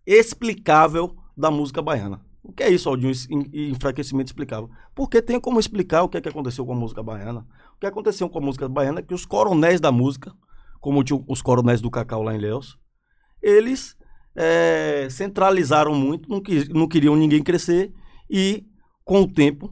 explicável 0.06 1.16
da 1.38 1.52
música 1.52 1.82
baiana. 1.82 2.29
O 2.50 2.52
que 2.52 2.64
é 2.64 2.70
isso, 2.72 2.90
Aldinho, 2.90 3.14
enfraquecimento 3.54 4.30
explicável? 4.30 4.72
Porque 4.96 5.22
tem 5.22 5.40
como 5.40 5.60
explicar 5.60 6.02
o 6.02 6.10
que, 6.10 6.18
é 6.18 6.22
que 6.22 6.30
aconteceu 6.30 6.66
com 6.66 6.74
a 6.74 6.76
música 6.76 7.04
baiana. 7.04 7.46
O 7.76 7.80
que 7.80 7.86
aconteceu 7.86 8.28
com 8.28 8.40
a 8.40 8.42
música 8.42 8.68
baiana 8.68 9.02
é 9.02 9.04
que 9.04 9.14
os 9.14 9.24
coronéis 9.24 9.80
da 9.80 9.92
música, 9.92 10.34
como 10.82 11.04
os 11.28 11.44
coronéis 11.44 11.80
do 11.80 11.92
Cacau 11.92 12.24
lá 12.24 12.34
em 12.34 12.40
Leos, 12.40 12.76
eles 13.40 13.96
é, 14.36 15.08
centralizaram 15.12 15.94
muito, 15.94 16.28
não, 16.28 16.42
que, 16.42 16.68
não 16.74 16.88
queriam 16.88 17.16
ninguém 17.16 17.44
crescer 17.44 17.94
e, 18.28 18.66
com 19.06 19.22
o 19.22 19.32
tempo, 19.32 19.72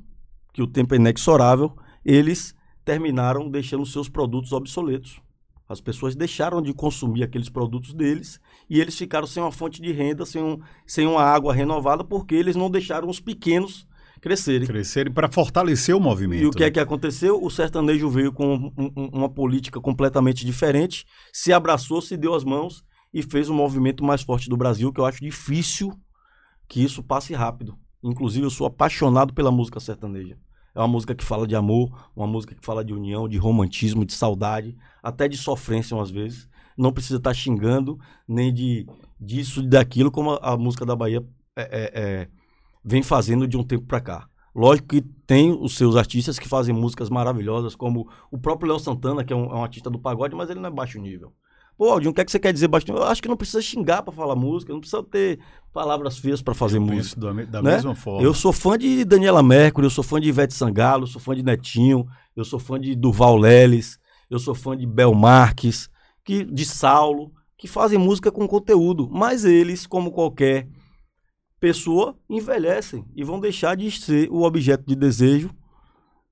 que 0.53 0.61
o 0.61 0.67
tempo 0.67 0.93
é 0.93 0.97
inexorável, 0.97 1.75
eles 2.05 2.53
terminaram 2.85 3.49
deixando 3.49 3.87
seus 3.87 4.07
produtos 4.07 4.51
obsoletos. 4.53 5.19
As 5.67 5.81
pessoas 5.81 6.15
deixaram 6.15 6.61
de 6.61 6.73
consumir 6.73 7.23
aqueles 7.23 7.49
produtos 7.49 7.93
deles 7.93 8.39
e 8.69 8.79
eles 8.79 8.97
ficaram 8.97 9.27
sem 9.27 9.43
uma 9.43 9.51
fonte 9.51 9.81
de 9.81 9.91
renda, 9.91 10.25
sem, 10.25 10.41
um, 10.41 10.59
sem 10.85 11.05
uma 11.05 11.21
água 11.21 11.53
renovada, 11.53 12.03
porque 12.03 12.35
eles 12.35 12.55
não 12.55 12.69
deixaram 12.69 13.09
os 13.09 13.19
pequenos 13.19 13.85
crescerem. 14.21 14.67
Crescerem 14.67 15.13
para 15.13 15.29
fortalecer 15.29 15.95
o 15.95 15.99
movimento. 15.99 16.41
E 16.41 16.45
o 16.45 16.51
que 16.51 16.63
é 16.63 16.67
né? 16.67 16.71
que 16.71 16.79
aconteceu? 16.79 17.43
O 17.43 17.49
sertanejo 17.49 18.09
veio 18.09 18.31
com 18.31 18.55
um, 18.55 18.91
um, 18.95 19.05
uma 19.13 19.29
política 19.29 19.79
completamente 19.81 20.45
diferente, 20.45 21.05
se 21.33 21.51
abraçou, 21.51 22.01
se 22.01 22.15
deu 22.15 22.33
as 22.33 22.43
mãos 22.43 22.83
e 23.13 23.21
fez 23.21 23.49
um 23.49 23.53
movimento 23.53 24.03
mais 24.03 24.21
forte 24.21 24.49
do 24.49 24.57
Brasil, 24.57 24.91
que 24.91 24.99
eu 24.99 25.05
acho 25.05 25.21
difícil 25.21 25.91
que 26.67 26.83
isso 26.83 27.03
passe 27.03 27.33
rápido. 27.33 27.77
Inclusive, 28.03 28.45
eu 28.45 28.49
sou 28.49 28.67
apaixonado 28.67 29.33
pela 29.33 29.51
música 29.51 29.79
sertaneja. 29.79 30.37
É 30.77 30.79
uma 30.79 30.87
música 30.87 31.15
que 31.15 31.23
fala 31.23 31.47
de 31.47 31.55
amor, 31.55 31.89
uma 32.15 32.27
música 32.27 32.53
que 32.53 32.63
fala 32.63 32.85
de 32.85 32.93
união, 32.93 33.27
de 33.27 33.35
romantismo, 33.35 34.05
de 34.05 34.13
saudade, 34.13 34.77
até 35.01 35.27
de 35.27 35.35
sofrência 35.35 35.97
umas 35.97 36.11
vezes. 36.11 36.47
Não 36.77 36.93
precisa 36.93 37.17
estar 37.17 37.31
tá 37.31 37.33
xingando, 37.33 37.99
nem 38.27 38.53
de 38.53 38.85
disso 39.19 39.61
e 39.61 39.67
daquilo, 39.67 40.11
como 40.11 40.33
a, 40.33 40.53
a, 40.53 40.55
música 40.55 40.85
da 40.85 40.95
Bahia 40.95 41.25
é, 41.55 41.61
é, 41.61 41.91
é, 41.95 42.27
vem 42.85 43.01
fazendo 43.01 43.47
de 43.47 43.57
um 43.57 43.63
tempo 43.63 43.87
para 43.87 43.99
cá. 43.99 44.29
Lógico 44.53 44.89
que 44.89 45.01
tem 45.01 45.51
os 45.51 45.75
seus 45.75 45.95
artistas 45.95 46.37
que 46.37 46.47
fazem 46.47 46.75
músicas 46.75 47.09
maravilhosas, 47.09 47.75
como 47.75 48.07
o 48.29 48.37
próprio 48.37 48.69
Léo 48.69 48.79
Santana, 48.79 49.23
que 49.23 49.33
é 49.33 49.35
um, 49.35 49.45
é 49.45 49.55
um 49.55 49.63
artista 49.63 49.89
do 49.89 49.97
pagode, 49.97 50.35
mas 50.35 50.47
ele 50.47 50.59
não 50.59 50.69
é 50.69 50.71
baixo 50.71 51.01
nível. 51.01 51.33
Pô, 51.77 51.91
Aldinho, 51.91 52.09
o 52.09 52.13
que, 52.13 52.21
é 52.21 52.25
que 52.25 52.31
você 52.31 52.39
quer 52.39 52.51
dizer 52.51 52.67
bastante? 52.67 52.97
Eu 52.97 53.03
acho 53.03 53.21
que 53.21 53.27
não 53.27 53.37
precisa 53.37 53.61
xingar 53.61 54.01
para 54.01 54.11
falar 54.11 54.35
música, 54.35 54.73
não 54.73 54.79
precisa 54.79 55.03
ter 55.03 55.39
palavras 55.71 56.17
feias 56.17 56.41
para 56.41 56.55
fazer 56.55 56.77
eu 56.77 56.81
música. 56.81 57.21
Da, 57.21 57.31
da 57.31 57.61
né? 57.61 57.75
mesma 57.75 57.93
forma. 57.93 58.23
Eu 58.23 58.33
sou 58.33 58.51
fã 58.51 58.75
de 58.75 59.05
Daniela 59.05 59.43
Mercury, 59.43 59.85
eu 59.85 59.91
sou 59.91 60.03
fã 60.03 60.19
de 60.19 60.27
Ivete 60.27 60.55
Sangalo, 60.55 61.03
eu 61.03 61.07
sou 61.07 61.21
fã 61.21 61.35
de 61.35 61.43
Netinho, 61.43 62.07
eu 62.35 62.43
sou 62.43 62.59
fã 62.59 62.79
de 62.79 62.95
Duval 62.95 63.37
Leles, 63.37 63.99
eu 64.27 64.39
sou 64.39 64.55
fã 64.55 64.75
de 64.75 64.87
Bel 64.87 65.13
Marques, 65.13 65.87
que, 66.25 66.43
de 66.43 66.65
Saulo, 66.65 67.31
que 67.55 67.67
fazem 67.67 67.99
música 67.99 68.31
com 68.31 68.47
conteúdo. 68.47 69.07
Mas 69.11 69.45
eles, 69.45 69.85
como 69.85 70.11
qualquer 70.11 70.67
pessoa, 71.59 72.17
envelhecem 72.27 73.05
e 73.15 73.23
vão 73.23 73.39
deixar 73.39 73.75
de 73.75 73.91
ser 73.91 74.29
o 74.31 74.41
objeto 74.41 74.83
de 74.83 74.95
desejo 74.95 75.51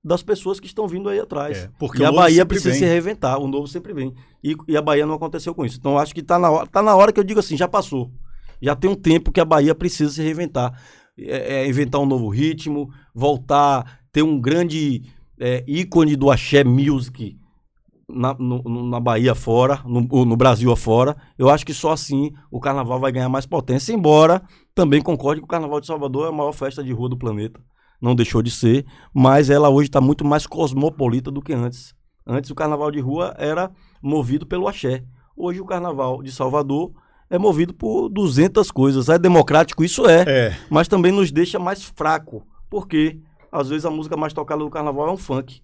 das 0.06 0.22
pessoas 0.22 0.60
que 0.60 0.66
estão 0.66 0.86
vindo 0.86 1.08
aí 1.08 1.18
atrás. 1.18 1.58
É, 1.58 1.70
porque 1.80 2.02
e 2.02 2.04
a 2.04 2.12
Bahia 2.12 2.46
precisa 2.46 2.70
vem. 2.70 2.78
se 2.78 2.84
reinventar, 2.84 3.40
o 3.40 3.48
novo 3.48 3.66
sempre 3.66 3.92
vem. 3.92 4.14
E, 4.42 4.54
e, 4.68 4.76
a 4.76 4.80
Bahia 4.80 5.04
não 5.04 5.14
aconteceu 5.14 5.52
com 5.52 5.64
isso. 5.66 5.78
Então 5.78 5.98
acho 5.98 6.14
que 6.14 6.20
está 6.20 6.38
na, 6.38 6.48
hora, 6.48 6.66
tá 6.68 6.80
na 6.80 6.94
hora 6.94 7.12
que 7.12 7.18
eu 7.18 7.24
digo 7.24 7.40
assim, 7.40 7.56
já 7.56 7.66
passou. 7.66 8.12
Já 8.62 8.76
tem 8.76 8.88
um 8.88 8.94
tempo 8.94 9.32
que 9.32 9.40
a 9.40 9.44
Bahia 9.44 9.74
precisa 9.74 10.12
se 10.12 10.22
reinventar. 10.22 10.80
É, 11.18 11.62
é 11.62 11.68
inventar 11.68 12.00
um 12.00 12.06
novo 12.06 12.28
ritmo, 12.28 12.88
voltar, 13.12 14.00
ter 14.12 14.22
um 14.22 14.40
grande 14.40 15.02
é, 15.40 15.64
ícone 15.66 16.14
do 16.14 16.30
axé 16.30 16.62
music 16.62 17.36
na, 18.08 18.32
no, 18.34 18.62
na 18.88 19.00
Bahia 19.00 19.34
fora, 19.34 19.82
no, 19.84 20.24
no 20.24 20.36
Brasil 20.36 20.70
afora. 20.70 21.16
Eu 21.36 21.50
acho 21.50 21.66
que 21.66 21.74
só 21.74 21.90
assim 21.90 22.32
o 22.48 22.60
carnaval 22.60 23.00
vai 23.00 23.10
ganhar 23.10 23.28
mais 23.28 23.44
potência, 23.44 23.92
embora 23.92 24.40
também 24.72 25.02
concorde 25.02 25.40
que 25.40 25.46
o 25.46 25.48
Carnaval 25.48 25.80
de 25.80 25.86
Salvador 25.88 26.26
é 26.26 26.28
a 26.28 26.32
maior 26.32 26.52
festa 26.52 26.84
de 26.84 26.92
rua 26.92 27.08
do 27.08 27.16
planeta 27.16 27.60
não 28.06 28.14
deixou 28.14 28.40
de 28.40 28.52
ser, 28.52 28.86
mas 29.12 29.50
ela 29.50 29.68
hoje 29.68 29.88
está 29.88 30.00
muito 30.00 30.24
mais 30.24 30.46
cosmopolita 30.46 31.28
do 31.28 31.42
que 31.42 31.52
antes. 31.52 31.92
Antes 32.24 32.50
o 32.50 32.54
carnaval 32.54 32.90
de 32.90 33.00
rua 33.00 33.34
era 33.36 33.70
movido 34.00 34.46
pelo 34.46 34.68
axé. 34.68 35.02
Hoje 35.36 35.60
o 35.60 35.66
carnaval 35.66 36.22
de 36.22 36.30
Salvador 36.30 36.92
é 37.28 37.36
movido 37.36 37.74
por 37.74 38.08
200 38.08 38.70
coisas. 38.70 39.08
É 39.08 39.18
democrático, 39.18 39.82
isso 39.82 40.06
é, 40.06 40.22
é. 40.26 40.56
mas 40.70 40.86
também 40.86 41.10
nos 41.10 41.32
deixa 41.32 41.58
mais 41.58 41.82
fraco, 41.82 42.46
porque 42.70 43.18
às 43.50 43.68
vezes 43.68 43.84
a 43.84 43.90
música 43.90 44.16
mais 44.16 44.32
tocada 44.32 44.62
do 44.62 44.70
carnaval 44.70 45.08
é 45.08 45.12
um 45.12 45.16
funk. 45.16 45.60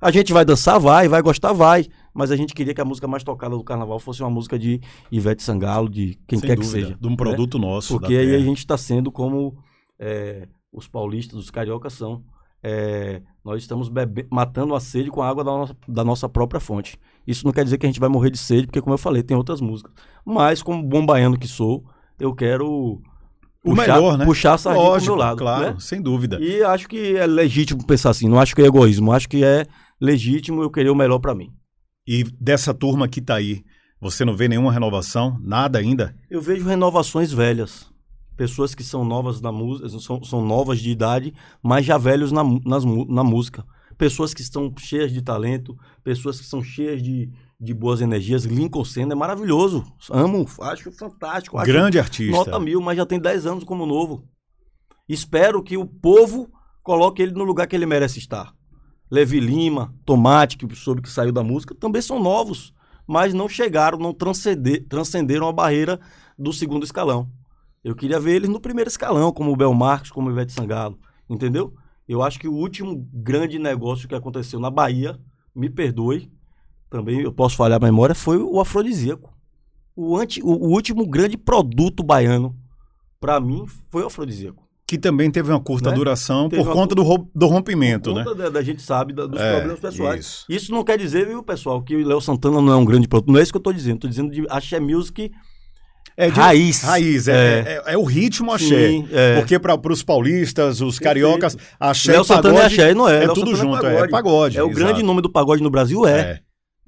A 0.00 0.10
gente 0.10 0.32
vai 0.32 0.44
dançar, 0.44 0.80
vai, 0.80 1.06
vai 1.08 1.20
gostar, 1.20 1.52
vai, 1.52 1.86
mas 2.14 2.30
a 2.30 2.36
gente 2.36 2.54
queria 2.54 2.74
que 2.74 2.80
a 2.80 2.84
música 2.84 3.06
mais 3.06 3.22
tocada 3.22 3.54
do 3.54 3.62
carnaval 3.62 4.00
fosse 4.00 4.22
uma 4.22 4.30
música 4.30 4.58
de 4.58 4.80
Ivete 5.12 5.42
Sangalo, 5.42 5.88
de 5.90 6.18
quem 6.26 6.38
Sem 6.38 6.48
quer 6.48 6.56
dúvida, 6.56 6.74
que 6.74 6.84
seja. 6.86 6.98
De 6.98 7.06
um 7.06 7.14
produto 7.14 7.58
né? 7.58 7.66
nosso. 7.66 7.98
Porque 7.98 8.16
aí 8.16 8.34
a 8.34 8.38
gente 8.40 8.58
está 8.58 8.76
sendo 8.76 9.12
como 9.12 9.56
é, 9.98 10.48
os 10.72 10.88
paulistas, 10.88 11.38
os 11.38 11.50
cariocas 11.50 11.92
são. 11.92 12.24
É, 12.64 13.20
nós 13.44 13.60
estamos 13.60 13.88
bebe... 13.88 14.26
matando 14.30 14.74
a 14.74 14.80
sede 14.80 15.10
com 15.10 15.20
a 15.20 15.28
água 15.28 15.42
da 15.42 15.50
nossa, 15.50 15.76
da 15.88 16.04
nossa 16.04 16.28
própria 16.28 16.60
fonte. 16.60 16.98
Isso 17.26 17.44
não 17.44 17.52
quer 17.52 17.64
dizer 17.64 17.76
que 17.76 17.86
a 17.86 17.88
gente 17.88 18.00
vai 18.00 18.08
morrer 18.08 18.30
de 18.30 18.38
sede, 18.38 18.66
porque, 18.66 18.80
como 18.80 18.94
eu 18.94 18.98
falei, 18.98 19.22
tem 19.22 19.36
outras 19.36 19.60
músicas. 19.60 19.92
Mas, 20.24 20.62
como 20.62 20.82
bom 20.82 21.04
baiano 21.04 21.38
que 21.38 21.48
sou, 21.48 21.84
eu 22.20 22.32
quero 22.34 23.00
O 23.64 23.70
puxar, 23.74 23.94
melhor, 23.96 24.16
né? 24.18 24.24
puxar 24.24 24.54
a 24.54 24.58
sardinha 24.58 24.84
pro 24.84 24.92
Lógico, 24.92 25.16
meu 25.16 25.24
lado. 25.24 25.38
claro, 25.38 25.74
né? 25.74 25.76
sem 25.80 26.00
dúvida. 26.00 26.38
E 26.40 26.62
acho 26.62 26.88
que 26.88 27.16
é 27.16 27.26
legítimo 27.26 27.84
pensar 27.84 28.10
assim. 28.10 28.28
Não 28.28 28.38
acho 28.38 28.54
que 28.54 28.62
é 28.62 28.66
egoísmo. 28.66 29.12
Acho 29.12 29.28
que 29.28 29.44
é 29.44 29.66
legítimo 30.00 30.62
eu 30.62 30.70
querer 30.70 30.90
o 30.90 30.94
melhor 30.96 31.18
pra 31.18 31.34
mim. 31.34 31.52
E 32.06 32.24
dessa 32.40 32.72
turma 32.72 33.08
que 33.08 33.20
tá 33.20 33.34
aí, 33.36 33.64
você 34.00 34.24
não 34.24 34.36
vê 34.36 34.48
nenhuma 34.48 34.72
renovação? 34.72 35.36
Nada 35.42 35.78
ainda? 35.80 36.14
Eu 36.30 36.40
vejo 36.40 36.64
renovações 36.66 37.32
velhas. 37.32 37.91
Pessoas 38.36 38.74
que 38.74 38.82
são 38.82 39.04
novas 39.04 39.40
na 39.40 39.52
música, 39.52 39.88
são, 40.00 40.22
são 40.24 40.44
novas 40.44 40.80
de 40.80 40.90
idade, 40.90 41.34
mas 41.62 41.84
já 41.84 41.98
velhos 41.98 42.32
na, 42.32 42.42
nas 42.64 42.84
na 42.84 43.22
música. 43.22 43.64
Pessoas 43.96 44.32
que 44.32 44.40
estão 44.40 44.72
cheias 44.78 45.12
de 45.12 45.22
talento, 45.22 45.76
pessoas 46.02 46.40
que 46.40 46.46
são 46.46 46.62
cheias 46.62 47.02
de, 47.02 47.30
de 47.60 47.74
boas 47.74 48.00
energias. 48.00 48.44
Lincoln 48.44 48.84
Senna 48.84 49.12
é 49.12 49.16
maravilhoso. 49.16 49.84
Amo, 50.10 50.46
acho 50.62 50.90
fantástico. 50.92 51.58
Acho 51.58 51.66
Grande 51.66 51.98
artista. 51.98 52.36
Nota 52.36 52.58
mil, 52.58 52.80
mas 52.80 52.96
já 52.96 53.06
tem 53.06 53.20
10 53.20 53.46
anos 53.46 53.64
como 53.64 53.86
novo. 53.86 54.26
Espero 55.08 55.62
que 55.62 55.76
o 55.76 55.86
povo 55.86 56.50
coloque 56.82 57.22
ele 57.22 57.32
no 57.32 57.44
lugar 57.44 57.66
que 57.66 57.76
ele 57.76 57.86
merece 57.86 58.18
estar. 58.18 58.52
Levi 59.10 59.40
Lima, 59.40 59.94
Tomate, 60.06 60.56
que 60.56 60.74
soube 60.74 61.02
que 61.02 61.10
saiu 61.10 61.32
da 61.32 61.42
música, 61.42 61.74
também 61.74 62.00
são 62.00 62.18
novos, 62.18 62.72
mas 63.06 63.34
não 63.34 63.46
chegaram, 63.46 63.98
não 63.98 64.14
transcender, 64.14 64.86
transcenderam 64.88 65.46
a 65.46 65.52
barreira 65.52 66.00
do 66.38 66.50
segundo 66.50 66.84
escalão. 66.84 67.30
Eu 67.84 67.94
queria 67.96 68.20
ver 68.20 68.36
eles 68.36 68.48
no 68.48 68.60
primeiro 68.60 68.88
escalão, 68.88 69.32
como 69.32 69.52
o 69.52 69.56
Bel 69.56 69.74
Marques, 69.74 70.10
como 70.10 70.28
o 70.28 70.32
Ivete 70.32 70.52
Sangalo, 70.52 70.98
entendeu? 71.28 71.74
Eu 72.08 72.22
acho 72.22 72.38
que 72.38 72.46
o 72.48 72.52
último 72.54 73.08
grande 73.12 73.58
negócio 73.58 74.08
que 74.08 74.14
aconteceu 74.14 74.60
na 74.60 74.70
Bahia, 74.70 75.18
me 75.54 75.68
perdoe, 75.68 76.30
também 76.88 77.20
eu 77.20 77.32
posso 77.32 77.56
falhar 77.56 77.82
a 77.82 77.84
memória, 77.84 78.14
foi 78.14 78.38
o 78.38 78.60
afrodisíaco. 78.60 79.32
O, 79.96 80.16
anti, 80.16 80.40
o, 80.42 80.48
o 80.48 80.68
último 80.70 81.06
grande 81.06 81.36
produto 81.36 82.02
baiano, 82.02 82.56
pra 83.20 83.40
mim, 83.40 83.64
foi 83.90 84.02
o 84.02 84.06
afrodisíaco. 84.06 84.62
Que 84.86 84.98
também 84.98 85.30
teve 85.30 85.50
uma 85.50 85.60
curta 85.60 85.90
Né? 85.90 85.96
duração 85.96 86.48
Teve 86.50 86.62
por 86.62 86.72
conta 86.72 86.94
do, 86.94 87.02
rom- 87.02 87.26
do 87.34 87.46
rompimento, 87.46 88.10
Por 88.10 88.16
né? 88.18 88.24
conta 88.24 88.36
da, 88.36 88.48
da 88.50 88.62
gente 88.62 88.82
sabe 88.82 89.12
da- 89.14 89.26
dos 89.26 89.40
É, 89.40 89.52
problemas 89.54 89.80
pessoais. 89.80 90.20
isso. 90.26 90.44
Isso. 90.48 90.72
não 90.72 90.84
quer 90.84 90.98
dizer, 90.98 91.26
viu, 91.26 91.42
pessoal, 91.42 91.82
que 91.82 91.96
o 91.96 92.06
Léo 92.06 92.20
Santana 92.20 92.60
não 92.60 92.72
é 92.72 92.76
um 92.76 92.84
grande 92.84 93.08
produto. 93.08 93.30
Não 93.32 93.38
é 93.40 93.42
isso 93.42 93.52
que 93.52 93.56
eu 93.58 93.62
tô 93.62 93.72
dizendo. 93.72 94.00
Tô 94.00 94.08
dizendo 94.08 94.30
de 94.30 94.44
axé 94.50 94.78
music 94.80 95.32
É 96.16 96.30
de- 96.30 96.38
raiz. 96.38 96.82
Raiz, 96.82 97.28
é, 97.28 97.60
é- 97.86 97.92
é 97.94 97.98
o 97.98 98.04
ritmo 98.04 98.52
axé. 98.52 98.88
Sim, 98.88 99.08
é. 99.10 99.36
Porque 99.38 99.58
para 99.58 99.92
os 99.92 100.02
paulistas, 100.02 100.80
os 100.80 100.98
cariocas, 100.98 101.56
axé 101.80 102.12
Léo 102.12 102.22
e 102.22 102.24
Santana 102.24 102.54
é 102.54 102.62
pagode 102.62 102.80
axé, 102.80 102.94
não 102.94 103.08
é. 103.08 103.16
é 103.16 103.20
Léo 103.20 103.34
tudo 103.34 103.56
Santana 103.56 103.74
junto, 103.74 103.86
é 103.86 104.08
pagode. 104.08 104.58
É 104.58 104.62
o 104.62 104.66
exato. 104.66 104.78
grande 104.78 105.02
nome 105.02 105.22
do 105.22 105.30
pagode 105.30 105.62
no 105.62 105.70
Brasil, 105.70 106.06
é. 106.06 106.20
É. 106.20 106.40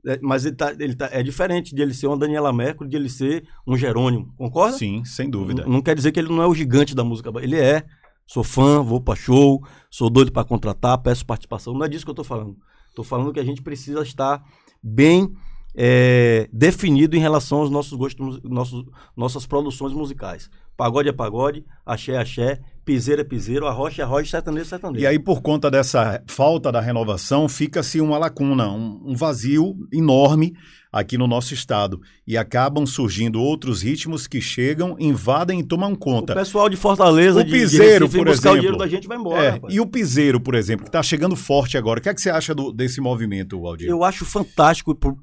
É, 0.07 0.19
mas 0.21 0.45
ele 0.45 0.55
tá, 0.55 0.75
ele 0.79 0.95
tá, 0.95 1.09
é 1.11 1.23
diferente 1.23 1.75
de 1.75 1.81
ele 1.81 1.95
ser 1.95 2.07
uma 2.09 2.19
Daniela 2.19 2.53
Mercury, 2.53 2.91
de 2.91 2.97
ele 2.97 3.09
ser 3.09 3.43
um 3.67 3.75
Jerônimo. 3.75 4.35
Concorda? 4.37 4.77
Sim, 4.77 5.03
sem 5.03 5.31
dúvida. 5.31 5.63
Não, 5.63 5.75
não 5.75 5.81
quer 5.83 5.95
dizer 5.97 6.13
que 6.13 6.21
ele 6.21 6.29
não 6.29 6.43
é 6.43 6.47
o 6.47 6.55
gigante 6.55 6.95
da 6.95 7.03
música. 7.03 7.31
Ele 7.41 7.59
é. 7.59 7.83
Sou 8.27 8.45
fã, 8.45 8.83
vou 8.83 9.01
pra 9.01 9.15
show, 9.17 9.63
sou 9.91 10.11
doido 10.11 10.31
pra 10.31 10.45
contratar, 10.45 10.99
peço 10.99 11.25
participação. 11.25 11.73
Não 11.73 11.85
é 11.85 11.89
disso 11.89 12.05
que 12.05 12.11
eu 12.11 12.15
tô 12.15 12.25
falando. 12.25 12.55
Tô 12.95 13.03
falando 13.03 13.33
que 13.33 13.41
a 13.41 13.45
gente 13.45 13.63
precisa 13.63 14.03
estar 14.03 14.43
bem 14.83 15.31
é, 15.75 16.49
definido 16.53 17.17
em 17.17 17.21
relação 17.21 17.59
aos 17.59 17.71
nossos 17.71 17.93
gostos, 17.95 18.41
nossos, 18.45 18.85
nossas 19.17 19.47
produções 19.47 19.93
musicais. 19.93 20.49
Pagode 20.77 21.09
é 21.09 21.13
pagode, 21.13 21.65
axé 21.87 22.13
é 22.13 22.19
axé, 22.19 22.61
piseiro 22.85 23.21
é 23.21 23.25
piseiro, 23.25 23.67
arrocha 23.67 24.03
é 24.03 24.05
arrocha, 24.05 24.31
sertanejo 24.31 24.67
é 24.67 24.69
sertanejo. 24.69 25.03
E 25.03 25.07
aí, 25.07 25.19
por 25.19 25.41
conta 25.41 25.71
dessa 25.71 26.23
falta 26.27 26.71
da 26.71 26.81
renovação, 26.81 27.49
fica-se 27.49 28.01
uma 28.01 28.19
lacuna, 28.19 28.71
um, 28.71 29.01
um 29.05 29.15
vazio 29.15 29.77
enorme 29.93 30.55
aqui 30.97 31.19
no 31.19 31.27
nosso 31.27 31.53
estado. 31.53 32.01
E 32.27 32.37
acabam 32.39 32.87
surgindo 32.87 33.41
outros 33.43 33.83
ritmos 33.83 34.27
que 34.29 34.41
chegam, 34.41 34.95
invadem 35.01 35.59
e 35.59 35.65
tomam 35.65 35.93
o 35.93 35.97
conta. 35.99 36.35
pessoal 36.35 36.69
de 36.69 36.77
Fortaleza, 36.77 37.41
O 37.41 37.45
de, 37.45 37.51
de 37.51 37.59
piseiro, 37.59 38.05
Recife, 38.07 38.19
por 38.19 38.27
buscar 38.29 38.51
o 38.51 38.53
exemplo. 38.53 38.61
dinheiro 38.61 38.79
da 38.79 38.87
gente 38.87 39.05
e 39.05 39.09
vai 39.09 39.19
embora. 39.19 39.43
É, 39.45 39.61
e 39.69 39.81
o 39.81 39.87
piseiro, 39.87 40.39
por 40.41 40.55
exemplo, 40.55 40.85
que 40.85 40.89
está 40.89 41.03
chegando 41.03 41.35
forte 41.35 41.77
agora. 41.77 41.99
O 41.99 42.03
que 42.03 42.09
é 42.09 42.15
que 42.15 42.21
você 42.21 42.31
acha 42.31 42.55
do- 42.55 42.73
desse 42.73 43.01
movimento, 43.01 43.67
Aldir? 43.67 43.89
Eu 43.89 44.05
acho 44.05 44.25
fantástico 44.25 44.95
pro, 44.95 45.17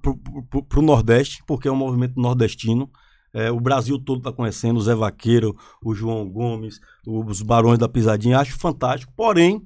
pro 0.67 0.81
Nordeste, 0.81 1.41
porque 1.47 1.67
é 1.67 1.71
um 1.71 1.75
movimento 1.75 2.19
nordestino. 2.19 2.89
É, 3.33 3.49
o 3.49 3.61
Brasil 3.61 3.97
todo 3.97 4.17
está 4.17 4.31
conhecendo, 4.33 4.75
o 4.77 4.81
Zé 4.81 4.93
Vaqueiro, 4.93 5.55
o 5.81 5.95
João 5.95 6.27
Gomes, 6.29 6.81
os 7.07 7.41
Barões 7.41 7.79
da 7.79 7.87
Pisadinha. 7.87 8.37
Acho 8.39 8.59
fantástico, 8.59 9.13
porém, 9.15 9.61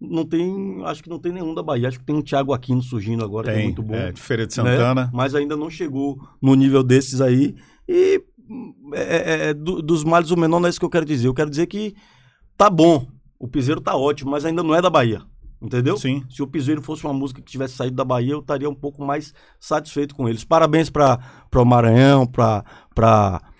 não 0.00 0.24
tem. 0.24 0.80
Acho 0.84 1.02
que 1.02 1.10
não 1.10 1.18
tem 1.18 1.32
nenhum 1.32 1.54
da 1.54 1.62
Bahia. 1.62 1.88
Acho 1.88 1.98
que 1.98 2.04
tem 2.04 2.16
um 2.16 2.22
Thiago 2.22 2.52
Aquino 2.54 2.82
surgindo 2.82 3.24
agora, 3.24 3.44
que 3.46 3.50
é 3.50 3.54
Tem, 3.56 3.64
muito 3.66 3.82
bom. 3.82 3.94
é, 3.94 4.10
de 4.12 4.20
Feira 4.20 4.46
de 4.46 4.56
né? 4.62 4.70
Santana. 4.76 5.10
Mas 5.12 5.34
ainda 5.34 5.56
não 5.56 5.68
chegou 5.68 6.18
no 6.40 6.54
nível 6.54 6.82
desses 6.82 7.20
aí. 7.20 7.54
E 7.88 8.22
hum, 8.48 8.72
é, 8.94 9.48
é, 9.50 9.54
do- 9.54 9.82
dos 9.82 10.02
males 10.04 10.30
o 10.30 10.36
menor 10.36 10.58
não 10.60 10.66
é 10.66 10.70
isso 10.70 10.78
que 10.80 10.84
eu 10.86 10.90
quero 10.90 11.04
dizer. 11.04 11.28
Eu 11.28 11.34
quero 11.34 11.50
dizer 11.50 11.66
que 11.66 11.94
tá 12.56 12.70
bom. 12.70 13.06
O 13.38 13.46
piseiro 13.48 13.80
tá 13.80 13.96
ótimo, 13.96 14.30
mas 14.30 14.44
ainda 14.44 14.62
não 14.62 14.74
é 14.74 14.80
da 14.82 14.90
Bahia. 14.90 15.22
Entendeu? 15.62 15.94
Sim. 15.98 16.24
Se 16.30 16.42
o 16.42 16.46
Piseiro 16.46 16.80
fosse 16.80 17.04
uma 17.04 17.12
música 17.12 17.42
que 17.42 17.50
tivesse 17.52 17.74
saído 17.74 17.94
da 17.94 18.02
Bahia, 18.02 18.32
eu 18.32 18.38
estaria 18.40 18.68
um 18.68 18.74
pouco 18.74 19.04
mais 19.04 19.34
satisfeito 19.58 20.14
com 20.14 20.26
eles. 20.26 20.42
Parabéns 20.42 20.88
para 20.88 21.18
o 21.54 21.64
Maranhão, 21.66 22.26
para 22.26 22.64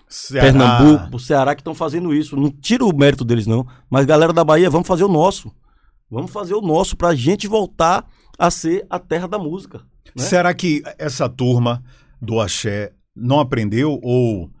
Ceará. 0.09 0.45
Pernambuco, 0.47 1.09
pro 1.11 1.19
Ceará 1.19 1.53
que 1.53 1.61
estão 1.61 1.75
fazendo 1.75 2.11
isso. 2.11 2.35
Não 2.35 2.49
tira 2.49 2.83
o 2.83 2.95
mérito 2.95 3.23
deles, 3.23 3.45
não. 3.45 3.67
Mas 3.87 4.07
galera 4.07 4.33
da 4.33 4.43
Bahia, 4.43 4.67
vamos 4.67 4.87
fazer 4.87 5.03
o 5.03 5.07
nosso. 5.07 5.51
Vamos 6.11 6.31
fazer 6.31 6.53
o 6.53 6.61
nosso 6.61 6.97
para 6.97 7.07
a 7.09 7.15
gente 7.15 7.47
voltar 7.47 8.05
a 8.37 8.51
ser 8.51 8.85
a 8.89 8.99
terra 8.99 9.27
da 9.27 9.39
música. 9.39 9.79
né? 10.13 10.23
Será 10.23 10.53
que 10.53 10.83
essa 10.99 11.29
turma 11.29 11.81
do 12.21 12.41
axé 12.41 12.91
não 13.15 13.39
aprendeu 13.39 13.97
ou 14.03 14.51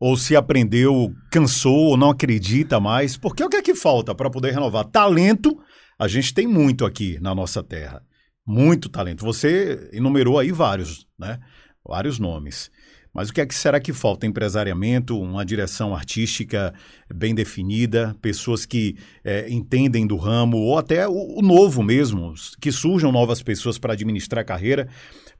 ou 0.00 0.16
se 0.16 0.34
aprendeu, 0.34 1.12
cansou 1.30 1.90
ou 1.90 1.96
não 1.96 2.08
acredita 2.08 2.80
mais? 2.80 3.18
Porque 3.18 3.44
o 3.44 3.50
que 3.50 3.56
é 3.56 3.62
que 3.62 3.74
falta 3.74 4.14
para 4.14 4.30
poder 4.30 4.52
renovar? 4.52 4.86
Talento, 4.86 5.60
a 5.98 6.08
gente 6.08 6.32
tem 6.32 6.46
muito 6.46 6.86
aqui 6.86 7.18
na 7.20 7.34
nossa 7.34 7.62
terra. 7.62 8.02
Muito 8.46 8.88
talento. 8.88 9.22
Você 9.26 9.90
enumerou 9.92 10.38
aí 10.38 10.50
vários, 10.50 11.06
né? 11.18 11.38
Vários 11.86 12.18
nomes. 12.18 12.70
Mas 13.12 13.28
o 13.28 13.32
que 13.32 13.40
é 13.40 13.46
que 13.46 13.54
será 13.54 13.80
que 13.80 13.92
falta? 13.92 14.26
Empresariamento, 14.26 15.20
uma 15.20 15.44
direção 15.44 15.94
artística 15.94 16.72
bem 17.12 17.34
definida, 17.34 18.16
pessoas 18.22 18.64
que 18.64 18.96
eh, 19.24 19.46
entendem 19.50 20.06
do 20.06 20.16
ramo, 20.16 20.56
ou 20.56 20.78
até 20.78 21.08
o, 21.08 21.38
o 21.38 21.42
novo 21.42 21.82
mesmo, 21.82 22.32
que 22.60 22.70
surjam 22.70 23.10
novas 23.10 23.42
pessoas 23.42 23.78
para 23.78 23.94
administrar 23.94 24.42
a 24.42 24.44
carreira. 24.44 24.88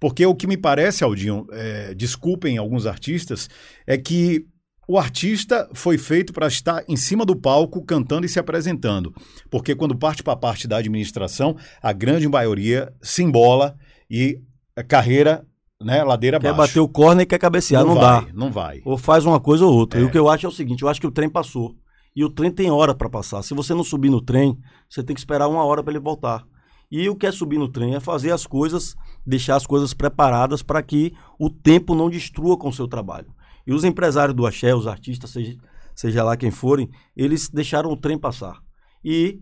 Porque 0.00 0.26
o 0.26 0.34
que 0.34 0.46
me 0.46 0.56
parece, 0.56 1.04
Aldinho, 1.04 1.46
eh, 1.52 1.94
desculpem 1.94 2.58
alguns 2.58 2.86
artistas, 2.86 3.48
é 3.86 3.96
que 3.96 4.46
o 4.88 4.98
artista 4.98 5.70
foi 5.72 5.96
feito 5.96 6.32
para 6.32 6.48
estar 6.48 6.82
em 6.88 6.96
cima 6.96 7.24
do 7.24 7.36
palco 7.36 7.84
cantando 7.84 8.26
e 8.26 8.28
se 8.28 8.40
apresentando. 8.40 9.14
Porque 9.48 9.72
quando 9.72 9.96
parte 9.96 10.20
para 10.20 10.32
a 10.32 10.36
parte 10.36 10.66
da 10.66 10.78
administração, 10.78 11.56
a 11.80 11.92
grande 11.92 12.28
maioria 12.28 12.92
se 13.00 13.22
embola 13.22 13.76
e 14.10 14.40
a 14.74 14.82
carreira, 14.82 15.46
né, 15.80 16.04
ladeira 16.04 16.38
Quer 16.38 16.48
abaixo. 16.48 16.74
bater 16.74 16.80
o 16.80 16.88
corner 16.88 17.24
e 17.24 17.26
quer 17.26 17.38
cabecear, 17.38 17.84
não, 17.84 17.94
vai, 17.94 18.24
dá. 18.24 18.32
Não 18.34 18.52
vai. 18.52 18.82
Ou 18.84 18.98
faz 18.98 19.24
uma 19.24 19.40
coisa 19.40 19.64
ou 19.64 19.72
outra. 19.72 19.98
É. 19.98 20.02
E 20.02 20.06
o 20.06 20.10
que 20.10 20.18
eu 20.18 20.28
acho 20.28 20.46
é 20.46 20.48
o 20.48 20.52
seguinte: 20.52 20.82
eu 20.82 20.88
acho 20.88 21.00
que 21.00 21.06
o 21.06 21.10
trem 21.10 21.28
passou. 21.28 21.74
E 22.14 22.24
o 22.24 22.30
trem 22.30 22.50
tem 22.50 22.70
hora 22.70 22.94
para 22.94 23.08
passar. 23.08 23.42
Se 23.42 23.54
você 23.54 23.72
não 23.72 23.84
subir 23.84 24.10
no 24.10 24.20
trem, 24.20 24.58
você 24.88 25.02
tem 25.02 25.14
que 25.14 25.20
esperar 25.20 25.48
uma 25.48 25.64
hora 25.64 25.82
para 25.82 25.92
ele 25.92 26.00
voltar. 26.00 26.44
E 26.90 27.08
o 27.08 27.14
que 27.14 27.26
é 27.26 27.30
subir 27.32 27.56
no 27.56 27.68
trem 27.68 27.94
é 27.94 28.00
fazer 28.00 28.32
as 28.32 28.44
coisas, 28.44 28.96
deixar 29.24 29.54
as 29.54 29.64
coisas 29.64 29.94
preparadas 29.94 30.60
para 30.60 30.82
que 30.82 31.12
o 31.38 31.48
tempo 31.48 31.94
não 31.94 32.10
destrua 32.10 32.58
com 32.58 32.68
o 32.68 32.72
seu 32.72 32.88
trabalho. 32.88 33.32
E 33.64 33.72
os 33.72 33.84
empresários 33.84 34.34
do 34.34 34.44
axé, 34.44 34.74
os 34.74 34.88
artistas, 34.88 35.30
seja, 35.30 35.56
seja 35.94 36.24
lá 36.24 36.36
quem 36.36 36.50
forem, 36.50 36.90
eles 37.16 37.48
deixaram 37.48 37.92
o 37.92 37.96
trem 37.96 38.18
passar. 38.18 38.58
E 39.04 39.40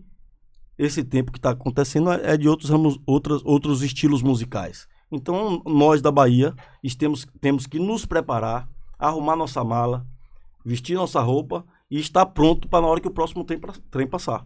esse 0.77 1.03
tempo 1.03 1.31
que 1.31 1.39
está 1.39 1.49
acontecendo 1.49 2.11
é 2.11 2.37
de 2.37 2.47
outros, 2.47 2.69
ramos, 2.69 2.99
outras, 3.05 3.41
outros 3.43 3.81
estilos 3.81 4.21
musicais. 4.21 4.87
Então, 5.11 5.61
nós 5.65 6.01
da 6.01 6.11
Bahia 6.11 6.53
temos, 6.97 7.25
temos 7.41 7.65
que 7.65 7.79
nos 7.79 8.05
preparar, 8.05 8.67
arrumar 8.97 9.35
nossa 9.35 9.63
mala, 9.63 10.05
vestir 10.63 10.95
nossa 10.95 11.19
roupa 11.21 11.65
e 11.89 11.99
estar 11.99 12.25
pronto 12.27 12.67
para 12.67 12.81
na 12.81 12.87
hora 12.87 12.99
que 13.01 13.07
o 13.07 13.11
próximo 13.11 13.43
trem, 13.43 13.59
trem 13.89 14.07
passar. 14.07 14.45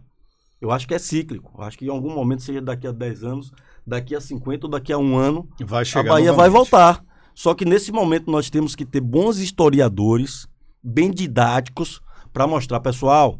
Eu 0.60 0.70
acho 0.70 0.88
que 0.88 0.94
é 0.94 0.98
cíclico. 0.98 1.52
Eu 1.58 1.64
acho 1.64 1.76
que 1.76 1.84
em 1.84 1.90
algum 1.90 2.14
momento, 2.14 2.42
seja 2.42 2.62
daqui 2.62 2.86
a 2.86 2.92
10 2.92 3.24
anos, 3.24 3.52
daqui 3.86 4.14
a 4.14 4.20
50 4.20 4.66
ou 4.66 4.70
daqui 4.70 4.92
a 4.92 4.98
um 4.98 5.16
ano, 5.16 5.46
Vai 5.62 5.82
a 5.82 5.84
chegar 5.84 6.10
Bahia 6.10 6.32
vai 6.32 6.48
novamente. 6.48 6.52
voltar. 6.52 7.04
Só 7.34 7.52
que 7.54 7.64
nesse 7.64 7.92
momento 7.92 8.30
nós 8.30 8.48
temos 8.48 8.74
que 8.74 8.86
ter 8.86 9.00
bons 9.00 9.38
historiadores, 9.38 10.46
bem 10.82 11.10
didáticos, 11.10 12.00
para 12.32 12.46
mostrar, 12.46 12.80
pessoal, 12.80 13.38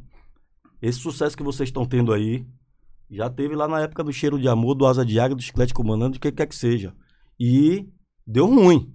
esse 0.82 0.98
sucesso 0.98 1.36
que 1.36 1.42
vocês 1.42 1.68
estão 1.70 1.86
tendo 1.86 2.12
aí, 2.12 2.44
já 3.10 3.30
teve 3.30 3.54
lá 3.54 3.66
na 3.66 3.80
época 3.80 4.04
do 4.04 4.12
cheiro 4.12 4.38
de 4.38 4.48
amor, 4.48 4.74
do 4.74 4.86
asa 4.86 5.04
de 5.06 5.18
águia, 5.18 5.36
do 5.36 5.42
chiclete 5.42 5.72
comandante, 5.72 6.14
do 6.14 6.20
que 6.20 6.30
quer 6.30 6.46
que 6.46 6.54
seja. 6.54 6.92
E 7.38 7.88
deu 8.26 8.46
ruim. 8.46 8.92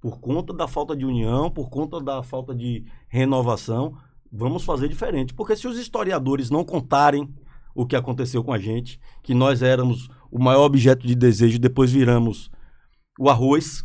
Por 0.00 0.20
conta 0.20 0.52
da 0.52 0.68
falta 0.68 0.96
de 0.96 1.04
união, 1.04 1.50
por 1.50 1.68
conta 1.68 2.00
da 2.00 2.22
falta 2.22 2.54
de 2.54 2.84
renovação, 3.08 3.96
vamos 4.30 4.64
fazer 4.64 4.88
diferente. 4.88 5.34
Porque 5.34 5.56
se 5.56 5.66
os 5.66 5.78
historiadores 5.78 6.50
não 6.50 6.64
contarem 6.64 7.28
o 7.74 7.86
que 7.86 7.96
aconteceu 7.96 8.42
com 8.42 8.52
a 8.52 8.58
gente, 8.58 9.00
que 9.22 9.34
nós 9.34 9.62
éramos 9.62 10.08
o 10.30 10.38
maior 10.38 10.64
objeto 10.64 11.06
de 11.06 11.14
desejo, 11.14 11.58
depois 11.58 11.92
viramos 11.92 12.50
o 13.18 13.28
arroz, 13.28 13.84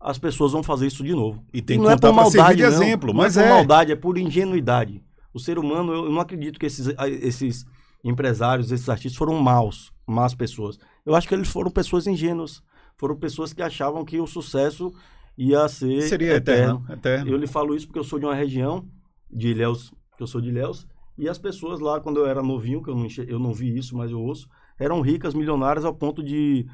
as 0.00 0.18
pessoas 0.18 0.52
vão 0.52 0.62
fazer 0.62 0.86
isso 0.86 1.04
de 1.04 1.14
novo. 1.14 1.44
E 1.52 1.60
tem 1.60 1.78
que 1.78 1.84
não 1.84 1.90
é 1.90 1.96
por 1.96 2.12
maldade, 2.12 2.56
de 2.56 2.62
não. 2.62 2.70
exemplo. 2.70 3.12
Não 3.12 3.18
Mas 3.18 3.36
é 3.36 3.42
por 3.42 3.48
é. 3.48 3.52
maldade, 3.52 3.92
é 3.92 3.96
por 3.96 4.16
ingenuidade. 4.16 5.02
O 5.32 5.38
ser 5.38 5.58
humano, 5.58 5.92
eu 5.92 6.10
não 6.10 6.20
acredito 6.20 6.58
que 6.58 6.66
esses, 6.66 6.88
esses 7.20 7.64
empresários, 8.02 8.72
esses 8.72 8.88
artistas 8.88 9.16
foram 9.16 9.38
maus, 9.38 9.92
más 10.06 10.34
pessoas. 10.34 10.78
Eu 11.04 11.14
acho 11.14 11.28
que 11.28 11.34
eles 11.34 11.48
foram 11.48 11.70
pessoas 11.70 12.06
ingênuas. 12.06 12.62
Foram 13.00 13.16
pessoas 13.16 13.54
que 13.54 13.62
achavam 13.62 14.04
que 14.04 14.20
o 14.20 14.26
sucesso 14.26 14.92
ia 15.34 15.66
ser 15.68 16.02
Seria 16.02 16.34
eterno. 16.34 16.84
eterno. 16.90 17.30
Eu 17.30 17.38
lhe 17.38 17.46
falo 17.46 17.74
isso 17.74 17.86
porque 17.86 17.98
eu 17.98 18.04
sou 18.04 18.18
de 18.18 18.26
uma 18.26 18.34
região 18.34 18.86
de 19.32 19.48
Ilhéus, 19.48 19.90
que 20.18 20.22
eu 20.22 20.26
sou 20.26 20.38
de 20.38 20.50
Ilhéus, 20.50 20.86
e 21.16 21.26
as 21.26 21.38
pessoas 21.38 21.80
lá, 21.80 21.98
quando 21.98 22.18
eu 22.18 22.26
era 22.26 22.42
novinho, 22.42 22.82
que 22.82 22.90
eu 22.90 22.94
não, 22.94 23.06
eu 23.26 23.38
não 23.38 23.54
vi 23.54 23.74
isso, 23.74 23.96
mas 23.96 24.10
eu 24.10 24.20
ouço, 24.20 24.50
eram 24.78 25.00
ricas, 25.00 25.32
milionárias, 25.32 25.86
ao 25.86 25.94
ponto 25.94 26.22
de 26.22 26.66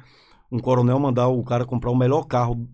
um 0.51 0.59
coronel 0.59 0.99
mandar 0.99 1.29
o 1.29 1.41
cara 1.45 1.63
comprar 1.63 1.91
o 1.91 1.95
melhor 1.95 2.23
carro 2.25 2.69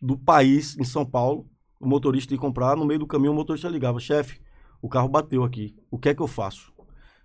do 0.00 0.16
país, 0.16 0.78
em 0.78 0.84
São 0.84 1.04
Paulo, 1.04 1.50
o 1.80 1.88
motorista 1.88 2.32
ir 2.32 2.38
comprar, 2.38 2.76
no 2.76 2.86
meio 2.86 3.00
do 3.00 3.06
caminho 3.08 3.32
o 3.32 3.34
motorista 3.34 3.68
ligava, 3.68 3.98
chefe, 3.98 4.40
o 4.80 4.88
carro 4.88 5.08
bateu 5.08 5.42
aqui, 5.42 5.74
o 5.90 5.98
que 5.98 6.10
é 6.10 6.14
que 6.14 6.22
eu 6.22 6.28
faço? 6.28 6.72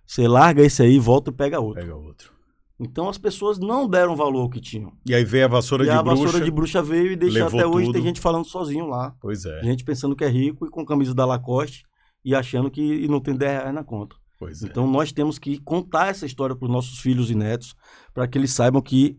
Você 0.07 0.27
larga 0.27 0.63
esse 0.63 0.81
aí, 0.81 0.97
volta 0.97 1.29
e 1.29 1.33
pega 1.33 1.59
outro. 1.59 1.81
Pega 1.81 1.95
outro. 1.95 2.36
Então 2.79 3.09
as 3.09 3.17
pessoas 3.17 3.57
não 3.57 3.87
deram 3.87 4.15
valor 4.15 4.41
ao 4.41 4.49
que 4.49 4.61
tinham. 4.61 4.93
E 5.05 5.15
aí 5.15 5.25
veio 5.25 5.45
a 5.45 5.47
vassoura 5.47 5.83
e 5.83 5.87
de 5.87 5.91
a 5.91 6.03
bruxa. 6.03 6.21
A 6.21 6.25
vassoura 6.25 6.45
de 6.45 6.51
bruxa 6.51 6.81
veio 6.83 7.11
e 7.11 7.15
deixa 7.15 7.47
até 7.47 7.65
hoje 7.65 7.87
tudo. 7.87 7.93
tem 7.93 8.03
gente 8.03 8.21
falando 8.21 8.45
sozinho 8.45 8.85
lá. 8.85 9.15
Pois 9.19 9.45
é. 9.45 9.63
Gente 9.63 9.83
pensando 9.83 10.15
que 10.15 10.23
é 10.23 10.29
rico 10.29 10.65
e 10.65 10.69
com 10.69 10.85
camisa 10.85 11.13
da 11.13 11.25
Lacoste 11.25 11.83
e 12.23 12.35
achando 12.35 12.69
que 12.69 13.07
não 13.07 13.19
tem 13.19 13.35
10 13.35 13.51
reais 13.51 13.73
na 13.73 13.83
conta. 13.83 14.15
Pois 14.39 14.61
é. 14.61 14.67
então 14.67 14.85
nós 14.87 15.11
temos 15.11 15.39
que 15.39 15.59
contar 15.59 16.09
essa 16.09 16.25
história 16.25 16.55
para 16.55 16.65
os 16.65 16.71
nossos 16.71 16.99
filhos 16.99 17.31
e 17.31 17.35
netos 17.35 17.73
para 18.13 18.27
que 18.27 18.37
eles 18.37 18.51
saibam 18.51 18.81
que 18.81 19.17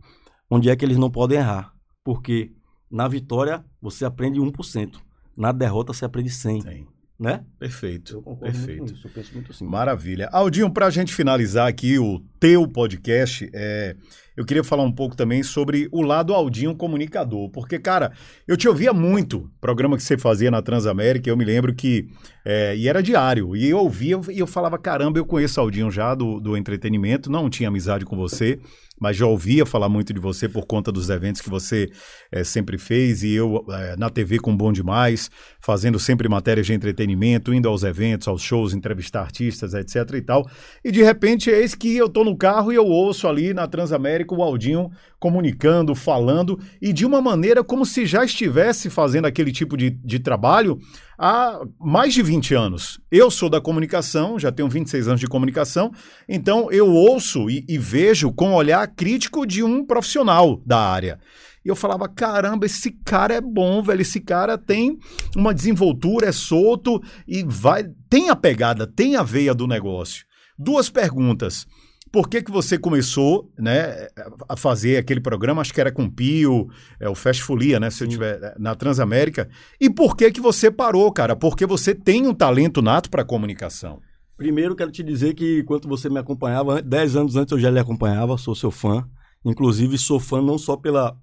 onde 0.48 0.70
é 0.70 0.76
que 0.76 0.84
eles 0.84 0.96
não 0.96 1.11
podem 1.11 1.38
errar. 1.38 1.72
Porque 2.04 2.52
na 2.90 3.09
vitória 3.09 3.64
você 3.82 4.04
aprende 4.04 4.40
1%, 4.40 4.96
na 5.36 5.52
derrota 5.52 5.92
você 5.92 6.04
aprende 6.04 6.30
100. 6.30 6.62
Tem. 6.62 6.88
Né? 7.18 7.44
Perfeito. 7.59 8.14
Eu 8.14 8.22
concordo 8.22 8.52
perfeito. 8.52 8.84
muito 8.84 9.09
eu 9.09 9.11
penso 9.11 9.34
muito 9.34 9.50
assim. 9.50 9.66
Maravilha. 9.66 10.28
Aldinho, 10.30 10.70
para 10.72 10.86
a 10.86 10.90
gente 10.90 11.12
finalizar 11.12 11.66
aqui 11.66 11.98
o 11.98 12.20
teu 12.39 12.66
podcast, 12.66 13.49
é, 13.53 13.97
eu 14.36 14.45
queria 14.45 14.62
falar 14.62 14.84
um 14.84 14.93
pouco 14.93 15.16
também 15.16 15.43
sobre 15.43 15.89
o 15.91 16.01
lado 16.01 16.32
Aldinho 16.32 16.74
comunicador. 16.76 17.51
Porque, 17.51 17.76
cara, 17.76 18.12
eu 18.47 18.57
te 18.57 18.68
ouvia 18.68 18.93
muito, 18.93 19.51
programa 19.61 19.97
que 19.97 20.03
você 20.03 20.16
fazia 20.16 20.49
na 20.49 20.62
Transamérica, 20.62 21.28
eu 21.28 21.36
me 21.36 21.45
lembro 21.45 21.74
que. 21.74 22.09
É, 22.45 22.76
e 22.76 22.86
era 22.86 23.03
diário. 23.03 23.57
E 23.57 23.68
eu 23.68 23.78
ouvia 23.78 24.20
e 24.30 24.39
eu 24.39 24.47
falava: 24.47 24.78
caramba, 24.78 25.18
eu 25.18 25.26
conheço 25.26 25.61
Aldinho 25.61 25.91
já 25.91 26.14
do, 26.14 26.39
do 26.39 26.57
entretenimento, 26.57 27.28
não 27.28 27.51
tinha 27.51 27.68
amizade 27.68 28.05
com 28.05 28.16
você 28.16 28.61
mas 29.01 29.16
já 29.16 29.26
ouvia 29.26 29.64
falar 29.64 29.89
muito 29.89 30.12
de 30.12 30.20
você 30.20 30.49
por 30.49 30.66
conta 30.66 30.91
dos 30.91 31.09
eventos 31.09 31.41
que 31.41 31.49
você 31.49 31.91
é, 32.32 32.43
sempre 32.43 32.78
fez 32.78 33.22
e 33.22 33.32
eu 33.32 33.64
é, 33.70 33.97
na 33.97 34.11
TV 34.11 34.39
com 34.39 34.57
Bom 34.57 34.72
Demais, 34.72 35.30
fazendo 35.61 35.99
sempre 35.99 36.28
matérias 36.28 36.66
de 36.66 36.74
entretenimento, 36.74 37.55
indo 37.55 37.68
aos 37.68 37.82
eventos, 37.82 38.28
aos 38.28 38.43
shows, 38.43 38.74
entrevistar 38.74 39.20
artistas, 39.20 39.74
etc 39.74 40.14
e 40.14 40.22
tal. 40.22 40.49
E 40.84 40.91
de 40.91 41.03
repente 41.03 41.51
eis 41.51 41.74
que 41.74 41.97
eu 41.97 42.09
tô 42.09 42.24
no 42.29 42.37
carro 42.37 42.72
e 42.72 42.76
eu 42.76 42.85
ouço 42.85 43.26
ali 43.26 43.55
na 43.55 43.66
Transamérica 43.66 44.35
o 44.35 44.43
Aldinho 44.43 44.91
comunicando, 45.18 45.95
falando 45.95 46.59
e 46.81 46.93
de 46.93 47.07
uma 47.07 47.20
maneira 47.20 47.64
como 47.64 47.87
se 47.87 48.05
já 48.07 48.24
estivesse 48.24 48.91
fazendo 48.91 49.26
aquele 49.26 49.51
tipo 49.51 49.76
de, 49.76 49.91
de 49.91 50.18
trabalho 50.18 50.79
há 51.18 51.61
mais 51.81 52.12
de 52.12 52.22
20 52.22 52.55
anos. 52.55 53.01
Eu 53.11 53.31
sou 53.31 53.49
da 53.49 53.61
comunicação, 53.61 54.39
já 54.39 54.53
tenho 54.53 54.68
26 54.68 55.09
anos 55.09 55.20
de 55.20 55.26
comunicação, 55.26 55.91
então 56.29 56.70
eu 56.70 56.89
ouço 56.89 57.49
e, 57.49 57.64
e 57.68 57.79
vejo 57.79 58.31
com 58.33 58.53
olhar 58.53 58.87
crítico 58.89 59.47
de 59.47 59.62
um 59.62 59.85
profissional 59.85 60.61
da 60.64 60.79
área. 60.79 61.18
E 61.64 61.68
eu 61.68 61.76
falava, 61.76 62.09
caramba, 62.09 62.66
esse 62.66 62.91
cara 62.91 63.35
é 63.35 63.41
bom, 63.41 63.83
velho. 63.83 64.01
Esse 64.01 64.20
cara 64.20 64.57
tem 64.57 64.99
uma 65.37 65.53
desenvoltura, 65.53 66.29
é 66.29 66.33
solto 66.33 67.03
e 67.26 67.45
vai. 67.47 67.85
Tem 68.09 68.31
a 68.31 68.37
pegada, 68.37 68.87
tem 68.87 69.16
a 69.16 69.22
veia 69.22 69.53
do 69.53 69.66
negócio. 69.66 70.24
Duas 70.59 70.89
perguntas. 70.89 71.66
Por 72.11 72.28
que, 72.28 72.42
que 72.42 72.50
você 72.50 72.78
começou 72.78 73.52
né, 73.59 74.09
a 74.48 74.56
fazer 74.56 74.96
aquele 74.96 75.20
programa? 75.20 75.61
Acho 75.61 75.74
que 75.74 75.80
era 75.80 75.92
com 75.92 76.04
o 76.04 76.11
Pio, 76.11 76.68
é, 76.98 77.09
o 77.09 77.14
Fast 77.14 77.42
Folia, 77.42 77.78
né? 77.78 77.90
Se 77.90 78.04
eu 78.04 78.09
tiver 78.09 78.54
na 78.59 78.74
Transamérica. 78.74 79.48
E 79.80 79.90
por 79.90 80.16
que, 80.16 80.30
que 80.30 80.40
você 80.40 80.70
parou, 80.70 81.12
cara? 81.12 81.36
Porque 81.36 81.66
você 81.66 81.94
tem 81.94 82.26
um 82.26 82.34
talento 82.34 82.80
nato 82.80 83.11
para 83.11 83.24
comunicação. 83.24 84.00
Primeiro, 84.36 84.76
quero 84.76 84.90
te 84.90 85.02
dizer 85.02 85.34
que 85.34 85.61
enquanto 85.61 85.88
você 85.88 86.09
me 86.09 86.18
acompanhava, 86.18 86.80
10 86.80 87.16
anos 87.16 87.36
antes 87.36 87.52
eu 87.52 87.59
já 87.59 87.70
lhe 87.70 87.78
acompanhava, 87.80 88.38
sou 88.38 88.54
seu 88.54 88.70
fã. 88.70 89.04
Inclusive, 89.44 89.98
sou 89.98 90.20
fã 90.20 90.40
não 90.40 90.56
só 90.56 90.76
pela 90.76 91.16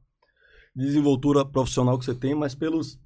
desenvoltura 0.75 1.45
profissional 1.45 1.97
que 1.97 2.05
você 2.05 2.13
tem, 2.13 2.36
mas 2.36 2.53
pelos 2.53 2.99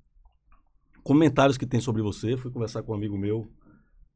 comentários 1.04 1.58
que 1.58 1.66
tem 1.66 1.80
sobre 1.80 2.02
você. 2.02 2.36
Fui 2.36 2.52
conversar 2.52 2.82
com 2.82 2.92
um 2.92 2.96
amigo 2.96 3.18
meu, 3.18 3.48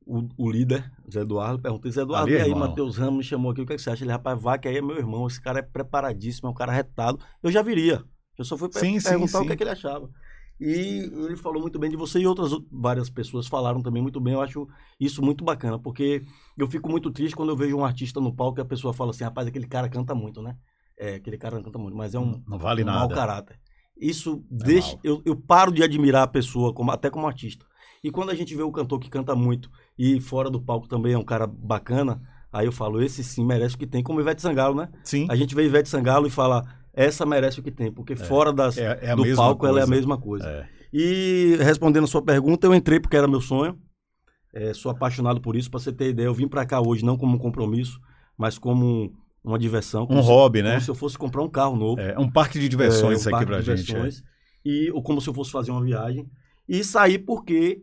o, 0.05 0.27
o 0.37 0.51
líder, 0.51 0.91
Zé 1.11 1.21
Eduardo, 1.21 1.59
perguntei, 1.61 1.91
Zé 1.91 2.01
Eduardo, 2.01 2.31
Ali, 2.31 2.37
e 2.37 2.41
aí. 2.41 2.53
Matheus 2.55 2.97
Ramos 2.97 3.17
me 3.17 3.23
chamou 3.23 3.51
aqui, 3.51 3.61
o 3.61 3.65
que, 3.65 3.73
é 3.73 3.75
que 3.75 3.81
você 3.81 3.89
acha? 3.89 4.03
Ele, 4.03 4.11
rapaz, 4.11 4.41
vai 4.41 4.59
que 4.59 4.67
aí 4.67 4.77
é 4.77 4.81
meu 4.81 4.97
irmão, 4.97 5.27
esse 5.27 5.41
cara 5.41 5.59
é 5.59 5.61
preparadíssimo, 5.61 6.47
é 6.47 6.51
um 6.51 6.53
cara 6.55 6.71
retado. 6.71 7.19
Eu 7.41 7.51
já 7.51 7.61
viria. 7.61 8.03
Eu 8.37 8.45
só 8.45 8.57
fui 8.57 8.69
Sim, 8.71 8.99
sim, 8.99 9.09
perguntar 9.09 9.37
o 9.39 9.41
sim. 9.41 9.47
que, 9.47 9.53
é 9.53 9.55
que 9.55 9.63
ele 9.63 9.69
achava. 9.69 10.09
E 10.59 11.09
ele 11.27 11.35
falou 11.35 11.61
muito 11.61 11.77
bem 11.79 11.89
de 11.89 11.97
você 11.97 12.19
e 12.19 12.27
outras 12.27 12.53
o- 12.53 12.65
várias 12.71 13.09
pessoas 13.09 13.47
falaram 13.47 13.81
também 13.81 14.01
muito 14.01 14.19
bem. 14.19 14.33
Eu 14.33 14.41
acho 14.41 14.67
isso 14.99 15.21
muito 15.21 15.43
bacana, 15.43 15.77
porque 15.79 16.23
eu 16.57 16.67
fico 16.67 16.89
muito 16.89 17.11
triste 17.11 17.35
quando 17.35 17.49
eu 17.49 17.57
vejo 17.57 17.75
um 17.75 17.83
artista 17.83 18.21
no 18.21 18.33
palco 18.33 18.59
e 18.59 18.61
a 18.61 18.65
pessoa 18.65 18.93
fala 18.93 19.11
assim, 19.11 19.23
rapaz, 19.23 19.47
aquele 19.47 19.67
cara 19.67 19.89
canta 19.89 20.13
muito, 20.15 20.41
né? 20.41 20.55
É, 20.97 21.15
aquele 21.15 21.37
cara 21.37 21.61
canta 21.61 21.77
muito, 21.79 21.97
mas 21.97 22.13
é 22.13 22.19
um, 22.19 22.41
Não 22.47 22.57
vale 22.57 22.83
um 22.83 22.85
nada. 22.85 22.99
mau 22.99 23.09
caráter. 23.09 23.59
Isso 23.97 24.43
deixa. 24.49 24.91
mal. 24.91 24.99
Eu, 25.03 25.21
eu 25.25 25.35
paro 25.35 25.71
de 25.71 25.83
admirar 25.83 26.23
a 26.23 26.27
pessoa, 26.27 26.73
como, 26.73 26.91
até 26.91 27.09
como 27.09 27.27
artista. 27.27 27.65
E 28.03 28.11
quando 28.11 28.29
a 28.31 28.35
gente 28.35 28.55
vê 28.55 28.61
o 28.63 28.71
cantor 28.71 28.99
que 28.99 29.09
canta 29.09 29.35
muito 29.35 29.69
e 29.97 30.19
fora 30.19 30.49
do 30.49 30.61
palco 30.61 30.87
também 30.87 31.13
é 31.13 31.17
um 31.17 31.23
cara 31.23 31.45
bacana, 31.47 32.21
aí 32.51 32.65
eu 32.65 32.71
falo, 32.71 33.01
esse 33.01 33.23
sim 33.23 33.45
merece 33.45 33.75
o 33.75 33.77
que 33.77 33.87
tem, 33.87 34.01
como 34.03 34.19
Ivete 34.21 34.41
Sangalo, 34.41 34.75
né? 34.75 34.89
Sim. 35.03 35.27
A 35.29 35.35
gente 35.35 35.53
vê 35.55 35.65
Ivete 35.65 35.89
Sangalo 35.89 36.27
e 36.27 36.29
fala, 36.29 36.63
essa 36.93 37.25
merece 37.25 37.59
o 37.59 37.63
que 37.63 37.71
tem, 37.71 37.91
porque 37.91 38.15
fora 38.15 38.51
das, 38.53 38.77
É, 38.77 38.99
é 39.01 39.15
do 39.15 39.23
palco 39.35 39.65
ela 39.65 39.79
é 39.79 39.83
a 39.83 39.85
coisa. 39.85 39.95
mesma 39.95 40.17
coisa. 40.17 40.47
É. 40.47 40.67
E 40.91 41.55
respondendo 41.59 42.03
a 42.03 42.07
sua 42.07 42.21
pergunta, 42.21 42.67
eu 42.67 42.73
entrei 42.73 42.99
porque 42.99 43.17
era 43.17 43.27
meu 43.27 43.41
sonho. 43.41 43.79
É, 44.53 44.71
sou 44.75 44.91
apaixonado 44.91 45.41
por 45.41 45.55
isso. 45.55 45.71
Para 45.71 45.79
você 45.79 45.91
ter 45.91 46.09
ideia, 46.09 46.27
eu 46.27 46.33
vim 46.35 46.47
para 46.47 46.63
cá 46.63 46.79
hoje 46.79 47.03
não 47.03 47.17
como 47.17 47.35
um 47.35 47.39
compromisso, 47.39 47.99
mas 48.37 48.59
como 48.59 49.11
uma 49.43 49.57
diversão. 49.57 50.05
como 50.05 50.19
Um 50.19 50.21
se- 50.21 50.27
hobby, 50.29 50.61
né? 50.61 50.69
Como 50.73 50.81
se 50.81 50.91
eu 50.91 50.95
fosse 50.95 51.17
comprar 51.17 51.41
um 51.41 51.49
carro 51.49 51.75
novo. 51.75 51.99
É 51.99 52.19
um 52.19 52.29
parque 52.29 52.59
de 52.59 52.69
diversões 52.69 53.03
É, 53.03 53.07
um 53.07 53.19
isso 53.19 53.35
aqui 53.35 53.45
de 53.75 53.75
gente. 53.83 53.95
é. 53.95 54.09
E 54.63 54.91
ou 54.91 55.01
como 55.01 55.19
se 55.19 55.27
eu 55.27 55.33
fosse 55.33 55.49
fazer 55.51 55.71
uma 55.71 55.81
viagem. 55.83 56.29
E 56.69 56.83
saí 56.83 57.17
porque 57.17 57.81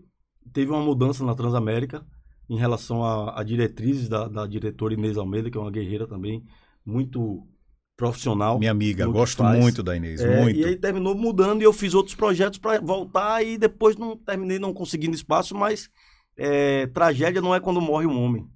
teve 0.53 0.71
uma 0.71 0.81
mudança 0.83 1.25
na 1.25 1.35
Transamérica 1.35 2.05
em 2.49 2.57
relação 2.57 3.05
a, 3.05 3.41
a 3.41 3.43
diretrizes 3.45 4.09
da, 4.09 4.27
da 4.29 4.47
diretora 4.47 4.95
Inês 4.95 5.17
Almeida, 5.17 5.51
que 5.51 5.57
é 5.57 5.61
uma 5.61 5.71
guerreira 5.71 6.07
também 6.07 6.45
muito 6.85 7.47
profissional. 7.97 8.59
Minha 8.59 8.71
amiga, 8.71 9.05
que 9.07 9.13
gosto 9.13 9.39
faz. 9.43 9.61
muito 9.61 9.83
da 9.83 9.95
Inês, 9.97 10.21
É, 10.21 10.41
muito. 10.43 10.59
E 10.59 10.65
aí 10.65 10.77
terminou 10.77 11.15
mudando 11.15 11.61
e 11.61 11.65
eu 11.65 11.73
fiz 11.73 11.95
outros 11.95 12.15
projetos 12.17 12.59
para 12.59 12.81
voltar 12.81 13.45
e 13.45 13.59
depois 13.59 13.97
não 13.97 14.17
terminei 14.17 14.59
não 14.59 14.73
conseguindo 14.73 15.15
espaço, 15.15 15.55
mas 15.55 15.89
é, 16.37 16.87
tragédia 16.89 17.43
não 17.43 17.55
é 17.55 17.61
quando 17.61 17.81
morre 17.81 18.07
um 18.07 18.21
homem. 18.21 18.47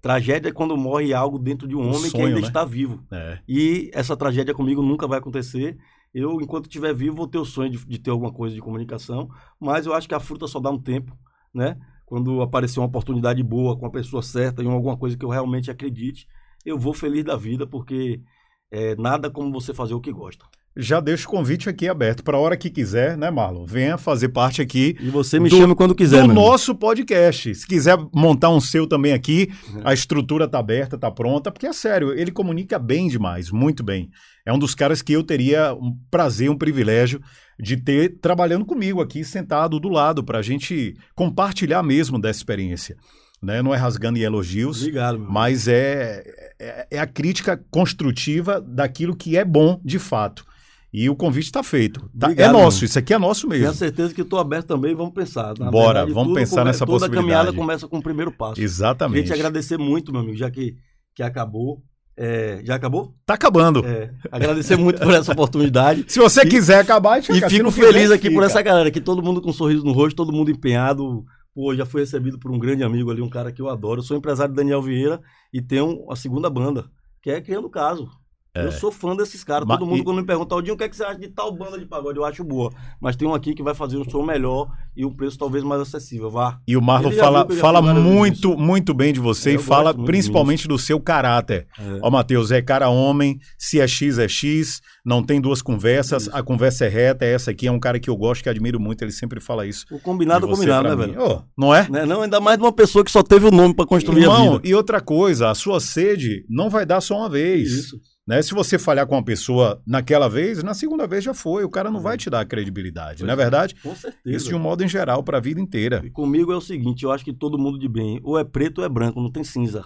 Tragédia 0.00 0.48
é 0.48 0.52
quando 0.52 0.76
morre 0.76 1.12
algo 1.12 1.38
dentro 1.38 1.68
de 1.68 1.76
um, 1.76 1.80
Um 1.82 1.88
homem 1.88 2.02
que 2.02 2.10
sonho, 2.10 2.26
ainda 2.26 2.40
né? 2.40 2.46
está 2.46 2.64
vivo. 2.64 3.04
É. 3.12 3.38
E 3.48 3.90
essa 3.92 4.16
tragédia 4.16 4.54
comigo 4.54 4.82
nunca 4.82 5.06
vai 5.06 5.18
acontecer. 5.18 5.76
Eu, 6.14 6.40
enquanto 6.40 6.66
estiver 6.66 6.94
vivo, 6.94 7.16
vou 7.16 7.28
ter 7.28 7.38
o 7.38 7.44
sonho 7.44 7.70
de, 7.70 7.84
de 7.86 7.98
ter 7.98 8.10
alguma 8.10 8.32
coisa 8.32 8.54
de 8.54 8.60
comunicação, 8.60 9.28
mas 9.60 9.86
eu 9.86 9.94
acho 9.94 10.08
que 10.08 10.14
a 10.14 10.20
fruta 10.20 10.46
só 10.46 10.60
dá 10.60 10.70
um 10.70 10.78
tempo, 10.78 11.16
né? 11.54 11.78
Quando 12.06 12.42
aparecer 12.42 12.80
uma 12.80 12.86
oportunidade 12.86 13.42
boa, 13.42 13.78
com 13.78 13.86
a 13.86 13.90
pessoa 13.90 14.22
certa, 14.22 14.62
em 14.62 14.70
alguma 14.70 14.96
coisa 14.96 15.16
que 15.16 15.24
eu 15.24 15.28
realmente 15.30 15.70
acredite, 15.70 16.28
eu 16.64 16.78
vou 16.78 16.94
feliz 16.94 17.24
da 17.24 17.36
vida, 17.36 17.66
porque 17.66 18.22
é, 18.70 18.96
nada 18.96 19.30
como 19.30 19.52
você 19.52 19.74
fazer 19.74 19.94
o 19.94 20.00
que 20.00 20.12
gosta. 20.12 20.46
Já 20.74 21.00
deixo 21.00 21.28
o 21.28 21.30
convite 21.30 21.68
aqui 21.68 21.86
aberto 21.86 22.24
para 22.24 22.36
a 22.36 22.40
hora 22.40 22.56
que 22.56 22.70
quiser, 22.70 23.16
né, 23.18 23.30
Marlon? 23.30 23.66
Venha 23.66 23.98
fazer 23.98 24.30
parte 24.30 24.62
aqui 24.62 24.96
E 25.00 25.10
você 25.10 25.38
me 25.38 25.50
Do- 25.50 25.56
chame 25.56 25.74
quando 25.74 25.94
quiser, 25.94 26.22
do 26.22 26.30
irmão. 26.30 26.46
nosso 26.46 26.74
podcast. 26.74 27.54
Se 27.54 27.66
quiser 27.66 27.98
montar 28.14 28.48
um 28.48 28.60
seu 28.60 28.86
também 28.86 29.12
aqui, 29.12 29.50
Uhum. 29.70 29.82
a 29.84 29.92
estrutura 29.92 30.48
tá 30.48 30.58
aberta, 30.58 30.96
tá 30.96 31.10
pronta, 31.10 31.52
porque 31.52 31.66
é 31.66 31.72
sério, 31.74 32.12
ele 32.18 32.30
comunica 32.30 32.78
bem 32.78 33.06
demais, 33.08 33.50
muito 33.50 33.82
bem. 33.84 34.08
É 34.46 34.52
um 34.52 34.58
dos 34.58 34.74
caras 34.74 35.02
que 35.02 35.12
eu 35.12 35.22
teria 35.22 35.74
um 35.74 35.94
prazer, 36.10 36.48
um 36.50 36.56
privilégio 36.56 37.20
de 37.60 37.76
ter 37.76 38.18
trabalhando 38.20 38.64
comigo 38.64 39.02
aqui, 39.02 39.22
sentado 39.24 39.78
do 39.78 39.90
lado, 39.90 40.24
para 40.24 40.38
a 40.38 40.42
gente 40.42 40.96
compartilhar 41.14 41.82
mesmo 41.82 42.18
dessa 42.18 42.38
experiência. 42.40 42.96
Né? 43.42 43.60
Não 43.60 43.74
é 43.74 43.76
rasgando 43.76 44.18
em 44.18 44.22
elogios, 44.22 44.80
Obrigado, 44.80 45.18
mas 45.18 45.68
é, 45.68 46.22
é, 46.60 46.86
é 46.92 46.98
a 46.98 47.06
crítica 47.06 47.60
construtiva 47.70 48.60
daquilo 48.60 49.14
que 49.16 49.36
é 49.36 49.44
bom 49.44 49.80
de 49.84 49.98
fato. 49.98 50.44
E 50.92 51.08
o 51.08 51.16
convite 51.16 51.46
está 51.46 51.62
feito. 51.62 52.00
Tá- 52.18 52.26
é 52.26 52.30
Obrigado, 52.32 52.52
nosso, 52.52 52.78
irmão. 52.78 52.84
isso 52.86 52.98
aqui 52.98 53.14
é 53.14 53.18
nosso 53.18 53.48
Tenho 53.48 53.60
mesmo. 53.62 53.74
certeza 53.76 54.12
que 54.14 54.20
estou 54.20 54.38
aberto 54.38 54.66
também, 54.66 54.94
vamos 54.94 55.14
pensar. 55.14 55.54
Na 55.58 55.70
Bora, 55.70 56.04
vamos 56.04 56.24
tudo 56.24 56.34
pensar 56.34 56.56
come- 56.56 56.64
nessa 56.66 56.84
toda 56.84 56.98
possibilidade. 56.98 57.26
caminhada 57.34 57.52
começa 57.56 57.88
com 57.88 57.98
o 57.98 58.02
primeiro 58.02 58.30
passo. 58.30 58.54
Queria 58.54 58.66
Exatamente. 58.66 59.26
te 59.28 59.32
agradecer 59.32 59.78
muito, 59.78 60.12
meu 60.12 60.20
amigo, 60.20 60.36
já 60.36 60.50
que, 60.50 60.76
que 61.14 61.22
acabou. 61.22 61.82
É, 62.14 62.60
já 62.62 62.74
acabou? 62.74 63.14
Tá 63.24 63.32
acabando. 63.34 63.82
É, 63.86 64.12
agradecer 64.30 64.76
muito 64.76 65.00
por 65.00 65.14
essa 65.14 65.32
oportunidade. 65.32 66.04
Se 66.12 66.18
você 66.18 66.42
E- 66.42 66.46
quiser 66.48 66.78
acabar, 66.80 67.18
E 67.18 67.22
fico 67.22 67.70
feliz 67.70 68.10
aqui 68.10 68.28
por 68.28 68.34
fica. 68.42 68.44
essa 68.46 68.60
galera, 68.60 68.90
que 68.90 69.00
todo 69.00 69.22
mundo 69.22 69.40
com 69.40 69.48
um 69.48 69.52
sorriso 69.54 69.82
no 69.82 69.92
rosto, 69.92 70.14
todo 70.16 70.30
mundo 70.32 70.50
empenhado, 70.50 71.24
Pô, 71.54 71.74
já 71.74 71.84
fui 71.84 72.00
recebido 72.00 72.38
por 72.38 72.50
um 72.50 72.58
grande 72.58 72.82
amigo 72.82 73.10
ali, 73.10 73.20
um 73.20 73.28
cara 73.28 73.52
que 73.52 73.60
eu 73.60 73.68
adoro. 73.68 74.00
Eu 74.00 74.02
sou 74.04 74.16
empresário 74.16 74.54
Daniel 74.54 74.80
Vieira 74.80 75.20
e 75.52 75.60
tenho 75.60 76.10
a 76.10 76.16
segunda 76.16 76.48
banda, 76.48 76.86
que 77.22 77.30
é 77.30 77.42
Criando 77.42 77.68
Caso. 77.68 78.08
É. 78.54 78.66
Eu 78.66 78.72
sou 78.72 78.92
fã 78.92 79.16
desses 79.16 79.42
caras. 79.42 79.66
Todo 79.66 79.86
mundo, 79.86 80.00
e- 80.00 80.04
quando 80.04 80.18
me 80.18 80.26
pergunta, 80.26 80.54
Aldinho, 80.54 80.74
o 80.74 80.76
que, 80.76 80.84
é 80.84 80.88
que 80.88 80.94
você 80.94 81.02
acha 81.02 81.18
de 81.18 81.28
tal 81.28 81.50
banda 81.56 81.78
de 81.78 81.86
pagode? 81.86 82.18
Eu 82.18 82.24
acho 82.24 82.44
boa. 82.44 82.70
Mas 83.00 83.16
tem 83.16 83.26
um 83.26 83.32
aqui 83.32 83.54
que 83.54 83.62
vai 83.62 83.74
fazer 83.74 83.96
um 83.96 84.04
som 84.08 84.22
melhor 84.22 84.68
e 84.94 85.06
um 85.06 85.10
preço 85.10 85.38
talvez 85.38 85.64
mais 85.64 85.80
acessível. 85.80 86.30
Vá. 86.30 86.58
E 86.68 86.76
o 86.76 86.82
Marlon 86.82 87.12
fala, 87.12 87.44
viu 87.46 87.56
fala 87.56 87.78
fiz 87.78 87.86
várias 87.86 88.04
muito, 88.04 88.56
muito 88.58 88.92
bem 88.92 89.10
de 89.10 89.20
você 89.20 89.52
É, 89.52 89.54
e 89.54 89.58
fala 89.58 89.94
muito 89.94 90.04
principalmente 90.06 90.68
do 90.68 90.78
seu 90.78 91.00
caráter. 91.00 91.66
É. 91.78 91.98
Ó, 92.02 92.10
Matheus, 92.10 92.50
é 92.50 92.60
cara 92.60 92.90
homem, 92.90 93.38
se 93.58 93.80
é 93.80 93.88
X 93.88 94.18
é 94.18 94.28
X, 94.28 94.82
não 95.02 95.22
tem 95.22 95.40
duas 95.40 95.62
conversas, 95.62 96.24
Isso. 96.24 96.36
a 96.36 96.42
conversa 96.42 96.84
é 96.84 96.88
reta, 96.88 97.24
essa 97.24 97.52
aqui 97.52 97.66
é 97.66 97.72
um 97.72 97.80
cara 97.80 97.98
que 97.98 98.10
eu 98.10 98.16
gosto, 98.16 98.42
que 98.42 98.50
admiro 98.50 98.78
muito, 98.78 99.02
ele 99.02 99.12
sempre 99.12 99.40
fala 99.40 99.66
isso. 99.66 99.86
O 99.90 99.98
combinado, 99.98 100.46
você 100.46 100.60
combinado, 100.66 100.88
né, 100.94 101.06
velho? 101.06 101.22
Ô, 101.22 101.42
não 101.56 101.74
é? 101.74 101.88
Né? 101.88 102.04
Não, 102.04 102.20
ainda 102.20 102.38
mais 102.38 102.58
de 102.58 102.64
uma 102.64 102.72
pessoa 102.72 103.02
que 103.02 103.10
só 103.10 103.22
teve 103.22 103.46
o 103.46 103.50
nome 103.50 103.74
pra 103.74 103.86
construir 103.86 104.18
a 104.18 104.22
Irmão, 104.24 104.52
vida. 104.58 104.68
e 104.68 104.74
outra 104.74 105.00
coisa, 105.00 105.48
a 105.48 105.54
sua 105.54 105.80
sede 105.80 106.44
não 106.50 106.68
vai 106.68 106.84
dar 106.84 107.00
só 107.00 107.16
uma 107.16 107.30
vez. 107.30 107.70
Isso. 107.72 108.11
Né? 108.26 108.40
Se 108.40 108.54
você 108.54 108.78
falhar 108.78 109.06
com 109.06 109.16
uma 109.16 109.24
pessoa 109.24 109.82
naquela 109.86 110.28
vez, 110.28 110.62
na 110.62 110.74
segunda 110.74 111.06
vez 111.06 111.24
já 111.24 111.34
foi. 111.34 111.64
O 111.64 111.68
cara 111.70 111.90
não 111.90 112.00
vai 112.00 112.16
te 112.16 112.30
dar 112.30 112.44
credibilidade, 112.46 113.18
Pois 113.18 113.26
não 113.26 113.30
é 113.30 113.32
é. 113.32 113.36
verdade? 113.36 113.74
Com 113.82 113.94
certeza. 113.96 114.36
Isso 114.36 114.48
de 114.48 114.54
um 114.54 114.60
modo 114.60 114.84
em 114.84 114.88
geral, 114.88 115.22
para 115.24 115.38
a 115.38 115.40
vida 115.40 115.60
inteira. 115.60 116.00
E 116.04 116.10
comigo 116.10 116.52
é 116.52 116.56
o 116.56 116.60
seguinte, 116.60 117.02
eu 117.04 117.10
acho 117.10 117.24
que 117.24 117.32
todo 117.32 117.58
mundo 117.58 117.78
de 117.78 117.88
bem, 117.88 118.20
ou 118.22 118.38
é 118.38 118.44
preto 118.44 118.78
ou 118.78 118.84
é 118.84 118.88
branco, 118.88 119.20
não 119.20 119.30
tem 119.30 119.42
cinza. 119.42 119.84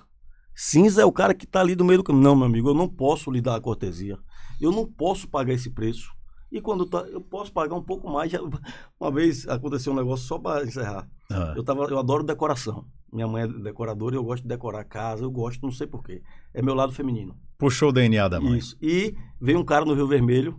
Cinza 0.55 1.03
é 1.03 1.05
o 1.05 1.13
cara 1.13 1.35
que 1.35 1.47
tá 1.47 1.61
ali 1.61 1.75
do 1.75 1.85
meio 1.85 1.99
do 1.99 2.05
caminho. 2.05 2.25
Não, 2.25 2.37
meu 2.37 2.47
amigo, 2.47 2.69
eu 2.71 2.75
não 2.75 2.89
posso 2.89 3.31
lhe 3.31 3.41
dar 3.41 3.57
a 3.57 3.61
cortesia. 3.61 4.19
Eu 4.61 4.71
não 4.73 4.87
posso 4.87 5.29
pagar 5.29 5.53
esse 5.55 5.71
preço. 5.71 6.11
E 6.53 6.61
quando 6.61 6.87
tá, 6.87 7.01
eu 7.11 7.21
posso 7.21 7.53
pagar 7.53 7.75
um 7.75 7.83
pouco 7.83 8.09
mais. 8.11 8.31
Já- 8.31 8.41
Uma 9.01 9.11
vez 9.11 9.47
aconteceu 9.49 9.93
um 9.93 9.97
negócio 9.97 10.27
só 10.27 10.39
para 10.39 10.65
encerrar. 10.65 11.07
Ah, 11.31 11.53
Eu, 11.57 11.63
tava, 11.65 11.85
eu 11.85 11.99
adoro 11.99 12.23
decoração. 12.23 12.87
Minha 13.13 13.27
mãe 13.29 13.43
é 13.45 13.49
decoradora 13.49 14.15
e 14.15 14.19
eu 14.19 14.25
gosto 14.25 14.43
de 14.43 14.49
decorar 14.49 14.85
casa, 14.85 15.25
eu 15.25 15.31
gosto, 15.31 15.63
não 15.63 15.71
sei 15.71 15.87
porquê. 15.87 16.23
É 16.57 16.63
meu 16.63 16.75
lado 16.75 16.91
feminino. 16.91 17.37
puxou 17.59 17.91
o 17.91 17.93
DNA 17.93 18.29
da 18.29 18.41
mãe. 18.41 18.57
Isso. 18.57 18.79
E 18.81 19.15
veio 19.39 19.59
um 19.59 19.65
cara 19.65 19.85
no 19.85 19.93
Rio 19.93 20.07
Vermelho, 20.07 20.59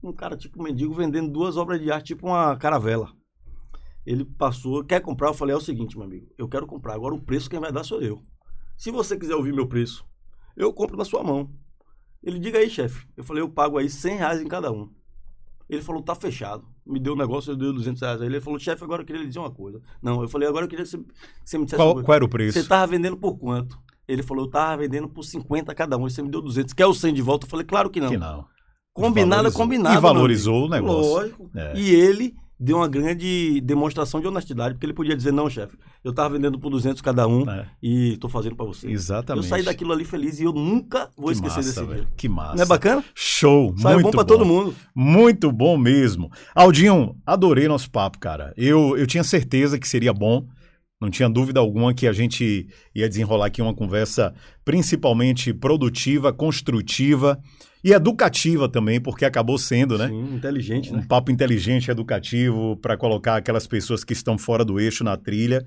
um 0.00 0.12
cara 0.12 0.36
tipo 0.36 0.62
mendigo, 0.62 0.94
vendendo 0.94 1.28
duas 1.28 1.56
obras 1.56 1.80
de 1.80 1.90
arte, 1.90 2.06
tipo 2.06 2.28
uma 2.28 2.56
caravela. 2.56 3.12
Ele 4.06 4.24
passou, 4.24 4.84
quer 4.84 5.00
comprar? 5.00 5.30
Eu 5.30 5.34
falei, 5.34 5.52
é 5.52 5.58
o 5.58 5.60
seguinte, 5.60 5.96
meu 5.96 6.06
amigo, 6.06 6.32
eu 6.38 6.48
quero 6.48 6.68
comprar. 6.68 6.94
Agora 6.94 7.16
o 7.16 7.20
preço 7.20 7.50
quem 7.50 7.58
vai 7.58 7.72
dar 7.72 7.82
sou 7.82 8.00
eu. 8.00 8.22
Se 8.76 8.92
você 8.92 9.16
quiser 9.16 9.34
ouvir 9.34 9.52
meu 9.52 9.66
preço, 9.66 10.06
eu 10.56 10.72
compro 10.72 10.96
na 10.96 11.04
sua 11.04 11.24
mão. 11.24 11.50
Ele, 12.22 12.38
diga 12.38 12.60
aí, 12.60 12.70
chefe. 12.70 13.04
Eu 13.16 13.24
falei, 13.24 13.42
eu 13.42 13.48
pago 13.48 13.76
aí 13.76 13.90
100 13.90 14.16
reais 14.16 14.40
em 14.40 14.46
cada 14.46 14.70
um. 14.70 14.88
Ele 15.68 15.82
falou, 15.82 16.00
tá 16.00 16.14
fechado. 16.14 16.64
Me 16.86 17.00
deu 17.00 17.14
o 17.14 17.16
negócio, 17.16 17.50
eu 17.50 17.56
dei 17.56 17.72
200 17.72 18.00
reais. 18.00 18.20
Aí 18.20 18.28
ele 18.28 18.40
falou, 18.40 18.58
chefe, 18.58 18.84
agora 18.84 19.02
eu 19.02 19.06
queria 19.06 19.22
lhe 19.22 19.28
dizer 19.28 19.40
uma 19.40 19.50
coisa. 19.50 19.80
Não, 20.00 20.22
eu 20.22 20.28
falei, 20.28 20.46
agora 20.46 20.64
eu 20.64 20.68
queria 20.68 20.84
que 20.84 20.90
você, 20.90 21.02
você 21.44 21.58
me 21.58 21.64
dissesse 21.64 21.82
Qual, 21.82 22.02
qual 22.04 22.14
era 22.14 22.24
o 22.24 22.28
preço? 22.28 22.60
Você 22.60 22.68
tava 22.68 22.86
vendendo 22.86 23.16
por 23.16 23.36
quanto? 23.36 23.76
Ele 24.06 24.22
falou, 24.22 24.44
eu 24.44 24.50
tava 24.50 24.78
vendendo 24.82 25.08
por 25.08 25.22
50 25.24 25.74
cada 25.74 25.96
um. 25.96 26.02
Você 26.08 26.22
me 26.22 26.30
deu 26.30 26.42
200. 26.42 26.72
Quer 26.74 26.86
o 26.86 26.94
100 26.94 27.14
de 27.14 27.22
volta? 27.22 27.46
Eu 27.46 27.50
falei, 27.50 27.64
claro 27.66 27.88
que 27.90 28.00
não. 28.00 28.08
Que 28.10 28.16
não. 28.16 28.44
Combinado 28.92 29.48
é 29.48 29.50
Valorizou. 29.50 29.60
combinado. 29.62 29.96
E 29.96 30.00
valorizou 30.00 30.66
o 30.66 30.68
negócio. 30.68 31.10
Lógico. 31.12 31.50
É. 31.56 31.72
E 31.76 31.90
ele 31.94 32.34
deu 32.60 32.76
uma 32.76 32.86
grande 32.88 33.60
demonstração 33.62 34.20
de 34.20 34.28
honestidade, 34.28 34.74
porque 34.74 34.86
ele 34.86 34.92
podia 34.94 35.16
dizer, 35.16 35.32
não, 35.32 35.50
chefe, 35.50 35.76
eu 36.04 36.12
tava 36.14 36.34
vendendo 36.34 36.58
por 36.58 36.70
200 36.70 37.02
cada 37.02 37.26
um 37.26 37.50
É, 37.50 37.66
e 37.82 38.16
tô 38.18 38.28
fazendo 38.28 38.54
pra 38.54 38.64
você. 38.64 38.88
exatamente. 38.88 39.44
Eu 39.44 39.48
saí 39.50 39.62
daquilo 39.64 39.92
ali 39.92 40.04
feliz 40.04 40.38
e 40.38 40.44
eu 40.44 40.52
nunca 40.52 41.10
vou 41.16 41.26
que 41.26 41.32
esquecer 41.32 41.56
massa, 41.56 41.68
desse 41.80 41.84
velho. 41.84 42.04
dia. 42.04 42.12
Que 42.16 42.28
massa. 42.28 42.54
Não 42.54 42.62
é 42.62 42.66
bacana? 42.66 43.04
Show, 43.14 43.74
Saiu 43.76 43.94
muito 43.94 44.04
bom 44.06 44.10
pra 44.12 44.24
todo 44.24 44.46
mundo. 44.46 44.74
Muito 44.94 45.50
bom 45.50 45.76
mesmo. 45.76 46.30
Aldinho, 46.54 47.16
adorei 47.26 47.66
nosso 47.66 47.90
papo, 47.90 48.18
cara. 48.20 48.54
Eu, 48.56 48.96
eu 48.96 49.06
tinha 49.06 49.24
certeza 49.24 49.76
que 49.78 49.88
seria 49.88 50.12
bom. 50.14 50.46
Não 51.04 51.10
tinha 51.10 51.28
dúvida 51.28 51.60
alguma 51.60 51.92
que 51.92 52.06
a 52.06 52.14
gente 52.14 52.66
ia 52.94 53.06
desenrolar 53.06 53.46
aqui 53.46 53.60
uma 53.60 53.74
conversa 53.74 54.32
principalmente 54.64 55.52
produtiva, 55.52 56.32
construtiva 56.32 57.38
e 57.84 57.92
educativa 57.92 58.70
também, 58.70 58.98
porque 58.98 59.26
acabou 59.26 59.58
sendo, 59.58 59.98
né? 59.98 60.08
Sim, 60.08 60.34
inteligente, 60.34 60.90
Um 60.90 60.96
né? 60.96 61.06
papo 61.06 61.30
inteligente, 61.30 61.90
educativo, 61.90 62.78
para 62.78 62.96
colocar 62.96 63.36
aquelas 63.36 63.66
pessoas 63.66 64.02
que 64.02 64.14
estão 64.14 64.38
fora 64.38 64.64
do 64.64 64.80
eixo 64.80 65.04
na 65.04 65.14
trilha. 65.14 65.62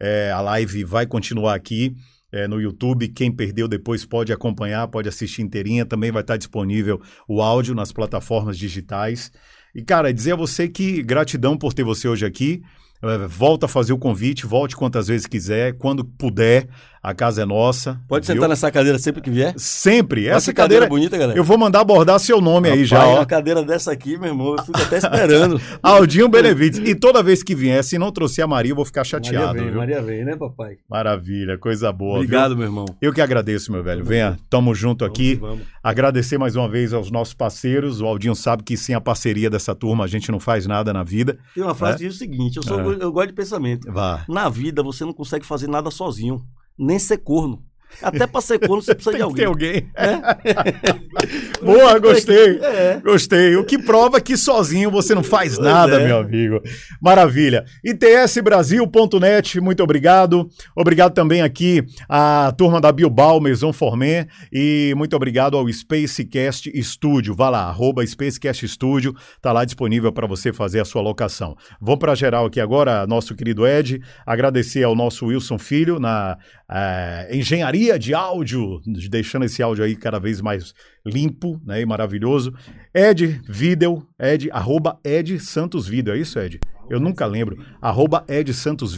É, 0.00 0.32
a 0.32 0.40
live 0.40 0.84
vai 0.84 1.04
continuar 1.06 1.54
aqui 1.54 1.94
é, 2.32 2.48
no 2.48 2.58
YouTube. 2.58 3.08
Quem 3.08 3.30
perdeu 3.30 3.68
depois 3.68 4.06
pode 4.06 4.32
acompanhar, 4.32 4.88
pode 4.88 5.06
assistir 5.06 5.42
inteirinha. 5.42 5.84
Também 5.84 6.10
vai 6.10 6.22
estar 6.22 6.38
disponível 6.38 6.98
o 7.28 7.42
áudio 7.42 7.74
nas 7.74 7.92
plataformas 7.92 8.56
digitais. 8.56 9.30
E, 9.74 9.82
cara, 9.82 10.14
dizer 10.14 10.32
a 10.32 10.36
você 10.36 10.66
que 10.66 11.02
gratidão 11.02 11.58
por 11.58 11.74
ter 11.74 11.84
você 11.84 12.08
hoje 12.08 12.24
aqui. 12.24 12.62
É, 13.02 13.18
volta 13.28 13.66
a 13.66 13.68
fazer 13.68 13.92
o 13.92 13.98
convite, 13.98 14.44
volte 14.46 14.76
quantas 14.76 15.06
vezes 15.08 15.26
quiser, 15.26 15.74
quando 15.74 16.04
puder. 16.04 16.66
A 17.00 17.14
casa 17.14 17.42
é 17.42 17.46
nossa. 17.46 17.98
Pode 18.08 18.26
viu? 18.26 18.34
sentar 18.34 18.48
nessa 18.48 18.70
cadeira 18.72 18.98
sempre 18.98 19.22
que 19.22 19.30
vier. 19.30 19.54
Sempre. 19.56 20.26
Essa 20.26 20.50
que 20.52 20.56
cadeira, 20.56 20.84
cadeira. 20.84 20.88
bonita, 20.88 21.16
galera. 21.16 21.38
Eu 21.38 21.44
vou 21.44 21.56
mandar 21.56 21.80
abordar 21.80 22.18
seu 22.18 22.40
nome 22.40 22.68
aí 22.68 22.84
já, 22.84 22.98
Rapaz, 22.98 23.14
ó. 23.14 23.20
Uma 23.20 23.26
cadeira 23.26 23.62
dessa 23.62 23.92
aqui, 23.92 24.18
meu 24.18 24.30
irmão, 24.30 24.56
eu 24.58 24.64
fico 24.64 24.78
até 24.82 24.98
esperando. 24.98 25.60
Aldinho 25.80 26.28
Benevides. 26.28 26.80
E 26.80 26.96
toda 26.96 27.22
vez 27.22 27.44
que 27.44 27.54
vier, 27.54 27.84
se 27.84 27.98
não 27.98 28.10
trouxer 28.10 28.44
a 28.44 28.48
Maria, 28.48 28.72
eu 28.72 28.76
vou 28.76 28.84
ficar 28.84 29.04
chateado, 29.04 29.46
Maria 29.46 29.62
vem, 29.62 29.70
viu? 29.70 29.78
Maria 29.78 30.02
vem, 30.02 30.24
né, 30.24 30.36
papai? 30.36 30.78
Maravilha, 30.90 31.56
coisa 31.56 31.92
boa. 31.92 32.16
Obrigado, 32.16 32.56
meu 32.56 32.66
irmão. 32.66 32.84
viu? 32.86 32.96
Eu 33.00 33.12
que 33.12 33.20
agradeço, 33.20 33.70
meu 33.70 33.82
velho. 33.82 34.04
Venha, 34.04 34.36
tamo 34.50 34.74
junto 34.74 35.04
aqui. 35.04 35.36
Vamos, 35.36 35.58
que 35.60 35.62
vamos. 35.62 35.78
Agradecer 35.82 36.36
mais 36.36 36.56
uma 36.56 36.68
vez 36.68 36.92
aos 36.92 37.12
nossos 37.12 37.32
parceiros. 37.32 38.00
O 38.00 38.06
Aldinho 38.06 38.34
sabe 38.34 38.64
que 38.64 38.76
sem 38.76 38.94
a 38.94 39.00
parceria 39.00 39.48
dessa 39.48 39.72
turma 39.74 40.02
a 40.02 40.08
gente 40.08 40.32
não 40.32 40.40
faz 40.40 40.66
nada 40.66 40.92
na 40.92 41.04
vida. 41.04 41.38
Tem 41.54 41.62
uma 41.62 41.76
frase 41.76 41.94
É? 41.94 41.98
que 41.98 42.04
diz 42.06 42.16
o 42.16 42.18
seguinte: 42.18 42.56
eu, 42.56 42.62
sou, 42.62 42.80
É. 42.80 42.87
eu 42.92 43.12
gosto 43.12 43.28
de 43.28 43.34
pensamento. 43.34 43.92
Vá. 43.92 44.24
Na 44.28 44.48
vida 44.48 44.82
você 44.82 45.04
não 45.04 45.12
consegue 45.12 45.44
fazer 45.46 45.68
nada 45.68 45.90
sozinho, 45.90 46.44
nem 46.78 46.98
ser 46.98 47.18
corno. 47.18 47.64
Até 48.02 48.26
pra 48.26 48.40
ser 48.40 48.58
corno 48.58 48.82
você 48.82 48.94
precisa 48.94 49.16
de 49.16 49.22
Tem 49.22 49.28
que 49.28 49.34
ter 49.36 49.44
alguém. 49.46 49.74
alguém. 49.76 49.90
Boa, 51.62 51.98
gostei. 51.98 52.58
É. 52.62 53.00
Gostei. 53.02 53.56
O 53.56 53.64
que 53.64 53.78
prova 53.78 54.20
que 54.20 54.36
sozinho 54.36 54.90
você 54.90 55.14
não 55.14 55.22
faz 55.22 55.56
Pois 55.56 55.66
nada, 55.66 56.00
é. 56.00 56.06
meu 56.06 56.18
amigo. 56.18 56.60
Maravilha. 57.00 57.64
itsbrasil.net, 57.84 59.60
muito 59.60 59.82
obrigado. 59.82 60.48
Obrigado 60.76 61.12
também 61.14 61.42
aqui 61.42 61.84
à 62.08 62.52
turma 62.56 62.80
da 62.80 62.92
Bilbao 62.92 63.40
Maison 63.40 63.72
Formen 63.72 64.26
e 64.52 64.94
muito 64.96 65.14
obrigado 65.16 65.56
ao 65.56 65.68
Spacecast 65.68 66.70
Studio. 66.82 67.34
Vá 67.34 67.50
lá, 67.50 67.62
arroba 67.64 68.06
Spacecast 68.06 68.66
Studio, 68.68 69.14
tá 69.40 69.52
lá 69.52 69.64
disponível 69.64 70.12
para 70.12 70.26
você 70.26 70.52
fazer 70.52 70.80
a 70.80 70.84
sua 70.84 71.02
locação. 71.02 71.56
Vamos 71.80 71.98
para 72.00 72.14
geral 72.14 72.46
aqui 72.46 72.60
agora, 72.60 73.06
nosso 73.06 73.34
querido 73.34 73.66
Ed, 73.66 74.00
agradecer 74.24 74.82
ao 74.84 74.94
nosso 74.94 75.26
Wilson 75.26 75.58
Filho 75.58 75.98
na 75.98 76.36
eh, 76.70 77.28
engenharia 77.32 77.98
de 77.98 78.12
áudio, 78.12 78.80
deixando 79.08 79.44
esse 79.44 79.62
áudio 79.62 79.84
aí 79.84 79.96
cada 79.96 80.18
vez 80.18 80.40
mais 80.40 80.74
limpo 81.04 81.60
né, 81.64 81.80
e 81.80 81.86
maravilhoso. 81.86 82.52
Ed 82.94 83.40
Video, 83.48 84.06
Ed, 84.18 84.50
arroba 84.50 84.98
Ed 85.04 85.38
Santos 85.40 85.88
é 85.90 86.16
isso, 86.16 86.38
Ed? 86.38 86.60
Eu 86.90 87.00
nunca 87.00 87.26
lembro. 87.26 87.58
Arroba 87.80 88.24
Ed 88.28 88.52
Santos 88.52 88.96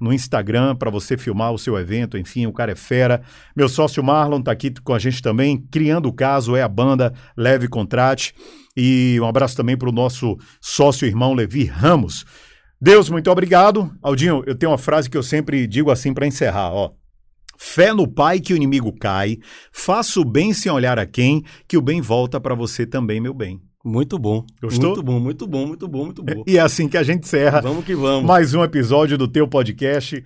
no 0.00 0.12
Instagram 0.12 0.76
para 0.76 0.90
você 0.90 1.16
filmar 1.16 1.52
o 1.52 1.58
seu 1.58 1.78
evento, 1.78 2.18
enfim, 2.18 2.46
o 2.46 2.52
cara 2.52 2.72
é 2.72 2.76
fera. 2.76 3.22
Meu 3.56 3.68
sócio 3.68 4.02
Marlon 4.02 4.42
tá 4.42 4.52
aqui 4.52 4.72
com 4.82 4.94
a 4.94 4.98
gente 4.98 5.22
também, 5.22 5.58
criando 5.70 6.06
o 6.06 6.12
caso, 6.12 6.56
é 6.56 6.62
a 6.62 6.68
banda 6.68 7.12
Leve 7.36 7.68
Contrate. 7.68 8.34
E 8.76 9.18
um 9.20 9.26
abraço 9.26 9.56
também 9.56 9.76
para 9.76 9.88
o 9.88 9.92
nosso 9.92 10.38
sócio 10.60 11.06
irmão 11.06 11.34
Levi 11.34 11.64
Ramos. 11.64 12.24
Deus, 12.80 13.10
muito 13.10 13.30
obrigado. 13.30 13.92
Aldinho, 14.00 14.42
eu 14.46 14.54
tenho 14.54 14.72
uma 14.72 14.78
frase 14.78 15.10
que 15.10 15.16
eu 15.16 15.22
sempre 15.22 15.66
digo 15.66 15.90
assim 15.90 16.14
para 16.14 16.26
encerrar, 16.26 16.72
ó. 16.72 16.99
Fé 17.62 17.92
no 17.92 18.08
Pai 18.08 18.40
que 18.40 18.54
o 18.54 18.56
inimigo 18.56 18.90
cai, 18.90 19.36
faça 19.70 20.18
o 20.18 20.24
bem 20.24 20.54
sem 20.54 20.72
olhar 20.72 20.98
a 20.98 21.04
quem, 21.04 21.44
que 21.68 21.76
o 21.76 21.82
bem 21.82 22.00
volta 22.00 22.40
para 22.40 22.54
você 22.54 22.86
também, 22.86 23.20
meu 23.20 23.34
bem. 23.34 23.60
Muito 23.84 24.18
bom. 24.18 24.46
Gostou? 24.62 24.92
Muito 24.92 25.02
bom, 25.02 25.20
muito 25.20 25.46
bom, 25.46 25.66
muito 25.66 25.86
bom, 25.86 26.04
muito 26.06 26.22
bom. 26.22 26.42
E 26.48 26.56
é 26.56 26.60
assim 26.60 26.88
que 26.88 26.96
a 26.96 27.02
gente 27.02 27.24
encerra 27.24 27.60
Vamos 27.60 27.84
que 27.84 27.94
vamos. 27.94 28.24
mais 28.24 28.54
um 28.54 28.64
episódio 28.64 29.18
do 29.18 29.28
teu 29.28 29.46
podcast. 29.46 30.24